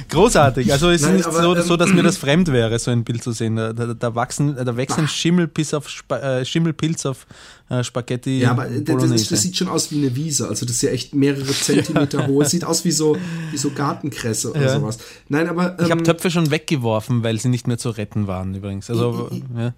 Großartig. 0.09 0.73
Also 0.73 0.91
es 0.91 1.01
ist 1.01 1.07
Nein, 1.07 1.17
nicht 1.17 1.27
aber, 1.27 1.43
so, 1.43 1.57
ähm, 1.57 1.63
so, 1.63 1.77
dass 1.77 1.91
mir 1.91 2.03
das 2.03 2.17
fremd 2.17 2.49
wäre, 2.49 2.79
so 2.79 2.91
ein 2.91 3.05
Bild 3.05 3.23
zu 3.23 3.33
sehen. 3.33 3.57
Da, 3.57 3.73
da, 3.73 3.95
da 3.95 4.15
wachsen, 4.15 4.57
da 4.57 4.77
wächst 4.77 4.99
Schimmelpilz 5.09 5.75
auf, 5.75 5.87
Sp 5.89 6.13
äh, 6.13 6.45
Schimmelpilz 6.45 7.07
auf 7.07 7.27
äh, 7.71 7.83
Spaghetti. 7.83 8.41
Ja, 8.41 8.51
aber 8.51 8.67
das, 8.67 9.29
das, 9.29 9.43
sieht 9.43 9.57
schon 9.57 9.69
aus 9.69 9.91
wie 9.91 9.99
eine 9.99 10.15
Wiese. 10.17 10.49
Also 10.49 10.67
das 10.67 10.77
ist 10.77 10.83
ja 10.83 10.91
echt 10.91 11.15
mehrere 11.15 11.47
Zentimeter 11.47 12.27
hoch. 12.27 12.43
Es 12.43 12.51
sieht 12.51 12.65
aus 12.65 12.85
wie 12.85 12.93
so, 12.93 13.17
wie 13.53 13.59
so 13.59 13.71
Gartenkresse 13.71 14.51
oder 14.51 14.63
ja. 14.63 14.79
sowas. 14.81 14.99
Nein, 15.29 15.49
aber. 15.49 15.79
Ähm, 15.79 15.85
ich 15.87 15.91
habe 15.91 16.03
Töpfe 16.03 16.31
schon 16.31 16.51
weggeworfen, 16.51 17.23
weil 17.23 17.39
sie 17.39 17.49
nicht 17.49 17.67
mehr 17.67 17.79
zu 17.79 17.91
retten 17.91 18.27
waren 18.27 18.55
übrigens. 18.55 18.91
Also, 18.91 19.31
ich, 19.31 19.43
ja 19.57 19.73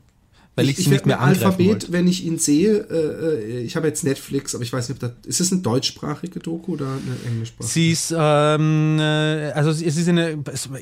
weil 0.57 0.67
ich, 0.67 0.79
ich, 0.79 0.87
ich 0.87 0.93
nicht 0.93 1.07
mehr 1.07 1.21
Alphabet, 1.21 1.69
wollte. 1.69 1.93
wenn 1.93 2.07
ich 2.07 2.25
ihn 2.25 2.39
sehe, 2.39 2.87
äh, 2.89 3.61
äh, 3.61 3.63
ich 3.63 3.75
habe 3.75 3.89
jetzt 3.89 4.05
Netflix, 4.05 4.55
aber 4.55 4.63
ich 4.63 4.73
weiß 4.73 4.89
nicht, 4.89 5.03
ob 5.03 5.15
das 5.19 5.27
ist 5.27 5.41
es 5.41 5.53
eine 5.53 5.63
deutschsprachige 5.63 6.39
Doku 6.39 6.75
oder 6.75 6.87
eine 6.87 7.17
englischsprachige? 7.27 7.73
Sie 7.73 7.91
ist, 7.91 8.15
ähm, 8.17 8.99
äh, 9.01 9.51
also 9.51 9.71
es 9.71 9.83
ist 9.83 10.09
eine, 10.09 10.39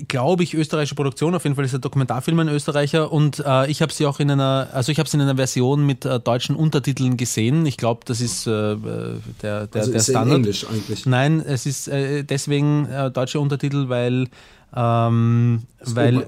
glaube 0.08 0.42
ich, 0.42 0.52
österreichische 0.52 0.94
Produktion. 0.94 1.34
Auf 1.34 1.44
jeden 1.44 1.56
Fall 1.56 1.64
ist 1.64 1.72
der 1.72 1.80
Dokumentarfilm 1.80 2.38
ein 2.40 2.48
Österreicher 2.48 3.10
und 3.10 3.42
äh, 3.46 3.70
ich 3.70 3.80
habe 3.80 3.92
sie 3.92 4.04
auch 4.04 4.20
in 4.20 4.30
einer, 4.30 4.68
also 4.74 4.92
ich 4.92 4.98
habe 4.98 5.08
sie 5.08 5.16
in 5.16 5.22
einer 5.22 5.36
Version 5.36 5.86
mit 5.86 6.04
äh, 6.04 6.20
deutschen 6.20 6.54
Untertiteln 6.54 7.16
gesehen. 7.16 7.64
Ich 7.64 7.78
glaube, 7.78 8.02
das 8.04 8.20
ist 8.20 8.46
äh, 8.46 8.50
der 8.50 9.66
der 9.68 9.68
also 9.74 9.90
der 9.90 10.00
ist 10.00 10.10
Standard. 10.10 10.38
In 10.38 10.44
Englisch 10.44 10.66
eigentlich. 10.68 11.06
Nein, 11.06 11.40
es 11.40 11.64
ist 11.66 11.90
deswegen 11.90 12.88
deutsche 13.12 13.40
Untertitel, 13.40 13.88
weil 13.88 14.28
ähm, 14.74 15.62
weil 15.84 16.26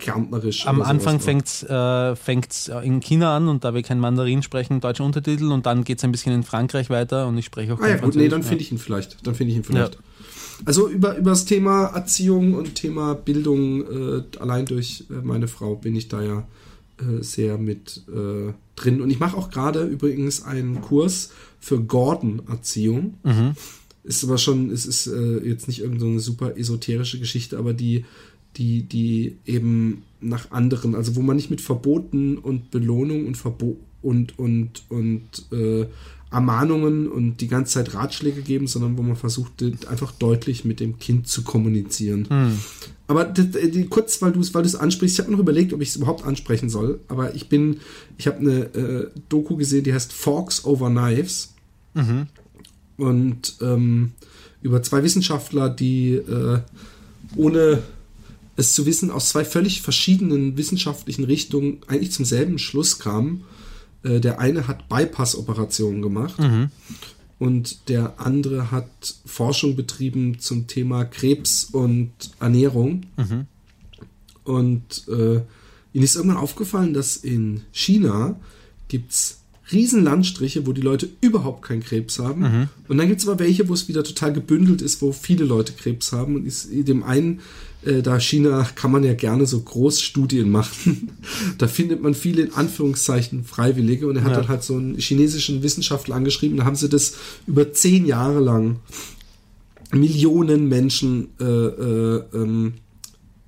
am 0.66 0.82
Anfang 0.82 1.20
fängt 1.20 1.46
es 1.46 1.66
äh, 1.68 2.86
in 2.86 3.00
China 3.00 3.36
an 3.36 3.48
und 3.48 3.64
da 3.64 3.74
wir 3.74 3.82
kein 3.82 4.00
Mandarin 4.00 4.42
sprechen, 4.42 4.80
deutsche 4.80 5.02
Untertitel 5.02 5.50
und 5.50 5.66
dann 5.66 5.84
geht 5.84 5.98
es 5.98 6.04
ein 6.04 6.12
bisschen 6.12 6.34
in 6.34 6.42
Frankreich 6.42 6.90
weiter 6.90 7.26
und 7.26 7.38
ich 7.38 7.46
spreche 7.46 7.74
auch 7.74 7.80
ah, 7.80 7.88
ja, 7.88 7.96
gut, 7.96 8.14
nee, 8.16 8.28
dann 8.28 8.42
finde 8.42 8.62
ich 8.62 8.72
ihn 8.72 8.78
vielleicht. 8.78 9.26
Dann 9.26 9.34
finde 9.34 9.52
ich 9.52 9.58
ihn 9.58 9.64
vielleicht. 9.64 9.94
Ja. 9.94 10.00
Also 10.64 10.88
über, 10.88 11.16
über 11.16 11.30
das 11.30 11.44
Thema 11.46 11.86
Erziehung 11.86 12.54
und 12.54 12.74
Thema 12.74 13.14
Bildung, 13.14 13.82
äh, 13.82 14.22
allein 14.38 14.66
durch 14.66 15.04
äh, 15.10 15.14
meine 15.22 15.48
Frau 15.48 15.76
bin 15.76 15.96
ich 15.96 16.08
da 16.08 16.22
ja 16.22 16.46
äh, 16.98 17.22
sehr 17.22 17.58
mit 17.58 18.02
äh, 18.08 18.52
drin. 18.76 19.00
Und 19.00 19.10
ich 19.10 19.18
mache 19.18 19.36
auch 19.36 19.50
gerade 19.50 19.84
übrigens 19.84 20.44
einen 20.44 20.80
Kurs 20.80 21.30
für 21.60 21.80
Gordon-Erziehung. 21.80 23.14
Mhm. 23.24 23.52
Ist 24.04 24.22
aber 24.22 24.38
schon, 24.38 24.70
es 24.70 24.86
ist 24.86 25.06
äh, 25.06 25.38
jetzt 25.38 25.66
nicht 25.66 25.80
irgendeine 25.80 26.20
so 26.20 26.32
super 26.32 26.56
esoterische 26.56 27.18
Geschichte, 27.18 27.58
aber 27.58 27.72
die 27.72 28.04
die, 28.56 28.82
die 28.82 29.36
eben 29.46 30.02
nach 30.20 30.50
anderen, 30.50 30.94
also 30.94 31.16
wo 31.16 31.22
man 31.22 31.36
nicht 31.36 31.50
mit 31.50 31.60
Verboten 31.60 32.38
und 32.38 32.70
Belohnung 32.70 33.26
und 33.26 33.36
Verbo 33.36 33.76
und, 34.02 34.38
und, 34.38 34.82
und 34.88 35.22
äh, 35.52 35.86
Ermahnungen 36.30 37.08
und 37.08 37.40
die 37.40 37.46
ganze 37.46 37.74
Zeit 37.74 37.94
Ratschläge 37.94 38.42
geben, 38.42 38.66
sondern 38.66 38.98
wo 38.98 39.02
man 39.02 39.16
versucht, 39.16 39.62
einfach 39.88 40.10
deutlich 40.12 40.64
mit 40.64 40.80
dem 40.80 40.98
Kind 40.98 41.28
zu 41.28 41.42
kommunizieren. 41.42 42.26
Hm. 42.28 42.58
Aber 43.06 43.24
die, 43.24 43.70
die, 43.70 43.86
kurz, 43.86 44.20
weil 44.20 44.32
du 44.32 44.40
es 44.40 44.52
weil 44.54 44.64
ansprichst, 44.64 45.16
ich 45.16 45.20
habe 45.20 45.30
noch 45.30 45.38
überlegt, 45.38 45.72
ob 45.72 45.80
ich 45.80 45.90
es 45.90 45.96
überhaupt 45.96 46.24
ansprechen 46.24 46.68
soll, 46.68 47.00
aber 47.08 47.34
ich 47.34 47.48
bin, 47.48 47.78
ich 48.18 48.26
habe 48.26 48.38
eine 48.38 48.60
äh, 48.74 49.10
Doku 49.28 49.56
gesehen, 49.56 49.84
die 49.84 49.94
heißt 49.94 50.12
Forks 50.12 50.64
over 50.64 50.90
Knives. 50.90 51.54
Mhm. 51.94 52.26
Und 52.96 53.56
ähm, 53.60 54.12
über 54.62 54.82
zwei 54.82 55.02
Wissenschaftler, 55.02 55.68
die 55.68 56.14
äh, 56.14 56.60
ohne 57.36 57.82
es 58.56 58.74
zu 58.74 58.86
wissen, 58.86 59.10
aus 59.10 59.30
zwei 59.30 59.44
völlig 59.44 59.82
verschiedenen 59.82 60.56
wissenschaftlichen 60.56 61.24
Richtungen 61.24 61.78
eigentlich 61.86 62.12
zum 62.12 62.24
selben 62.24 62.58
Schluss 62.58 62.98
kam. 62.98 63.42
Äh, 64.02 64.20
der 64.20 64.38
eine 64.38 64.68
hat 64.68 64.88
Bypass-Operationen 64.88 66.02
gemacht. 66.02 66.38
Mhm. 66.38 66.70
und 67.38 67.88
der 67.88 68.20
andere 68.20 68.70
hat 68.70 69.16
Forschung 69.26 69.76
betrieben 69.76 70.38
zum 70.38 70.66
Thema 70.66 71.04
Krebs 71.04 71.64
und 71.64 72.12
Ernährung. 72.40 73.06
Mhm. 73.16 73.46
Und 74.44 75.08
äh, 75.08 75.40
ihnen 75.92 76.04
ist 76.04 76.16
irgendwann 76.16 76.38
aufgefallen, 76.38 76.94
dass 76.94 77.16
in 77.16 77.62
China 77.72 78.36
gibt 78.88 79.12
es 79.12 79.40
riesen 79.72 80.04
Landstriche, 80.04 80.66
wo 80.66 80.72
die 80.72 80.82
Leute 80.82 81.08
überhaupt 81.20 81.62
keinen 81.62 81.82
Krebs 81.82 82.18
haben. 82.18 82.42
Mhm. 82.42 82.68
Und 82.88 82.98
dann 82.98 83.08
gibt 83.08 83.20
es 83.20 83.28
aber 83.28 83.38
welche, 83.38 83.68
wo 83.68 83.74
es 83.74 83.88
wieder 83.88 84.04
total 84.04 84.32
gebündelt 84.32 84.82
ist, 84.82 85.00
wo 85.00 85.12
viele 85.12 85.44
Leute 85.44 85.72
Krebs 85.72 86.12
haben. 86.12 86.36
Und 86.36 86.46
ist 86.46 86.68
dem 86.70 87.02
einen, 87.02 87.40
äh, 87.86 88.02
da 88.02 88.18
China 88.20 88.66
kann 88.74 88.90
man 88.92 89.04
ja 89.04 89.14
gerne 89.14 89.46
so 89.46 89.60
Großstudien 89.60 90.50
machen. 90.50 91.12
da 91.58 91.66
findet 91.68 92.02
man 92.02 92.14
viele 92.14 92.42
in 92.42 92.54
Anführungszeichen 92.54 93.44
Freiwillige. 93.44 94.06
Und 94.06 94.16
er 94.16 94.24
hat 94.24 94.32
Ja. 94.32 94.38
dann 94.40 94.48
halt 94.48 94.62
so 94.62 94.76
einen 94.76 94.96
chinesischen 94.98 95.62
Wissenschaftler 95.62 96.14
angeschrieben. 96.16 96.56
Da 96.58 96.64
haben 96.64 96.76
sie 96.76 96.88
das 96.88 97.14
über 97.46 97.72
zehn 97.72 98.06
Jahre 98.06 98.40
lang 98.40 98.76
Millionen 99.92 100.68
Menschen 100.68 101.28
äh, 101.40 101.44
äh, 101.44 102.22
ähm, 102.34 102.74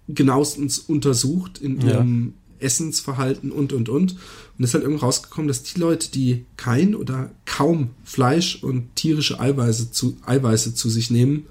genauestens 0.09 0.79
untersucht 0.79 1.59
in 1.59 1.81
Ja. 1.81 1.89
ihrem 1.95 2.35
Essensverhalten 2.59 3.51
und 3.51 3.73
und 3.73 3.89
und. 3.89 4.13
Und 4.13 4.65
es 4.65 4.71
ist 4.71 4.75
halt 4.75 4.85
irgendwie 4.85 5.05
rausgekommen, 5.05 5.49
dass 5.49 5.63
die 5.63 5.79
Leute, 5.79 6.11
die 6.11 6.45
kein 6.57 6.95
oder 6.95 7.31
kaum 7.45 7.91
Fleisch 8.05 8.63
und 8.63 8.95
tierische 8.97 9.39
Eiweiße 9.41 9.91
zu, 9.91 10.17
Eiweiße 10.25 10.75
zu 10.75 10.89
sich 10.89 11.11
nehmen, 11.11 11.45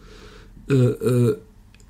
äh, 0.69 0.73
äh, 0.73 1.37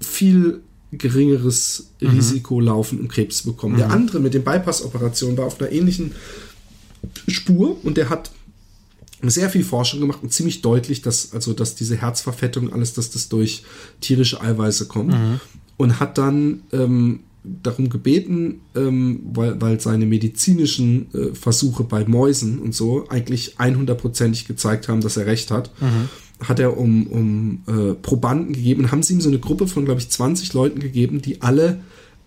viel 0.02 0.62
geringeres 0.98 1.92
Risiko 2.02 2.60
laufen, 2.60 3.00
um 3.00 3.08
Krebs 3.08 3.40
zu 3.40 3.52
bekommen. 3.52 3.78
Der 3.78 3.92
andere 3.92 4.20
mit 4.20 4.34
den 4.34 4.44
Bypass-Operationen 4.44 5.38
war 5.38 5.46
auf 5.46 5.60
einer 5.60 5.72
ähnlichen 5.72 6.12
Spur 7.28 7.78
und 7.84 7.98
der 7.98 8.10
hat 8.10 8.32
sehr 9.22 9.50
viel 9.50 9.64
Forschung 9.64 10.02
gemacht 10.02 10.20
und 10.22 10.34
ziemlich 10.34 10.62
deutlich, 10.62 11.02
dass 11.02 11.34
also 11.34 11.54
dass 11.54 11.76
diese 11.76 11.96
Herzverfettung 11.98 12.74
alles, 12.74 12.94
dass 12.94 13.10
das 13.10 13.30
durch 13.30 13.64
tierische 14.02 14.42
Eiweiße 14.42 14.88
kommt 14.88 15.14
und 15.78 16.00
hat 16.00 16.18
dann 16.18 16.64
ähm, 16.72 17.22
darum 17.44 17.90
gebeten, 17.90 18.62
ähm, 18.76 19.22
weil, 19.34 19.60
weil 19.62 19.80
seine 19.80 20.06
medizinischen 20.06 21.14
äh, 21.14 21.36
Versuche 21.36 21.84
bei 21.84 22.06
Mäusen 22.06 22.60
und 22.60 22.74
so 22.74 23.08
eigentlich 23.10 23.58
100%ig 23.58 24.48
gezeigt 24.48 24.88
haben, 24.88 25.02
dass 25.02 25.18
er 25.18 25.26
recht 25.26 25.52
hat, 25.52 25.72
hat 26.42 26.60
er 26.60 26.78
um, 26.78 27.08
um 27.08 27.64
äh, 27.68 27.94
Probanden 27.94 28.54
gegeben 28.54 28.84
und 28.84 28.92
haben 28.92 29.04
sie 29.04 29.14
ihm 29.14 29.22
so 29.22 29.30
eine 29.30 29.40
Gruppe 29.40 29.68
von, 29.68 29.86
glaube 29.86 30.02
ich, 30.02 30.10
20 30.10 30.54
Leuten 30.54 30.80
gegeben, 30.80 31.22
die 31.22 31.42
alle 31.42 31.80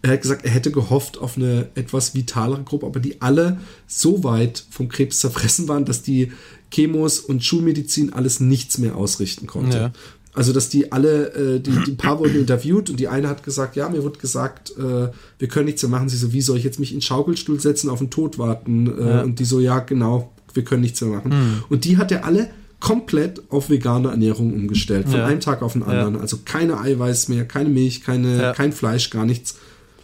er 0.02 0.12
hat 0.12 0.22
gesagt, 0.22 0.44
er 0.44 0.52
hätte 0.52 0.70
gehofft 0.70 1.18
auf 1.18 1.36
eine 1.36 1.70
etwas 1.74 2.14
vitalere 2.14 2.62
Gruppe, 2.62 2.86
aber 2.86 3.00
die 3.00 3.20
alle 3.20 3.58
so 3.86 4.22
weit 4.22 4.64
vom 4.70 4.88
Krebs 4.88 5.18
zerfressen 5.18 5.66
waren, 5.66 5.84
dass 5.84 6.02
die 6.02 6.30
Chemos 6.70 7.18
und 7.18 7.44
Schulmedizin 7.44 8.12
alles 8.12 8.38
nichts 8.38 8.78
mehr 8.78 8.96
ausrichten 8.96 9.46
konnte. 9.46 9.76
Ja. 9.76 9.92
Also, 10.34 10.52
dass 10.52 10.68
die 10.68 10.92
alle, 10.92 11.32
äh, 11.34 11.60
die, 11.60 11.72
die 11.84 11.92
paar 11.92 12.20
wurden 12.20 12.36
interviewt 12.36 12.90
und 12.90 13.00
die 13.00 13.08
eine 13.08 13.28
hat 13.28 13.42
gesagt, 13.42 13.74
ja, 13.74 13.88
mir 13.88 14.04
wurde 14.04 14.20
gesagt, 14.20 14.70
äh, 14.78 15.08
wir 15.38 15.48
können 15.48 15.66
nichts 15.66 15.82
mehr 15.82 15.90
machen. 15.90 16.08
Sie 16.08 16.16
so, 16.16 16.32
wie 16.32 16.42
soll 16.42 16.58
ich 16.58 16.64
jetzt 16.64 16.78
mich 16.78 16.92
in 16.92 16.98
den 16.98 17.02
Schaukelstuhl 17.02 17.58
setzen, 17.58 17.90
auf 17.90 17.98
den 17.98 18.10
Tod 18.10 18.38
warten? 18.38 18.86
Äh, 18.86 19.08
Ja. 19.08 19.22
Und 19.22 19.40
die 19.40 19.44
so, 19.44 19.58
ja, 19.58 19.80
genau, 19.80 20.32
wir 20.54 20.62
können 20.62 20.82
nichts 20.82 21.00
mehr 21.00 21.10
machen. 21.10 21.64
Und 21.68 21.84
die 21.84 21.96
hat 21.96 22.12
er 22.12 22.24
alle 22.24 22.50
komplett 22.80 23.42
auf 23.50 23.70
vegane 23.70 24.08
Ernährung 24.10 24.52
umgestellt, 24.52 25.08
von 25.08 25.18
Ja. 25.18 25.26
einem 25.26 25.40
Tag 25.40 25.62
auf 25.62 25.72
den 25.72 25.82
anderen. 25.82 26.16
Also 26.16 26.38
keine 26.44 26.78
Eiweiß 26.80 27.28
mehr, 27.28 27.44
keine 27.44 27.68
Milch, 27.70 28.02
keine, 28.04 28.40
Ja. 28.40 28.52
kein 28.52 28.72
Fleisch, 28.72 29.10
gar 29.10 29.26
nichts. 29.26 29.56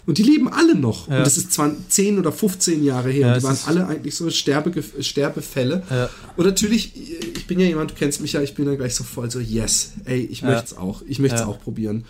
Und 0.07 0.19
die 0.19 0.23
leben 0.23 0.49
alle 0.49 0.75
noch. 0.75 1.09
Ja. 1.09 1.19
Und 1.19 1.27
das 1.27 1.37
ist 1.39 1.53
zwar 1.53 1.73
10 1.89 2.19
oder 2.19 2.31
15 2.31 2.85
Jahre 2.85 3.11
her. 3.11 3.29
Ja, 3.29 3.35
und 3.35 3.41
die 3.41 3.45
waren 3.45 3.59
alle 3.67 3.87
eigentlich 3.87 4.15
so 4.17 4.29
Sterbe, 4.29 4.83
Sterbefälle. 5.01 5.83
Ja. 5.89 6.11
Und 6.37 6.45
natürlich, 6.45 6.93
ich 7.37 7.47
bin 7.47 7.59
ja 7.61 7.67
jemand, 7.67 7.93
du 7.93 7.95
kennst 7.95 8.21
mich 8.21 8.33
ja, 8.35 8.43
ich 8.43 8.55
bin 8.55 8.67
dann 8.67 8.77
gleich 8.77 8.95
so 8.95 9.05
voll 9.05 9.31
so, 9.31 9.41
yes, 9.41 9.93
ey, 10.05 10.21
ich 10.21 10.41
Ja. 10.43 10.49
möchte 10.51 10.67
es 10.67 10.77
auch. 10.77 11.03
Ich 11.09 11.21
möchte 11.21 11.37
es 11.37 11.41
Ja. 11.43 11.47
auch 11.47 11.61
probieren. 11.61 12.05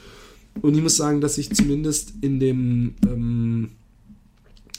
Und 0.61 0.75
ich 0.75 0.83
muss 0.83 0.97
sagen, 0.97 1.21
dass 1.21 1.37
ich 1.39 1.55
zumindest 1.55 2.15
in 2.21 2.41
dem, 2.41 2.95
ähm, 3.07 3.71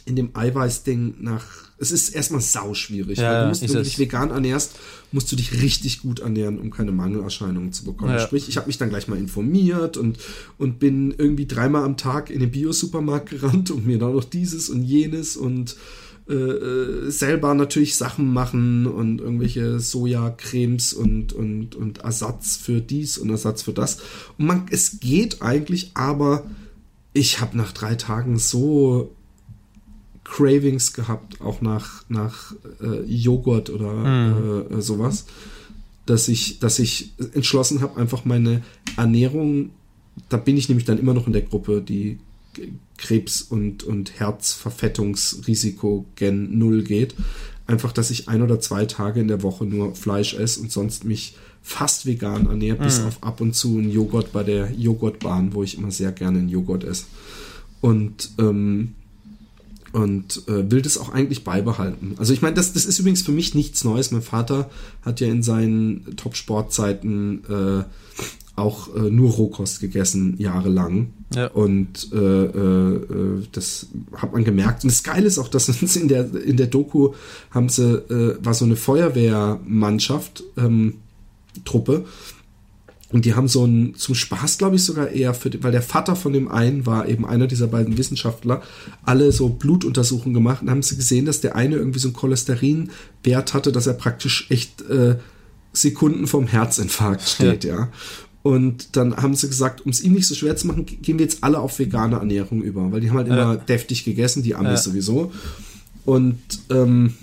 in 0.06 0.16
dem 0.16 0.32
Eiweißding 0.36 1.16
nach. 1.22 1.46
Es 1.78 1.92
ist 1.92 2.10
erstmal 2.10 2.42
sauschwierig. 2.42 3.20
Ja, 3.20 3.32
weil 3.32 3.42
du 3.42 3.48
musst, 3.50 3.62
wenn 3.62 3.74
du 3.74 3.84
dich 3.84 4.00
vegan 4.00 4.32
ernährst, 4.32 4.76
musst 5.12 5.32
du 5.32 5.36
dich 5.36 5.62
richtig 5.62 6.02
gut 6.02 6.20
ernähren, 6.20 6.60
um 6.60 6.72
keine 6.72 6.92
Mangelerscheinungen 6.92 7.74
zu 7.74 7.84
bekommen. 7.84 8.14
Ja. 8.14 8.20
Sprich, 8.20 8.48
ich 8.48 8.58
habe 8.58 8.68
mich 8.68 8.78
dann 8.78 8.90
gleich 8.90 9.08
mal 9.08 9.18
informiert 9.18 9.98
und, 9.98 10.18
und 10.58 10.80
bin 10.80 11.14
irgendwie 11.18 11.48
dreimal 11.48 11.84
am 11.84 11.98
Tag 11.98 12.30
in 12.30 12.40
den 12.40 12.52
Bio-Supermarkt 12.52 13.30
gerannt 13.30 13.72
und 13.72 13.86
mir 13.86 14.00
dann 14.00 14.14
noch 14.14 14.24
dieses 14.24 14.70
und 14.70 14.84
jenes 14.84 15.36
und 15.36 15.76
äh, 16.28 16.34
äh, 16.34 17.12
selber 17.12 17.54
natürlich 17.54 17.96
Sachen 17.98 18.34
machen 18.34 18.88
und 18.88 19.22
irgendwelche 19.22 19.80
Sojacremes 19.80 20.94
und, 20.94 21.34
und, 21.34 21.76
und 21.76 22.00
Ersatz 22.00 22.58
für 22.58 22.82
dies 22.82 23.20
und 23.20 23.30
Ersatz 23.30 23.62
für 23.62 23.74
das. 23.74 24.00
Und 24.40 24.48
man, 24.48 24.66
es 24.72 25.00
geht 25.00 25.44
eigentlich, 25.44 25.92
aber 25.94 26.50
ich 27.14 27.42
habe 27.42 27.56
nach 27.56 27.74
drei 27.74 27.94
Tagen 27.94 28.40
so 28.40 29.16
Cravings 30.26 30.92
gehabt, 30.94 31.40
auch 31.40 31.62
nach, 31.62 32.04
nach 32.10 32.54
äh, 32.82 33.04
Joghurt 33.06 33.70
oder 33.70 34.68
äh, 34.70 34.82
sowas, 34.82 35.26
dass 36.06 36.28
ich, 36.28 36.60
dass 36.60 36.80
ich 36.80 37.14
entschlossen 37.34 37.82
habe, 37.82 38.00
einfach 38.00 38.26
meine 38.26 38.62
Ernährung, 38.98 39.70
da 40.30 40.38
bin 40.38 40.58
ich 40.58 40.68
nämlich 40.68 40.86
dann 40.86 41.00
immer 41.00 41.14
noch 41.14 41.28
in 41.28 41.34
der 41.34 41.44
Gruppe, 41.44 41.82
die 41.82 42.20
Krebs- 42.98 43.42
und, 43.42 43.84
und 43.84 44.20
Herzverfettungsrisiko 44.20 46.06
gen 46.16 46.58
Null 46.58 46.84
geht. 46.84 47.16
Einfach, 47.68 47.92
dass 47.92 48.12
ich 48.12 48.28
ein 48.28 48.42
oder 48.42 48.60
zwei 48.60 48.86
Tage 48.86 49.20
in 49.20 49.28
der 49.28 49.44
Woche 49.44 49.66
nur 49.66 49.96
Fleisch 49.96 50.34
esse 50.34 50.62
und 50.62 50.72
sonst 50.72 51.04
mich 51.06 51.36
fast 51.62 52.06
vegan 52.06 52.48
ernähre, 52.48 52.78
bis 52.78 53.02
auf 53.02 53.24
ab 53.24 53.42
und 53.42 53.56
zu 53.56 53.78
einen 53.78 53.92
Joghurt 53.92 54.32
bei 54.32 54.44
der 54.44 54.72
Joghurtbahn, 54.72 55.54
wo 55.54 55.64
ich 55.64 55.78
immer 55.78 55.92
sehr 55.92 56.12
gerne 56.12 56.40
einen 56.40 56.50
Joghurt 56.50 56.84
esse. 56.84 57.06
Und 57.82 58.30
ähm, 58.38 58.94
und 59.96 60.44
äh, 60.50 60.70
will 60.70 60.82
das 60.82 60.98
auch 60.98 61.14
eigentlich 61.14 61.46
beibehalten. 61.46 62.16
Also 62.18 62.34
ich 62.34 62.42
meine, 62.42 62.54
das, 62.54 62.74
das 62.74 62.86
ist 62.86 63.00
übrigens 63.00 63.22
für 63.22 63.32
mich 63.32 63.56
nichts 63.56 63.86
Neues. 63.86 64.12
Mein 64.12 64.22
Vater 64.22 64.70
hat 65.04 65.22
ja 65.22 65.28
in 65.28 65.42
seinen 65.42 66.18
Top-Sportzeiten 66.18 67.44
äh, 67.46 67.84
auch 68.58 68.94
äh, 68.94 69.10
nur 69.10 69.32
Rohkost 69.32 69.80
gegessen, 69.80 70.36
jahrelang. 70.38 71.14
Ja. 71.34 71.48
Und 71.48 72.12
äh, 72.12 72.18
äh, 72.18 72.96
äh, 72.96 73.44
das 73.54 73.88
hat 74.18 74.34
man 74.34 74.44
gemerkt. 74.44 74.84
Und 74.84 74.92
das 74.92 75.04
Geile 75.04 75.28
ist 75.28 75.40
auch, 75.40 75.48
dass 75.48 75.70
uns 75.70 75.96
in 75.96 76.10
der, 76.10 76.34
in 76.44 76.58
der 76.58 76.68
Doku 76.68 77.14
haben 77.52 77.70
sie, 77.70 77.96
äh, 77.96 78.38
war 78.44 78.54
so 78.54 78.66
eine 78.66 78.76
Feuerwehrmannschaft, 78.76 80.44
ähm, 80.58 80.96
Truppe, 81.64 82.04
und 83.12 83.26
die 83.26 83.36
haben 83.36 83.48
so 83.48 83.66
ein, 83.66 83.94
zum 83.96 84.16
Spaß, 84.16 84.58
glaube 84.58 84.78
ich, 84.78 84.84
sogar 84.84 85.10
eher 85.10 85.34
für, 85.34 85.52
weil 85.64 85.72
der 85.72 85.84
Vater 85.84 86.16
von 86.16 86.34
dem 86.34 86.48
einen 86.48 86.86
war 86.86 87.08
eben 87.08 87.26
einer 87.26 87.46
dieser 87.48 87.68
beiden 87.68 87.98
Wissenschaftler, 87.98 88.62
alle 89.04 89.32
so 89.32 89.50
Blutuntersuchungen 89.50 90.34
gemacht 90.34 90.62
und 90.64 90.70
haben 90.72 90.82
sie 90.82 90.96
gesehen, 90.96 91.26
dass 91.26 91.40
der 91.40 91.56
eine 91.56 91.76
irgendwie 91.76 92.00
so 92.00 92.08
einen 92.08 92.16
Cholesterinwert 92.16 93.54
hatte, 93.54 93.72
dass 93.72 93.88
er 93.88 93.94
praktisch 93.94 94.48
echt 94.50 94.82
äh, 94.90 95.16
Sekunden 95.72 96.26
vom 96.28 96.48
Herzinfarkt 96.48 97.28
steht, 97.30 97.64
ja. 97.64 97.90
Und 98.42 98.96
dann 98.96 99.18
haben 99.18 99.34
sie 99.36 99.48
gesagt, 99.48 99.82
um 99.86 99.92
es 99.92 100.02
ihm 100.02 100.14
nicht 100.14 100.28
so 100.28 100.36
schwer 100.36 100.56
zu 100.56 100.68
machen, 100.68 100.86
gehen 100.86 101.18
wir 101.18 101.26
jetzt 101.26 101.44
alle 101.44 101.60
auf 101.60 101.80
vegane 101.80 102.16
Ernährung 102.18 102.62
über, 102.62 102.92
weil 102.92 103.02
die 103.02 103.10
haben 103.10 103.18
halt 103.18 103.28
immer 103.28 103.38
Ja. 103.38 103.56
deftig 103.56 104.04
gegessen, 104.06 104.44
die 104.44 104.54
Amis 104.56 104.86
Ja. 104.86 104.92
sowieso. 104.92 105.32
Und 106.06 106.38
ähm, 106.70 107.14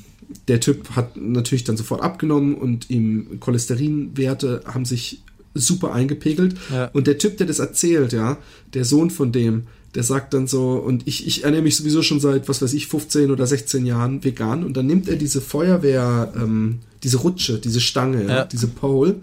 der 0.48 0.58
Typ 0.60 0.90
hat 0.96 1.16
natürlich 1.16 1.62
dann 1.64 1.76
sofort 1.76 2.02
abgenommen 2.02 2.54
und 2.54 2.90
ihm 2.90 3.38
Cholesterinwerte 3.38 4.62
haben 4.66 4.84
sich 4.84 5.22
super 5.54 5.92
eingepegelt. 5.92 6.56
Ja. 6.70 6.86
Und 6.92 7.06
der 7.06 7.18
Typ, 7.18 7.36
der 7.36 7.46
das 7.46 7.58
erzählt, 7.58 8.12
ja, 8.12 8.38
der 8.74 8.84
Sohn 8.84 9.10
von 9.10 9.32
dem, 9.32 9.64
der 9.94 10.02
sagt 10.02 10.32
dann 10.32 10.46
so, 10.46 10.72
und 10.72 11.06
ich, 11.06 11.26
ich 11.26 11.44
ernähre 11.44 11.62
mich 11.62 11.76
sowieso 11.76 12.02
schon 12.02 12.20
seit, 12.20 12.48
was 12.48 12.62
weiß 12.62 12.72
ich, 12.72 12.86
15 12.86 13.30
oder 13.30 13.46
16 13.46 13.84
Jahren 13.84 14.24
vegan. 14.24 14.64
Und 14.64 14.76
dann 14.76 14.86
nimmt 14.86 15.08
er 15.08 15.16
diese 15.16 15.40
Feuerwehr, 15.40 16.32
ähm, 16.34 16.78
diese 17.02 17.18
Rutsche, 17.18 17.58
diese 17.58 17.80
Stange, 17.80 18.26
ja. 18.26 18.44
Diese 18.44 18.68
Pole 18.68 19.16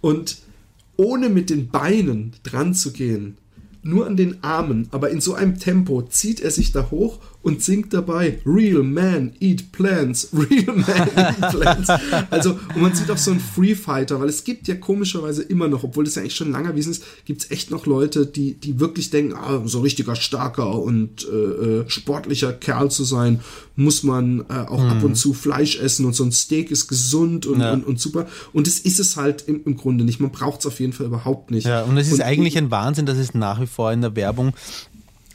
und 0.00 0.38
ohne 0.96 1.28
mit 1.28 1.50
den 1.50 1.68
Beinen 1.68 2.32
dran 2.42 2.74
zu 2.74 2.92
gehen, 2.92 3.36
nur 3.82 4.06
an 4.06 4.16
den 4.16 4.42
Armen, 4.42 4.88
aber 4.90 5.10
in 5.10 5.20
so 5.20 5.34
einem 5.34 5.58
Tempo 5.58 6.02
zieht 6.02 6.40
er 6.40 6.50
sich 6.50 6.72
da 6.72 6.90
hoch 6.90 7.20
und 7.40 7.62
singt 7.62 7.94
dabei 7.94 8.40
Real 8.44 8.82
Man 8.82 9.32
Eat 9.40 9.70
Plants, 9.72 10.28
Real 10.34 10.76
Man 10.76 11.08
Eat 11.16 11.50
Plants. 11.50 11.88
Also, 12.30 12.58
und 12.74 12.82
man 12.82 12.94
sieht 12.94 13.10
auch 13.10 13.16
so 13.16 13.30
einen 13.30 13.40
Free 13.40 13.74
Fighter, 13.74 14.20
weil 14.20 14.28
es 14.28 14.44
gibt 14.44 14.66
ja 14.68 14.74
komischerweise 14.74 15.42
immer 15.42 15.68
noch, 15.68 15.84
obwohl 15.84 16.04
das 16.04 16.16
ja 16.16 16.22
eigentlich 16.22 16.34
schon 16.34 16.50
lange 16.50 16.68
erwiesen 16.68 16.90
ist, 16.92 17.04
gibt 17.24 17.42
es 17.44 17.50
echt 17.50 17.70
noch 17.70 17.86
Leute, 17.86 18.26
die, 18.26 18.54
die 18.54 18.80
wirklich 18.80 19.10
denken, 19.10 19.34
ah, 19.34 19.62
so 19.64 19.80
richtiger 19.80 20.16
starker 20.16 20.74
und 20.82 21.26
äh, 21.26 21.34
äh, 21.80 21.84
sportlicher 21.88 22.52
Kerl 22.52 22.90
zu 22.90 23.04
sein, 23.04 23.40
muss 23.76 24.02
man 24.02 24.40
äh, 24.48 24.54
auch 24.66 24.82
ab 24.82 25.04
und 25.04 25.14
zu 25.14 25.32
Fleisch 25.32 25.78
essen 25.78 26.04
und 26.06 26.14
so 26.14 26.24
ein 26.24 26.32
Steak 26.32 26.70
ist 26.72 26.88
gesund 26.88 27.46
und, 27.46 27.60
Ja. 27.60 27.72
und, 27.72 27.86
und 27.86 28.00
super. 28.00 28.26
Und 28.52 28.66
das 28.66 28.80
ist 28.80 28.98
es 28.98 29.16
halt 29.16 29.44
im, 29.46 29.60
im 29.64 29.76
Grunde 29.76 30.04
nicht. 30.04 30.18
Man 30.20 30.32
braucht 30.32 30.60
es 30.60 30.66
auf 30.66 30.80
jeden 30.80 30.92
Fall 30.92 31.06
überhaupt 31.06 31.52
nicht. 31.52 31.66
Ja, 31.66 31.82
und 31.84 31.96
es 31.96 32.10
ist 32.10 32.20
eigentlich 32.20 32.58
ein 32.58 32.70
Wahnsinn, 32.72 33.06
dass 33.06 33.16
es 33.16 33.32
nach 33.34 33.60
wie 33.60 33.66
vor 33.66 33.92
in 33.92 34.00
der 34.00 34.16
Werbung 34.16 34.52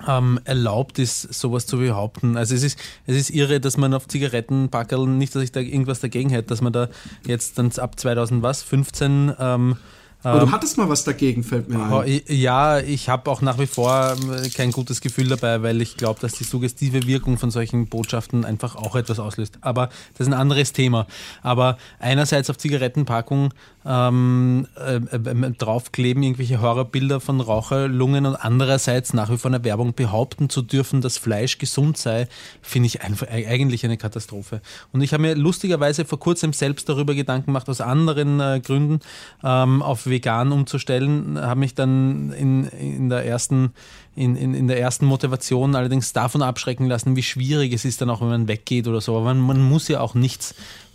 ähm, 0.07 0.39
erlaubt 0.45 0.99
ist, 0.99 1.33
sowas 1.33 1.65
zu 1.65 1.77
behaupten. 1.77 2.37
Also 2.37 2.55
es 2.55 2.63
ist, 2.63 2.79
es 3.05 3.15
ist 3.15 3.29
irre, 3.29 3.59
dass 3.59 3.77
man 3.77 3.93
auf 3.93 4.07
Zigarettenpackeln, 4.07 5.17
nicht, 5.17 5.35
dass 5.35 5.43
ich 5.43 5.51
da 5.51 5.59
irgendwas 5.59 5.99
dagegen 5.99 6.29
hätte, 6.29 6.49
dass 6.49 6.61
man 6.61 6.73
da 6.73 6.89
jetzt 7.25 7.57
dann 7.57 7.71
ab 7.77 7.99
2015 7.99 9.33
ähm, 9.39 9.77
aber 10.23 10.39
du 10.39 10.45
ähm, 10.45 10.51
hattest 10.53 10.77
mal 10.77 10.87
was 10.87 11.03
dagegen, 11.03 11.43
fällt 11.43 11.67
mir 11.67 11.83
ein. 11.83 12.21
Ja, 12.27 12.79
ich 12.79 13.09
habe 13.09 13.29
auch 13.29 13.41
nach 13.41 13.59
wie 13.59 13.67
vor 13.67 14.15
ähm, 14.15 14.49
kein 14.55 14.71
gutes 14.71 15.01
Gefühl 15.01 15.27
dabei, 15.27 15.61
weil 15.63 15.81
ich 15.81 15.97
glaube, 15.97 16.21
dass 16.21 16.33
die 16.33 16.45
suggestive 16.45 17.05
Wirkung 17.05 17.37
von 17.37 17.51
solchen 17.51 17.87
Botschaften 17.87 18.45
einfach 18.45 18.77
auch 18.77 18.95
etwas 18.95 19.19
auslöst. 19.19 19.57
Aber 19.61 19.87
das 20.17 20.27
ist 20.27 20.27
ein 20.27 20.39
anderes 20.39 20.71
Thema. 20.71 21.07
Aber 21.41 21.77
einerseits 21.99 22.49
auf 22.49 22.57
Zigarettenpackungen 22.57 23.53
ähm, 23.85 24.67
äh, 24.75 24.95
äh, 24.95 25.51
draufkleben 25.57 26.23
irgendwelche 26.23 26.61
Horrorbilder 26.61 27.19
von 27.19 27.41
Raucherlungen 27.41 28.25
und 28.25 28.35
andererseits 28.35 29.13
nach 29.13 29.29
wie 29.29 29.37
vor 29.37 29.51
eine 29.51 29.63
Werbung 29.63 29.93
behaupten 29.93 30.49
zu 30.49 30.61
dürfen, 30.61 31.01
dass 31.01 31.17
Fleisch 31.17 31.57
gesund 31.57 31.97
sei, 31.97 32.27
finde 32.61 32.87
ich 32.87 33.01
einfach, 33.01 33.27
eigentlich 33.27 33.83
eine 33.85 33.97
Katastrophe. 33.97 34.61
Und 34.91 35.01
ich 35.01 35.13
habe 35.13 35.21
mir 35.21 35.35
lustigerweise 35.35 36.05
vor 36.05 36.19
kurzem 36.19 36.53
selbst 36.53 36.87
darüber 36.87 37.13
Gedanken 37.13 37.47
gemacht, 37.47 37.69
aus 37.69 37.81
anderen 37.81 38.39
äh, 38.39 38.61
Gründen, 38.63 38.99
ähm, 39.43 39.81
auf 39.81 40.07
vegan 40.07 40.51
umzustellen, 40.51 41.39
habe 41.39 41.59
mich 41.59 41.75
dann 41.75 42.31
in, 42.31 42.65
in 42.67 43.09
der 43.09 43.25
ersten 43.25 43.73
in, 44.15 44.35
in, 44.35 44.53
in 44.53 44.67
der 44.67 44.79
ersten 44.79 45.05
Motivation 45.05 45.75
allerdings 45.75 46.13
davon 46.13 46.41
abschrecken 46.41 46.87
lassen, 46.87 47.15
wie 47.15 47.23
schwierig 47.23 47.73
es 47.73 47.83
ist 47.85 48.01
dann 48.01 48.09
auch, 48.09 48.21
wenn 48.21 48.27
man 48.27 48.47
weggeht 48.47 48.87
oder 48.87 49.01
so. 49.01 49.15
Aber 49.15 49.25
man, 49.25 49.39
man 49.39 49.61
muss 49.61 49.87
ja 49.87 50.01
auch 50.01 50.13
nichts 50.13 50.53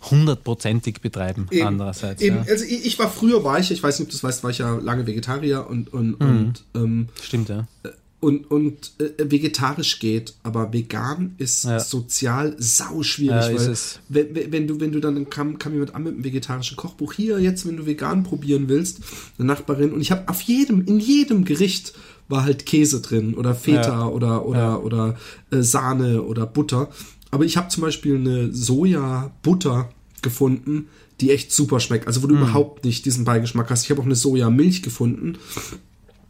hundertprozentig 0.09 1.01
betreiben 1.01 1.47
eben, 1.51 1.67
andererseits. 1.67 2.21
Eben. 2.21 2.37
Ja. 2.37 2.43
Also 2.43 2.63
ich, 2.63 2.85
ich, 2.85 2.99
war 2.99 3.09
früher, 3.09 3.43
war 3.43 3.59
ich, 3.59 3.71
ich 3.71 3.83
weiß 3.83 3.99
nicht, 3.99 4.07
ob 4.07 4.11
du 4.11 4.15
das 4.15 4.23
weißt, 4.23 4.43
war 4.43 4.51
ich 4.51 4.59
ja 4.59 4.75
lange 4.75 5.05
Vegetarier 5.05 5.67
und, 5.69 5.91
und, 5.93 6.19
mhm. 6.19 6.27
und 6.27 6.63
ähm, 6.75 7.09
Stimmt, 7.21 7.49
ja. 7.49 7.67
Äh, 7.83 7.89
und, 8.21 8.51
und 8.51 8.91
äh, 8.99 9.31
vegetarisch 9.31 9.99
geht, 9.99 10.33
aber 10.43 10.73
vegan 10.73 11.35
ist 11.37 11.63
ja. 11.63 11.79
sozial 11.79 12.55
sau 12.57 13.01
schwierig, 13.01 13.29
ja, 13.29 13.67
weil 13.67 13.77
wenn, 14.09 14.51
wenn, 14.51 14.67
du 14.67 14.79
wenn 14.81 14.91
du 14.91 14.99
dann 14.99 15.29
kam, 15.29 15.57
kam 15.57 15.71
jemand 15.73 15.95
an 15.95 16.03
mit 16.03 16.13
einem 16.13 16.23
vegetarischen 16.25 16.75
Kochbuch 16.75 17.13
hier 17.13 17.39
jetzt, 17.39 17.65
wenn 17.65 17.77
du 17.77 17.85
vegan 17.85 18.23
probieren 18.23 18.67
willst, 18.67 18.99
eine 19.37 19.47
Nachbarin 19.47 19.93
und 19.93 20.01
ich 20.01 20.11
habe 20.11 20.27
auf 20.27 20.41
jedem 20.41 20.85
in 20.85 20.99
jedem 20.99 21.45
Gericht 21.45 21.93
war 22.29 22.43
halt 22.43 22.65
Käse 22.65 23.01
drin 23.01 23.33
oder 23.33 23.53
Feta 23.55 23.99
ja. 24.01 24.07
oder 24.07 24.45
oder 24.45 24.83
oder 24.83 25.17
äh, 25.51 25.61
Sahne 25.61 26.23
oder 26.23 26.45
Butter, 26.45 26.89
aber 27.31 27.43
ich 27.43 27.57
habe 27.57 27.69
zum 27.69 27.81
Beispiel 27.81 28.15
eine 28.15 28.53
Soja-Butter 28.53 29.89
gefunden, 30.21 30.87
die 31.19 31.31
echt 31.31 31.51
super 31.51 31.79
schmeckt, 31.79 32.07
also 32.07 32.23
wo 32.23 32.27
du 32.27 32.35
mm. 32.35 32.41
überhaupt 32.41 32.85
nicht 32.85 33.05
diesen 33.05 33.25
Beigeschmack 33.25 33.69
hast. 33.69 33.83
Ich 33.83 33.91
habe 33.91 34.01
auch 34.01 34.05
eine 34.05 34.15
Soja-Milch 34.15 34.81
gefunden 34.81 35.37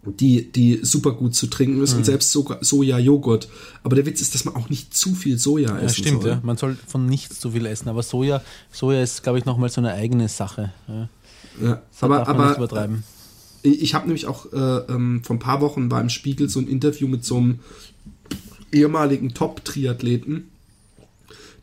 die, 0.03 0.51
die 0.51 0.79
super 0.81 1.11
gut 1.11 1.35
zu 1.35 1.47
trinken 1.47 1.81
ist 1.83 1.91
mhm. 1.91 1.99
und 1.99 2.03
selbst 2.05 2.31
sogar 2.31 2.59
Soja-Joghurt. 2.61 3.49
Aber 3.83 3.95
der 3.95 4.05
Witz 4.05 4.21
ist, 4.21 4.33
dass 4.33 4.45
man 4.45 4.55
auch 4.55 4.69
nicht 4.69 4.93
zu 4.93 5.13
viel 5.13 5.37
Soja 5.37 5.69
ja, 5.69 5.79
essen 5.79 6.03
stimmt, 6.03 6.21
soll. 6.21 6.31
Ja. 6.31 6.41
Man 6.43 6.57
soll 6.57 6.77
von 6.87 7.05
nichts 7.05 7.39
zu 7.39 7.51
viel 7.51 7.65
essen. 7.65 7.89
Aber 7.89 8.01
Soja, 8.01 8.41
Soja 8.71 9.01
ist, 9.01 9.23
glaube 9.23 9.39
ich, 9.39 9.45
nochmal 9.45 9.69
so 9.69 9.81
eine 9.81 9.93
eigene 9.93 10.29
Sache. 10.29 10.71
Ja, 10.87 11.09
ja 11.61 11.81
aber, 12.01 12.27
aber 12.27 12.55
übertreiben. 12.57 13.03
Ich 13.63 13.93
habe 13.93 14.07
nämlich 14.07 14.25
auch 14.25 14.51
äh, 14.53 14.93
ähm, 14.93 15.21
vor 15.23 15.35
ein 15.35 15.39
paar 15.39 15.61
Wochen 15.61 15.89
beim 15.89 16.09
Spiegel 16.09 16.49
so 16.49 16.59
ein 16.59 16.67
Interview 16.67 17.07
mit 17.07 17.25
so 17.25 17.37
einem 17.37 17.59
ehemaligen 18.71 19.33
Top-Triathleten 19.33 20.49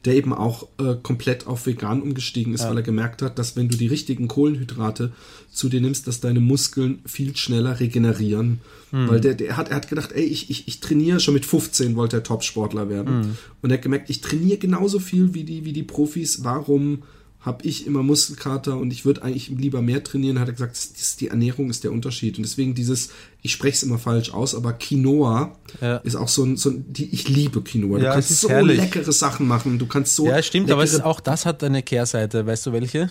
der 0.07 0.15
eben 0.15 0.33
auch 0.33 0.69
äh, 0.79 0.95
komplett 1.03 1.47
auf 1.49 1.67
vegan 1.67 2.01
umgestiegen 2.01 2.55
ist, 2.55 2.63
ja. 2.63 2.71
weil 2.71 2.79
er 2.79 2.83
gemerkt 2.83 3.23
hat, 3.23 3.39
dass 3.39 3.57
wenn 3.57 3.69
du 3.69 3.77
die 3.77 3.89
richtigen 3.89 4.29
Kohlenhydrate 4.29 5.13
zu 5.51 5.69
dir 5.69 5.81
nimmst, 5.81 6.07
dass 6.07 6.21
deine 6.21 6.39
Muskeln 6.39 7.01
viel 7.05 7.37
schneller 7.37 7.81
regenerieren. 7.81 8.61
Mhm. 8.93 9.09
Weil 9.09 9.21
der, 9.21 9.35
der 9.35 9.57
hat, 9.57 9.71
er 9.71 9.77
hat 9.77 9.89
gedacht, 9.89 10.13
ey, 10.13 10.23
ich, 10.23 10.49
ich, 10.49 10.69
ich 10.69 10.79
trainiere 10.79 11.19
schon 11.19 11.35
mit 11.35 11.45
15 11.45 11.97
wollte 11.97 12.19
er 12.19 12.23
Top-Sportler 12.23 12.89
werden. 12.89 13.19
Mhm. 13.19 13.37
Und 13.63 13.71
er 13.71 13.79
hat 13.79 13.83
gemerkt, 13.83 14.09
ich 14.09 14.21
trainiere 14.21 14.59
genauso 14.59 15.01
viel 15.01 15.35
wie 15.35 15.43
die, 15.43 15.65
wie 15.65 15.73
die 15.73 15.83
Profis. 15.83 16.45
Warum 16.45 17.03
habe 17.47 17.65
ich 17.65 17.87
immer 17.87 18.03
Muskelkater 18.03 18.77
und 18.77 18.93
ich 18.93 19.05
würde 19.05 19.23
eigentlich 19.23 19.49
lieber 19.51 19.81
mehr 19.81 20.03
trainieren, 20.03 20.41
hat 20.41 20.49
er 20.49 20.53
gesagt, 20.55 21.21
die 21.21 21.29
Ernährung 21.29 21.71
ist 21.71 21.85
der 21.85 21.93
Unterschied. 21.93 22.39
Und 22.39 22.43
deswegen 22.43 22.75
dieses, 22.75 23.11
ich 23.41 23.53
spreche 23.53 23.77
es 23.77 23.83
immer 23.85 24.01
falsch 24.01 24.35
aus, 24.35 24.57
aber 24.57 24.73
Quinoa 24.73 25.57
ja. 25.81 25.99
ist 25.99 26.17
auch 26.17 26.27
so 26.27 26.43
ein, 26.43 26.57
so 26.57 26.71
ein 26.71 26.93
die, 26.93 27.09
ich 27.15 27.29
liebe 27.29 27.63
Quinoa. 27.63 27.99
Du 27.99 28.05
ja, 28.05 28.15
kannst 28.15 28.41
so 28.41 28.49
herrlich. 28.49 28.79
leckere 28.79 29.13
Sachen 29.13 29.47
machen, 29.47 29.79
du 29.79 29.87
kannst 29.87 30.17
so. 30.17 30.27
Ja, 30.27 30.43
stimmt, 30.43 30.73
aber 30.73 30.83
es, 30.83 31.01
auch 31.01 31.21
das 31.21 31.47
hat 31.47 31.63
eine 31.63 31.85
Kehrseite. 31.85 32.45
Weißt 32.45 32.67
du 32.67 32.73
welche? 32.73 33.11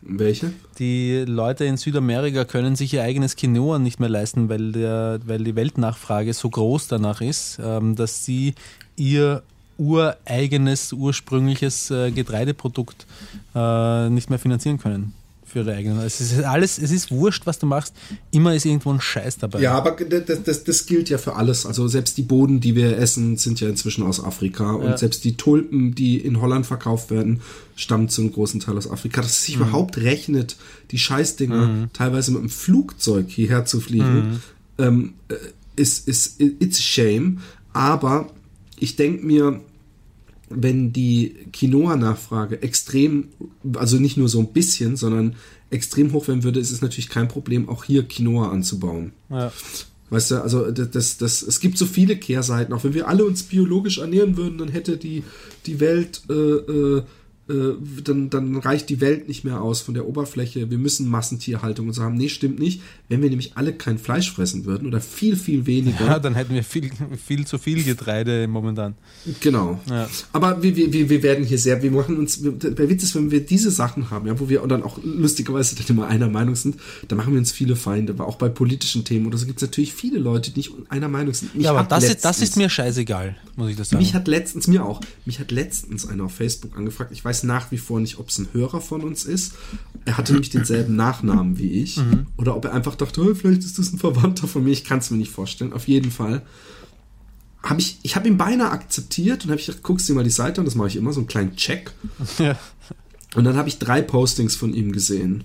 Welche? 0.00 0.52
Die 0.78 1.24
Leute 1.26 1.66
in 1.66 1.76
Südamerika 1.76 2.46
können 2.46 2.76
sich 2.76 2.94
ihr 2.94 3.02
eigenes 3.02 3.36
Quinoa 3.36 3.78
nicht 3.78 4.00
mehr 4.00 4.08
leisten, 4.08 4.48
weil, 4.48 4.72
der, 4.72 5.20
weil 5.26 5.44
die 5.44 5.54
Weltnachfrage 5.54 6.32
so 6.32 6.48
groß 6.48 6.88
danach 6.88 7.20
ist, 7.20 7.58
ähm, 7.62 7.94
dass 7.94 8.24
sie 8.24 8.54
ihr 8.96 9.42
ureigenes, 9.78 10.92
ursprüngliches 10.92 11.90
äh, 11.90 12.10
Getreideprodukt 12.10 13.06
äh, 13.54 14.08
nicht 14.10 14.30
mehr 14.30 14.38
finanzieren 14.38 14.78
können 14.78 15.12
für 15.46 15.60
ihre 15.60 15.74
eigenen. 15.74 16.00
Es 16.00 16.20
ist 16.20 16.42
alles, 16.42 16.78
es 16.78 16.90
ist 16.90 17.10
wurscht, 17.10 17.46
was 17.46 17.58
du 17.58 17.66
machst. 17.66 17.94
Immer 18.32 18.54
ist 18.54 18.66
irgendwo 18.66 18.92
ein 18.92 19.00
Scheiß 19.00 19.38
dabei. 19.38 19.60
Ja, 19.60 19.74
aber 19.74 19.92
das, 19.92 20.42
das, 20.42 20.64
das 20.64 20.86
gilt 20.86 21.08
ja 21.08 21.18
für 21.18 21.36
alles. 21.36 21.64
Also 21.64 21.86
selbst 21.86 22.18
die 22.18 22.22
Boden, 22.22 22.60
die 22.60 22.74
wir 22.74 22.98
essen, 22.98 23.36
sind 23.36 23.60
ja 23.60 23.68
inzwischen 23.68 24.04
aus 24.04 24.22
Afrika. 24.22 24.72
Und 24.72 24.90
ja. 24.90 24.98
selbst 24.98 25.24
die 25.24 25.36
Tulpen, 25.36 25.94
die 25.94 26.18
in 26.18 26.40
Holland 26.40 26.66
verkauft 26.66 27.10
werden, 27.10 27.40
stammen 27.76 28.08
zum 28.08 28.32
großen 28.32 28.60
Teil 28.60 28.76
aus 28.76 28.90
Afrika. 28.90 29.22
Dass 29.22 29.30
es 29.30 29.44
sich 29.44 29.56
mhm. 29.56 29.62
überhaupt 29.62 29.98
rechnet, 29.98 30.56
die 30.90 30.98
Scheißdinger 30.98 31.66
mhm. 31.66 31.90
teilweise 31.92 32.32
mit 32.32 32.40
einem 32.40 32.50
Flugzeug 32.50 33.28
hierher 33.28 33.64
zu 33.64 33.80
fliegen, 33.80 34.14
mhm. 34.14 34.40
ähm, 34.78 35.14
äh, 35.28 35.34
ist, 35.76 36.08
ist, 36.08 36.40
it's 36.40 36.78
a 36.78 36.82
shame. 36.82 37.38
Aber 37.72 38.30
ich 38.78 38.96
denke 38.96 39.24
mir, 39.24 39.60
wenn 40.48 40.92
die 40.92 41.34
Quinoa-Nachfrage 41.52 42.62
extrem, 42.62 43.28
also 43.74 43.98
nicht 43.98 44.16
nur 44.16 44.28
so 44.28 44.40
ein 44.40 44.52
bisschen, 44.52 44.96
sondern 44.96 45.34
extrem 45.70 46.12
hoch 46.12 46.28
werden 46.28 46.44
würde, 46.44 46.60
ist 46.60 46.70
es 46.70 46.82
natürlich 46.82 47.08
kein 47.08 47.28
Problem, 47.28 47.68
auch 47.68 47.84
hier 47.84 48.04
Quinoa 48.04 48.50
anzubauen. 48.50 49.12
Ja. 49.28 49.52
Weißt 50.10 50.30
du, 50.30 50.42
also 50.42 50.70
das, 50.70 50.90
das, 50.90 51.16
das, 51.18 51.42
es 51.42 51.58
gibt 51.58 51.78
so 51.78 51.84
viele 51.84 52.16
Kehrseiten. 52.16 52.72
Auch 52.72 52.84
wenn 52.84 52.94
wir 52.94 53.08
alle 53.08 53.24
uns 53.24 53.42
biologisch 53.42 53.98
ernähren 53.98 54.36
würden, 54.36 54.58
dann 54.58 54.68
hätte 54.68 54.96
die, 54.96 55.24
die 55.66 55.80
Welt 55.80 56.22
äh, 56.30 56.32
äh, 56.32 57.02
dann, 57.48 58.28
dann 58.28 58.56
reicht 58.56 58.88
die 58.88 59.00
Welt 59.00 59.28
nicht 59.28 59.44
mehr 59.44 59.60
aus 59.62 59.80
von 59.80 59.94
der 59.94 60.08
Oberfläche, 60.08 60.68
wir 60.68 60.78
müssen 60.78 61.08
Massentierhaltung 61.08 61.86
und 61.86 61.92
so 61.92 62.02
haben. 62.02 62.16
Nee, 62.16 62.28
stimmt 62.28 62.58
nicht. 62.58 62.82
Wenn 63.08 63.22
wir 63.22 63.28
nämlich 63.28 63.56
alle 63.56 63.72
kein 63.72 63.98
Fleisch 63.98 64.32
fressen 64.32 64.64
würden 64.64 64.88
oder 64.88 65.00
viel, 65.00 65.36
viel 65.36 65.64
weniger. 65.66 66.06
Ja, 66.06 66.18
dann 66.18 66.34
hätten 66.34 66.54
wir 66.54 66.64
viel, 66.64 66.90
viel 67.24 67.46
zu 67.46 67.58
viel 67.58 67.84
Getreide 67.84 68.48
momentan. 68.48 68.94
Genau. 69.40 69.80
Ja. 69.88 70.08
Aber 70.32 70.60
wir, 70.60 70.74
wir, 70.74 71.08
wir 71.08 71.22
werden 71.22 71.44
hier 71.44 71.58
sehr, 71.58 71.80
wir 71.82 71.92
machen 71.92 72.16
uns, 72.16 72.40
der 72.42 72.88
Witz 72.88 73.04
ist, 73.04 73.14
wenn 73.14 73.30
wir 73.30 73.46
diese 73.46 73.70
Sachen 73.70 74.10
haben, 74.10 74.26
ja, 74.26 74.40
wo 74.40 74.48
wir 74.48 74.66
dann 74.66 74.82
auch 74.82 74.98
lustigerweise 75.04 75.76
dann 75.76 75.86
immer 75.86 76.08
einer 76.08 76.28
Meinung 76.28 76.56
sind, 76.56 76.76
da 77.06 77.14
machen 77.14 77.32
wir 77.32 77.38
uns 77.38 77.52
viele 77.52 77.76
Feinde. 77.76 78.12
Aber 78.12 78.26
auch 78.26 78.36
bei 78.36 78.48
politischen 78.48 79.04
Themen 79.04 79.26
oder 79.26 79.38
so 79.38 79.46
gibt 79.46 79.62
es 79.62 79.68
natürlich 79.68 79.94
viele 79.94 80.18
Leute, 80.18 80.50
die 80.50 80.58
nicht 80.58 80.72
einer 80.88 81.08
Meinung 81.08 81.32
sind. 81.32 81.54
Mich 81.54 81.64
ja, 81.64 81.70
aber 81.70 81.84
das 81.84 82.04
ist, 82.04 82.24
das 82.24 82.40
ist 82.40 82.56
mir 82.56 82.68
scheißegal, 82.68 83.36
muss 83.54 83.70
ich 83.70 83.76
das 83.76 83.90
sagen. 83.90 84.02
Mich 84.02 84.14
hat 84.14 84.26
letztens, 84.26 84.66
mir 84.66 84.84
auch, 84.84 85.00
mich 85.24 85.38
hat 85.38 85.52
letztens 85.52 86.08
einer 86.08 86.24
auf 86.24 86.34
Facebook 86.34 86.76
angefragt, 86.76 87.12
ich 87.12 87.24
weiß 87.24 87.35
weiß 87.36 87.42
nach 87.44 87.70
wie 87.70 87.78
vor 87.78 88.00
nicht, 88.00 88.18
ob 88.18 88.28
es 88.28 88.38
ein 88.38 88.48
Hörer 88.52 88.80
von 88.80 89.02
uns 89.02 89.24
ist. 89.24 89.54
Er 90.04 90.16
hatte 90.16 90.32
nämlich 90.32 90.50
denselben 90.50 90.96
Nachnamen 90.96 91.58
wie 91.58 91.82
ich. 91.82 91.98
Mhm. 91.98 92.26
Oder 92.36 92.56
ob 92.56 92.64
er 92.64 92.72
einfach 92.72 92.94
dachte, 92.94 93.22
oh, 93.22 93.34
vielleicht 93.34 93.62
ist 93.62 93.78
das 93.78 93.92
ein 93.92 93.98
Verwandter 93.98 94.46
von 94.48 94.64
mir. 94.64 94.70
Ich 94.70 94.84
kann 94.84 94.98
es 94.98 95.10
mir 95.10 95.18
nicht 95.18 95.32
vorstellen. 95.32 95.72
Auf 95.72 95.88
jeden 95.88 96.10
Fall 96.10 96.42
habe 97.62 97.80
ich, 97.80 97.98
ich 98.02 98.16
habe 98.16 98.28
ihn 98.28 98.36
beinahe 98.36 98.70
akzeptiert 98.70 99.44
und 99.44 99.50
habe 99.50 99.60
ich 99.60 99.66
gedacht, 99.66 99.82
guckst 99.82 100.08
dir 100.08 100.14
mal 100.14 100.24
die 100.24 100.30
Seite 100.30 100.60
an, 100.60 100.64
das 100.64 100.76
mache 100.76 100.88
ich 100.88 100.96
immer, 100.96 101.12
so 101.12 101.20
einen 101.20 101.28
kleinen 101.28 101.56
Check. 101.56 101.92
Ja. 102.38 102.58
Und 103.34 103.44
dann 103.44 103.56
habe 103.56 103.68
ich 103.68 103.78
drei 103.78 104.00
Postings 104.00 104.56
von 104.56 104.72
ihm 104.72 104.92
gesehen. 104.92 105.44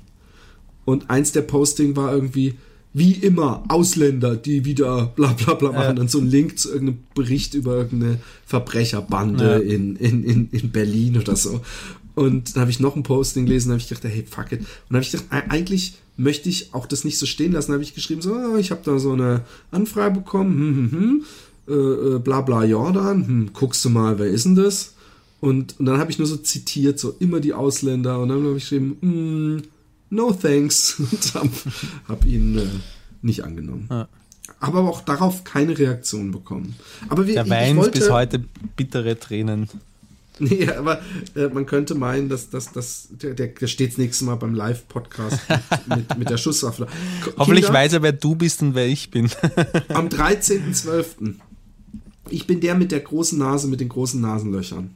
Und 0.85 1.09
eins 1.09 1.33
der 1.33 1.41
Posting 1.41 1.95
war 1.97 2.13
irgendwie, 2.13 2.57
wie 2.93 3.13
immer 3.13 3.63
Ausländer, 3.69 4.35
die 4.35 4.65
wieder 4.65 5.07
bla 5.15 5.33
bla 5.33 5.53
bla 5.53 5.71
machen, 5.71 5.81
ja. 5.81 5.93
dann 5.93 6.07
so 6.07 6.19
ein 6.19 6.29
Link 6.29 6.59
zu 6.59 6.71
irgendeinem 6.71 6.99
Bericht 7.15 7.53
über 7.53 7.77
irgendeine 7.77 8.19
Verbrecherbande 8.45 9.63
ja. 9.65 9.75
in, 9.75 9.95
in, 9.95 10.23
in, 10.23 10.49
in 10.51 10.71
Berlin 10.71 11.17
oder 11.17 11.35
so. 11.35 11.61
Und 12.15 12.55
dann 12.55 12.61
habe 12.61 12.71
ich 12.71 12.79
noch 12.79 12.95
ein 12.95 13.03
Posting 13.03 13.45
gelesen, 13.45 13.69
da 13.69 13.73
habe 13.73 13.81
ich 13.81 13.87
gedacht, 13.87 14.03
hey, 14.03 14.25
fuck 14.29 14.51
it. 14.51 14.59
Und 14.59 14.67
dann 14.89 14.97
habe 14.97 15.03
ich 15.03 15.11
gedacht, 15.11 15.27
eigentlich 15.29 15.93
möchte 16.17 16.49
ich 16.49 16.73
auch 16.73 16.85
das 16.85 17.05
nicht 17.05 17.17
so 17.17 17.25
stehen 17.25 17.53
lassen. 17.53 17.71
Da 17.71 17.73
habe 17.75 17.83
ich 17.83 17.95
geschrieben, 17.95 18.21
so, 18.21 18.33
oh, 18.33 18.57
ich 18.57 18.71
habe 18.71 18.81
da 18.83 18.99
so 18.99 19.13
eine 19.13 19.41
Anfrage 19.71 20.15
bekommen, 20.15 20.53
hm, 20.53 20.75
hm, 20.75 20.91
hm, 20.91 21.25
äh, 21.67 22.15
äh, 22.15 22.19
bla 22.19 22.41
bla 22.41 22.65
Jordan, 22.65 23.25
hm, 23.25 23.49
guckst 23.53 23.83
du 23.85 23.89
mal, 23.89 24.19
wer 24.19 24.27
ist 24.27 24.45
denn 24.45 24.55
das? 24.55 24.95
Und, 25.39 25.79
und 25.79 25.85
dann 25.85 25.97
habe 25.97 26.11
ich 26.11 26.19
nur 26.19 26.27
so 26.27 26.37
zitiert, 26.37 26.99
so 26.99 27.15
immer 27.19 27.39
die 27.39 27.53
Ausländer. 27.53 28.19
Und 28.19 28.29
dann 28.29 28.43
habe 28.43 28.57
ich 28.57 28.63
geschrieben, 28.63 28.97
hm, 28.99 29.61
no 30.11 30.31
thanks. 30.31 30.95
Und 30.99 31.33
habe 31.33 31.49
hab 32.07 32.25
ihn 32.25 32.57
äh, 32.57 32.67
nicht 33.23 33.43
angenommen. 33.43 33.87
Ja. 33.89 34.07
Aber 34.59 34.81
auch 34.81 35.01
darauf 35.01 35.43
keine 35.43 35.77
Reaktion 35.77 36.31
bekommen. 36.31 36.75
Aber 37.09 37.25
wir, 37.25 37.35
Der 37.35 37.49
weint 37.49 37.77
wollte, 37.77 37.99
bis 37.99 38.11
heute 38.11 38.43
bittere 38.75 39.17
Tränen. 39.19 39.67
Nee, 40.39 40.67
aber 40.71 41.01
äh, 41.35 41.49
man 41.49 41.67
könnte 41.67 41.93
meinen, 41.93 42.27
dass, 42.27 42.49
dass, 42.49 42.71
dass 42.71 43.09
der, 43.11 43.35
der, 43.35 43.47
der 43.49 43.67
steht 43.67 43.91
das 43.91 43.97
nächste 43.99 44.25
Mal 44.25 44.35
beim 44.35 44.55
Live-Podcast 44.55 45.37
mit, 45.87 45.97
mit, 45.97 46.17
mit, 46.17 46.29
der 46.31 46.37
Schusswaffe. 46.37 46.87
Hoffentlich 47.37 47.71
weiß 47.71 47.93
er, 47.93 48.01
wer 48.01 48.13
du 48.13 48.33
bist 48.33 48.63
und 48.63 48.73
wer 48.73 48.87
ich 48.87 49.11
bin. 49.11 49.29
am 49.89 50.07
13.12. 50.07 51.35
Ich 52.29 52.47
bin 52.47 52.59
der 52.59 52.73
mit 52.73 52.91
der 52.91 53.01
großen 53.01 53.37
Nase, 53.37 53.67
mit 53.67 53.81
den 53.81 53.89
großen 53.89 54.19
Nasenlöchern. 54.19 54.95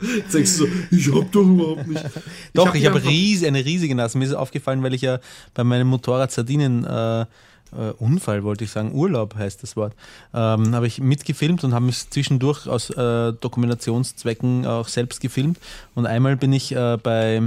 Denkst 0.00 0.58
du 0.58 0.66
so, 0.66 0.68
ich 0.90 1.12
hab 1.12 1.30
doch 1.32 1.42
überhaupt 1.42 1.86
nicht. 1.86 2.04
Doch, 2.54 2.68
hab 2.68 2.74
ich 2.74 2.86
habe 2.86 3.02
ries, 3.04 3.44
eine 3.44 3.64
riesige 3.64 3.94
Nase. 3.94 4.18
Mir 4.18 4.24
ist 4.24 4.34
aufgefallen, 4.34 4.82
weil 4.82 4.94
ich 4.94 5.02
ja 5.02 5.20
bei 5.54 5.64
meinem 5.64 5.88
Motorrad 5.88 6.32
Sardinen 6.32 6.84
äh, 6.84 7.26
äh, 7.72 7.92
Unfall, 7.98 8.42
wollte 8.44 8.64
ich 8.64 8.70
sagen, 8.70 8.92
Urlaub 8.92 9.34
heißt 9.34 9.62
das 9.62 9.76
Wort, 9.76 9.94
ähm, 10.34 10.74
habe 10.74 10.86
ich 10.86 11.00
mitgefilmt 11.00 11.64
und 11.64 11.74
habe 11.74 11.86
mich 11.86 12.08
zwischendurch 12.10 12.66
aus 12.66 12.90
äh, 12.90 13.32
Dokumentationszwecken 13.32 14.66
auch 14.66 14.88
selbst 14.88 15.20
gefilmt. 15.20 15.58
Und 15.94 16.06
einmal 16.06 16.36
bin 16.36 16.52
ich 16.52 16.74
äh, 16.74 16.98
bei, 17.02 17.42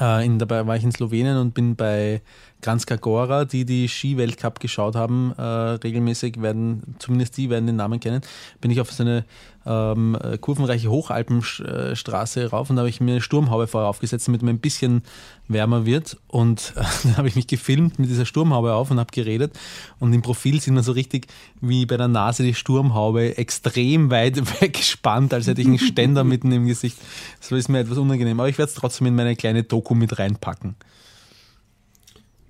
äh, 0.00 0.26
in, 0.26 0.38
dabei 0.38 0.66
war 0.66 0.76
ich 0.76 0.84
in 0.84 0.92
Slowenien 0.92 1.36
und 1.36 1.54
bin 1.54 1.76
bei 1.76 2.22
Kranjska 2.62 2.96
Gora, 2.96 3.44
die 3.44 3.66
die 3.66 3.88
Ski-Weltcup 3.88 4.58
geschaut 4.58 4.94
haben, 4.94 5.34
äh, 5.36 5.42
regelmäßig 5.42 6.40
werden, 6.40 6.96
zumindest 6.98 7.36
die 7.36 7.50
werden 7.50 7.66
den 7.66 7.76
Namen 7.76 8.00
kennen, 8.00 8.22
bin 8.62 8.70
ich 8.70 8.80
auf 8.80 8.90
so 8.90 9.02
eine 9.02 9.24
ähm, 9.66 10.16
äh, 10.20 10.36
kurvenreiche 10.38 10.90
Hochalpenstraße 10.90 12.50
rauf 12.50 12.68
und 12.68 12.76
da 12.76 12.80
habe 12.80 12.90
ich 12.90 13.00
mir 13.00 13.12
eine 13.12 13.20
Sturmhaube 13.20 13.66
vorher 13.66 13.88
aufgesetzt, 13.88 14.28
damit 14.28 14.42
mir 14.42 14.50
ein 14.50 14.58
bisschen 14.58 15.02
wärmer 15.48 15.86
wird. 15.86 16.18
Und 16.26 16.74
äh, 16.76 16.82
dann 17.04 17.16
habe 17.16 17.28
ich 17.28 17.36
mich 17.36 17.46
gefilmt 17.46 17.98
mit 17.98 18.10
dieser 18.10 18.26
Sturmhaube 18.26 18.74
auf 18.74 18.90
und 18.90 18.98
habe 18.98 19.12
geredet. 19.12 19.58
Und 19.98 20.12
im 20.12 20.22
Profil 20.22 20.60
sieht 20.60 20.74
man 20.74 20.82
so 20.82 20.92
richtig, 20.92 21.28
wie 21.60 21.86
bei 21.86 21.96
der 21.96 22.08
Nase 22.08 22.42
die 22.42 22.54
Sturmhaube 22.54 23.38
extrem 23.38 24.10
weit 24.10 24.60
weggespannt, 24.60 25.32
als 25.32 25.46
hätte 25.46 25.60
ich 25.60 25.66
einen 25.66 25.78
Ständer 25.78 26.24
mitten 26.24 26.52
im 26.52 26.66
Gesicht. 26.66 26.98
Das 27.40 27.50
ist 27.52 27.68
mir 27.68 27.80
etwas 27.80 27.98
unangenehm. 27.98 28.38
Aber 28.40 28.48
ich 28.48 28.58
werde 28.58 28.70
es 28.70 28.76
trotzdem 28.76 29.06
in 29.06 29.14
meine 29.14 29.36
kleine 29.36 29.62
Doku 29.62 29.94
mit 29.94 30.18
reinpacken. 30.18 30.76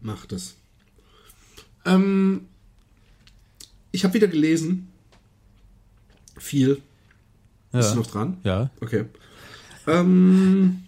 Mach 0.01 0.27
das. 0.27 0.57
Ähm, 1.87 2.47
ich 3.93 4.05
habe 4.05 4.15
wieder 4.15 4.29
gelesen. 4.29 4.89
Viel. 6.37 6.83
Bist 7.75 7.93
du 7.93 7.99
noch 7.99 8.07
dran? 8.07 8.39
Ja, 8.45 8.71
Okay. 8.81 9.05
Ähm, 9.87 10.85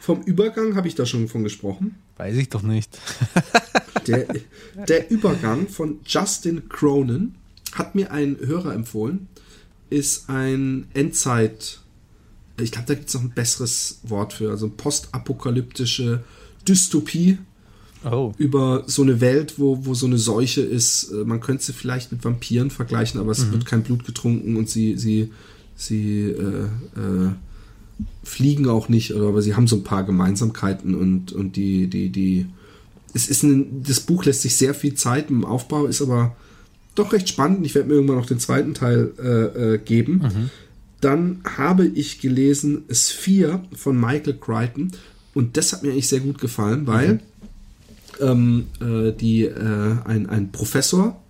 vom 0.00 0.22
Übergang 0.22 0.74
habe 0.76 0.88
ich 0.88 0.94
da 0.94 1.04
schon 1.04 1.28
von 1.28 1.44
gesprochen. 1.44 1.96
weiß 2.16 2.36
ich 2.36 2.48
doch 2.48 2.62
nicht. 2.62 2.98
Der, 4.06 4.26
der 4.88 5.10
Übergang 5.10 5.68
von 5.68 5.98
Justin 6.06 6.70
Cronin 6.70 7.34
hat 7.74 7.94
mir 7.94 8.10
ein 8.10 8.38
Hörer 8.40 8.72
empfohlen. 8.72 9.28
Ist 9.90 10.30
ein 10.30 10.86
Endzeit. 10.94 11.80
Ich 12.58 12.72
glaube, 12.72 12.86
da 12.88 12.94
gibt 12.94 13.08
es 13.08 13.14
noch 13.14 13.20
ein 13.22 13.30
besseres 13.34 13.98
Wort 14.04 14.32
für. 14.32 14.50
Also 14.50 14.70
postapokalyptische 14.70 16.24
Dystopie 16.66 17.38
Oh. 18.02 18.32
über 18.38 18.84
so 18.86 19.02
eine 19.02 19.20
Welt, 19.20 19.58
wo, 19.58 19.84
wo 19.84 19.92
so 19.92 20.06
eine 20.06 20.16
Seuche 20.16 20.62
ist. 20.62 21.10
Äh, 21.12 21.16
Man 21.26 21.40
könnte 21.40 21.62
sie 21.64 21.74
vielleicht 21.74 22.10
mit 22.10 22.24
Vampiren 22.24 22.70
vergleichen, 22.70 23.20
aber 23.20 23.32
es 23.32 23.52
wird 23.52 23.66
kein 23.66 23.82
Blut 23.82 24.06
getrunken 24.06 24.56
und 24.56 24.70
sie, 24.70 24.96
sie, 24.96 25.30
sie 25.80 26.24
äh, 26.24 26.64
äh, 26.64 27.30
fliegen 28.22 28.68
auch 28.68 28.88
nicht, 28.88 29.12
aber 29.12 29.42
sie 29.42 29.54
haben 29.54 29.66
so 29.66 29.76
ein 29.76 29.84
paar 29.84 30.04
Gemeinsamkeiten 30.04 30.94
und, 30.94 31.32
und 31.32 31.56
die, 31.56 31.86
die, 31.88 32.10
die. 32.10 32.46
Es 33.12 33.28
ist 33.28 33.42
ein, 33.42 33.82
das 33.82 34.00
Buch 34.00 34.24
lässt 34.24 34.42
sich 34.42 34.54
sehr 34.54 34.74
viel 34.74 34.94
Zeit 34.94 35.30
im 35.30 35.44
Aufbau, 35.44 35.86
ist 35.86 36.02
aber 36.02 36.36
doch 36.94 37.12
recht 37.12 37.28
spannend. 37.28 37.64
Ich 37.66 37.74
werde 37.74 37.88
mir 37.88 37.94
irgendwann 37.94 38.16
noch 38.16 38.26
den 38.26 38.38
zweiten 38.38 38.74
Teil 38.74 39.12
äh, 39.18 39.74
äh, 39.74 39.78
geben. 39.78 40.50
Dann 41.00 41.40
habe 41.56 41.86
ich 41.86 42.20
gelesen 42.20 42.84
Sphere 42.92 43.64
von 43.74 43.98
Michael 43.98 44.36
Crichton 44.38 44.92
und 45.34 45.56
das 45.56 45.72
hat 45.72 45.82
mir 45.82 45.92
eigentlich 45.92 46.08
sehr 46.08 46.20
gut 46.20 46.38
gefallen, 46.38 46.86
weil 46.86 47.20
ähm, 48.20 48.66
äh, 48.80 49.12
die, 49.12 49.44
äh, 49.44 49.96
ein, 50.04 50.28
ein 50.28 50.52
Professor 50.52 51.20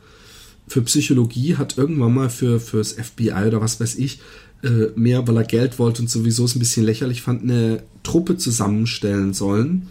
für 0.71 0.83
Psychologie 0.83 1.57
hat 1.57 1.79
irgendwann 1.79 2.15
mal 2.15 2.31
für 2.31 2.61
fürs 2.61 2.93
FBI 2.93 3.33
oder 3.49 3.61
was 3.61 3.81
weiß 3.81 3.97
ich 3.97 4.21
äh, 4.63 4.87
mehr, 4.95 5.27
weil 5.27 5.37
er 5.37 5.45
Geld 5.45 5.81
wollte 5.81 6.03
und 6.03 6.09
sowieso 6.09 6.45
es 6.45 6.55
ein 6.55 6.61
bisschen 6.61 6.87
lächerlich 6.87 7.23
fand, 7.23 7.43
eine 7.43 7.83
Truppe 8.05 8.37
zusammenstellen 8.37 9.35
sollen, 9.35 9.89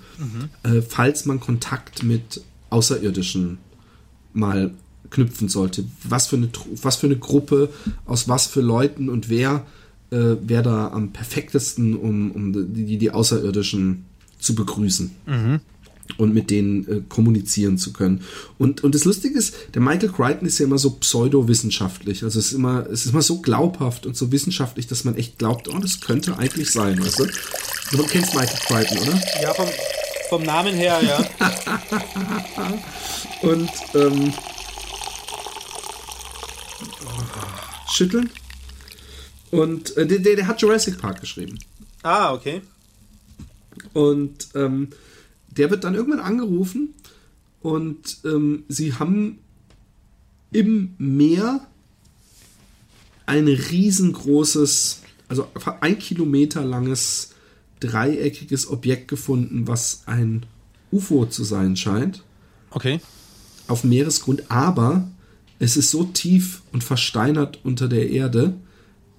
äh, 0.63 0.81
falls 0.81 1.25
man 1.25 1.41
Kontakt 1.41 2.03
mit 2.03 2.41
Außerirdischen 2.69 3.57
mal 4.33 4.71
knüpfen 5.09 5.49
sollte. 5.49 5.83
Was 6.07 6.27
für 6.27 6.37
eine, 6.37 6.49
was 6.81 6.95
für 6.95 7.07
eine 7.07 7.17
Gruppe, 7.17 7.69
aus 8.05 8.29
was 8.29 8.47
für 8.47 8.61
Leuten 8.61 9.09
und 9.09 9.27
wer 9.27 9.65
äh, 10.11 10.35
wäre 10.41 10.63
da 10.63 10.87
am 10.91 11.11
perfektesten, 11.11 11.97
um, 11.97 12.31
um 12.31 12.73
die, 12.73 12.97
die 12.97 13.11
Außerirdischen 13.11 14.05
zu 14.39 14.55
begrüßen 14.55 15.11
und 16.17 16.33
mit 16.33 16.49
denen 16.49 16.87
äh, 16.87 17.01
kommunizieren 17.07 17.77
zu 17.77 17.93
können. 17.93 18.23
Und, 18.57 18.83
und 18.83 18.95
das 18.95 19.05
Lustige 19.05 19.37
ist, 19.37 19.53
der 19.73 19.81
Michael 19.81 20.09
Crichton 20.09 20.47
ist 20.47 20.59
ja 20.59 20.65
immer 20.65 20.77
so 20.77 20.91
pseudowissenschaftlich. 20.91 22.23
Also 22.23 22.39
es 22.39 22.47
ist 22.47 22.53
immer, 22.53 22.85
es 22.87 23.05
ist 23.05 23.11
immer 23.11 23.21
so 23.21 23.41
glaubhaft 23.41 24.05
und 24.05 24.17
so 24.17 24.31
wissenschaftlich, 24.31 24.87
dass 24.87 25.03
man 25.03 25.15
echt 25.15 25.37
glaubt, 25.37 25.67
oh, 25.67 25.77
das 25.77 26.01
könnte 26.01 26.37
eigentlich 26.37 26.71
sein, 26.71 26.99
weißt 26.99 27.19
du? 27.19 27.27
Du 27.91 28.03
kennst 28.03 28.33
Michael 28.35 28.59
Crichton, 28.67 28.97
oder? 28.99 29.21
Ja, 29.41 29.53
vom, 29.53 29.67
vom 30.29 30.43
Namen 30.43 30.73
her, 30.73 30.99
ja. 31.01 31.25
Und 33.41 33.69
ähm, 33.95 34.33
schütteln. 37.91 38.29
Und 39.51 39.95
äh, 39.97 40.05
der, 40.05 40.19
der, 40.19 40.35
der 40.35 40.47
hat 40.47 40.61
Jurassic 40.61 40.99
Park 40.99 41.21
geschrieben. 41.21 41.57
ah, 42.03 42.33
okay. 42.33 42.61
Und 43.93 44.49
ähm, 44.55 44.89
der 45.59 45.69
wird 45.69 45.83
dann 45.83 45.93
irgendwann 45.95 46.21
angerufen 46.21 46.93
und 47.61 48.19
ähm, 48.25 48.63
sie 48.69 48.93
haben 48.93 49.39
im 50.51 50.95
Meer 50.97 51.67
ein 53.25 53.47
riesengroßes, 53.47 55.01
also 55.27 55.47
ein 55.81 55.99
Kilometer 55.99 56.63
langes 56.63 57.33
dreieckiges 57.79 58.69
Objekt 58.69 59.07
gefunden, 59.07 59.67
was 59.67 60.03
ein 60.05 60.45
UFO 60.91 61.25
zu 61.25 61.43
sein 61.43 61.75
scheint 61.75 62.23
Okay. 62.71 62.99
auf 63.67 63.83
Meeresgrund, 63.83 64.49
aber 64.49 65.07
es 65.59 65.77
ist 65.77 65.91
so 65.91 66.03
tief 66.05 66.61
und 66.71 66.83
versteinert 66.83 67.59
unter 67.63 67.87
der 67.87 68.09
Erde, 68.09 68.55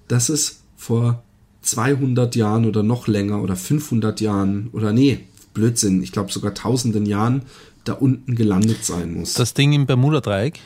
dass 0.07 0.29
es 0.29 0.61
vor 0.75 1.23
200 1.61 2.35
Jahren 2.35 2.65
oder 2.65 2.81
noch 2.83 3.07
länger 3.07 3.41
oder 3.41 3.55
500 3.55 4.19
Jahren 4.19 4.69
oder 4.73 4.91
nee, 4.91 5.19
Blödsinn, 5.53 6.01
ich 6.01 6.11
glaube 6.11 6.31
sogar 6.31 6.53
tausenden 6.53 7.05
Jahren 7.05 7.43
da 7.83 7.93
unten 7.93 8.35
gelandet 8.35 8.85
sein 8.85 9.13
muss. 9.13 9.33
Das 9.33 9.53
Ding 9.53 9.73
im 9.73 9.85
Bermuda-Dreieck? 9.85 10.59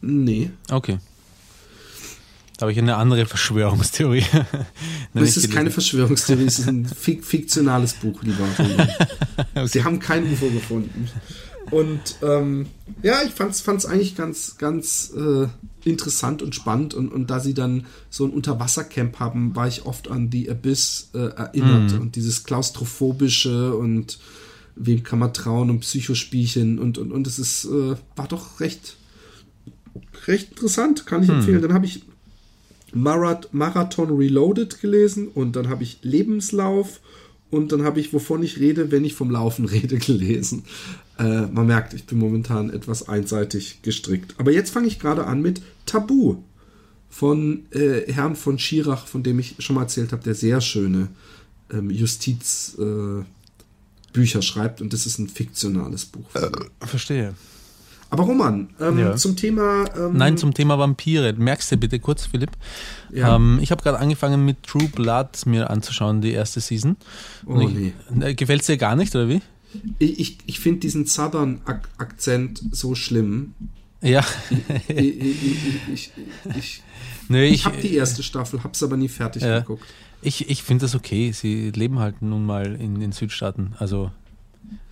nee, 0.00 0.50
Okay. 0.70 0.98
Da 2.60 2.64
habe 2.64 2.72
ich 2.72 2.78
eine 2.78 2.96
andere 2.96 3.24
Verschwörungstheorie. 3.24 4.22
es 5.14 5.38
ist 5.38 5.50
keine 5.50 5.70
Verschwörungstheorie, 5.70 6.44
es 6.44 6.58
ist 6.58 6.68
ein 6.68 6.84
fik 6.84 7.24
fiktionales 7.24 7.94
Buch, 7.94 8.22
lieber. 8.22 8.46
Sie 9.66 9.82
haben 9.82 9.98
kein 9.98 10.30
UFO 10.30 10.50
gefunden. 10.50 11.08
Und 11.70 12.16
ähm, 12.22 12.66
ja, 13.02 13.22
ich 13.24 13.32
fand 13.32 13.54
es 13.54 13.86
eigentlich 13.86 14.16
ganz, 14.16 14.58
ganz 14.58 15.12
äh, 15.16 15.46
interessant 15.88 16.42
und 16.42 16.54
spannend. 16.54 16.94
Und, 16.94 17.10
und 17.10 17.30
da 17.30 17.40
sie 17.40 17.54
dann 17.54 17.86
so 18.08 18.24
ein 18.24 18.30
Unterwassercamp 18.30 19.18
haben, 19.20 19.54
war 19.54 19.68
ich 19.68 19.86
oft 19.86 20.10
an 20.10 20.30
The 20.32 20.50
Abyss 20.50 21.10
äh, 21.14 21.18
erinnert. 21.18 21.92
Und 22.00 22.16
dieses 22.16 22.44
klaustrophobische 22.44 23.74
und 23.76 24.18
wem 24.76 25.02
kann 25.02 25.18
man 25.18 25.32
trauen 25.32 25.70
und 25.70 25.80
Psychospielchen. 25.80 26.78
Und, 26.78 26.98
und, 26.98 27.12
und 27.12 27.26
es 27.26 27.38
ist, 27.38 27.66
äh, 27.66 27.96
war 28.16 28.28
doch 28.28 28.60
recht, 28.60 28.96
recht 30.26 30.52
interessant, 30.52 31.06
kann 31.06 31.22
ich 31.22 31.28
empfehlen. 31.28 31.62
Dann 31.62 31.74
habe 31.74 31.86
ich 31.86 32.02
Marath 32.92 33.52
Marathon 33.52 34.10
Reloaded 34.10 34.80
gelesen 34.80 35.28
und 35.28 35.54
dann 35.54 35.68
habe 35.68 35.84
ich 35.84 35.98
Lebenslauf 36.02 37.00
und 37.50 37.72
dann 37.72 37.82
habe 37.82 38.00
ich 38.00 38.12
Wovon 38.12 38.42
ich 38.42 38.58
rede, 38.58 38.90
wenn 38.90 39.04
ich 39.04 39.14
vom 39.14 39.30
Laufen 39.30 39.64
rede 39.66 39.98
gelesen. 39.98 40.64
Äh, 41.20 41.46
man 41.52 41.66
merkt, 41.66 41.92
ich 41.92 42.06
bin 42.06 42.18
momentan 42.18 42.70
etwas 42.70 43.08
einseitig 43.08 43.82
gestrickt. 43.82 44.34
Aber 44.38 44.50
jetzt 44.52 44.70
fange 44.70 44.86
ich 44.86 44.98
gerade 44.98 45.26
an 45.26 45.42
mit 45.42 45.60
Tabu 45.84 46.36
von 47.10 47.66
äh, 47.72 48.10
Herrn 48.10 48.36
von 48.36 48.58
Schirach, 48.58 49.06
von 49.06 49.22
dem 49.22 49.38
ich 49.38 49.56
schon 49.58 49.76
mal 49.76 49.82
erzählt 49.82 50.12
habe, 50.12 50.22
der 50.22 50.34
sehr 50.34 50.60
schöne 50.62 51.08
ähm, 51.70 51.90
Justizbücher 51.90 53.28
äh, 54.14 54.42
schreibt 54.42 54.80
und 54.80 54.92
das 54.94 55.04
ist 55.04 55.18
ein 55.18 55.28
fiktionales 55.28 56.06
Buch. 56.06 56.24
Verstehe. 56.80 57.34
Aber 58.12 58.24
Roman, 58.24 58.70
ähm, 58.80 58.98
Ja. 58.98 59.16
zum 59.16 59.36
Thema 59.36 59.84
ähm, 59.96 60.16
Nein, 60.16 60.36
zum 60.36 60.52
Thema 60.52 60.78
Vampire. 60.78 61.32
Merkst 61.32 61.70
du 61.70 61.76
bitte 61.76 62.00
kurz, 62.00 62.26
Philipp? 62.26 62.50
Ja. 63.12 63.36
Ähm, 63.36 63.60
ich 63.62 63.70
habe 63.70 63.82
gerade 63.82 63.98
angefangen 63.98 64.44
mit 64.44 64.64
True 64.64 64.88
Blood 64.88 65.46
mir 65.46 65.70
anzuschauen, 65.70 66.20
die 66.20 66.32
erste 66.32 66.60
Season. 66.60 66.96
Oh, 67.46 67.60
ich, 67.60 67.92
nee. 68.10 68.34
Gefällt 68.34 68.62
es 68.62 68.66
dir 68.66 68.78
gar 68.78 68.96
nicht, 68.96 69.14
oder 69.14 69.28
wie? 69.28 69.40
Ich, 69.98 70.18
ich, 70.18 70.38
ich 70.46 70.60
finde 70.60 70.80
diesen 70.80 71.06
Southern-Akzent 71.06 72.62
so 72.72 72.94
schlimm. 72.94 73.54
Ja. 74.02 74.24
Ich, 74.88 74.98
ich, 74.98 75.26
ich, 75.92 76.10
ich, 76.56 76.82
ich, 77.30 77.64
habe 77.64 77.76
die 77.82 77.94
erste 77.94 78.22
Staffel, 78.22 78.64
hab's 78.64 78.82
aber 78.82 78.96
nie 78.96 79.08
fertig 79.08 79.42
Ja. 79.42 79.60
geguckt. 79.60 79.84
ich, 80.22 80.48
ich 80.48 80.62
finde 80.62 80.84
das 80.84 80.94
okay. 80.94 81.32
Sie 81.32 81.70
leben 81.70 81.98
halt 81.98 82.22
nun 82.22 82.44
mal 82.46 82.74
in 82.76 82.98
den 82.98 83.12
Südstaaten. 83.12 83.74
Also 83.78 84.10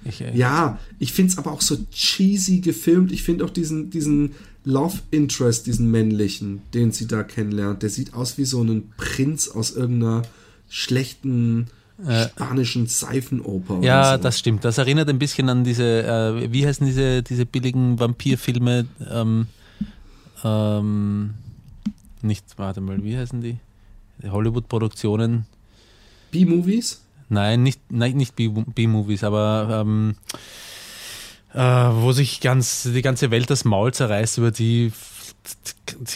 Ich, 0.05 0.21
äh, 0.21 0.37
Ja, 0.37 0.79
ich 0.99 1.13
finde 1.13 1.33
es 1.33 1.39
aber 1.39 1.53
auch 1.53 1.63
so 1.63 1.77
cheesy 1.91 2.61
gefilmt. 2.61 3.11
Ich 3.13 3.23
finde 3.23 3.45
auch 3.45 3.51
diesen, 3.51 3.91
diesen 3.91 4.33
Love 4.65 4.99
Interest, 5.11 5.67
diesen 5.67 5.91
männlichen, 5.91 6.61
den 6.75 6.93
sie 6.93 7.07
da 7.07 7.23
kennenlernt. 7.23 7.83
Der 7.83 7.89
sieht 7.91 8.13
aus 8.13 8.37
wie 8.37 8.45
so 8.45 8.63
ein 8.63 8.93
Prinz 8.99 9.49
aus 9.49 9.71
irgendeiner 9.71 10.23
schlechten 10.69 11.69
spanischen 12.01 12.87
Seifenoper. 12.87 13.81
Ja, 13.83 14.17
so. 14.17 14.23
das 14.23 14.39
stimmt. 14.39 14.65
Das 14.65 14.79
erinnert 14.79 15.09
ein 15.09 15.19
bisschen 15.19 15.49
an 15.49 15.65
diese, 15.65 16.03
äh, 16.05 16.53
wie 16.53 16.67
heißen 16.67 16.87
diese, 16.87 17.23
diese 17.23 17.45
billigen 17.45 17.99
Vampirfilme? 17.99 18.87
Ähm, 19.11 19.47
ähm, 20.45 21.35
nicht, 22.23 22.45
warte 22.57 22.81
mal, 22.81 23.03
wie 23.03 23.17
heißen 23.17 23.41
die? 23.41 23.59
Hollywood-Produktionen. 24.25 25.47
B-Movies? 26.31 27.03
Nein, 27.29 27.63
nicht, 27.63 27.81
nein, 27.91 28.17
nicht 28.17 28.35
B-Movies, 28.37 29.25
aber 29.25 29.83
ähm, 29.83 30.15
äh, 31.53 31.61
wo 31.61 32.13
sich 32.13 32.41
ganz 32.41 32.85
die 32.85 33.03
ganze 33.03 33.31
Welt 33.31 33.51
das 33.51 33.65
Maul 33.65 33.93
zerreißt 33.93 34.39
über 34.39 34.51
die 34.51 34.93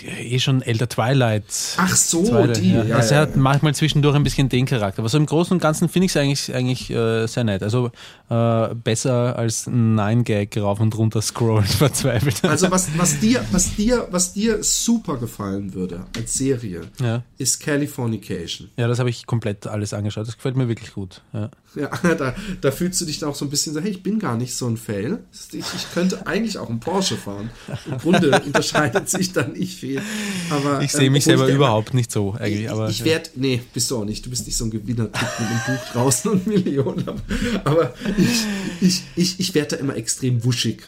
eh 0.04 0.38
schon 0.38 0.62
älter 0.62 0.88
Twilight. 0.88 1.44
Ach 1.76 1.94
so, 1.94 2.24
Zweite, 2.24 2.60
die. 2.60 2.72
ja. 2.72 2.84
Ja, 2.84 2.96
also 2.96 3.14
er 3.14 3.20
hat 3.22 3.36
manchmal 3.36 3.74
zwischendurch 3.74 4.14
ein 4.14 4.24
bisschen 4.24 4.48
den 4.48 4.66
Charakter. 4.66 5.00
Aber 5.00 5.08
so 5.08 5.18
im 5.18 5.26
Großen 5.26 5.52
und 5.54 5.60
Ganzen 5.60 5.88
finde 5.88 6.06
ich 6.06 6.12
es 6.12 6.16
eigentlich, 6.16 6.54
eigentlich 6.54 6.90
äh, 6.90 7.26
sehr 7.26 7.44
nett. 7.44 7.62
Also 7.62 7.90
äh, 8.28 8.74
besser 8.74 9.36
als 9.36 9.66
ein 9.66 9.94
Nine-Gag 9.94 10.56
rauf 10.56 10.80
und 10.80 10.96
runter 10.96 11.22
scrollen, 11.22 11.64
verzweifelt. 11.66 12.44
Also 12.44 12.70
was, 12.70 12.88
was 12.96 13.20
dir, 13.20 13.44
was 13.52 13.74
dir, 13.76 14.08
was 14.10 14.32
dir 14.32 14.62
super 14.62 15.16
gefallen 15.16 15.74
würde 15.74 16.06
als 16.16 16.34
Serie, 16.34 16.82
ja. 17.00 17.22
ist 17.38 17.60
Californication. 17.60 18.70
ja, 18.76 18.88
das 18.88 18.98
habe 18.98 19.10
ich 19.10 19.26
komplett 19.26 19.66
alles 19.66 19.94
angeschaut. 19.94 20.26
Das 20.26 20.36
gefällt 20.36 20.56
mir 20.56 20.68
wirklich 20.68 20.92
gut. 20.92 21.22
Ja. 21.32 21.50
Ja, 21.74 21.88
da, 22.18 22.34
da 22.60 22.70
fühlst 22.70 23.00
du 23.00 23.04
dich 23.04 23.18
dann 23.18 23.30
auch 23.30 23.34
so 23.34 23.44
ein 23.44 23.50
bisschen 23.50 23.72
so, 23.72 23.80
hey, 23.80 23.90
ich 23.90 24.02
bin 24.02 24.18
gar 24.18 24.36
nicht 24.36 24.54
so 24.54 24.66
ein 24.66 24.76
Fail. 24.76 25.20
Ich, 25.32 25.58
ich 25.58 25.92
könnte 25.94 26.26
eigentlich 26.26 26.58
auch 26.58 26.68
einen 26.68 26.80
Porsche 26.80 27.16
fahren. 27.16 27.50
Im 27.86 27.98
Grunde 27.98 28.40
unterscheidet 28.46 29.08
sich 29.08 29.32
dann 29.32 29.54
nicht 29.62 29.78
viel. 29.78 30.02
Aber, 30.50 30.82
Ich 30.82 30.92
sehe 30.92 31.06
ähm, 31.06 31.12
mich 31.12 31.24
selber 31.24 31.46
überhaupt 31.48 31.94
nicht 31.94 32.10
so 32.12 32.34
eigentlich. 32.34 32.62
Ich, 32.64 32.70
aber, 32.70 32.88
ich 32.88 33.04
werde, 33.04 33.30
nee, 33.36 33.62
bist 33.72 33.90
du 33.90 33.98
auch 33.98 34.04
nicht. 34.04 34.24
Du 34.26 34.30
bist 34.30 34.46
nicht 34.46 34.56
so 34.56 34.64
ein 34.64 34.70
Gewinner-Typ 34.70 35.28
mit 35.40 35.48
einem 35.48 35.60
Buch 35.66 35.84
draußen 35.92 36.30
und 36.32 36.46
Millionen. 36.46 37.08
Aber, 37.08 37.20
aber 37.64 37.94
ich, 38.18 38.44
ich, 38.80 39.02
ich, 39.16 39.40
ich 39.40 39.54
werde 39.54 39.76
da 39.76 39.76
immer 39.76 39.96
extrem 39.96 40.44
wuschig. 40.44 40.82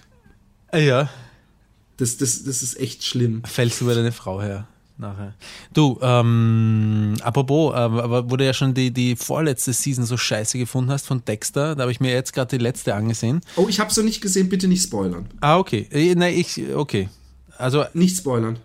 ja, 0.75 1.09
Das, 1.97 2.17
das, 2.17 2.45
das 2.45 2.63
ist 2.63 2.79
echt 2.81 3.05
schlimm. 3.05 3.43
fällst 3.45 3.81
du 3.81 3.85
über 3.85 3.95
deine 3.95 4.13
Frau 4.13 4.41
her. 4.43 4.67
Nachher. 4.97 5.35
Du, 5.73 5.99
ähm, 6.03 7.15
apropos, 7.21 7.73
äh, 7.75 7.77
aber 7.79 8.31
wo 8.31 8.37
du 8.37 8.45
ja 8.45 8.55
schon 8.55 8.75
die, 8.75 8.93
die 8.93 9.17
vorletzte 9.17 9.73
Season 9.73 10.05
so 10.07 10.17
scheiße 10.17 10.57
gefunden 10.57 10.93
hast 10.93 11.07
von 11.07 11.25
Dexter, 11.25 11.75
da 11.75 11.83
habe 11.83 11.91
ich 11.91 11.99
mir 11.99 12.13
jetzt 12.13 12.33
gerade 12.33 12.57
die 12.57 12.63
letzte 12.63 12.95
angesehen. 12.95 13.41
Oh, 13.57 13.67
ich 13.69 13.81
habe 13.81 13.93
so 13.93 14.03
nicht 14.03 14.21
gesehen, 14.21 14.49
bitte 14.49 14.69
nicht 14.69 14.85
spoilern. 14.85 15.27
Ah, 15.41 15.59
okay. 15.59 15.89
Äh, 15.91 16.15
Nein, 16.15 16.35
ich, 16.39 16.61
okay. 16.77 17.09
Also, 17.59 17.85
Nicht 17.95 18.17
spoilern. 18.17 18.59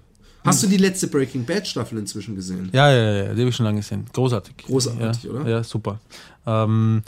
Hast 0.46 0.64
du 0.64 0.68
die 0.68 0.78
letzte 0.78 1.08
Breaking 1.08 1.46
Bad 1.46 1.68
Staffel 1.68 1.98
inzwischen 1.98 2.36
gesehen? 2.36 2.70
ja, 2.72 2.90
ja, 2.92 3.12
ja, 3.12 3.34
die 3.34 3.42
habe 3.42 3.50
ich 3.50 3.56
schon 3.56 3.66
lange 3.66 3.80
gesehen. 3.82 4.06
Großartig. 4.14 4.58
Großartig, 4.58 5.24
ja, 5.24 5.30
oder? 5.30 5.48
Ja, 5.50 5.64
super. 5.64 6.00
Ähm, 6.48 7.04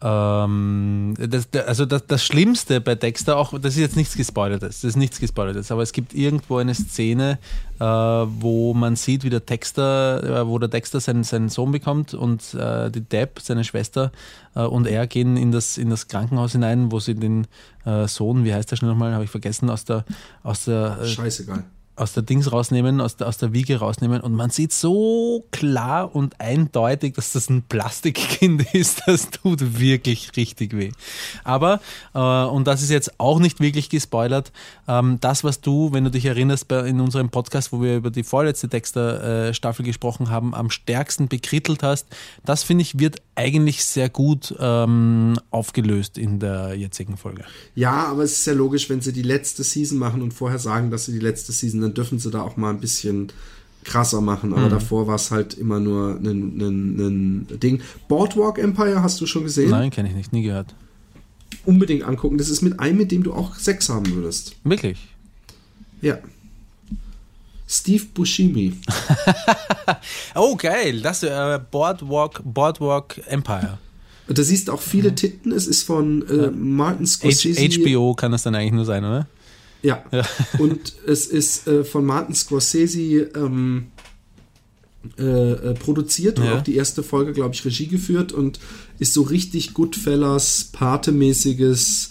ähm, 0.00 1.14
das, 1.18 1.48
also 1.66 1.84
das, 1.84 2.06
das 2.06 2.24
Schlimmste 2.24 2.80
bei 2.80 2.94
Dexter, 2.94 3.36
auch 3.36 3.52
das 3.58 3.74
ist 3.74 3.80
jetzt 3.80 3.96
nichts 3.96 4.14
Gespoilertes, 4.16 4.82
das 4.82 4.90
ist 4.90 4.96
nichts 4.96 5.18
Gespoilertes, 5.18 5.72
aber 5.72 5.82
es 5.82 5.92
gibt 5.92 6.14
irgendwo 6.14 6.58
eine 6.58 6.74
Szene, 6.74 7.38
äh, 7.80 7.84
wo 7.84 8.74
man 8.74 8.94
sieht, 8.94 9.24
wie 9.24 9.30
der 9.30 9.40
Dexter, 9.40 10.42
äh, 10.42 10.46
wo 10.46 10.58
der 10.58 10.68
Dexter 10.68 11.00
seinen, 11.00 11.24
seinen 11.24 11.48
Sohn 11.48 11.72
bekommt 11.72 12.14
und 12.14 12.54
äh, 12.54 12.90
die 12.90 13.00
Deb, 13.00 13.40
seine 13.42 13.64
Schwester, 13.64 14.12
äh, 14.54 14.62
und 14.62 14.86
er 14.86 15.08
gehen 15.08 15.36
in 15.36 15.50
das, 15.50 15.78
in 15.78 15.90
das 15.90 16.06
Krankenhaus 16.06 16.52
hinein, 16.52 16.92
wo 16.92 17.00
sie 17.00 17.16
den 17.16 17.48
äh, 17.84 18.06
Sohn, 18.06 18.44
wie 18.44 18.54
heißt 18.54 18.70
der 18.70 18.76
schon 18.76 18.88
nochmal, 18.88 19.14
habe 19.14 19.24
ich 19.24 19.30
vergessen, 19.30 19.68
aus 19.68 19.84
der, 19.84 20.04
aus 20.44 20.64
der 20.66 20.98
äh, 21.02 21.06
Scheißegal. 21.06 21.64
Aus 21.98 22.12
der 22.12 22.22
Dings 22.22 22.50
rausnehmen, 22.52 23.00
aus 23.00 23.16
der, 23.16 23.26
aus 23.28 23.38
der 23.38 23.52
Wiege 23.52 23.78
rausnehmen 23.78 24.20
und 24.20 24.34
man 24.34 24.50
sieht 24.50 24.72
so 24.72 25.44
klar 25.50 26.14
und 26.14 26.40
eindeutig, 26.40 27.14
dass 27.14 27.32
das 27.32 27.48
ein 27.50 27.62
Plastikkind 27.62 28.64
ist. 28.74 29.02
Das 29.06 29.30
tut 29.30 29.78
wirklich 29.78 30.36
richtig 30.36 30.76
weh. 30.76 30.92
Aber, 31.44 31.80
äh, 32.14 32.18
und 32.18 32.66
das 32.66 32.82
ist 32.82 32.90
jetzt 32.90 33.18
auch 33.18 33.40
nicht 33.40 33.60
wirklich 33.60 33.88
gespoilert, 33.88 34.52
ähm, 34.86 35.18
das, 35.20 35.44
was 35.44 35.60
du, 35.60 35.92
wenn 35.92 36.04
du 36.04 36.10
dich 36.10 36.24
erinnerst, 36.24 36.68
bei, 36.68 36.86
in 36.86 37.00
unserem 37.00 37.30
Podcast, 37.30 37.72
wo 37.72 37.82
wir 37.82 37.96
über 37.96 38.10
die 38.10 38.22
vorletzte 38.22 38.68
Dexter-Staffel 38.68 39.84
gesprochen 39.84 40.30
haben, 40.30 40.54
am 40.54 40.70
stärksten 40.70 41.28
bekrittelt 41.28 41.82
hast, 41.82 42.06
das 42.44 42.62
finde 42.62 42.82
ich, 42.82 42.98
wird 42.98 43.22
eigentlich 43.34 43.84
sehr 43.84 44.08
gut 44.08 44.54
ähm, 44.58 45.38
aufgelöst 45.50 46.18
in 46.18 46.40
der 46.40 46.74
jetzigen 46.74 47.16
Folge. 47.16 47.44
Ja, 47.74 48.06
aber 48.06 48.24
es 48.24 48.32
ist 48.32 48.46
ja 48.46 48.52
logisch, 48.52 48.90
wenn 48.90 49.00
sie 49.00 49.12
die 49.12 49.22
letzte 49.22 49.62
Season 49.62 49.98
machen 49.98 50.22
und 50.22 50.34
vorher 50.34 50.58
sagen, 50.58 50.90
dass 50.90 51.06
sie 51.06 51.12
die 51.12 51.20
letzte 51.20 51.52
Season, 51.52 51.87
dann 51.88 51.94
dürfen 51.94 52.18
sie 52.18 52.30
da 52.30 52.42
auch 52.42 52.56
mal 52.56 52.70
ein 52.70 52.80
bisschen 52.80 53.32
krasser 53.84 54.20
machen. 54.20 54.50
Mhm. 54.50 54.56
Aber 54.56 54.68
davor 54.68 55.06
war 55.06 55.16
es 55.16 55.30
halt 55.30 55.54
immer 55.54 55.80
nur 55.80 56.16
ein, 56.16 57.46
Ding. 57.62 57.80
Boardwalk 58.08 58.58
Empire 58.58 59.02
hast 59.02 59.20
du 59.20 59.26
schon 59.26 59.44
gesehen? 59.44 59.70
Nein, 59.70 59.90
kenne 59.90 60.08
ich 60.08 60.14
nicht, 60.14 60.32
nie 60.32 60.42
gehört. 60.42 60.74
Unbedingt 61.64 62.04
angucken. 62.04 62.38
Das 62.38 62.48
ist 62.48 62.62
mit 62.62 62.78
einem, 62.78 62.98
mit 62.98 63.10
dem 63.10 63.22
du 63.22 63.32
auch 63.32 63.54
Sex 63.56 63.88
haben 63.88 64.10
würdest. 64.14 64.54
Wirklich? 64.64 64.98
Ja. 66.00 66.18
Steve 67.66 68.04
Buscemi. 68.14 68.74
Oh, 70.34 70.54
geil. 70.54 71.00
Das 71.00 71.22
äh, 71.22 71.58
Boardwalk, 71.70 72.42
Boardwalk 72.44 73.22
Empire. 73.26 73.78
Da 74.28 74.42
siehst 74.42 74.68
du 74.68 74.72
auch 74.72 74.82
viele 74.82 75.14
Titten. 75.14 75.50
Es 75.50 75.66
ist 75.66 75.82
von 75.84 76.28
äh, 76.28 76.50
Martin 76.50 77.06
Scorsese. 77.06 77.58
H 77.58 77.82
HBO 77.82 78.14
kann 78.14 78.30
das 78.30 78.42
dann 78.42 78.54
eigentlich 78.54 78.72
nur 78.72 78.84
sein, 78.84 79.02
oder? 79.02 79.26
Ja. 79.82 80.04
Ja. 80.10 80.26
Und 80.58 80.94
es 81.06 81.26
ist 81.26 81.66
äh, 81.68 81.84
von 81.84 82.04
Martin 82.04 82.34
Scorsese 82.34 83.30
ähm, 83.34 83.86
äh, 85.18 85.22
äh, 85.22 85.74
produziert 85.74 86.38
und 86.40 86.46
Ja. 86.46 86.58
auch 86.58 86.62
die 86.62 86.74
erste 86.74 87.02
Folge, 87.04 87.32
glaube 87.32 87.54
ich, 87.54 87.64
Regie 87.64 87.86
geführt 87.86 88.32
und 88.32 88.58
ist 88.98 89.14
so 89.14 89.22
richtig 89.22 89.72
Goodfellas, 89.72 90.70
Pate-mäßiges 90.72 92.10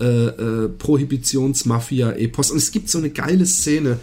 äh, 0.00 0.04
äh, 0.26 0.68
Prohibitionsmafia-Epos. 0.68 2.50
Und 2.52 2.58
es 2.58 2.70
gibt 2.70 2.88
so 2.88 2.98
eine 2.98 3.10
geile 3.10 3.44
Szene, 3.44 3.98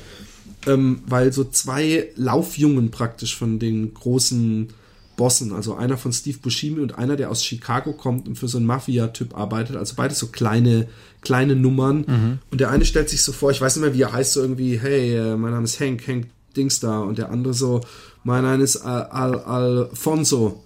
ähm, 0.67 1.01
weil 1.07 1.31
so 1.33 1.45
zwei 1.45 2.09
Laufjungen 2.15 2.91
praktisch 2.91 3.35
von 3.37 3.57
den 3.57 3.93
großen 3.93 4.67
Bossen, 5.15 5.53
also 5.53 5.75
einer 5.75 5.97
von 5.97 6.13
Steve 6.13 6.37
Buscemi 6.41 6.79
und 6.81 6.97
einer, 6.97 7.15
der 7.15 7.29
aus 7.31 7.43
Chicago 7.43 7.93
kommt 7.93 8.27
und 8.27 8.35
für 8.37 8.47
so 8.47 8.57
einen 8.57 8.67
Mafia-Typ 8.67 9.35
arbeitet, 9.35 9.75
also 9.75 9.95
beide 9.95 10.13
so 10.13 10.27
kleine, 10.27 10.87
kleine 11.21 11.55
Nummern. 11.55 12.39
Und 12.51 12.61
der 12.61 12.69
eine 12.71 12.85
stellt 12.85 13.09
sich 13.09 13.23
so 13.23 13.31
vor, 13.31 13.51
ich 13.51 13.59
weiß 13.61 13.75
nicht 13.75 13.83
mehr, 13.85 13.93
wie 13.93 14.01
er 14.03 14.13
heißt, 14.13 14.33
so 14.33 14.41
irgendwie, 14.41 14.79
hey, 14.79 15.15
äh, 15.15 15.35
mein 15.35 15.51
Name 15.51 15.65
ist 15.65 15.79
Hank, 15.79 16.07
Hank 16.07 16.27
Dings 16.55 16.79
da. 16.79 16.99
Und 16.99 17.17
der 17.17 17.29
andere 17.31 17.53
so, 17.53 17.81
mein 18.23 18.43
Name 18.43 18.63
ist 18.63 18.77
Al 18.77 19.03
Al 19.03 19.35
Alfonso, 19.39 20.63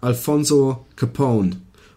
Alfonso 0.00 0.84
Capone. 0.96 1.56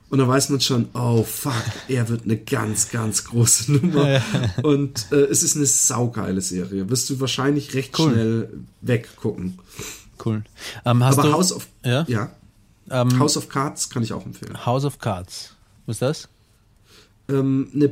Und 0.09 0.19
dann 0.19 0.27
weiß 0.27 0.49
man 0.49 0.61
schon, 0.61 0.87
oh 0.93 1.23
fuck, 1.23 1.51
er 1.87 2.07
wird 2.09 2.23
eine 2.25 2.37
ganz, 2.37 2.89
ganz 2.91 3.23
große 3.25 3.71
Nummer. 3.73 4.21
Und 4.63 5.07
äh, 5.11 5.15
es 5.25 5.41
ist 5.43 5.55
eine 5.57 5.65
saugeile 5.65 6.41
Serie. 6.41 6.89
Wirst 6.89 7.09
du 7.09 7.19
wahrscheinlich 7.19 7.73
recht 7.73 7.97
Cool. 7.99 8.11
schnell 8.11 8.49
weggucken. 8.81 9.57
Cool. 10.23 10.43
Ähm, 10.85 11.03
hast 11.03 11.17
Aber 11.17 11.27
du 11.29 11.33
House 11.33 11.51
of, 11.51 11.67
Ja? 11.83 12.05
ja, 12.07 12.31
ähm, 12.91 13.17
House 13.19 13.35
of 13.35 13.49
Cards 13.49 13.89
kann 13.89 14.03
ich 14.03 14.13
auch 14.13 14.25
empfehlen. 14.25 14.63
House 14.65 14.85
of 14.85 14.99
Cards? 14.99 15.55
Was 15.87 15.95
ist 15.95 16.01
das? 16.03 16.29
Ähm, 17.27 17.69
eine 17.73 17.89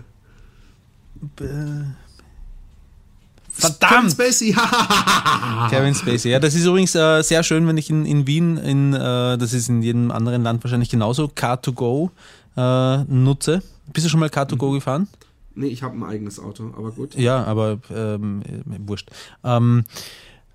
Kevin 3.62 3.78
Verdammt! 3.80 4.12
Spacey, 4.12 4.54
Kevin 5.70 5.96
Spacey. 5.96 6.32
Ja, 6.32 6.40
das 6.40 6.56
ist 6.56 6.66
übrigens 6.66 6.96
äh, 6.96 7.22
sehr 7.22 7.44
schön, 7.44 7.68
wenn 7.68 7.78
ich 7.78 7.90
in, 7.90 8.06
in 8.06 8.28
Wien, 8.28 8.58
in, 8.58 8.94
äh, 8.94 9.38
das 9.38 9.54
ist 9.54 9.70
in 9.70 9.82
jedem 9.82 10.12
anderen 10.12 10.44
Land 10.44 10.64
wahrscheinlich 10.64 10.90
genauso, 10.90 11.26
Car2Go 11.26 12.10
äh, 12.58 13.04
nutze. 13.06 13.62
Bist 13.94 14.06
du 14.06 14.10
schon 14.10 14.20
mal 14.20 14.30
Car2Go 14.30 14.74
gefahren? 14.74 15.08
Nee, 15.54 15.68
ich 15.68 15.84
habe 15.84 15.96
ein 15.98 16.04
eigenes 16.04 16.40
Auto, 16.40 16.74
aber 16.78 16.92
gut. 16.92 17.16
Ja, 17.16 17.44
aber 17.44 17.80
ähm, 17.94 18.42
äh, 18.46 18.88
wurscht. 18.88 19.10
Ähm, 19.44 19.84
Äh, 19.84 19.92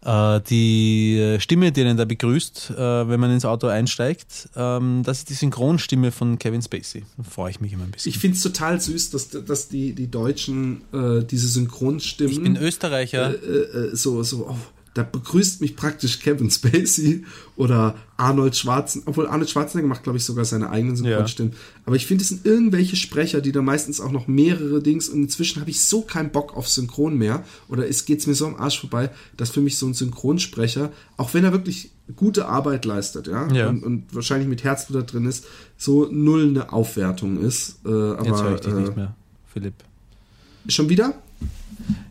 die 0.07 1.37
Stimme, 1.41 1.73
die 1.73 1.81
einen 1.83 1.97
da 1.97 2.05
begrüßt, 2.05 2.71
äh, 2.71 3.09
wenn 3.09 3.19
man 3.19 3.33
ins 3.33 3.45
Auto 3.45 3.67
einsteigt, 3.67 4.49
ähm, 4.55 5.03
das 5.05 5.19
ist 5.19 5.31
die 5.31 5.35
Synchronstimme 5.35 6.13
von 6.13 6.39
Kevin 6.39 6.63
Spacey. 6.63 7.05
Da 7.17 7.25
freue 7.25 7.51
ich 7.51 7.61
mich 7.61 7.73
immer 7.73 7.85
ein 7.85 7.91
bisschen. 7.91 8.11
Ich 8.11 8.19
finde 8.19 8.37
es 8.37 8.43
total 8.43 8.81
süß, 8.81 9.11
dass, 9.11 9.31
dass 9.31 9.69
die, 9.69 9.95
die 9.95 10.11
Deutschen 10.11 10.83
äh, 10.93 11.25
diese 11.25 11.49
Synchronstimmen. 11.49 12.33
Ich 12.33 12.43
bin 12.43 12.57
Österreicher. 12.57 13.35
Äh, 13.43 13.89
äh, 13.89 13.97
so, 13.97 14.23
so, 14.23 14.49
oh, 14.51 14.57
da 14.97 15.03
begrüßt 15.03 15.61
mich 15.61 15.77
praktisch 15.77 16.21
Kevin 16.21 16.51
Spacey 16.51 17.25
oder 17.57 17.97
Arnold 18.17 18.57
Schwarzenegger, 18.57 19.11
obwohl 19.11 19.27
Arnold 19.27 19.51
Schwarzenegger 19.51 19.89
macht, 19.89 20.05
glaube 20.05 20.17
ich, 20.17 20.25
sogar 20.25 20.47
seine 20.47 20.71
eigenen 20.71 20.97
Synchronstimmen. 20.97 21.53
Ja. 21.53 21.59
Aber 21.85 21.97
ich 21.97 22.07
finde, 22.07 22.23
es 22.23 22.29
sind 22.29 22.47
irgendwelche 22.47 22.97
Sprecher, 22.97 23.43
die 23.43 23.53
da 23.53 23.61
meistens 23.61 24.01
auch 24.01 24.11
noch 24.11 24.27
mehrere 24.27 24.81
Dings 24.81 25.11
und 25.11 25.23
inzwischen 25.23 25.61
habe 25.61 25.71
ich 25.71 25.85
so 25.85 26.01
keinen 26.01 26.31
Bock 26.31 26.57
auf 26.57 26.69
Synchron 26.69 27.19
mehr 27.19 27.45
oder 27.69 27.87
es 27.87 28.07
geht 28.07 28.27
mir 28.27 28.35
so 28.35 28.47
am 28.47 28.57
Arsch 28.57 28.81
vorbei, 28.81 29.11
dass 29.37 29.51
für 29.51 29.61
mich 29.61 29.77
so 29.77 29.87
ein 29.87 29.93
Synchronsprecher, 29.93 30.91
auch 31.19 31.35
wenn 31.35 31.45
er 31.45 31.53
wirklich 31.53 31.91
gute 32.15 32.47
Arbeit 32.47 32.87
leistet, 32.87 33.27
ja, 33.27 33.53
ja. 33.53 33.69
Und, 33.69 33.83
und, 33.83 34.15
wahrscheinlich 34.15 34.49
mit 34.49 34.65
Herzblut 34.65 35.03
da 35.03 35.03
drin 35.03 35.27
ist, 35.27 35.45
so 35.77 36.09
null 36.11 36.49
eine 36.49 36.73
Aufwertung 36.73 37.39
ist. 37.43 37.81
Äh, 37.85 37.89
aber, 37.91 38.25
Jetzt 38.25 38.43
höre 38.43 38.55
ich 38.55 38.61
dich 38.61 38.73
äh, 38.73 38.77
nicht 38.77 38.97
mehr, 38.97 39.15
Philipp. 39.53 39.75
Schon 40.69 40.89
wieder? 40.89 41.15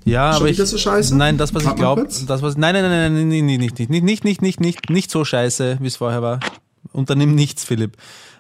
Ja, 0.06 0.32
Statt 0.32 0.42
aber 0.42 0.50
ich, 0.50 0.58
das 0.58 0.70
so 0.70 0.78
scheiße? 0.78 1.16
Nein, 1.16 1.38
das 1.38 1.54
was 1.54 1.66
Hat 1.66 1.74
ich 1.74 1.80
glaube, 1.80 2.04
das 2.04 2.42
was 2.42 2.58
nein, 2.58 2.74
nein, 2.74 2.84
nein, 2.84 3.14
nein, 3.14 3.28
nein, 3.28 3.46
nein, 3.46 3.60
nicht 3.60 3.78
nicht 3.78 3.90
nicht 3.90 4.24
nicht 4.24 4.42
nicht 4.42 4.60
nicht 4.60 4.90
nicht 4.90 5.12
so 5.12 5.26
scheiße, 5.26 5.78
wie 5.82 5.88
es 5.88 5.96
vorher 5.96 6.22
war. 6.22 6.40
Unternimm 6.94 7.34
nichts, 7.34 7.64
Philipp. 7.64 7.98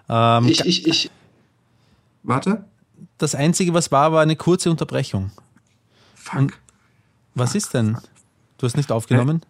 Ähm, 0.08 0.48
ich 0.48 0.66
ich 0.66 0.88
ich 0.88 1.12
Warte. 2.26 2.66
Das 3.18 3.36
einzige 3.36 3.74
was 3.74 3.92
war, 3.92 4.12
war 4.12 4.22
eine 4.22 4.36
kurze 4.36 4.70
Unterbrechung. 4.72 5.32
Fuck. 6.16 6.40
Und 6.40 6.54
was 7.36 7.56
ist 7.56 7.74
denn? 7.74 7.98
Du 8.58 8.66
hast 8.66 8.76
nicht 8.78 8.92
aufgenommen? 8.92 9.42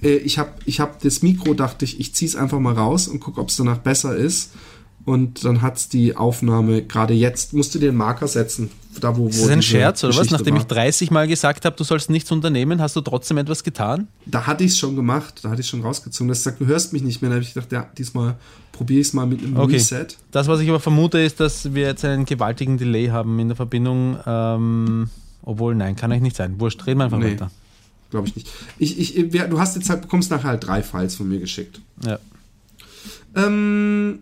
Äh, 0.00 0.08
äh 0.08 0.16
ich 0.18 0.38
habe 0.38 0.52
ich 0.64 0.80
hab 0.80 1.00
das 1.00 1.22
Mikro, 1.22 1.54
dachte 1.54 1.84
ich, 1.84 1.98
ich 1.98 2.14
ziehe 2.14 2.28
es 2.28 2.36
einfach 2.36 2.60
mal 2.60 2.74
raus 2.74 3.08
und 3.08 3.20
gucke, 3.20 3.40
ob 3.40 3.48
es 3.48 3.56
danach 3.56 3.78
besser 3.78 4.14
ist 4.14 4.52
und 5.04 5.44
dann 5.44 5.60
hat's 5.60 5.88
die 5.88 6.16
Aufnahme 6.16 6.82
gerade 6.82 7.12
jetzt, 7.14 7.52
musst 7.52 7.74
du 7.74 7.78
dir 7.78 7.90
einen 7.90 7.98
Marker 7.98 8.26
setzen. 8.26 8.70
Da, 9.00 9.16
wo, 9.16 9.24
wo 9.24 9.28
ist 9.28 9.42
das 9.42 9.50
ein 9.50 9.62
Scherz 9.62 10.04
oder 10.04 10.16
was? 10.16 10.30
Nachdem 10.30 10.54
war. 10.54 10.62
ich 10.62 10.66
30 10.66 11.10
Mal 11.10 11.28
gesagt 11.28 11.64
habe, 11.64 11.76
du 11.76 11.84
sollst 11.84 12.10
nichts 12.10 12.30
unternehmen, 12.30 12.80
hast 12.80 12.96
du 12.96 13.00
trotzdem 13.00 13.38
etwas 13.38 13.64
getan? 13.64 14.08
Da 14.24 14.46
hatte 14.46 14.64
ich 14.64 14.72
es 14.72 14.78
schon 14.78 14.96
gemacht, 14.96 15.40
da 15.42 15.50
hatte 15.50 15.60
ich 15.60 15.66
schon 15.66 15.82
rausgezogen. 15.82 16.28
Das 16.28 16.42
sagt, 16.42 16.60
du 16.60 16.66
hörst 16.66 16.92
mich 16.92 17.02
nicht 17.02 17.20
mehr. 17.20 17.30
Da 17.30 17.36
habe 17.36 17.44
ich 17.44 17.52
gedacht, 17.52 17.72
ja, 17.72 17.88
diesmal 17.98 18.36
probiere 18.72 19.00
ich 19.00 19.08
es 19.08 19.12
mal 19.12 19.26
mit 19.26 19.42
einem 19.42 19.56
okay. 19.56 19.74
Reset. 19.74 20.06
Das, 20.30 20.46
was 20.46 20.60
ich 20.60 20.68
aber 20.68 20.80
vermute, 20.80 21.18
ist, 21.18 21.40
dass 21.40 21.74
wir 21.74 21.82
jetzt 21.82 22.04
einen 22.04 22.24
gewaltigen 22.24 22.78
Delay 22.78 23.08
haben 23.08 23.38
in 23.38 23.48
der 23.48 23.56
Verbindung. 23.56 24.16
Ähm, 24.24 25.10
obwohl, 25.42 25.74
nein, 25.74 25.96
kann 25.96 26.10
eigentlich 26.10 26.22
nicht 26.22 26.36
sein. 26.36 26.58
Wurscht, 26.60 26.86
reden 26.86 27.00
wir 27.00 27.04
einfach 27.04 27.18
nee, 27.18 27.32
weiter. 27.32 27.50
Glaube 28.10 28.28
ich 28.28 28.36
nicht. 28.36 28.48
Ich, 28.78 29.16
ich, 29.16 29.30
du 29.30 29.58
hast 29.58 29.76
jetzt 29.76 29.90
halt, 29.90 30.02
bekommst 30.02 30.30
nachher 30.30 30.50
halt 30.50 30.66
drei 30.66 30.82
Files 30.82 31.16
von 31.16 31.28
mir 31.28 31.40
geschickt. 31.40 31.80
Ja. 32.04 32.18
Ähm, 33.34 34.20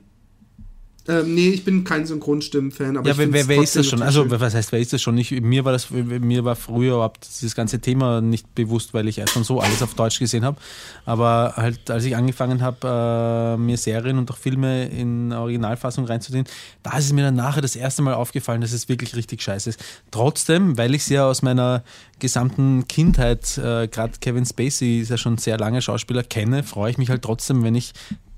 ähm, 1.08 1.34
nee, 1.34 1.48
ich 1.48 1.64
bin 1.64 1.82
kein 1.82 2.06
Synchronstimmen-Fan. 2.06 2.94
ja, 2.94 3.16
wer, 3.18 3.32
wer, 3.32 3.48
wer 3.48 3.62
ist 3.62 3.74
das 3.74 3.86
schon? 3.86 4.02
Also, 4.02 4.30
was 4.30 4.54
heißt, 4.54 4.70
wer 4.70 4.78
ist 4.78 4.92
das 4.92 5.02
schon? 5.02 5.18
Ich, 5.18 5.32
mir 5.32 5.64
war 5.64 5.72
das, 5.72 5.90
mir 5.90 6.44
war 6.44 6.54
früher 6.54 6.94
überhaupt 6.94 7.26
dieses 7.26 7.56
ganze 7.56 7.80
Thema 7.80 8.20
nicht 8.20 8.54
bewusst, 8.54 8.94
weil 8.94 9.08
ich 9.08 9.18
erst 9.18 9.32
schon 9.32 9.42
so 9.42 9.60
alles 9.60 9.82
auf 9.82 9.94
Deutsch 9.94 10.20
gesehen 10.20 10.44
habe. 10.44 10.58
Aber 11.04 11.54
halt, 11.56 11.90
als 11.90 12.04
ich 12.04 12.14
angefangen 12.14 12.62
habe, 12.62 13.56
äh, 13.56 13.60
mir 13.60 13.76
Serien 13.78 14.16
und 14.16 14.30
auch 14.30 14.36
Filme 14.36 14.86
in 14.86 15.32
Originalfassung 15.32 16.04
reinzuziehen, 16.04 16.44
da 16.84 16.96
ist 16.96 17.06
es 17.06 17.12
mir 17.12 17.22
dann 17.22 17.34
nachher 17.34 17.62
das 17.62 17.74
erste 17.74 18.02
Mal 18.02 18.14
aufgefallen, 18.14 18.60
dass 18.60 18.72
es 18.72 18.88
wirklich 18.88 19.16
richtig 19.16 19.42
scheiße 19.42 19.70
ist. 19.70 19.84
Trotzdem, 20.12 20.78
weil 20.78 20.94
ich 20.94 21.02
es 21.02 21.08
ja 21.08 21.26
aus 21.26 21.42
meiner 21.42 21.82
gesamten 22.20 22.86
Kindheit, 22.86 23.58
äh, 23.58 23.88
gerade 23.88 24.12
Kevin 24.20 24.46
Spacey 24.46 25.00
ist 25.00 25.08
ja 25.08 25.16
schon 25.16 25.36
sehr 25.38 25.58
lange 25.58 25.82
Schauspieler, 25.82 26.22
kenne, 26.22 26.62
freue 26.62 26.92
ich 26.92 26.98
mich 26.98 27.10
halt 27.10 27.22
trotzdem, 27.22 27.64
wenn 27.64 27.74
ich 27.74 27.92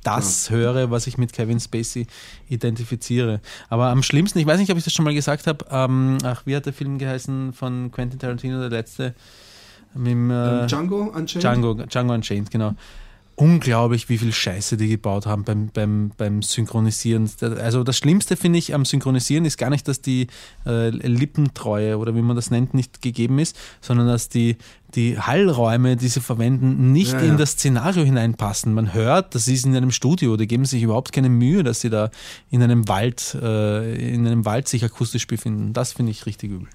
das 0.04 0.48
ja. 0.48 0.56
höre, 0.56 0.90
was 0.90 1.06
ich 1.06 1.18
mit 1.18 1.32
Kevin 1.32 1.58
Spacey 1.58 2.06
identifiziere. 2.48 3.40
Aber 3.68 3.86
am 3.88 4.02
schlimmsten, 4.02 4.38
ich 4.38 4.46
weiß 4.46 4.58
nicht, 4.60 4.70
ob 4.70 4.78
ich 4.78 4.84
das 4.84 4.92
schon 4.92 5.04
mal 5.04 5.14
gesagt 5.14 5.46
habe, 5.46 5.64
ähm, 5.70 6.18
ach, 6.22 6.42
wie 6.44 6.54
hat 6.54 6.66
der 6.66 6.72
Film 6.72 6.98
geheißen 6.98 7.52
von 7.52 7.90
Quentin 7.90 8.18
Tarantino, 8.18 8.60
der 8.60 8.70
letzte? 8.70 9.14
Mit 9.94 10.12
dem, 10.12 10.30
äh, 10.30 10.66
Django 10.66 11.02
Unchained? 11.02 11.42
Django, 11.42 11.74
Django 11.74 12.14
Unchained, 12.14 12.50
genau 12.50 12.74
unglaublich, 13.36 14.08
wie 14.08 14.18
viel 14.18 14.32
Scheiße 14.32 14.76
die 14.76 14.88
gebaut 14.88 15.26
haben 15.26 15.44
beim, 15.44 15.68
beim, 15.72 16.12
beim 16.16 16.42
Synchronisieren. 16.42 17.28
Also 17.40 17.82
das 17.82 17.98
Schlimmste 17.98 18.36
finde 18.36 18.58
ich 18.58 18.74
am 18.74 18.84
Synchronisieren 18.84 19.44
ist 19.44 19.58
gar 19.58 19.70
nicht, 19.70 19.88
dass 19.88 20.00
die 20.00 20.28
äh, 20.66 20.90
Lippentreue 20.90 21.98
oder 21.98 22.14
wie 22.14 22.22
man 22.22 22.36
das 22.36 22.50
nennt, 22.50 22.74
nicht 22.74 23.02
gegeben 23.02 23.38
ist, 23.38 23.56
sondern 23.80 24.06
dass 24.06 24.28
die, 24.28 24.56
die 24.94 25.18
Hallräume, 25.18 25.96
die 25.96 26.08
sie 26.08 26.20
verwenden, 26.20 26.92
nicht 26.92 27.12
ja, 27.12 27.22
ja. 27.22 27.30
in 27.30 27.36
das 27.36 27.52
Szenario 27.52 28.04
hineinpassen. 28.04 28.72
Man 28.72 28.94
hört, 28.94 29.34
das 29.34 29.48
ist 29.48 29.64
in 29.66 29.74
einem 29.74 29.90
Studio, 29.90 30.36
die 30.36 30.46
geben 30.46 30.64
sich 30.64 30.82
überhaupt 30.82 31.12
keine 31.12 31.28
Mühe, 31.28 31.62
dass 31.62 31.80
sie 31.80 31.90
da 31.90 32.10
in 32.50 32.62
einem 32.62 32.88
Wald, 32.88 33.36
äh, 33.40 34.14
in 34.14 34.26
einem 34.26 34.44
Wald 34.44 34.68
sich 34.68 34.84
akustisch 34.84 35.26
befinden. 35.26 35.72
Das 35.72 35.92
finde 35.92 36.12
ich 36.12 36.26
richtig 36.26 36.50
übel. 36.50 36.68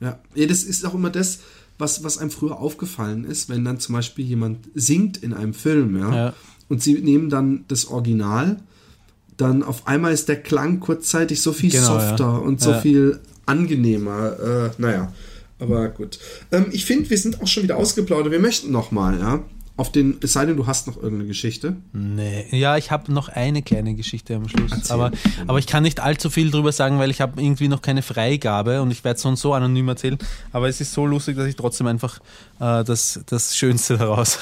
Ja. 0.00 0.18
ja, 0.34 0.46
das 0.46 0.62
ist 0.62 0.84
auch 0.84 0.94
immer 0.94 1.10
das, 1.10 1.40
was, 1.78 2.04
was 2.04 2.18
einem 2.18 2.30
früher 2.30 2.58
aufgefallen 2.58 3.24
ist, 3.24 3.48
wenn 3.48 3.64
dann 3.64 3.80
zum 3.80 3.94
Beispiel 3.94 4.24
jemand 4.24 4.68
singt 4.74 5.16
in 5.18 5.32
einem 5.32 5.54
Film, 5.54 5.98
ja, 5.98 6.14
ja. 6.14 6.34
und 6.68 6.82
sie 6.82 6.94
nehmen 6.94 7.30
dann 7.30 7.64
das 7.68 7.86
Original, 7.86 8.58
dann 9.36 9.62
auf 9.62 9.86
einmal 9.86 10.12
ist 10.12 10.28
der 10.28 10.42
Klang 10.42 10.80
kurzzeitig 10.80 11.42
so 11.42 11.52
viel 11.52 11.70
genau, 11.70 11.86
softer 11.86 12.42
und 12.42 12.60
so 12.60 12.74
viel 12.80 13.20
angenehmer. 13.44 14.38
Äh, 14.40 14.70
naja, 14.78 15.12
aber 15.58 15.88
gut. 15.88 16.18
Ähm, 16.52 16.66
ich 16.72 16.84
finde, 16.84 17.08
wir 17.10 17.18
sind 17.18 17.40
auch 17.42 17.46
schon 17.46 17.62
wieder 17.62 17.76
ausgeplaudert. 17.76 18.32
Wir 18.32 18.40
möchten 18.40 18.70
noch 18.70 18.90
mal, 18.90 19.18
ja 19.18 19.44
auf 19.78 19.92
den, 19.92 20.16
es 20.22 20.32
sei 20.32 20.46
denn, 20.46 20.56
du 20.56 20.66
hast 20.66 20.86
noch 20.86 20.96
irgendeine 20.96 21.26
Geschichte. 21.26 21.76
Nee, 21.92 22.46
ja, 22.50 22.78
ich 22.78 22.90
habe 22.90 23.12
noch 23.12 23.28
eine 23.28 23.60
kleine 23.60 23.94
Geschichte 23.94 24.34
am 24.34 24.48
Schluss. 24.48 24.90
Aber, 24.90 25.10
aber 25.46 25.58
ich 25.58 25.66
kann 25.66 25.82
nicht 25.82 26.00
allzu 26.00 26.30
viel 26.30 26.50
drüber 26.50 26.72
sagen, 26.72 26.98
weil 26.98 27.10
ich 27.10 27.20
habe 27.20 27.42
irgendwie 27.42 27.68
noch 27.68 27.82
keine 27.82 28.00
Freigabe 28.00 28.80
und 28.80 28.90
ich 28.90 29.04
werde 29.04 29.16
es 29.16 29.22
sonst 29.22 29.42
so 29.42 29.52
anonym 29.52 29.88
erzählen. 29.88 30.16
Aber 30.50 30.68
es 30.68 30.80
ist 30.80 30.94
so 30.94 31.04
lustig, 31.04 31.36
dass 31.36 31.46
ich 31.46 31.56
trotzdem 31.56 31.88
einfach 31.88 32.20
äh, 32.58 32.84
das, 32.84 33.20
das 33.26 33.54
Schönste 33.54 33.98
daraus 33.98 34.38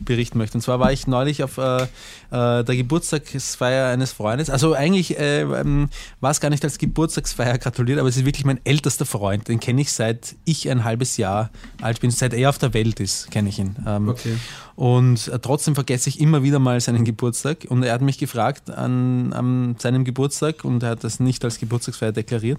berichten 0.00 0.38
möchte. 0.38 0.56
Und 0.56 0.62
zwar 0.62 0.80
war 0.80 0.92
ich 0.92 1.06
neulich 1.06 1.42
auf 1.42 1.58
äh, 1.58 1.86
äh, 2.30 2.64
der 2.64 2.76
Geburtstagsfeier 2.76 3.92
eines 3.92 4.12
Freundes. 4.12 4.50
Also 4.50 4.74
eigentlich 4.74 5.18
äh, 5.18 5.42
ähm, 5.42 5.88
war 6.20 6.30
es 6.30 6.40
gar 6.40 6.50
nicht 6.50 6.64
als 6.64 6.78
Geburtstagsfeier 6.78 7.58
gratuliert, 7.58 7.98
aber 7.98 8.08
es 8.08 8.16
ist 8.16 8.24
wirklich 8.24 8.44
mein 8.44 8.60
ältester 8.64 9.06
Freund. 9.06 9.48
Den 9.48 9.60
kenne 9.60 9.80
ich 9.80 9.92
seit 9.92 10.36
ich 10.44 10.70
ein 10.70 10.84
halbes 10.84 11.16
Jahr 11.16 11.50
alt 11.80 12.00
bin, 12.00 12.10
seit 12.10 12.34
er 12.34 12.50
auf 12.50 12.58
der 12.58 12.74
Welt 12.74 13.00
ist, 13.00 13.30
kenne 13.30 13.48
ich 13.48 13.58
ihn. 13.58 13.76
Ähm, 13.86 14.08
okay. 14.08 14.36
Und 14.76 15.28
äh, 15.28 15.38
trotzdem 15.38 15.74
vergesse 15.74 16.08
ich 16.08 16.20
immer 16.20 16.42
wieder 16.42 16.58
mal 16.58 16.80
seinen 16.80 17.04
Geburtstag. 17.04 17.66
Und 17.68 17.82
er 17.82 17.92
hat 17.92 18.00
mich 18.00 18.16
gefragt 18.16 18.70
an, 18.70 19.32
an 19.34 19.76
seinem 19.78 20.04
Geburtstag, 20.04 20.64
und 20.64 20.82
er 20.82 20.90
hat 20.90 21.04
das 21.04 21.20
nicht 21.20 21.44
als 21.44 21.58
Geburtstagsfeier 21.58 22.12
deklariert, 22.12 22.58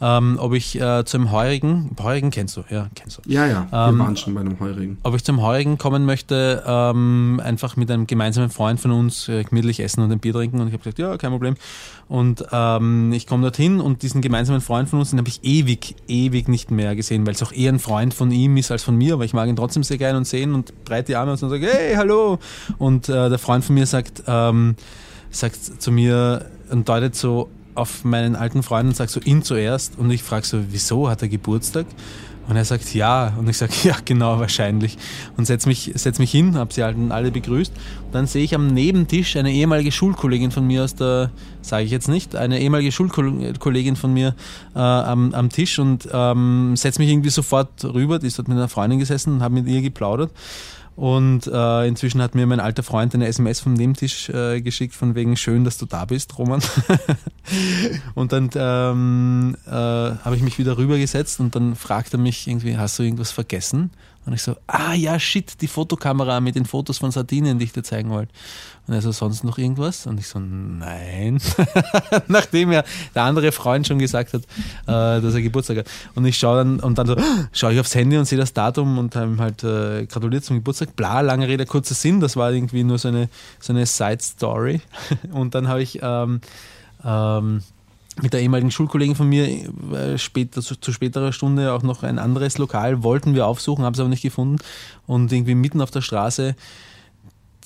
ähm, 0.00 0.36
ob 0.40 0.54
ich 0.54 0.80
äh, 0.80 1.04
zum 1.04 1.32
Heurigen, 1.32 1.90
Heurigen 2.00 2.30
kennst 2.30 2.56
du, 2.56 2.64
ja, 2.70 2.88
kennst 2.94 3.18
du. 3.18 3.22
Ja, 3.26 3.46
ja, 3.46 3.66
wir 3.70 3.88
ähm, 3.88 3.98
waren 3.98 4.16
schon 4.16 4.34
bei 4.34 4.42
einem 4.42 4.60
Heurigen. 4.60 4.98
Ob 5.02 5.16
ich 5.16 5.24
zum 5.24 5.42
Heurigen 5.42 5.76
kommen 5.76 6.04
möchte, 6.04 6.62
ähm, 6.64 7.40
einfach 7.42 7.76
mit 7.76 7.90
einem 7.90 8.06
gemeinsamen 8.06 8.50
Freund 8.50 8.78
von 8.78 8.92
uns 8.92 9.05
äh, 9.28 9.44
gemütlich 9.44 9.80
essen 9.80 10.02
und 10.02 10.12
ein 10.12 10.18
Bier 10.18 10.32
trinken. 10.32 10.60
Und 10.60 10.68
ich 10.68 10.72
habe 10.72 10.82
gesagt, 10.82 10.98
ja, 10.98 11.16
kein 11.16 11.30
Problem. 11.30 11.54
Und 12.08 12.44
ähm, 12.52 13.12
ich 13.12 13.26
komme 13.26 13.42
dorthin 13.42 13.80
und 13.80 14.02
diesen 14.02 14.20
gemeinsamen 14.20 14.60
Freund 14.60 14.88
von 14.88 14.98
uns, 14.98 15.10
den 15.10 15.18
habe 15.18 15.28
ich 15.28 15.40
ewig, 15.42 15.96
ewig 16.08 16.48
nicht 16.48 16.70
mehr 16.70 16.94
gesehen, 16.94 17.26
weil 17.26 17.34
es 17.34 17.42
auch 17.42 17.52
eher 17.52 17.72
ein 17.72 17.78
Freund 17.78 18.14
von 18.14 18.30
ihm 18.30 18.56
ist 18.56 18.70
als 18.70 18.84
von 18.84 18.96
mir, 18.96 19.14
aber 19.14 19.24
ich 19.24 19.34
mag 19.34 19.48
ihn 19.48 19.56
trotzdem 19.56 19.82
sehr 19.82 19.98
gerne 19.98 20.18
und 20.18 20.26
sehen 20.26 20.54
und 20.54 20.84
breite 20.84 21.08
die 21.08 21.16
Arme 21.16 21.32
und 21.32 21.38
sage, 21.38 21.66
hey, 21.66 21.94
hallo. 21.96 22.38
Und 22.78 23.08
äh, 23.08 23.28
der 23.28 23.38
Freund 23.38 23.64
von 23.64 23.74
mir 23.74 23.86
sagt, 23.86 24.22
ähm, 24.26 24.76
sagt 25.30 25.82
zu 25.82 25.92
mir 25.92 26.46
und 26.70 26.88
deutet 26.88 27.14
so 27.14 27.48
auf 27.74 28.04
meinen 28.04 28.36
alten 28.36 28.62
Freund 28.62 28.88
und 28.88 28.96
sagt 28.96 29.10
so 29.10 29.20
ihn 29.20 29.42
zuerst 29.42 29.98
und 29.98 30.10
ich 30.10 30.22
frage 30.22 30.46
so, 30.46 30.58
wieso 30.70 31.08
hat 31.08 31.22
er 31.22 31.28
Geburtstag? 31.28 31.86
Und 32.48 32.56
er 32.56 32.64
sagt 32.64 32.94
ja. 32.94 33.32
Und 33.38 33.48
ich 33.48 33.56
sage, 33.56 33.72
ja, 33.84 33.96
genau, 34.04 34.38
wahrscheinlich. 34.38 34.96
Und 35.36 35.46
setze 35.46 35.68
mich, 35.68 35.92
setz 35.94 36.18
mich 36.18 36.30
hin, 36.30 36.56
habe 36.56 36.72
sie 36.72 36.82
halt 36.82 36.96
alle 37.10 37.30
begrüßt. 37.30 37.72
Und 38.06 38.14
dann 38.14 38.26
sehe 38.26 38.44
ich 38.44 38.54
am 38.54 38.68
Nebentisch 38.68 39.36
eine 39.36 39.52
ehemalige 39.52 39.92
Schulkollegin 39.92 40.50
von 40.50 40.66
mir 40.66 40.84
aus 40.84 40.94
der, 40.94 41.30
sage 41.62 41.84
ich 41.84 41.90
jetzt 41.90 42.08
nicht, 42.08 42.36
eine 42.36 42.60
ehemalige 42.60 42.92
Schulkollegin 42.92 43.96
von 43.96 44.12
mir 44.12 44.34
äh, 44.74 44.78
am, 44.78 45.34
am 45.34 45.48
Tisch 45.50 45.78
und 45.78 46.08
ähm, 46.12 46.74
setze 46.76 47.00
mich 47.00 47.10
irgendwie 47.10 47.30
sofort 47.30 47.84
rüber. 47.84 48.18
Die 48.18 48.28
ist 48.28 48.38
dort 48.38 48.48
mit 48.48 48.56
einer 48.56 48.68
Freundin 48.68 48.98
gesessen 48.98 49.34
und 49.34 49.42
habe 49.42 49.54
mit 49.54 49.66
ihr 49.66 49.82
geplaudert. 49.82 50.30
Und 50.96 51.46
äh, 51.46 51.86
inzwischen 51.86 52.22
hat 52.22 52.34
mir 52.34 52.46
mein 52.46 52.58
alter 52.58 52.82
Freund 52.82 53.14
eine 53.14 53.26
SMS 53.26 53.60
vom 53.60 53.74
Nebentisch 53.74 54.30
äh, 54.30 54.62
geschickt, 54.62 54.94
von 54.94 55.14
wegen 55.14 55.36
schön, 55.36 55.62
dass 55.62 55.76
du 55.76 55.84
da 55.84 56.06
bist, 56.06 56.38
Roman. 56.38 56.62
und 58.14 58.32
dann 58.32 58.48
ähm, 58.54 59.56
äh, 59.66 59.70
habe 59.70 60.36
ich 60.36 60.42
mich 60.42 60.58
wieder 60.58 60.78
rübergesetzt 60.78 61.38
und 61.38 61.54
dann 61.54 61.76
fragt 61.76 62.14
er 62.14 62.18
mich 62.18 62.48
irgendwie, 62.48 62.78
hast 62.78 62.98
du 62.98 63.02
irgendwas 63.02 63.30
vergessen? 63.30 63.90
Und 64.26 64.32
ich 64.32 64.42
so, 64.42 64.56
ah 64.66 64.92
ja, 64.92 65.20
shit, 65.20 65.60
die 65.60 65.68
Fotokamera 65.68 66.40
mit 66.40 66.56
den 66.56 66.64
Fotos 66.64 66.98
von 66.98 67.12
Sardinien, 67.12 67.60
die 67.60 67.66
ich 67.66 67.72
dir 67.72 67.84
zeigen 67.84 68.10
wollte. 68.10 68.32
Und 68.88 68.94
er 68.94 69.00
so, 69.00 69.12
sonst 69.12 69.44
noch 69.44 69.56
irgendwas? 69.56 70.06
Und 70.06 70.18
ich 70.18 70.26
so, 70.26 70.40
nein. 70.40 71.40
Nachdem 72.26 72.72
ja 72.72 72.82
der 73.14 73.22
andere 73.22 73.52
Freund 73.52 73.86
schon 73.86 74.00
gesagt 74.00 74.32
hat, 74.34 74.42
äh, 74.42 75.22
dass 75.22 75.34
er 75.34 75.42
Geburtstag 75.42 75.78
hat. 75.78 75.86
Und 76.16 76.24
ich 76.24 76.36
schaue 76.36 76.58
dann, 76.58 76.80
und 76.80 76.98
dann 76.98 77.06
so, 77.06 77.16
schaue 77.52 77.74
ich 77.74 77.80
aufs 77.80 77.94
Handy 77.94 78.18
und 78.18 78.24
sehe 78.24 78.38
das 78.38 78.52
Datum 78.52 78.98
und 78.98 79.14
habe 79.14 79.30
ihm 79.30 79.40
halt 79.40 79.62
äh, 79.62 80.06
gratuliert 80.06 80.44
zum 80.44 80.56
Geburtstag. 80.56 80.96
Bla, 80.96 81.20
lange 81.20 81.46
Rede, 81.46 81.64
kurzer 81.64 81.94
Sinn. 81.94 82.18
Das 82.18 82.34
war 82.34 82.50
irgendwie 82.50 82.82
nur 82.82 82.98
so 82.98 83.06
eine, 83.08 83.28
so 83.60 83.72
eine 83.72 83.86
Side-Story. 83.86 84.80
Und 85.32 85.54
dann 85.54 85.68
habe 85.68 85.82
ich, 85.82 86.00
ähm, 86.02 86.40
ähm, 87.04 87.62
mit 88.22 88.32
der 88.32 88.40
ehemaligen 88.40 88.70
Schulkollegin 88.70 89.14
von 89.14 89.28
mir 89.28 89.46
äh, 89.46 90.18
später, 90.18 90.62
zu, 90.62 90.76
zu, 90.76 90.92
späterer 90.92 91.32
Stunde 91.32 91.72
auch 91.72 91.82
noch 91.82 92.02
ein 92.02 92.18
anderes 92.18 92.58
Lokal 92.58 93.02
wollten 93.02 93.34
wir 93.34 93.46
aufsuchen, 93.46 93.84
haben 93.84 93.94
es 93.94 94.00
aber 94.00 94.08
nicht 94.08 94.22
gefunden. 94.22 94.56
Und 95.06 95.32
irgendwie 95.32 95.54
mitten 95.54 95.80
auf 95.80 95.90
der 95.90 96.00
Straße 96.00 96.56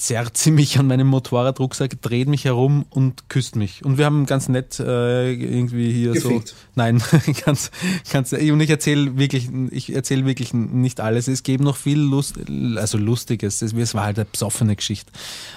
zerrt 0.01 0.39
sie 0.39 0.51
mich 0.51 0.79
an 0.79 0.87
meinem 0.87 1.07
Motorradrucksack, 1.09 2.01
dreht 2.01 2.27
mich 2.27 2.47
herum 2.47 2.87
und 2.89 3.29
küsst 3.29 3.55
mich. 3.55 3.85
Und 3.85 3.99
wir 3.99 4.07
haben 4.07 4.25
ganz 4.25 4.49
nett 4.49 4.81
äh, 4.81 5.33
irgendwie 5.33 5.93
hier 5.93 6.13
Gefickt. 6.13 6.49
so. 6.49 6.55
Nein, 6.75 7.03
ganz, 7.45 7.71
ganz. 8.11 8.33
Und 8.33 8.61
ich 8.61 8.71
erzähle 8.71 9.19
wirklich, 9.19 9.51
ich 9.71 9.95
erzähle 9.95 10.25
wirklich 10.25 10.55
nicht 10.55 11.01
alles. 11.01 11.29
Es 11.29 11.43
gibt 11.43 11.63
noch 11.63 11.77
viel 11.77 11.99
Lust, 11.99 12.37
also 12.77 12.97
Lustiges. 12.97 13.61
Es, 13.61 13.75
es 13.75 13.95
war 13.95 14.05
halt 14.05 14.19
eine 14.19 14.25
besoffene 14.25 14.75
Geschichte. 14.75 15.13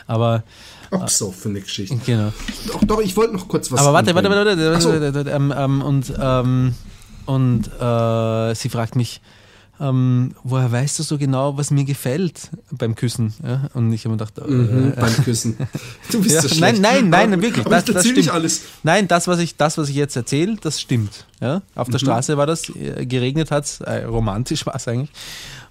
Aber 0.07 0.43
Absoffene 0.91 1.61
Geschichte. 1.61 1.97
Genau. 2.05 2.31
Doch, 2.67 2.83
doch, 2.83 3.01
ich 3.01 3.15
wollte 3.15 3.33
noch 3.33 3.47
kurz 3.47 3.71
was 3.71 3.79
Aber 3.79 3.93
warte, 3.93 4.13
warte, 4.15 4.29
warte, 4.29 5.13
warte, 5.13 5.29
ähm, 5.29 5.53
ähm, 5.55 5.81
und, 5.81 6.13
ähm, 6.19 6.75
und 7.25 7.67
äh, 7.67 8.55
sie 8.55 8.69
fragt 8.69 8.95
mich, 8.95 9.21
ähm, 9.79 10.35
woher 10.43 10.71
weißt 10.71 10.99
du 10.99 11.03
so 11.03 11.17
genau, 11.17 11.57
was 11.57 11.71
mir 11.71 11.83
gefällt 11.83 12.51
beim 12.71 12.95
Küssen? 12.95 13.33
Ja? 13.43 13.69
Und 13.73 13.91
ich 13.91 14.05
habe 14.05 14.15
mir 14.15 14.17
gedacht, 14.17 14.47
mhm, 14.47 14.93
äh, 14.95 14.99
beim 14.99 15.13
Küssen. 15.23 15.57
Du 16.11 16.21
bist 16.21 16.35
ja, 16.35 16.41
so 16.41 16.47
schlecht. 16.47 16.79
Nein, 16.79 17.09
nein, 17.09 17.31
nein, 17.31 17.41
wirklich. 17.41 17.65
Aber 17.65 17.81
das, 17.81 17.85
das 17.85 18.05
stimmt. 18.05 18.29
alles. 18.29 18.61
Nein, 18.83 19.07
das, 19.07 19.27
was 19.27 19.39
ich, 19.39 19.57
das, 19.57 19.77
was 19.77 19.89
ich 19.89 19.95
jetzt 19.95 20.15
erzähle, 20.15 20.57
das 20.61 20.79
stimmt. 20.79 21.25
Ja? 21.41 21.63
Auf 21.75 21.87
der 21.89 21.95
mhm. 21.95 22.05
Straße 22.05 22.37
war 22.37 22.45
das, 22.45 22.69
äh, 22.69 23.05
geregnet 23.05 23.49
hat 23.49 23.81
äh, 23.81 24.03
romantisch 24.03 24.65
war 24.65 24.75
es 24.75 24.87
eigentlich. 24.87 25.11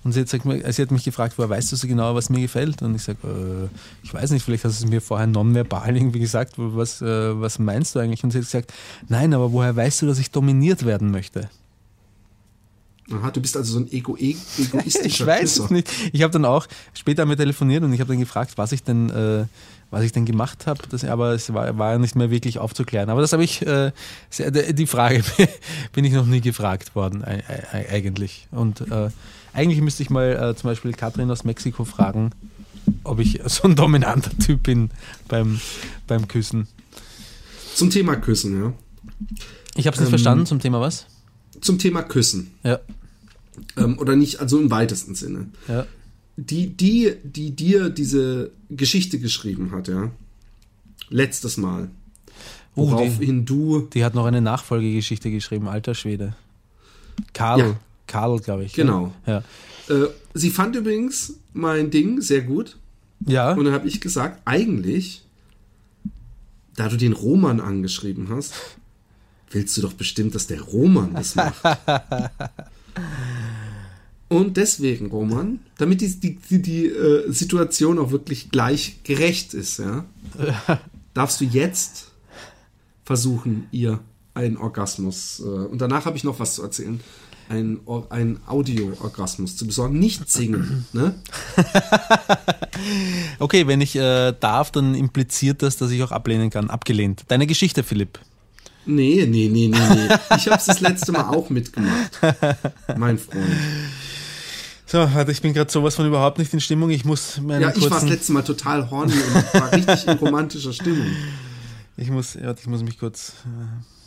Und 0.04 0.12
sie 0.12 0.20
hat, 0.20 0.30
gesagt, 0.30 0.74
sie 0.74 0.82
hat 0.82 0.90
mich 0.90 1.04
gefragt, 1.04 1.34
woher 1.36 1.50
weißt 1.50 1.70
du 1.70 1.76
so 1.76 1.86
genau, 1.86 2.14
was 2.14 2.28
mir 2.28 2.40
gefällt? 2.40 2.82
Und 2.82 2.96
ich 2.96 3.02
sage, 3.02 3.18
äh, 3.24 3.68
ich 4.02 4.12
weiß 4.12 4.30
nicht, 4.32 4.44
vielleicht 4.44 4.64
hast 4.64 4.80
du 4.80 4.84
es 4.84 4.90
mir 4.90 5.00
vorher 5.00 5.26
nonverbal 5.26 5.96
irgendwie 5.96 6.18
gesagt, 6.18 6.54
was, 6.56 7.00
äh, 7.02 7.40
was 7.40 7.58
meinst 7.58 7.94
du 7.94 8.00
eigentlich? 8.00 8.24
Und 8.24 8.32
sie 8.32 8.38
hat 8.38 8.44
gesagt, 8.44 8.72
nein, 9.08 9.32
aber 9.32 9.52
woher 9.52 9.74
weißt 9.76 10.02
du, 10.02 10.06
dass 10.06 10.18
ich 10.18 10.30
dominiert 10.30 10.84
werden 10.84 11.10
möchte? 11.10 11.48
Aha, 13.10 13.30
du 13.30 13.40
bist 13.40 13.56
also 13.56 13.74
so 13.74 13.78
ein 13.80 13.92
Ego 13.92 14.16
e-, 14.16 14.36
egoistischer 14.58 15.06
Ich 15.06 15.26
weiß 15.26 15.58
es 15.58 15.70
nicht. 15.70 15.88
Ich 16.12 16.22
habe 16.22 16.32
dann 16.32 16.44
auch 16.44 16.66
später 16.94 17.26
mit 17.26 17.38
telefoniert 17.38 17.82
und 17.82 17.92
ich 17.92 18.00
habe 18.00 18.08
dann 18.08 18.20
gefragt, 18.20 18.52
was 18.56 18.72
ich 18.72 18.82
denn, 18.82 19.10
äh, 19.10 19.44
was 19.90 20.02
ich 20.02 20.12
denn 20.12 20.24
gemacht 20.24 20.66
habe. 20.66 20.80
Aber 21.08 21.32
es 21.32 21.52
war, 21.52 21.76
war 21.78 21.98
nicht 21.98 22.16
mehr 22.16 22.30
wirklich 22.30 22.58
aufzuklären. 22.58 23.10
Aber 23.10 23.20
das 23.20 23.32
habe 23.32 23.44
ich, 23.44 23.64
äh, 23.66 23.92
die 24.72 24.86
Frage 24.86 25.22
bin 25.92 26.04
ich 26.04 26.12
noch 26.12 26.26
nie 26.26 26.40
gefragt 26.40 26.94
worden, 26.94 27.24
eigentlich. 27.24 28.48
Und 28.50 28.80
äh, 28.80 29.10
eigentlich 29.52 29.80
müsste 29.80 30.02
ich 30.02 30.10
mal 30.10 30.32
äh, 30.32 30.56
zum 30.56 30.70
Beispiel 30.70 30.92
Katrin 30.92 31.30
aus 31.30 31.44
Mexiko 31.44 31.84
fragen, 31.84 32.30
ob 33.04 33.18
ich 33.18 33.40
so 33.46 33.64
ein 33.64 33.76
dominanter 33.76 34.36
Typ 34.38 34.62
bin 34.64 34.90
beim, 35.28 35.60
beim 36.06 36.28
Küssen. 36.28 36.68
Zum 37.74 37.90
Thema 37.90 38.16
Küssen, 38.16 38.60
ja. 38.60 38.72
Ich 39.74 39.86
habe 39.86 39.94
es 39.94 40.00
nicht 40.00 40.08
ähm, 40.08 40.10
verstanden. 40.10 40.46
Zum 40.46 40.60
Thema 40.60 40.80
was? 40.80 41.06
Zum 41.60 41.78
Thema 41.78 42.02
Küssen. 42.02 42.52
Ja. 42.62 42.80
Ähm, 43.76 43.98
oder 43.98 44.16
nicht, 44.16 44.40
also 44.40 44.58
im 44.58 44.70
weitesten 44.70 45.14
Sinne. 45.14 45.48
Ja. 45.68 45.86
Die, 46.36 46.68
die, 46.68 47.14
die 47.22 47.54
dir 47.54 47.90
diese 47.90 48.50
Geschichte 48.70 49.18
geschrieben 49.18 49.72
hat, 49.72 49.88
ja. 49.88 50.10
Letztes 51.08 51.56
Mal. 51.56 51.90
Woraufhin 52.74 53.40
uh, 53.40 53.42
du. 53.42 53.80
Die 53.92 54.04
hat 54.04 54.14
noch 54.14 54.24
eine 54.24 54.40
Nachfolgegeschichte 54.40 55.30
geschrieben, 55.30 55.68
alter 55.68 55.94
Schwede. 55.94 56.34
Karl. 57.34 57.58
Ja. 57.58 57.76
Karl, 58.12 58.40
glaube 58.40 58.64
ich. 58.64 58.74
Genau. 58.74 59.12
Ja. 59.26 59.38
Äh, 59.88 60.08
sie 60.34 60.50
fand 60.50 60.76
übrigens 60.76 61.38
mein 61.54 61.90
Ding 61.90 62.20
sehr 62.20 62.42
gut. 62.42 62.76
Ja. 63.26 63.52
Und 63.54 63.64
dann 63.64 63.72
habe 63.72 63.88
ich 63.88 64.02
gesagt, 64.02 64.42
eigentlich, 64.44 65.22
da 66.76 66.88
du 66.88 66.98
den 66.98 67.14
Roman 67.14 67.60
angeschrieben 67.60 68.28
hast, 68.28 68.52
willst 69.50 69.74
du 69.78 69.80
doch 69.80 69.94
bestimmt, 69.94 70.34
dass 70.34 70.46
der 70.46 70.60
Roman 70.60 71.14
das 71.14 71.34
macht. 71.36 71.62
Und 74.28 74.56
deswegen, 74.56 75.06
Roman, 75.06 75.60
damit 75.78 76.00
die, 76.02 76.08
die, 76.08 76.36
die, 76.36 76.62
die 76.62 76.86
äh, 76.86 77.30
Situation 77.30 77.98
auch 77.98 78.10
wirklich 78.10 78.50
gleich 78.50 79.02
gerecht 79.04 79.54
ist, 79.54 79.78
ja, 79.78 80.04
darfst 81.14 81.40
du 81.40 81.44
jetzt 81.44 82.12
versuchen, 83.04 83.68
ihr 83.72 84.00
einen 84.34 84.56
Orgasmus. 84.56 85.40
Äh, 85.40 85.44
und 85.44 85.80
danach 85.80 86.06
habe 86.06 86.16
ich 86.16 86.24
noch 86.24 86.40
was 86.40 86.54
zu 86.54 86.62
erzählen 86.62 87.00
ein, 87.48 87.80
ein 88.10 88.40
Audio-Orgasmus 88.46 89.56
zu 89.56 89.66
besorgen. 89.66 89.98
Nicht 89.98 90.30
singen, 90.30 90.86
ne? 90.92 91.14
okay, 93.38 93.66
wenn 93.66 93.80
ich 93.80 93.96
äh, 93.96 94.32
darf, 94.38 94.70
dann 94.70 94.94
impliziert 94.94 95.62
das, 95.62 95.76
dass 95.76 95.90
ich 95.90 96.02
auch 96.02 96.12
ablehnen 96.12 96.50
kann. 96.50 96.70
Abgelehnt. 96.70 97.24
Deine 97.28 97.46
Geschichte, 97.46 97.82
Philipp. 97.82 98.18
Nee, 98.84 99.26
nee, 99.28 99.48
nee, 99.48 99.68
nee, 99.68 99.68
nee. 99.68 100.08
Ich 100.36 100.46
habe 100.46 100.56
es 100.56 100.64
das 100.64 100.80
letzte 100.80 101.12
Mal 101.12 101.28
auch 101.28 101.50
mitgemacht. 101.50 102.20
Mein 102.96 103.16
Freund. 103.16 103.46
So, 104.86 104.98
warte, 104.98 105.30
ich 105.30 105.40
bin 105.40 105.54
gerade 105.54 105.70
sowas 105.70 105.94
von 105.94 106.06
überhaupt 106.06 106.38
nicht 106.38 106.52
in 106.52 106.60
Stimmung. 106.60 106.90
Ich 106.90 107.04
muss 107.04 107.40
meine 107.40 107.62
Ja, 107.62 107.72
ich 107.74 107.82
war 107.82 108.00
das 108.00 108.08
letzte 108.08 108.32
Mal 108.32 108.42
total 108.42 108.90
horny 108.90 109.14
und 109.14 109.54
war 109.54 109.72
richtig 109.72 110.06
in 110.06 110.18
romantischer 110.18 110.72
Stimmung. 110.72 111.06
Ich 111.96 112.10
muss, 112.10 112.34
ja, 112.34 112.52
ich 112.52 112.66
muss 112.66 112.82
mich 112.82 112.98
kurz. 112.98 113.34
Äh 113.46 114.01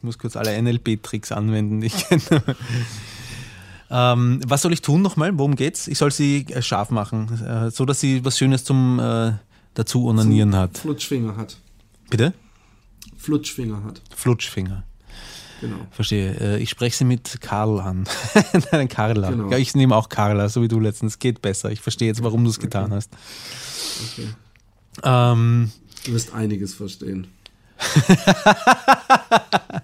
ich 0.00 0.04
muss 0.04 0.18
kurz 0.18 0.36
alle 0.36 0.60
NLP-Tricks 0.60 1.30
anwenden. 1.30 1.82
Ähm, 3.90 4.40
was 4.46 4.62
soll 4.62 4.72
ich 4.72 4.82
tun 4.82 5.02
nochmal? 5.02 5.36
Worum 5.36 5.56
geht's? 5.56 5.88
Ich 5.88 5.98
soll 5.98 6.12
sie 6.12 6.46
äh, 6.48 6.62
scharf 6.62 6.90
machen, 6.90 7.42
äh, 7.44 7.70
so 7.70 7.84
dass 7.84 7.98
sie 7.98 8.24
was 8.24 8.38
Schönes 8.38 8.64
zum 8.64 9.00
äh, 9.00 9.32
dazu 9.74 10.06
onanieren 10.06 10.54
hat. 10.54 10.78
Flutschfinger 10.78 11.36
hat. 11.36 11.56
Bitte? 12.08 12.32
Flutschfinger 13.16 13.82
hat. 13.82 14.00
Flutschfinger. 14.14 14.84
Genau. 15.60 15.78
Verstehe. 15.90 16.36
Äh, 16.40 16.62
ich 16.62 16.70
spreche 16.70 16.98
sie 16.98 17.04
mit 17.04 17.40
Karl 17.40 17.80
an. 17.80 18.04
Nein, 18.72 18.88
Carla. 18.88 19.30
Genau. 19.30 19.50
Ich 19.56 19.74
nehme 19.74 19.96
auch 19.96 20.08
Carla, 20.08 20.48
so 20.48 20.62
wie 20.62 20.68
du 20.68 20.78
letztens. 20.78 21.18
Geht 21.18 21.42
besser. 21.42 21.72
Ich 21.72 21.80
verstehe 21.80 22.08
jetzt, 22.08 22.22
warum 22.22 22.44
du 22.44 22.50
es 22.50 22.58
okay. 22.58 22.66
getan 22.66 22.92
hast. 22.92 23.10
Okay. 24.12 24.28
Ähm, 25.02 25.72
du 26.06 26.12
wirst 26.12 26.32
einiges 26.32 26.74
verstehen. 26.74 27.26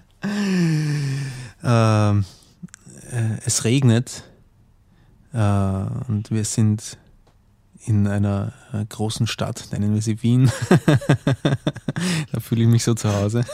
Ähm, 1.63 2.25
äh, 3.11 3.39
es 3.45 3.63
regnet 3.63 4.23
äh, 5.33 5.37
und 5.37 6.27
wir 6.29 6.45
sind 6.45 6.97
in 7.87 8.05
einer 8.05 8.51
äh, 8.73 8.83
großen 8.85 9.27
Stadt, 9.27 9.69
nennen 9.71 9.93
wir 9.93 10.01
sie 10.01 10.21
Wien. 10.21 10.51
da 12.31 12.39
fühle 12.41 12.63
ich 12.63 12.67
mich 12.67 12.83
so 12.83 12.93
zu 12.93 13.13
Hause. 13.13 13.45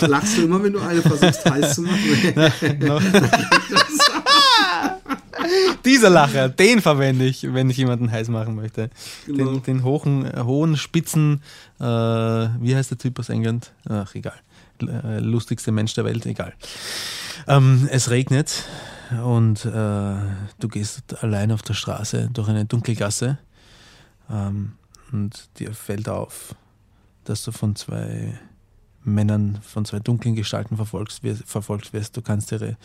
Lachst 0.00 0.38
du 0.38 0.44
immer, 0.44 0.62
wenn 0.62 0.72
du 0.72 0.80
eine 0.80 1.02
versuchst 1.02 1.44
heiß 1.44 1.74
zu 1.74 1.82
machen? 1.82 2.00
Dieser 5.84 6.10
Lacher, 6.10 6.48
den 6.48 6.80
verwende 6.80 7.26
ich, 7.26 7.52
wenn 7.52 7.68
ich 7.68 7.76
jemanden 7.76 8.10
heiß 8.10 8.28
machen 8.28 8.56
möchte. 8.56 8.88
Genau. 9.26 9.52
Den, 9.52 9.62
den 9.62 9.84
hohen, 9.84 10.32
hohen, 10.44 10.76
spitzen, 10.78 11.42
äh, 11.78 11.84
wie 11.84 12.74
heißt 12.74 12.90
der 12.90 12.98
Typ 12.98 13.18
aus 13.18 13.28
England? 13.28 13.72
Ach, 13.88 14.14
egal. 14.14 14.40
Äh, 14.82 15.20
lustigste 15.20 15.72
Mensch 15.72 15.94
der 15.94 16.04
Welt, 16.04 16.26
egal. 16.26 16.54
Ähm, 17.46 17.88
es 17.90 18.10
regnet 18.10 18.64
und 19.24 19.64
äh, 19.64 19.70
du 19.70 20.68
gehst 20.68 21.22
allein 21.22 21.52
auf 21.52 21.62
der 21.62 21.74
Straße 21.74 22.30
durch 22.32 22.48
eine 22.48 22.64
Dunkelgasse 22.64 23.38
ähm, 24.30 24.72
und 25.12 25.48
dir 25.58 25.74
fällt 25.74 26.08
auf, 26.08 26.54
dass 27.24 27.44
du 27.44 27.52
von 27.52 27.76
zwei 27.76 28.38
Männern, 29.04 29.58
von 29.62 29.84
zwei 29.84 30.00
dunklen 30.00 30.34
Gestalten 30.34 30.76
verfolgt 30.76 31.22
wirst. 31.22 31.44
Verfolgt 31.46 31.92
wirst. 31.92 32.16
Du 32.16 32.22
kannst 32.22 32.50
ihre, 32.50 32.76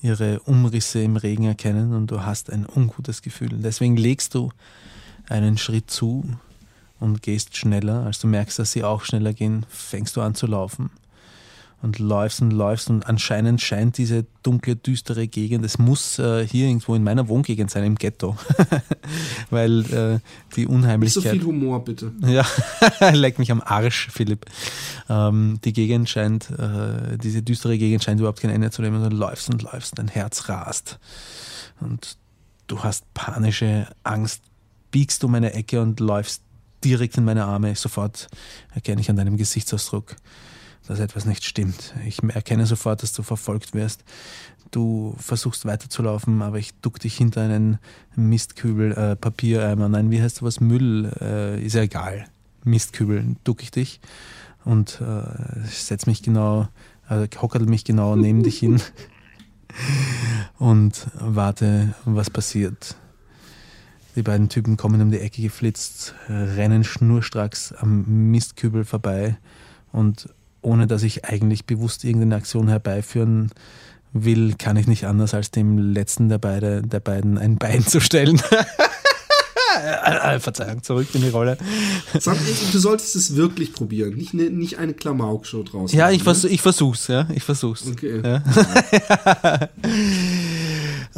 ihre 0.00 0.40
Umrisse 0.40 1.02
im 1.02 1.16
Regen 1.16 1.44
erkennen 1.44 1.92
und 1.92 2.10
du 2.10 2.24
hast 2.24 2.50
ein 2.50 2.66
ungutes 2.66 3.20
Gefühl. 3.20 3.50
Deswegen 3.52 3.96
legst 3.98 4.34
du 4.34 4.50
einen 5.28 5.58
Schritt 5.58 5.90
zu 5.90 6.24
und 6.98 7.22
gehst 7.22 7.56
schneller. 7.56 8.06
Als 8.06 8.18
du 8.20 8.26
merkst, 8.26 8.58
dass 8.58 8.72
sie 8.72 8.84
auch 8.84 9.04
schneller 9.04 9.34
gehen, 9.34 9.66
fängst 9.68 10.16
du 10.16 10.22
an 10.22 10.34
zu 10.34 10.46
laufen 10.46 10.90
und 11.82 11.98
läufst 11.98 12.40
und 12.40 12.52
läufst 12.52 12.88
und 12.90 13.06
anscheinend 13.06 13.60
scheint 13.60 13.98
diese 13.98 14.26
dunkle, 14.42 14.76
düstere 14.76 15.28
Gegend, 15.28 15.64
es 15.64 15.78
muss 15.78 16.18
äh, 16.18 16.46
hier 16.46 16.66
irgendwo 16.66 16.94
in 16.94 17.04
meiner 17.04 17.28
Wohngegend 17.28 17.70
sein, 17.70 17.84
im 17.84 17.96
Ghetto, 17.96 18.36
weil 19.50 19.80
äh, 19.92 20.18
die 20.56 20.66
Unheimlichkeit... 20.66 21.24
Nicht 21.24 21.32
so 21.32 21.38
viel 21.38 21.44
Humor, 21.46 21.84
bitte. 21.84 22.12
Ja, 22.26 22.46
leck 23.12 23.38
mich 23.38 23.52
am 23.52 23.60
Arsch, 23.60 24.08
Philipp. 24.10 24.46
Ähm, 25.08 25.60
die 25.64 25.72
Gegend 25.72 26.08
scheint, 26.08 26.50
äh, 26.50 27.18
diese 27.18 27.42
düstere 27.42 27.78
Gegend 27.78 28.02
scheint 28.02 28.20
überhaupt 28.20 28.40
kein 28.40 28.50
Ende 28.50 28.70
zu 28.70 28.82
nehmen 28.82 29.02
und 29.02 29.12
du 29.12 29.16
läufst 29.16 29.50
und 29.50 29.62
läufst, 29.62 29.98
dein 29.98 30.08
Herz 30.08 30.48
rast 30.48 30.98
und 31.80 32.16
du 32.66 32.82
hast 32.82 33.12
panische 33.14 33.86
Angst, 34.02 34.42
biegst 34.90 35.22
um 35.24 35.34
eine 35.34 35.52
Ecke 35.52 35.80
und 35.80 36.00
läufst 36.00 36.42
direkt 36.84 37.16
in 37.16 37.24
meine 37.24 37.44
Arme. 37.44 37.74
Sofort 37.74 38.28
erkenne 38.74 39.00
ich 39.00 39.10
an 39.10 39.16
deinem 39.16 39.36
Gesichtsausdruck, 39.36 40.16
dass 40.86 41.00
etwas 41.00 41.24
nicht 41.24 41.44
stimmt. 41.44 41.94
Ich 42.06 42.22
erkenne 42.22 42.66
sofort, 42.66 43.02
dass 43.02 43.12
du 43.12 43.22
verfolgt 43.22 43.74
wirst. 43.74 44.04
Du 44.70 45.14
versuchst 45.18 45.64
weiterzulaufen, 45.64 46.42
aber 46.42 46.58
ich 46.58 46.74
duck 46.80 46.98
dich 47.00 47.16
hinter 47.16 47.42
einen 47.42 47.78
Mistkübel, 48.14 48.92
äh, 48.92 49.16
Papiereimer. 49.16 49.88
Nein, 49.88 50.10
wie 50.10 50.20
heißt 50.20 50.36
sowas? 50.36 50.60
Müll, 50.60 51.12
äh, 51.20 51.64
ist 51.64 51.74
ja 51.74 51.82
egal. 51.82 52.26
Mistkübel, 52.64 53.36
duck 53.44 53.62
ich 53.62 53.70
dich 53.70 54.00
und 54.64 55.00
äh, 55.00 55.62
setz 55.66 56.06
mich 56.06 56.22
genau, 56.22 56.68
äh, 57.08 57.28
hockerl 57.40 57.66
mich 57.66 57.84
genau 57.84 58.16
neben 58.16 58.42
dich 58.42 58.58
hin 58.58 58.80
und 60.58 61.06
warte, 61.14 61.94
was 62.04 62.28
passiert. 62.30 62.96
Die 64.16 64.22
beiden 64.22 64.48
Typen 64.48 64.76
kommen 64.76 65.00
um 65.02 65.10
die 65.10 65.20
Ecke 65.20 65.42
geflitzt, 65.42 66.14
rennen 66.28 66.84
schnurstracks 66.84 67.72
am 67.72 68.30
Mistkübel 68.30 68.84
vorbei 68.84 69.36
und 69.92 70.28
ohne 70.66 70.88
dass 70.88 71.04
ich 71.04 71.24
eigentlich 71.24 71.64
bewusst 71.64 72.04
irgendeine 72.04 72.34
Aktion 72.34 72.68
herbeiführen 72.68 73.50
will, 74.12 74.54
kann 74.58 74.76
ich 74.76 74.88
nicht 74.88 75.06
anders 75.06 75.32
als 75.32 75.52
dem 75.52 75.78
letzten 75.78 76.28
der, 76.28 76.38
beide, 76.38 76.82
der 76.82 77.00
beiden 77.00 77.38
ein 77.38 77.56
Bein 77.56 77.86
zu 77.86 78.00
stellen. 78.00 78.42
Verzeihung, 80.40 80.82
zurück 80.82 81.08
in 81.14 81.22
die 81.22 81.28
Rolle. 81.28 81.58
Sag, 82.18 82.36
du 82.72 82.78
solltest 82.78 83.14
es 83.14 83.36
wirklich 83.36 83.72
probieren, 83.72 84.14
nicht, 84.14 84.32
eine, 84.32 84.50
nicht 84.50 84.78
eine 84.78 84.94
Klamauk-Show 84.94 85.62
draus. 85.62 85.92
Ja, 85.92 86.10
ich, 86.10 86.22
vers 86.22 86.44
ich 86.44 86.62
versuch's, 86.62 87.08
ja, 87.08 87.28
ich 87.34 87.42
versuch's. 87.42 87.86
Okay. 87.86 88.20
Ja. 88.24 88.42
Äh, 88.42 89.68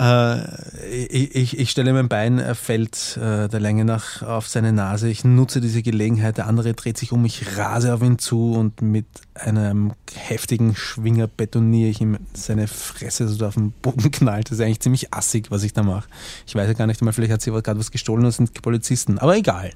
ich, 0.00 1.58
ich, 1.58 1.70
stelle 1.70 1.92
mein 1.92 2.08
Bein, 2.08 2.38
er 2.38 2.54
fällt 2.54 3.16
äh, 3.16 3.48
der 3.48 3.58
Länge 3.58 3.84
nach 3.84 4.22
auf 4.22 4.46
seine 4.46 4.72
Nase. 4.72 5.08
Ich 5.08 5.24
nutze 5.24 5.60
diese 5.60 5.82
Gelegenheit. 5.82 6.38
Der 6.38 6.46
andere 6.46 6.74
dreht 6.74 6.96
sich 6.96 7.10
um, 7.10 7.24
ich 7.24 7.56
rase 7.56 7.92
auf 7.92 8.02
ihn 8.02 8.18
zu 8.18 8.52
und 8.52 8.80
mit 8.80 9.06
einem 9.34 9.94
heftigen 10.14 10.76
Schwinger 10.76 11.26
betoniere 11.26 11.90
ich 11.90 12.00
ihm 12.00 12.16
seine 12.32 12.68
Fresse 12.68 13.26
so 13.26 13.44
auf 13.44 13.54
den 13.54 13.72
Boden 13.72 14.10
knallt. 14.12 14.50
Das 14.50 14.58
ist 14.58 14.64
eigentlich 14.64 14.80
ziemlich 14.80 15.12
assig, 15.12 15.50
was 15.50 15.64
ich 15.64 15.72
da 15.72 15.82
mache. 15.82 16.08
Ich 16.46 16.54
weiß 16.54 16.68
ja 16.68 16.74
gar 16.74 16.86
nicht 16.86 17.00
einmal, 17.00 17.12
vielleicht 17.12 17.32
hat 17.32 17.42
sie 17.42 17.50
gerade 17.50 17.80
was 17.80 17.90
gestohlen 17.90 18.24
und 18.24 18.30
sind 18.30 18.62
Polizisten. 18.62 19.18
Aber 19.18 19.36
egal. 19.36 19.72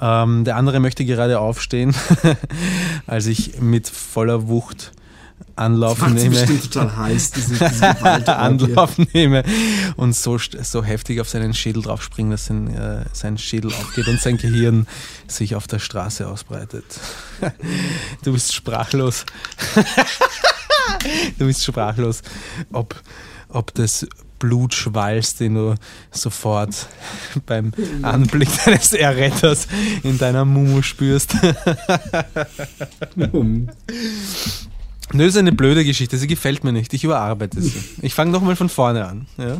Ähm, 0.00 0.44
der 0.44 0.56
andere 0.56 0.80
möchte 0.80 1.04
gerade 1.04 1.38
aufstehen, 1.38 1.94
als 3.06 3.26
ich 3.26 3.60
mit 3.60 3.88
voller 3.88 4.48
Wucht 4.48 4.92
Anlauf 5.60 6.00
das 6.00 6.12
nehme. 6.12 6.30
bestimmt 6.30 6.72
total 6.72 6.96
heiß, 6.96 7.30
diese, 7.32 7.54
diese 7.54 7.86
Anlauf 8.36 8.98
nehme 9.12 9.44
und 9.96 10.16
so, 10.16 10.38
so 10.38 10.82
heftig 10.82 11.20
auf 11.20 11.28
seinen 11.28 11.54
Schädel 11.54 11.82
drauf 11.82 12.02
springe, 12.02 12.32
dass 12.32 12.46
sein, 12.46 12.74
äh, 12.74 13.04
sein 13.12 13.38
Schädel 13.38 13.72
aufgeht 13.72 14.08
und 14.08 14.20
sein 14.20 14.38
Gehirn 14.38 14.86
sich 15.28 15.54
auf 15.54 15.66
der 15.66 15.78
Straße 15.78 16.26
ausbreitet. 16.26 16.84
du 18.24 18.32
bist 18.32 18.54
sprachlos. 18.54 19.26
du 21.38 21.46
bist 21.46 21.64
sprachlos, 21.64 22.22
ob, 22.72 23.00
ob 23.48 23.74
das 23.74 24.06
Blutschwalz, 24.38 25.36
den 25.36 25.54
du 25.54 25.74
sofort 26.10 26.88
beim 27.46 27.72
Anblick 28.02 28.48
deines 28.64 28.92
Erretters 28.92 29.68
in 30.02 30.18
deiner 30.18 30.44
Mumu 30.44 30.82
spürst. 30.82 31.36
Nö, 35.12 35.24
ist 35.24 35.36
eine 35.36 35.52
blöde 35.52 35.84
Geschichte, 35.84 36.16
sie 36.16 36.26
gefällt 36.26 36.64
mir 36.64 36.72
nicht. 36.72 36.92
Ich 36.94 37.04
überarbeite 37.04 37.60
sie. 37.60 37.72
Ich 38.02 38.14
fange 38.14 38.30
nochmal 38.30 38.56
von 38.56 38.68
vorne 38.68 39.06
an. 39.06 39.26
Ja? 39.36 39.58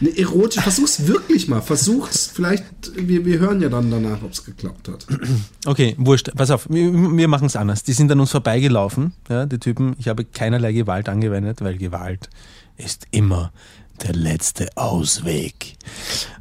Ne, 0.00 0.16
erotisch, 0.16 0.62
versuch's 0.62 1.06
wirklich 1.06 1.46
mal. 1.48 1.60
Versuch's, 1.60 2.30
vielleicht, 2.32 2.64
wir, 2.96 3.26
wir 3.26 3.38
hören 3.38 3.60
ja 3.60 3.68
dann 3.68 3.90
danach, 3.90 4.22
ob 4.22 4.32
es 4.32 4.44
geklappt 4.44 4.88
hat. 4.88 5.06
Okay, 5.66 5.94
wurscht. 5.98 6.30
Pass 6.34 6.50
auf, 6.50 6.66
wir, 6.70 6.90
wir 6.92 7.28
machen 7.28 7.46
es 7.46 7.54
anders. 7.54 7.82
Die 7.82 7.92
sind 7.92 8.10
an 8.10 8.18
uns 8.18 8.30
vorbeigelaufen, 8.30 9.12
ja, 9.28 9.44
die 9.44 9.58
Typen. 9.58 9.94
Ich 9.98 10.08
habe 10.08 10.24
keinerlei 10.24 10.72
Gewalt 10.72 11.10
angewendet, 11.10 11.60
weil 11.60 11.76
Gewalt 11.76 12.30
ist 12.78 13.06
immer 13.10 13.52
der 14.02 14.14
letzte 14.14 14.68
Ausweg. 14.76 15.76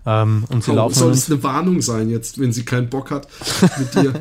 Ähm, 0.06 0.46
und 0.50 0.64
sie 0.64 0.72
oh, 0.72 0.76
laufen 0.76 0.96
soll 0.96 1.12
es 1.12 1.30
eine 1.30 1.42
Warnung 1.44 1.82
sein 1.82 2.10
jetzt, 2.10 2.40
wenn 2.40 2.54
sie 2.54 2.64
keinen 2.64 2.90
Bock 2.90 3.12
hat 3.12 3.28
mit 3.78 3.94
dir? 3.96 4.14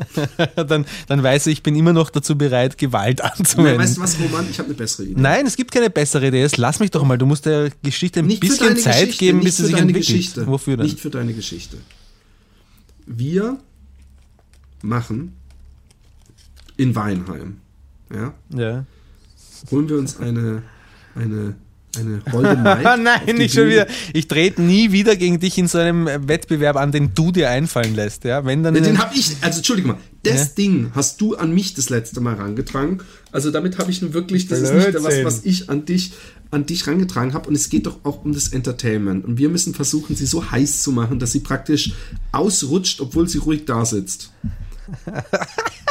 dann, 0.65 0.85
dann 1.07 1.23
weiß 1.23 1.47
ich, 1.47 1.53
ich 1.53 1.63
bin 1.63 1.75
immer 1.75 1.93
noch 1.93 2.09
dazu 2.09 2.37
bereit, 2.37 2.77
Gewalt 2.77 3.21
anzuwenden. 3.21 3.77
Nein, 3.77 3.79
weißt 3.79 3.97
du 3.97 4.01
was, 4.01 4.19
Roman? 4.19 4.47
Ich 4.49 4.59
habe 4.59 4.67
eine 4.67 4.77
bessere 4.77 5.05
Idee. 5.05 5.19
Nein, 5.21 5.45
es 5.45 5.55
gibt 5.55 5.71
keine 5.71 5.89
bessere 5.89 6.27
Idee. 6.27 6.41
Jetzt 6.41 6.57
lass 6.57 6.79
mich 6.79 6.91
doch 6.91 7.03
mal. 7.03 7.17
Du 7.17 7.25
musst 7.25 7.45
der 7.45 7.71
Geschichte 7.81 8.19
ein 8.19 8.27
nicht 8.27 8.41
bisschen 8.41 8.77
Zeit 8.77 8.95
Geschichte, 8.95 9.25
geben, 9.25 9.39
bis 9.41 9.57
sie 9.57 9.65
sich 9.65 9.77
entwickelt. 9.77 10.05
Geschichte. 10.05 10.47
Wofür 10.47 10.77
denn? 10.77 10.85
Nicht 10.85 10.99
für 10.99 11.09
deine 11.09 11.33
Geschichte. 11.33 11.77
Wir 13.05 13.57
machen 14.81 15.35
in 16.77 16.95
Weinheim, 16.95 17.57
ja, 18.13 18.33
ja. 18.55 18.85
holen 19.69 19.89
wir 19.89 19.97
uns 19.97 20.17
eine, 20.17 20.63
eine 21.15 21.55
eine 21.97 22.21
holde. 22.31 22.55
Nein, 22.63 23.35
nicht 23.35 23.53
schon 23.53 23.67
wieder. 23.67 23.87
Ich 24.13 24.27
trete 24.27 24.61
nie 24.61 24.91
wieder 24.91 25.15
gegen 25.15 25.39
dich 25.39 25.57
in 25.57 25.67
so 25.67 25.77
einem 25.77 26.07
Wettbewerb 26.27 26.75
an, 26.75 26.91
den 26.91 27.13
du 27.13 27.31
dir 27.31 27.49
einfallen 27.49 27.95
lässt. 27.95 28.23
Ja, 28.23 28.45
wenn 28.45 28.63
dann. 28.63 28.75
Ja, 28.75 28.81
den 28.81 28.99
habe 28.99 29.15
ich, 29.15 29.37
also 29.41 29.57
entschuldige 29.57 29.87
mal, 29.87 29.97
das 30.23 30.33
ja? 30.33 30.45
Ding 30.57 30.91
hast 30.93 31.19
du 31.21 31.35
an 31.35 31.53
mich 31.53 31.73
das 31.73 31.89
letzte 31.89 32.21
Mal 32.21 32.35
rangetragen. 32.35 33.01
Also 33.31 33.51
damit 33.51 33.77
habe 33.77 33.91
ich 33.91 34.01
nun 34.01 34.13
wirklich, 34.13 34.47
das 34.47 34.59
Blödsinn. 34.59 34.79
ist 34.79 34.93
nicht 34.93 35.03
was, 35.03 35.23
was 35.23 35.45
ich 35.45 35.69
an 35.69 35.85
dich 35.85 36.13
an 36.51 36.65
dich 36.65 36.87
rangetragen 36.87 37.33
habe 37.33 37.47
und 37.47 37.53
es 37.53 37.69
geht 37.69 37.85
doch 37.85 37.99
auch 38.03 38.25
um 38.25 38.33
das 38.33 38.47
Entertainment 38.47 39.23
und 39.23 39.37
wir 39.37 39.49
müssen 39.49 39.75
versuchen, 39.75 40.15
sie 40.15 40.25
so 40.25 40.49
heiß 40.49 40.81
zu 40.81 40.91
machen, 40.91 41.19
dass 41.19 41.31
sie 41.31 41.41
praktisch 41.41 41.93
ausrutscht, 42.31 43.01
obwohl 43.01 43.29
sie 43.29 43.37
ruhig 43.37 43.65
da 43.65 43.85
sitzt. 43.85 44.31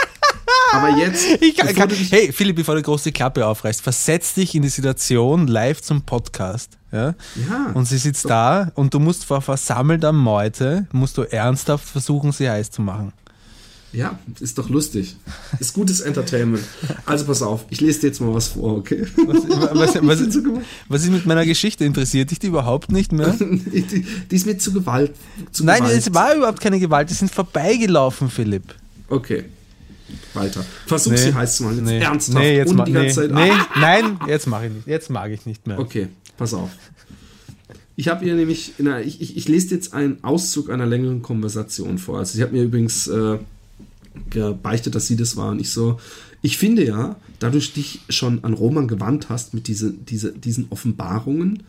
Aber 0.72 0.96
jetzt. 0.96 1.26
Ich 1.40 1.56
kann, 1.56 1.74
kann, 1.74 1.90
hey, 1.90 2.32
Philipp, 2.32 2.56
bevor 2.56 2.74
du 2.74 2.82
große 2.82 3.12
Klappe 3.12 3.46
aufreißt, 3.46 3.80
versetz 3.80 4.34
dich 4.34 4.54
in 4.54 4.62
die 4.62 4.68
Situation 4.68 5.46
live 5.46 5.80
zum 5.80 6.02
Podcast. 6.02 6.78
Ja? 6.92 7.14
ja 7.48 7.70
und 7.74 7.86
sie 7.86 7.98
sitzt 7.98 8.22
so. 8.22 8.28
da 8.28 8.70
und 8.74 8.92
du 8.94 8.98
musst 8.98 9.24
vor 9.24 9.40
versammelter 9.40 10.12
Meute, 10.12 10.86
musst 10.92 11.16
du 11.18 11.22
ernsthaft 11.22 11.86
versuchen, 11.86 12.32
sie 12.32 12.48
heiß 12.48 12.70
zu 12.70 12.82
machen. 12.82 13.12
Ja, 13.92 14.18
ist 14.38 14.58
doch 14.58 14.68
lustig. 14.68 15.16
Ist 15.58 15.72
gutes 15.72 16.00
Entertainment. 16.00 16.62
Also 17.06 17.24
pass 17.24 17.40
auf, 17.40 17.64
ich 17.70 17.80
lese 17.80 18.00
dir 18.00 18.06
jetzt 18.08 18.20
mal 18.20 18.34
was 18.34 18.48
vor, 18.48 18.76
okay? 18.76 19.06
Was, 19.26 19.36
was, 19.48 19.94
was, 20.02 20.38
was 20.88 21.02
ist 21.04 21.10
mit 21.10 21.24
meiner 21.24 21.46
Geschichte? 21.46 21.86
Interessiert 21.86 22.30
dich 22.30 22.38
die 22.38 22.48
überhaupt 22.48 22.92
nicht 22.92 23.12
mehr? 23.12 23.34
die, 23.40 24.04
die, 24.30 24.36
ist 24.36 24.44
mir 24.44 24.58
zu 24.58 24.74
Gewalt. 24.74 25.12
Zu 25.52 25.64
Nein, 25.64 25.82
Gewalt. 25.82 25.96
es 25.96 26.12
war 26.12 26.34
überhaupt 26.34 26.60
keine 26.60 26.78
Gewalt, 26.78 27.08
die 27.08 27.14
sind 27.14 27.30
vorbeigelaufen, 27.30 28.28
Philipp. 28.28 28.74
Okay. 29.08 29.44
Weiter. 30.34 30.64
Versuch 30.86 31.12
nee, 31.12 31.18
sie 31.18 31.34
heiß 31.34 31.56
zu 31.56 31.62
machen. 31.64 31.76
Jetzt 31.76 31.86
nee, 31.86 31.98
ernsthaft. 31.98 32.38
Nee, 32.38 32.56
jetzt 32.56 32.70
und 32.70 32.86
die 32.86 32.92
ganze 32.92 33.14
Zeit. 33.14 33.30
Nee, 33.30 33.50
ah! 33.50 33.66
nein, 33.78 34.20
jetzt 34.26 34.46
mache 34.46 34.66
ich 34.66 34.72
nicht. 34.72 34.86
Jetzt 34.86 35.10
mag 35.10 35.30
ich 35.30 35.46
nicht 35.46 35.66
mehr. 35.66 35.78
Okay, 35.78 36.08
pass 36.36 36.54
auf. 36.54 36.70
Ich 37.96 38.06
habe 38.06 38.24
ihr 38.24 38.34
nämlich, 38.34 38.74
einer, 38.78 39.00
ich, 39.00 39.20
ich, 39.20 39.36
ich, 39.36 39.48
lese 39.48 39.74
jetzt 39.74 39.92
einen 39.92 40.22
Auszug 40.22 40.70
einer 40.70 40.86
längeren 40.86 41.20
Konversation 41.20 41.98
vor. 41.98 42.18
Also 42.18 42.36
sie 42.36 42.42
hat 42.44 42.52
mir 42.52 42.62
übrigens 42.62 43.08
äh, 43.08 43.38
gebeichtet, 44.30 44.94
dass 44.94 45.08
sie 45.08 45.16
das 45.16 45.36
war 45.36 45.50
und 45.50 45.60
ich 45.60 45.70
so. 45.70 45.98
Ich 46.40 46.58
finde 46.58 46.84
ja, 46.84 47.16
da 47.40 47.50
du 47.50 47.58
dich 47.58 48.00
schon 48.08 48.44
an 48.44 48.54
Roman 48.54 48.86
gewandt 48.86 49.28
hast 49.28 49.52
mit 49.52 49.66
diese, 49.66 49.92
diese, 49.92 50.32
diesen 50.32 50.66
Offenbarungen, 50.70 51.64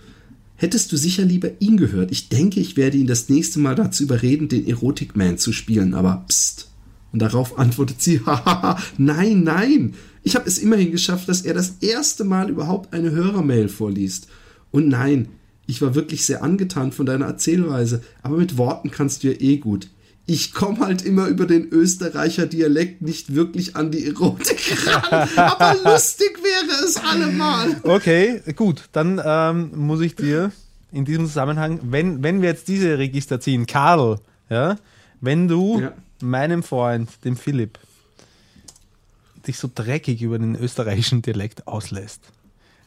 hättest 0.56 0.92
du 0.92 0.98
sicher 0.98 1.26
lieber 1.26 1.50
ihn 1.60 1.78
gehört. 1.78 2.12
Ich 2.12 2.30
denke, 2.30 2.60
ich 2.60 2.78
werde 2.78 2.98
ihn 2.98 3.08
das 3.08 3.30
nächste 3.30 3.60
Mal 3.60 3.74
dazu 3.76 4.04
überreden, 4.04 4.50
den 4.50 4.68
Erotic-Man 4.68 5.38
zu 5.38 5.52
spielen, 5.52 5.96
aber 5.96 6.26
pst. 6.28 6.70
Und 7.12 7.22
darauf 7.22 7.58
antwortet 7.58 8.02
sie, 8.02 8.22
hahaha, 8.26 8.80
nein, 8.98 9.44
nein. 9.44 9.94
Ich 10.24 10.36
habe 10.36 10.48
es 10.48 10.58
immerhin 10.58 10.92
geschafft, 10.92 11.30
dass 11.30 11.42
er 11.42 11.54
das 11.54 11.76
erste 11.82 12.24
Mal 12.24 12.50
überhaupt 12.50 12.94
eine 12.94 13.12
Hörermail 13.12 13.70
vorliest. 13.70 14.28
Und 14.72 14.88
nein, 14.90 15.30
ich 15.66 15.82
war 15.82 15.96
wirklich 15.96 16.26
sehr 16.26 16.44
angetan 16.44 16.92
von 16.92 17.06
deiner 17.06 17.26
Erzählweise, 17.26 18.02
aber 18.22 18.38
mit 18.38 18.58
Worten 18.58 18.92
kannst 18.92 19.24
du 19.24 19.30
ja 19.30 19.40
eh 19.40 19.58
gut. 19.58 19.88
Ich 20.26 20.54
komme 20.54 20.80
halt 20.80 21.04
immer 21.04 21.28
über 21.28 21.48
den 21.48 21.70
Österreicher 21.70 22.46
Dialekt 22.46 23.02
nicht 23.02 23.34
wirklich 23.34 23.76
an 23.76 23.90
die 23.90 24.06
Erotik 24.06 24.78
ran, 24.86 25.30
aber 25.36 25.76
lustig 25.92 26.38
wäre 26.44 26.86
es 26.86 26.98
allemal. 26.98 27.78
Okay, 27.82 28.42
gut, 28.56 28.90
dann 28.92 29.20
ähm, 29.24 29.72
muss 29.76 30.02
ich 30.02 30.16
dir 30.16 30.52
in 30.92 31.06
diesem 31.06 31.26
Zusammenhang, 31.26 31.80
wenn, 31.84 32.22
wenn 32.22 32.44
wir 32.44 32.50
jetzt 32.50 32.68
diese 32.68 33.00
Register 33.00 33.40
ziehen, 33.40 33.66
Karl, 33.66 34.20
ja, 34.52 34.76
wenn 35.20 35.48
du 35.48 35.80
ja 35.80 35.94
meinem 36.22 36.64
Freund, 36.64 37.10
dem 37.24 37.36
Philipp, 37.38 37.80
dich 39.48 39.58
so 39.58 39.70
dreckig 39.74 40.22
über 40.22 40.38
den 40.38 40.56
österreichischen 40.56 41.22
Dialekt 41.22 41.68
auslässt, 41.68 42.22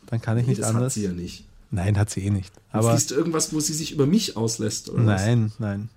dann 0.06 0.20
kann 0.20 0.36
ich 0.38 0.44
Nee, 0.44 0.50
nicht 0.50 0.60
das 0.62 0.68
anders. 0.68 0.84
hat 0.84 0.92
sie 0.92 1.04
ja 1.04 1.12
nicht. 1.12 1.44
Nein, 1.70 1.96
hat 1.98 2.10
sie 2.10 2.20
eh 2.20 2.30
nicht. 2.30 2.52
Aber 2.70 2.94
Siehst 2.94 3.10
du 3.10 3.14
irgendwas, 3.14 3.52
wo 3.54 3.60
sie 3.60 3.72
sich 3.72 3.92
über 3.92 4.06
mich 4.06 4.36
auslässt? 4.36 4.90
Oder 4.90 5.06
was? 5.06 5.22
nein, 5.22 5.52
nein. 5.59 5.88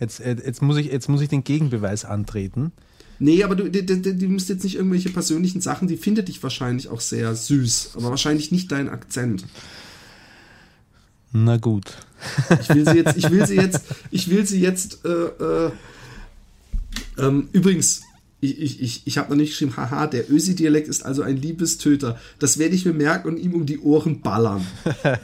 Jetzt, 0.00 0.20
äh, 0.20 0.36
jetzt, 0.44 0.62
muss 0.62 0.76
ich, 0.78 0.86
jetzt 0.86 1.08
muss 1.08 1.20
ich 1.20 1.28
den 1.28 1.44
Gegenbeweis 1.44 2.04
antreten. 2.04 2.72
Nee, 3.18 3.42
aber 3.44 3.56
du, 3.56 3.70
du, 3.70 3.82
du, 3.82 4.14
du 4.14 4.28
musst 4.28 4.48
jetzt 4.48 4.64
nicht 4.64 4.76
irgendwelche 4.76 5.10
persönlichen 5.10 5.60
Sachen, 5.60 5.88
die 5.88 5.96
findet 5.96 6.28
dich 6.28 6.42
wahrscheinlich 6.42 6.88
auch 6.88 7.00
sehr 7.00 7.34
süß, 7.34 7.92
aber 7.96 8.10
wahrscheinlich 8.10 8.52
nicht 8.52 8.70
dein 8.72 8.88
Akzent. 8.88 9.44
Na 11.32 11.56
gut. 11.56 11.92
Ich 12.60 12.68
will 12.70 12.86
sie 12.86 12.96
jetzt, 12.96 13.16
ich 13.16 13.30
will 13.30 13.46
sie 13.46 13.56
jetzt, 13.56 13.84
ich 14.10 14.30
will 14.30 14.46
sie 14.46 14.60
jetzt, 14.60 15.04
äh, 15.04 15.08
äh, 15.08 15.70
ähm, 17.18 17.48
übrigens, 17.52 18.02
ich, 18.40 18.60
ich, 18.60 18.82
ich, 18.82 19.02
ich 19.06 19.18
habe 19.18 19.30
noch 19.30 19.36
nicht 19.36 19.50
geschrieben, 19.50 19.76
haha, 19.76 20.06
der 20.06 20.30
Ösi-Dialekt 20.30 20.88
ist 20.88 21.04
also 21.04 21.22
ein 21.22 21.36
Liebestöter. 21.36 22.18
Das 22.38 22.58
werde 22.58 22.74
ich 22.74 22.84
mir 22.84 22.92
merken 22.92 23.28
und 23.28 23.38
ihm 23.38 23.54
um 23.54 23.64
die 23.64 23.78
Ohren 23.78 24.20
ballern, 24.20 24.66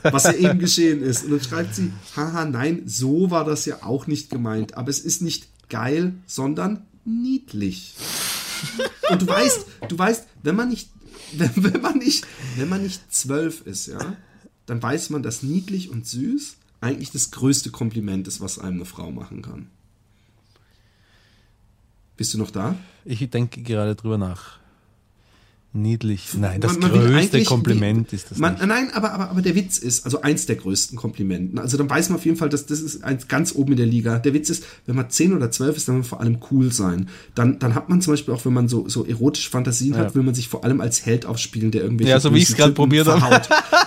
was 0.03 0.25
ja 0.25 0.33
eben 0.33 0.59
geschehen 0.59 1.03
ist. 1.03 1.25
Und 1.25 1.33
dann 1.33 1.43
schreibt 1.43 1.75
sie, 1.75 1.93
haha, 2.17 2.45
nein, 2.47 2.83
so 2.87 3.31
war 3.31 3.45
das 3.45 3.67
ja 3.67 3.83
auch 3.83 4.07
nicht 4.07 4.31
gemeint. 4.31 4.77
Aber 4.77 4.89
es 4.89 4.99
ist 4.99 5.21
nicht 5.21 5.49
geil, 5.69 6.15
sondern 6.27 6.87
niedlich. 7.05 7.95
Und 9.11 9.23
du 9.23 9.27
weißt, 9.27 9.67
du 9.89 9.99
weißt, 9.99 10.27
wenn 10.43 10.57
man 10.57 10.71
nicht, 10.71 10.89
wenn, 11.37 11.51
wenn 11.57 11.83
man 11.83 11.99
nicht, 11.99 12.27
wenn 12.57 12.69
man 12.69 12.83
nicht 12.83 13.13
zwölf 13.13 13.67
ist, 13.67 13.87
ja, 13.87 14.17
dann 14.67 14.83
weiß 14.83 15.11
man, 15.11 15.23
dass 15.23 15.43
niedlich 15.43 15.91
und 15.91 16.07
süß 16.07 16.57
eigentlich 16.81 17.11
das 17.11 17.31
größte 17.31 17.71
Kompliment 17.71 18.27
ist, 18.27 18.41
was 18.41 18.59
einem 18.59 18.77
eine 18.77 18.85
Frau 18.85 19.11
machen 19.11 19.43
kann. 19.43 19.69
Bist 22.23 22.35
du 22.35 22.39
noch 22.39 22.53
da? 22.53 22.77
Ich 23.05 23.29
denke 23.31 23.63
gerade 23.63 23.97
drüber 23.97 24.17
nach. 24.17 24.61
Niedlich. 25.75 26.35
Nein, 26.39 26.61
das 26.61 26.79
Man- 26.79 26.91
man 26.93 27.01
größte 27.01 27.45
Kompliment 27.45 28.13
ist 28.13 28.31
das 28.31 28.37
Man, 28.37 28.55
nicht. 28.55 28.67
nein, 28.67 28.91
aber, 28.93 29.13
aber, 29.15 29.31
aber 29.31 29.41
der 29.41 29.55
Witz 29.55 29.79
ist, 29.79 30.05
also 30.05 30.21
eins 30.21 30.45
der 30.45 30.57
größten 30.57 30.99
Komplimenten. 30.99 31.59
Also 31.59 31.79
dann 31.79 31.89
weiß 31.89 32.11
man 32.11 32.19
auf 32.19 32.27
jeden 32.27 32.37
Fall, 32.37 32.51
dass 32.51 32.67
das 32.67 32.81
ist 32.83 33.03
eins 33.05 33.27
ganz 33.27 33.55
oben 33.55 33.73
in 33.73 33.79
der 33.79 33.87
Liga. 33.87 34.19
Der 34.19 34.35
Witz 34.35 34.51
ist, 34.51 34.65
wenn 34.85 34.97
man 34.97 35.09
10 35.09 35.33
oder 35.35 35.51
12 35.51 35.77
ist, 35.79 35.89
dann 35.89 35.95
will 35.95 36.01
man 36.03 36.09
vor 36.09 36.21
allem 36.21 36.39
cool 36.51 36.71
sein. 36.73 37.09
Dann, 37.35 37.59
dann 37.59 37.75
hat 37.75 37.89
man 37.89 38.03
zum 38.03 38.13
Beispiel 38.13 38.35
auch, 38.35 38.45
wenn 38.45 38.53
man 38.53 38.69
so, 38.69 38.87
so 38.87 39.07
erotische 39.07 39.49
Fantasien 39.49 39.97
hat, 39.97 40.15
will 40.15 40.23
man 40.23 40.35
sich 40.35 40.49
vor 40.49 40.63
allem 40.63 40.83
als 40.83 41.07
Held 41.07 41.25
aufspielen, 41.25 41.71
der 41.71 41.83
irgendwelche 41.85 42.11
Ja, 42.11 42.21
so 42.21 42.35
wie 42.35 42.41
bösen 42.41 42.57
grad 42.57 42.67
Typen 42.67 42.75
probiert 42.77 43.07
habe. 43.09 43.41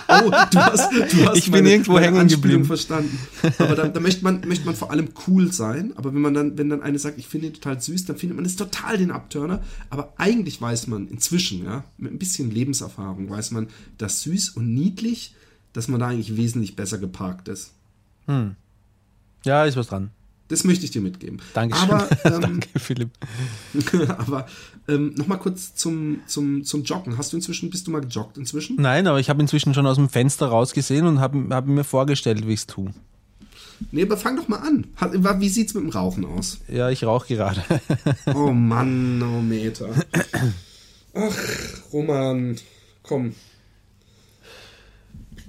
Oh, 0.07 0.29
du 0.51 0.57
hast, 0.59 0.91
du 0.91 1.25
hast 1.27 1.37
Ich 1.37 1.51
bin 1.51 1.67
irgendwo 1.67 1.99
hängen 1.99 2.17
Anspielung 2.17 2.41
geblieben. 2.41 2.65
verstanden. 2.65 3.19
Aber 3.59 3.75
da, 3.75 3.87
da 3.89 3.99
möchte, 3.99 4.23
man, 4.23 4.41
möchte 4.47 4.65
man 4.65 4.73
vor 4.75 4.89
allem 4.89 5.09
cool 5.27 5.51
sein. 5.53 5.93
Aber 5.97 6.15
wenn 6.15 6.21
man 6.21 6.33
dann, 6.33 6.57
wenn 6.57 6.69
dann 6.69 6.81
eine 6.81 6.97
sagt, 6.97 7.19
ich 7.19 7.27
finde 7.27 7.45
ihn 7.47 7.53
total 7.53 7.79
süß, 7.79 8.05
dann 8.05 8.15
findet 8.17 8.37
man 8.37 8.45
es 8.45 8.55
total 8.55 8.97
den 8.97 9.11
Abturner. 9.11 9.61
Aber 9.91 10.13
eigentlich 10.17 10.59
weiß 10.59 10.87
man 10.87 11.07
inzwischen, 11.07 11.63
ja, 11.63 11.74
mit 11.97 12.13
ein 12.13 12.19
bisschen 12.19 12.51
Lebenserfahrung, 12.51 13.29
weiß 13.29 13.51
man, 13.51 13.67
dass 13.97 14.21
süß 14.21 14.49
und 14.49 14.73
niedlich, 14.73 15.35
dass 15.73 15.87
man 15.87 15.99
da 15.99 16.07
eigentlich 16.07 16.37
wesentlich 16.37 16.75
besser 16.75 16.97
geparkt 16.97 17.47
ist. 17.47 17.71
Ja, 19.43 19.65
ist 19.65 19.77
was 19.77 19.87
dran. 19.87 20.11
Das 20.47 20.63
möchte 20.63 20.85
ich 20.85 20.91
dir 20.91 21.01
mitgeben. 21.01 21.39
Dankeschön. 21.53 21.89
Aber, 21.89 22.07
ähm, 22.25 22.41
Danke, 22.41 22.79
Philipp. 22.79 23.09
aber 24.17 24.45
ähm, 24.87 25.13
nochmal 25.15 25.39
kurz 25.39 25.73
zum, 25.73 26.19
zum, 26.27 26.63
zum 26.63 26.83
Joggen. 26.83 27.17
Hast 27.17 27.33
du 27.33 27.37
inzwischen, 27.37 27.71
bist 27.71 27.87
du 27.87 27.91
mal 27.91 28.01
gejoggt 28.01 28.37
inzwischen? 28.37 28.75
Nein, 28.79 29.07
aber 29.07 29.19
ich 29.19 29.29
habe 29.29 29.41
inzwischen 29.41 29.73
schon 29.73 29.87
aus 29.87 29.95
dem 29.95 30.09
Fenster 30.09 30.47
rausgesehen 30.47 31.07
und 31.07 31.19
habe 31.19 31.47
hab 31.49 31.65
mir 31.65 31.83
vorgestellt, 31.83 32.47
wie 32.47 32.53
ich 32.53 32.59
es 32.59 32.67
tue. 32.67 32.93
Nee, 33.91 34.03
aber 34.03 34.17
fang 34.17 34.37
doch 34.37 34.47
mal 34.47 34.59
an. 34.59 34.85
Wie 35.39 35.49
sieht's 35.49 35.73
mit 35.73 35.83
dem 35.83 35.89
Rauchen 35.89 36.25
aus? 36.25 36.59
Ja, 36.67 36.89
ich 36.89 37.03
rauche 37.03 37.27
gerade. 37.27 37.63
Oh 38.33 38.51
Mann, 38.51 39.21
oh 39.21 39.41
Meter. 39.41 39.89
Ach, 41.15 41.37
Roman, 41.93 42.57
komm. 43.01 43.33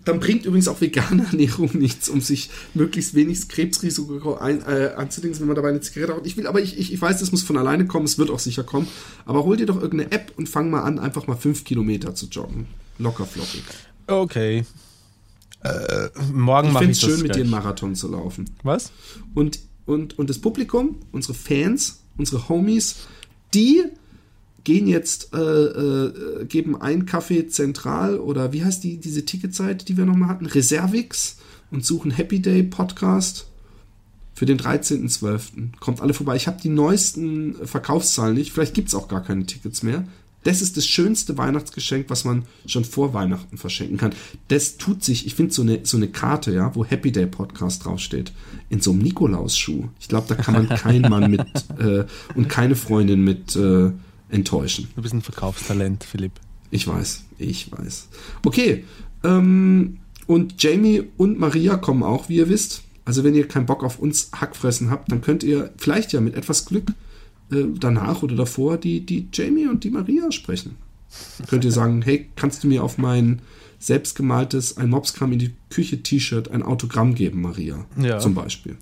Dann 0.05 0.21
bringt 0.21 0.47
übrigens 0.47 0.69
auch 0.69 0.81
vegane 0.81 1.27
Ernährung 1.31 1.71
nichts, 1.75 2.09
um 2.09 2.21
sich 2.21 2.51
möglichst 2.75 3.15
wenig 3.15 3.49
Krebsrisiko 3.49 4.37
ein, 4.37 4.63
äh, 4.63 4.93
anzudingen, 4.97 5.39
wenn 5.41 5.49
man 5.49 5.57
dabei 5.57 5.71
eine 5.71 5.81
Zigarette 5.81 6.13
raucht. 6.13 6.27
Ich 6.27 6.37
will, 6.37 6.47
aber 6.47 6.63
ich, 6.63 6.79
ich, 6.79 6.93
ich 6.93 7.03
weiß, 7.03 7.19
das 7.19 7.33
muss 7.33 7.43
von 7.43 7.57
alleine 7.57 7.87
kommen, 7.87 8.05
es 8.05 8.17
wird 8.17 8.31
auch 8.31 8.39
sicher 8.39 8.63
kommen. 8.63 8.87
Aber 9.25 9.45
hol 9.45 9.57
dir 9.57 9.67
doch 9.67 9.81
irgendeine 9.83 10.13
App 10.13 10.33
und 10.37 10.49
fang 10.49 10.71
mal 10.71 10.83
an, 10.83 11.01
einfach 11.01 11.27
mal 11.27 11.37
fünf 11.37 11.65
Kilometer 11.65 12.15
zu 12.15 12.27
joggen. 12.27 12.69
Locker 12.99 13.27
flockig. 13.27 13.65
Okay. 14.07 14.65
Äh, 15.63 16.09
morgen 16.33 16.69
Ich 16.69 16.75
mache 16.75 16.85
finde 16.85 16.93
ich 16.93 17.03
es 17.03 17.11
schön, 17.11 17.23
mit 17.23 17.35
dir 17.35 17.41
einen. 17.41 17.51
Marathon 17.51 17.97
zu 17.97 18.09
laufen. 18.09 18.49
Was? 18.63 18.93
Und, 19.35 19.59
und, 19.87 20.17
und 20.21 20.31
das 20.31 20.39
Publikum, 20.39 21.01
unsere 21.11 21.35
Fans, 21.35 22.03
unsere 22.17 22.49
Homies, 22.49 22.95
die 23.55 23.83
gehen 24.67 24.89
jetzt, 24.89 25.33
äh, 25.33 25.39
äh, 25.39 26.45
geben 26.45 26.75
ein 26.75 27.07
Kaffee 27.07 27.47
zentral 27.47 28.19
oder 28.19 28.53
wie 28.53 28.65
heißt 28.65 28.83
die, 28.83 28.97
diese 28.99 29.25
Ticketseite, 29.25 29.87
die 29.87 29.97
wir 29.97 30.07
nochmal 30.07 30.29
hatten? 30.29 30.45
Reservix 30.45 31.37
und 31.71 31.87
suchen 31.87 32.11
Happy 32.11 32.43
Day 32.43 32.65
Podcast 32.65 33.47
für 34.35 34.45
den 34.45 34.59
13.12. 34.59 35.79
Kommt 35.79 36.01
alle 36.01 36.15
vorbei. 36.15 36.35
Ich 36.35 36.49
habe 36.49 36.61
die 36.61 36.69
neuesten 36.69 37.55
Verkaufszahlen 37.65 38.35
nicht. 38.35 38.51
Vielleicht 38.51 38.75
gibt 38.75 38.89
es 38.89 38.97
auch 38.97 39.07
gar 39.07 39.23
keine 39.23 39.47
Tickets 39.47 39.85
mehr. 39.85 40.03
Das 40.43 40.61
ist 40.63 40.77
das 40.77 40.85
schönste 40.85 41.39
Weihnachtsgeschenk, 41.39 42.07
was 42.09 42.25
man 42.25 42.43
schon 42.67 42.85
vor 42.85 43.15
Weihnachten 43.15 43.59
verschenken 43.59 43.99
kann. 43.99 44.15
Das 44.49 44.79
tut 44.79 45.05
sich, 45.05 45.27
ich 45.27 45.37
finde 45.37 45.55
so 45.55 45.63
eine, 45.63 45.81
so 45.85 45.97
eine 45.97 46.09
Karte, 46.09 46.53
ja, 46.53 46.75
wo 46.75 46.85
Happy 46.85 47.13
Day 47.13 47.27
Podcast 47.27 47.85
draufsteht, 47.85 48.33
in 48.69 48.81
so 48.81 48.91
einem 48.91 49.01
Nikolausschuh. 49.03 49.91
Ich 50.01 50.09
glaube, 50.09 50.27
da 50.29 50.35
kann 50.35 50.55
man 50.55 50.69
keinen 50.69 51.09
Mann 51.09 51.31
mit 51.31 51.41
äh, 51.79 52.05
und 52.35 52.49
keine 52.49 52.75
Freundin 52.75 53.23
mit 53.23 53.55
äh, 53.55 53.93
enttäuschen. 54.29 54.89
Du 54.97 55.03
bist 55.03 55.15
ein 55.15 55.23
Verkaufstalent, 55.23 56.05
Philipp. 56.05 56.33
Ich 56.71 56.87
weiß, 56.87 57.25
ich 57.39 57.71
weiß. 57.73 58.09
Okay, 58.45 58.85
ähm, 59.25 59.99
und 60.27 60.61
Jamie 60.63 61.05
und 61.17 61.39
Maria 61.39 61.77
kommen 61.77 62.03
auch, 62.03 62.29
wie 62.29 62.37
ihr 62.37 62.49
wisst. 62.49 62.83
Also 63.05 63.23
wenn 63.23 63.35
ihr 63.35 63.47
keinen 63.47 63.67
Bock 63.67 63.85
auf 63.85 63.99
uns 64.01 64.31
Hackfressen 64.35 64.91
habt, 64.91 65.13
dann 65.13 65.21
könnt 65.21 65.45
ihr 65.45 65.71
vielleicht 65.77 66.13
ja 66.13 66.21
mit 66.21 66.35
etwas 66.35 66.67
Glück 66.67 66.91
äh, 67.53 67.65
danach 67.79 68.23
oder 68.23 68.35
davor 68.35 68.79
die, 68.79 69.07
die 69.07 69.29
Jamie 69.33 69.69
und 69.69 69.85
die 69.85 69.91
Maria 69.91 70.33
sprechen. 70.33 70.77
könnt 71.47 71.65
ihr 71.65 71.73
sagen, 71.73 72.03
hey, 72.03 72.29
kannst 72.35 72.65
du 72.65 72.69
mir 72.69 72.83
auf 72.83 72.99
mein 72.99 73.41
selbstgemaltes 73.79 74.77
Ein 74.77 74.91
Mops 74.91 75.13
kam 75.13 75.33
in 75.33 75.39
die 75.39 75.53
Küche 75.71 76.03
T-Shirt 76.03 76.51
ein 76.51 76.63
Autogramm 76.63 77.15
geben, 77.15 77.43
Maria? 77.43 77.85
Ja. 77.97 78.19
Zum 78.19 78.35
Beispiel. 78.35 78.77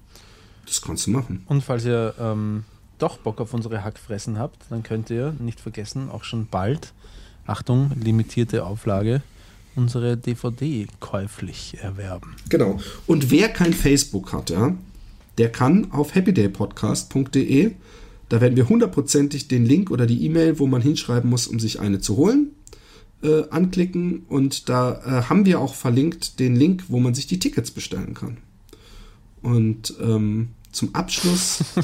Das 0.67 0.81
kannst 0.81 1.07
du 1.07 1.11
machen. 1.11 1.43
Und 1.47 1.63
falls 1.63 1.85
ihr 1.85 2.15
ähm, 2.19 2.65
doch 3.05 3.19
Bock 3.19 3.39
auf 3.43 3.53
unsere 3.53 3.85
Hackfressen 3.85 4.39
habt, 4.39 4.63
dann 4.71 4.83
könnt 4.83 5.11
ihr 5.11 5.35
nicht 5.39 5.61
vergessen, 5.61 6.09
auch 6.11 6.25
schon 6.25 6.47
bald, 6.47 6.95
Achtung, 7.47 7.91
limitierte 8.03 8.65
Auflage, 8.65 9.21
unsere 9.77 10.17
DVD 10.17 10.87
käuflich 11.01 11.77
erwerben. 11.83 12.35
Genau. 12.49 12.81
Und 13.07 13.31
wer 13.31 13.51
kein 13.51 13.75
Facebook 13.75 14.33
hat, 14.33 14.49
ja, 14.49 14.75
der 15.37 15.53
kann 15.53 15.93
auf 15.93 16.15
happydaypodcast.de, 16.15 17.73
da 18.31 18.41
werden 18.41 18.57
wir 18.57 18.71
hundertprozentig 18.71 19.49
den 19.49 19.67
Link 19.67 19.91
oder 19.91 20.07
die 20.07 20.25
E-Mail, 20.25 20.59
wo 20.59 20.67
man 20.67 20.81
hinschreiben 20.81 21.29
muss, 21.29 21.47
um 21.47 21.61
sich 21.61 21.81
eine 21.81 22.01
zu 22.01 22.17
holen, 22.17 22.53
äh, 23.23 23.43
anklicken. 23.51 24.25
Und 24.31 24.71
da 24.71 24.93
äh, 24.93 25.29
haben 25.29 25.45
wir 25.45 25.61
auch 25.61 25.75
verlinkt 25.75 26.41
den 26.41 26.57
Link, 26.57 26.85
wo 26.89 27.01
man 27.01 27.13
sich 27.13 27.27
die 27.27 27.39
Tickets 27.39 27.71
bestellen 27.71 28.15
kann. 28.15 28.39
Und 29.43 29.93
ähm, 30.01 30.53
zum 30.73 30.95
Abschluss 30.95 31.63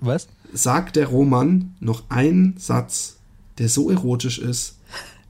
Was? 0.00 0.28
Sagt 0.52 0.96
der 0.96 1.06
Roman 1.06 1.74
noch 1.80 2.04
einen 2.08 2.56
Satz, 2.58 3.16
der 3.58 3.68
so 3.68 3.90
erotisch 3.90 4.38
ist. 4.38 4.76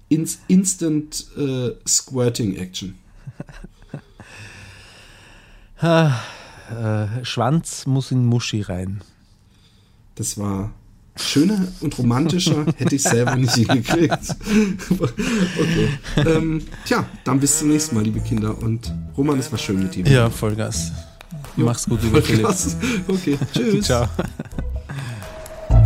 Ins 0.08 0.40
Instant 0.48 1.26
äh, 1.36 1.72
Squirting 1.86 2.56
Action. 2.56 2.94
Äh, 5.80 7.24
Schwanz 7.24 7.86
muss 7.86 8.10
in 8.10 8.26
Muschi 8.26 8.60
rein. 8.60 9.00
Das 10.16 10.36
war 10.36 10.72
schöner 11.16 11.68
und 11.80 11.96
romantischer, 11.98 12.66
hätte 12.76 12.94
ich 12.94 13.02
selber 13.02 13.36
nicht 13.36 13.54
hingekriegt. 13.54 14.18
okay. 14.90 15.88
Ähm, 16.16 16.62
tja, 16.84 17.06
dann 17.24 17.40
bis 17.40 17.60
zum 17.60 17.68
nächsten 17.68 17.94
Mal, 17.94 18.04
liebe 18.04 18.20
Kinder. 18.20 18.58
Und 18.58 18.92
Roman, 19.16 19.38
es 19.38 19.50
war 19.50 19.58
schön 19.58 19.78
mit 19.82 19.94
dir. 19.94 20.06
Ja, 20.06 20.30
Vollgas. 20.30 20.92
Mach's 21.56 21.86
gut, 21.86 22.02
lieber 22.02 22.22
Philipp. 22.22 22.44
Krass. 22.44 22.76
Okay, 23.08 23.38
tschüss. 23.52 23.86
Ciao. 23.86 24.08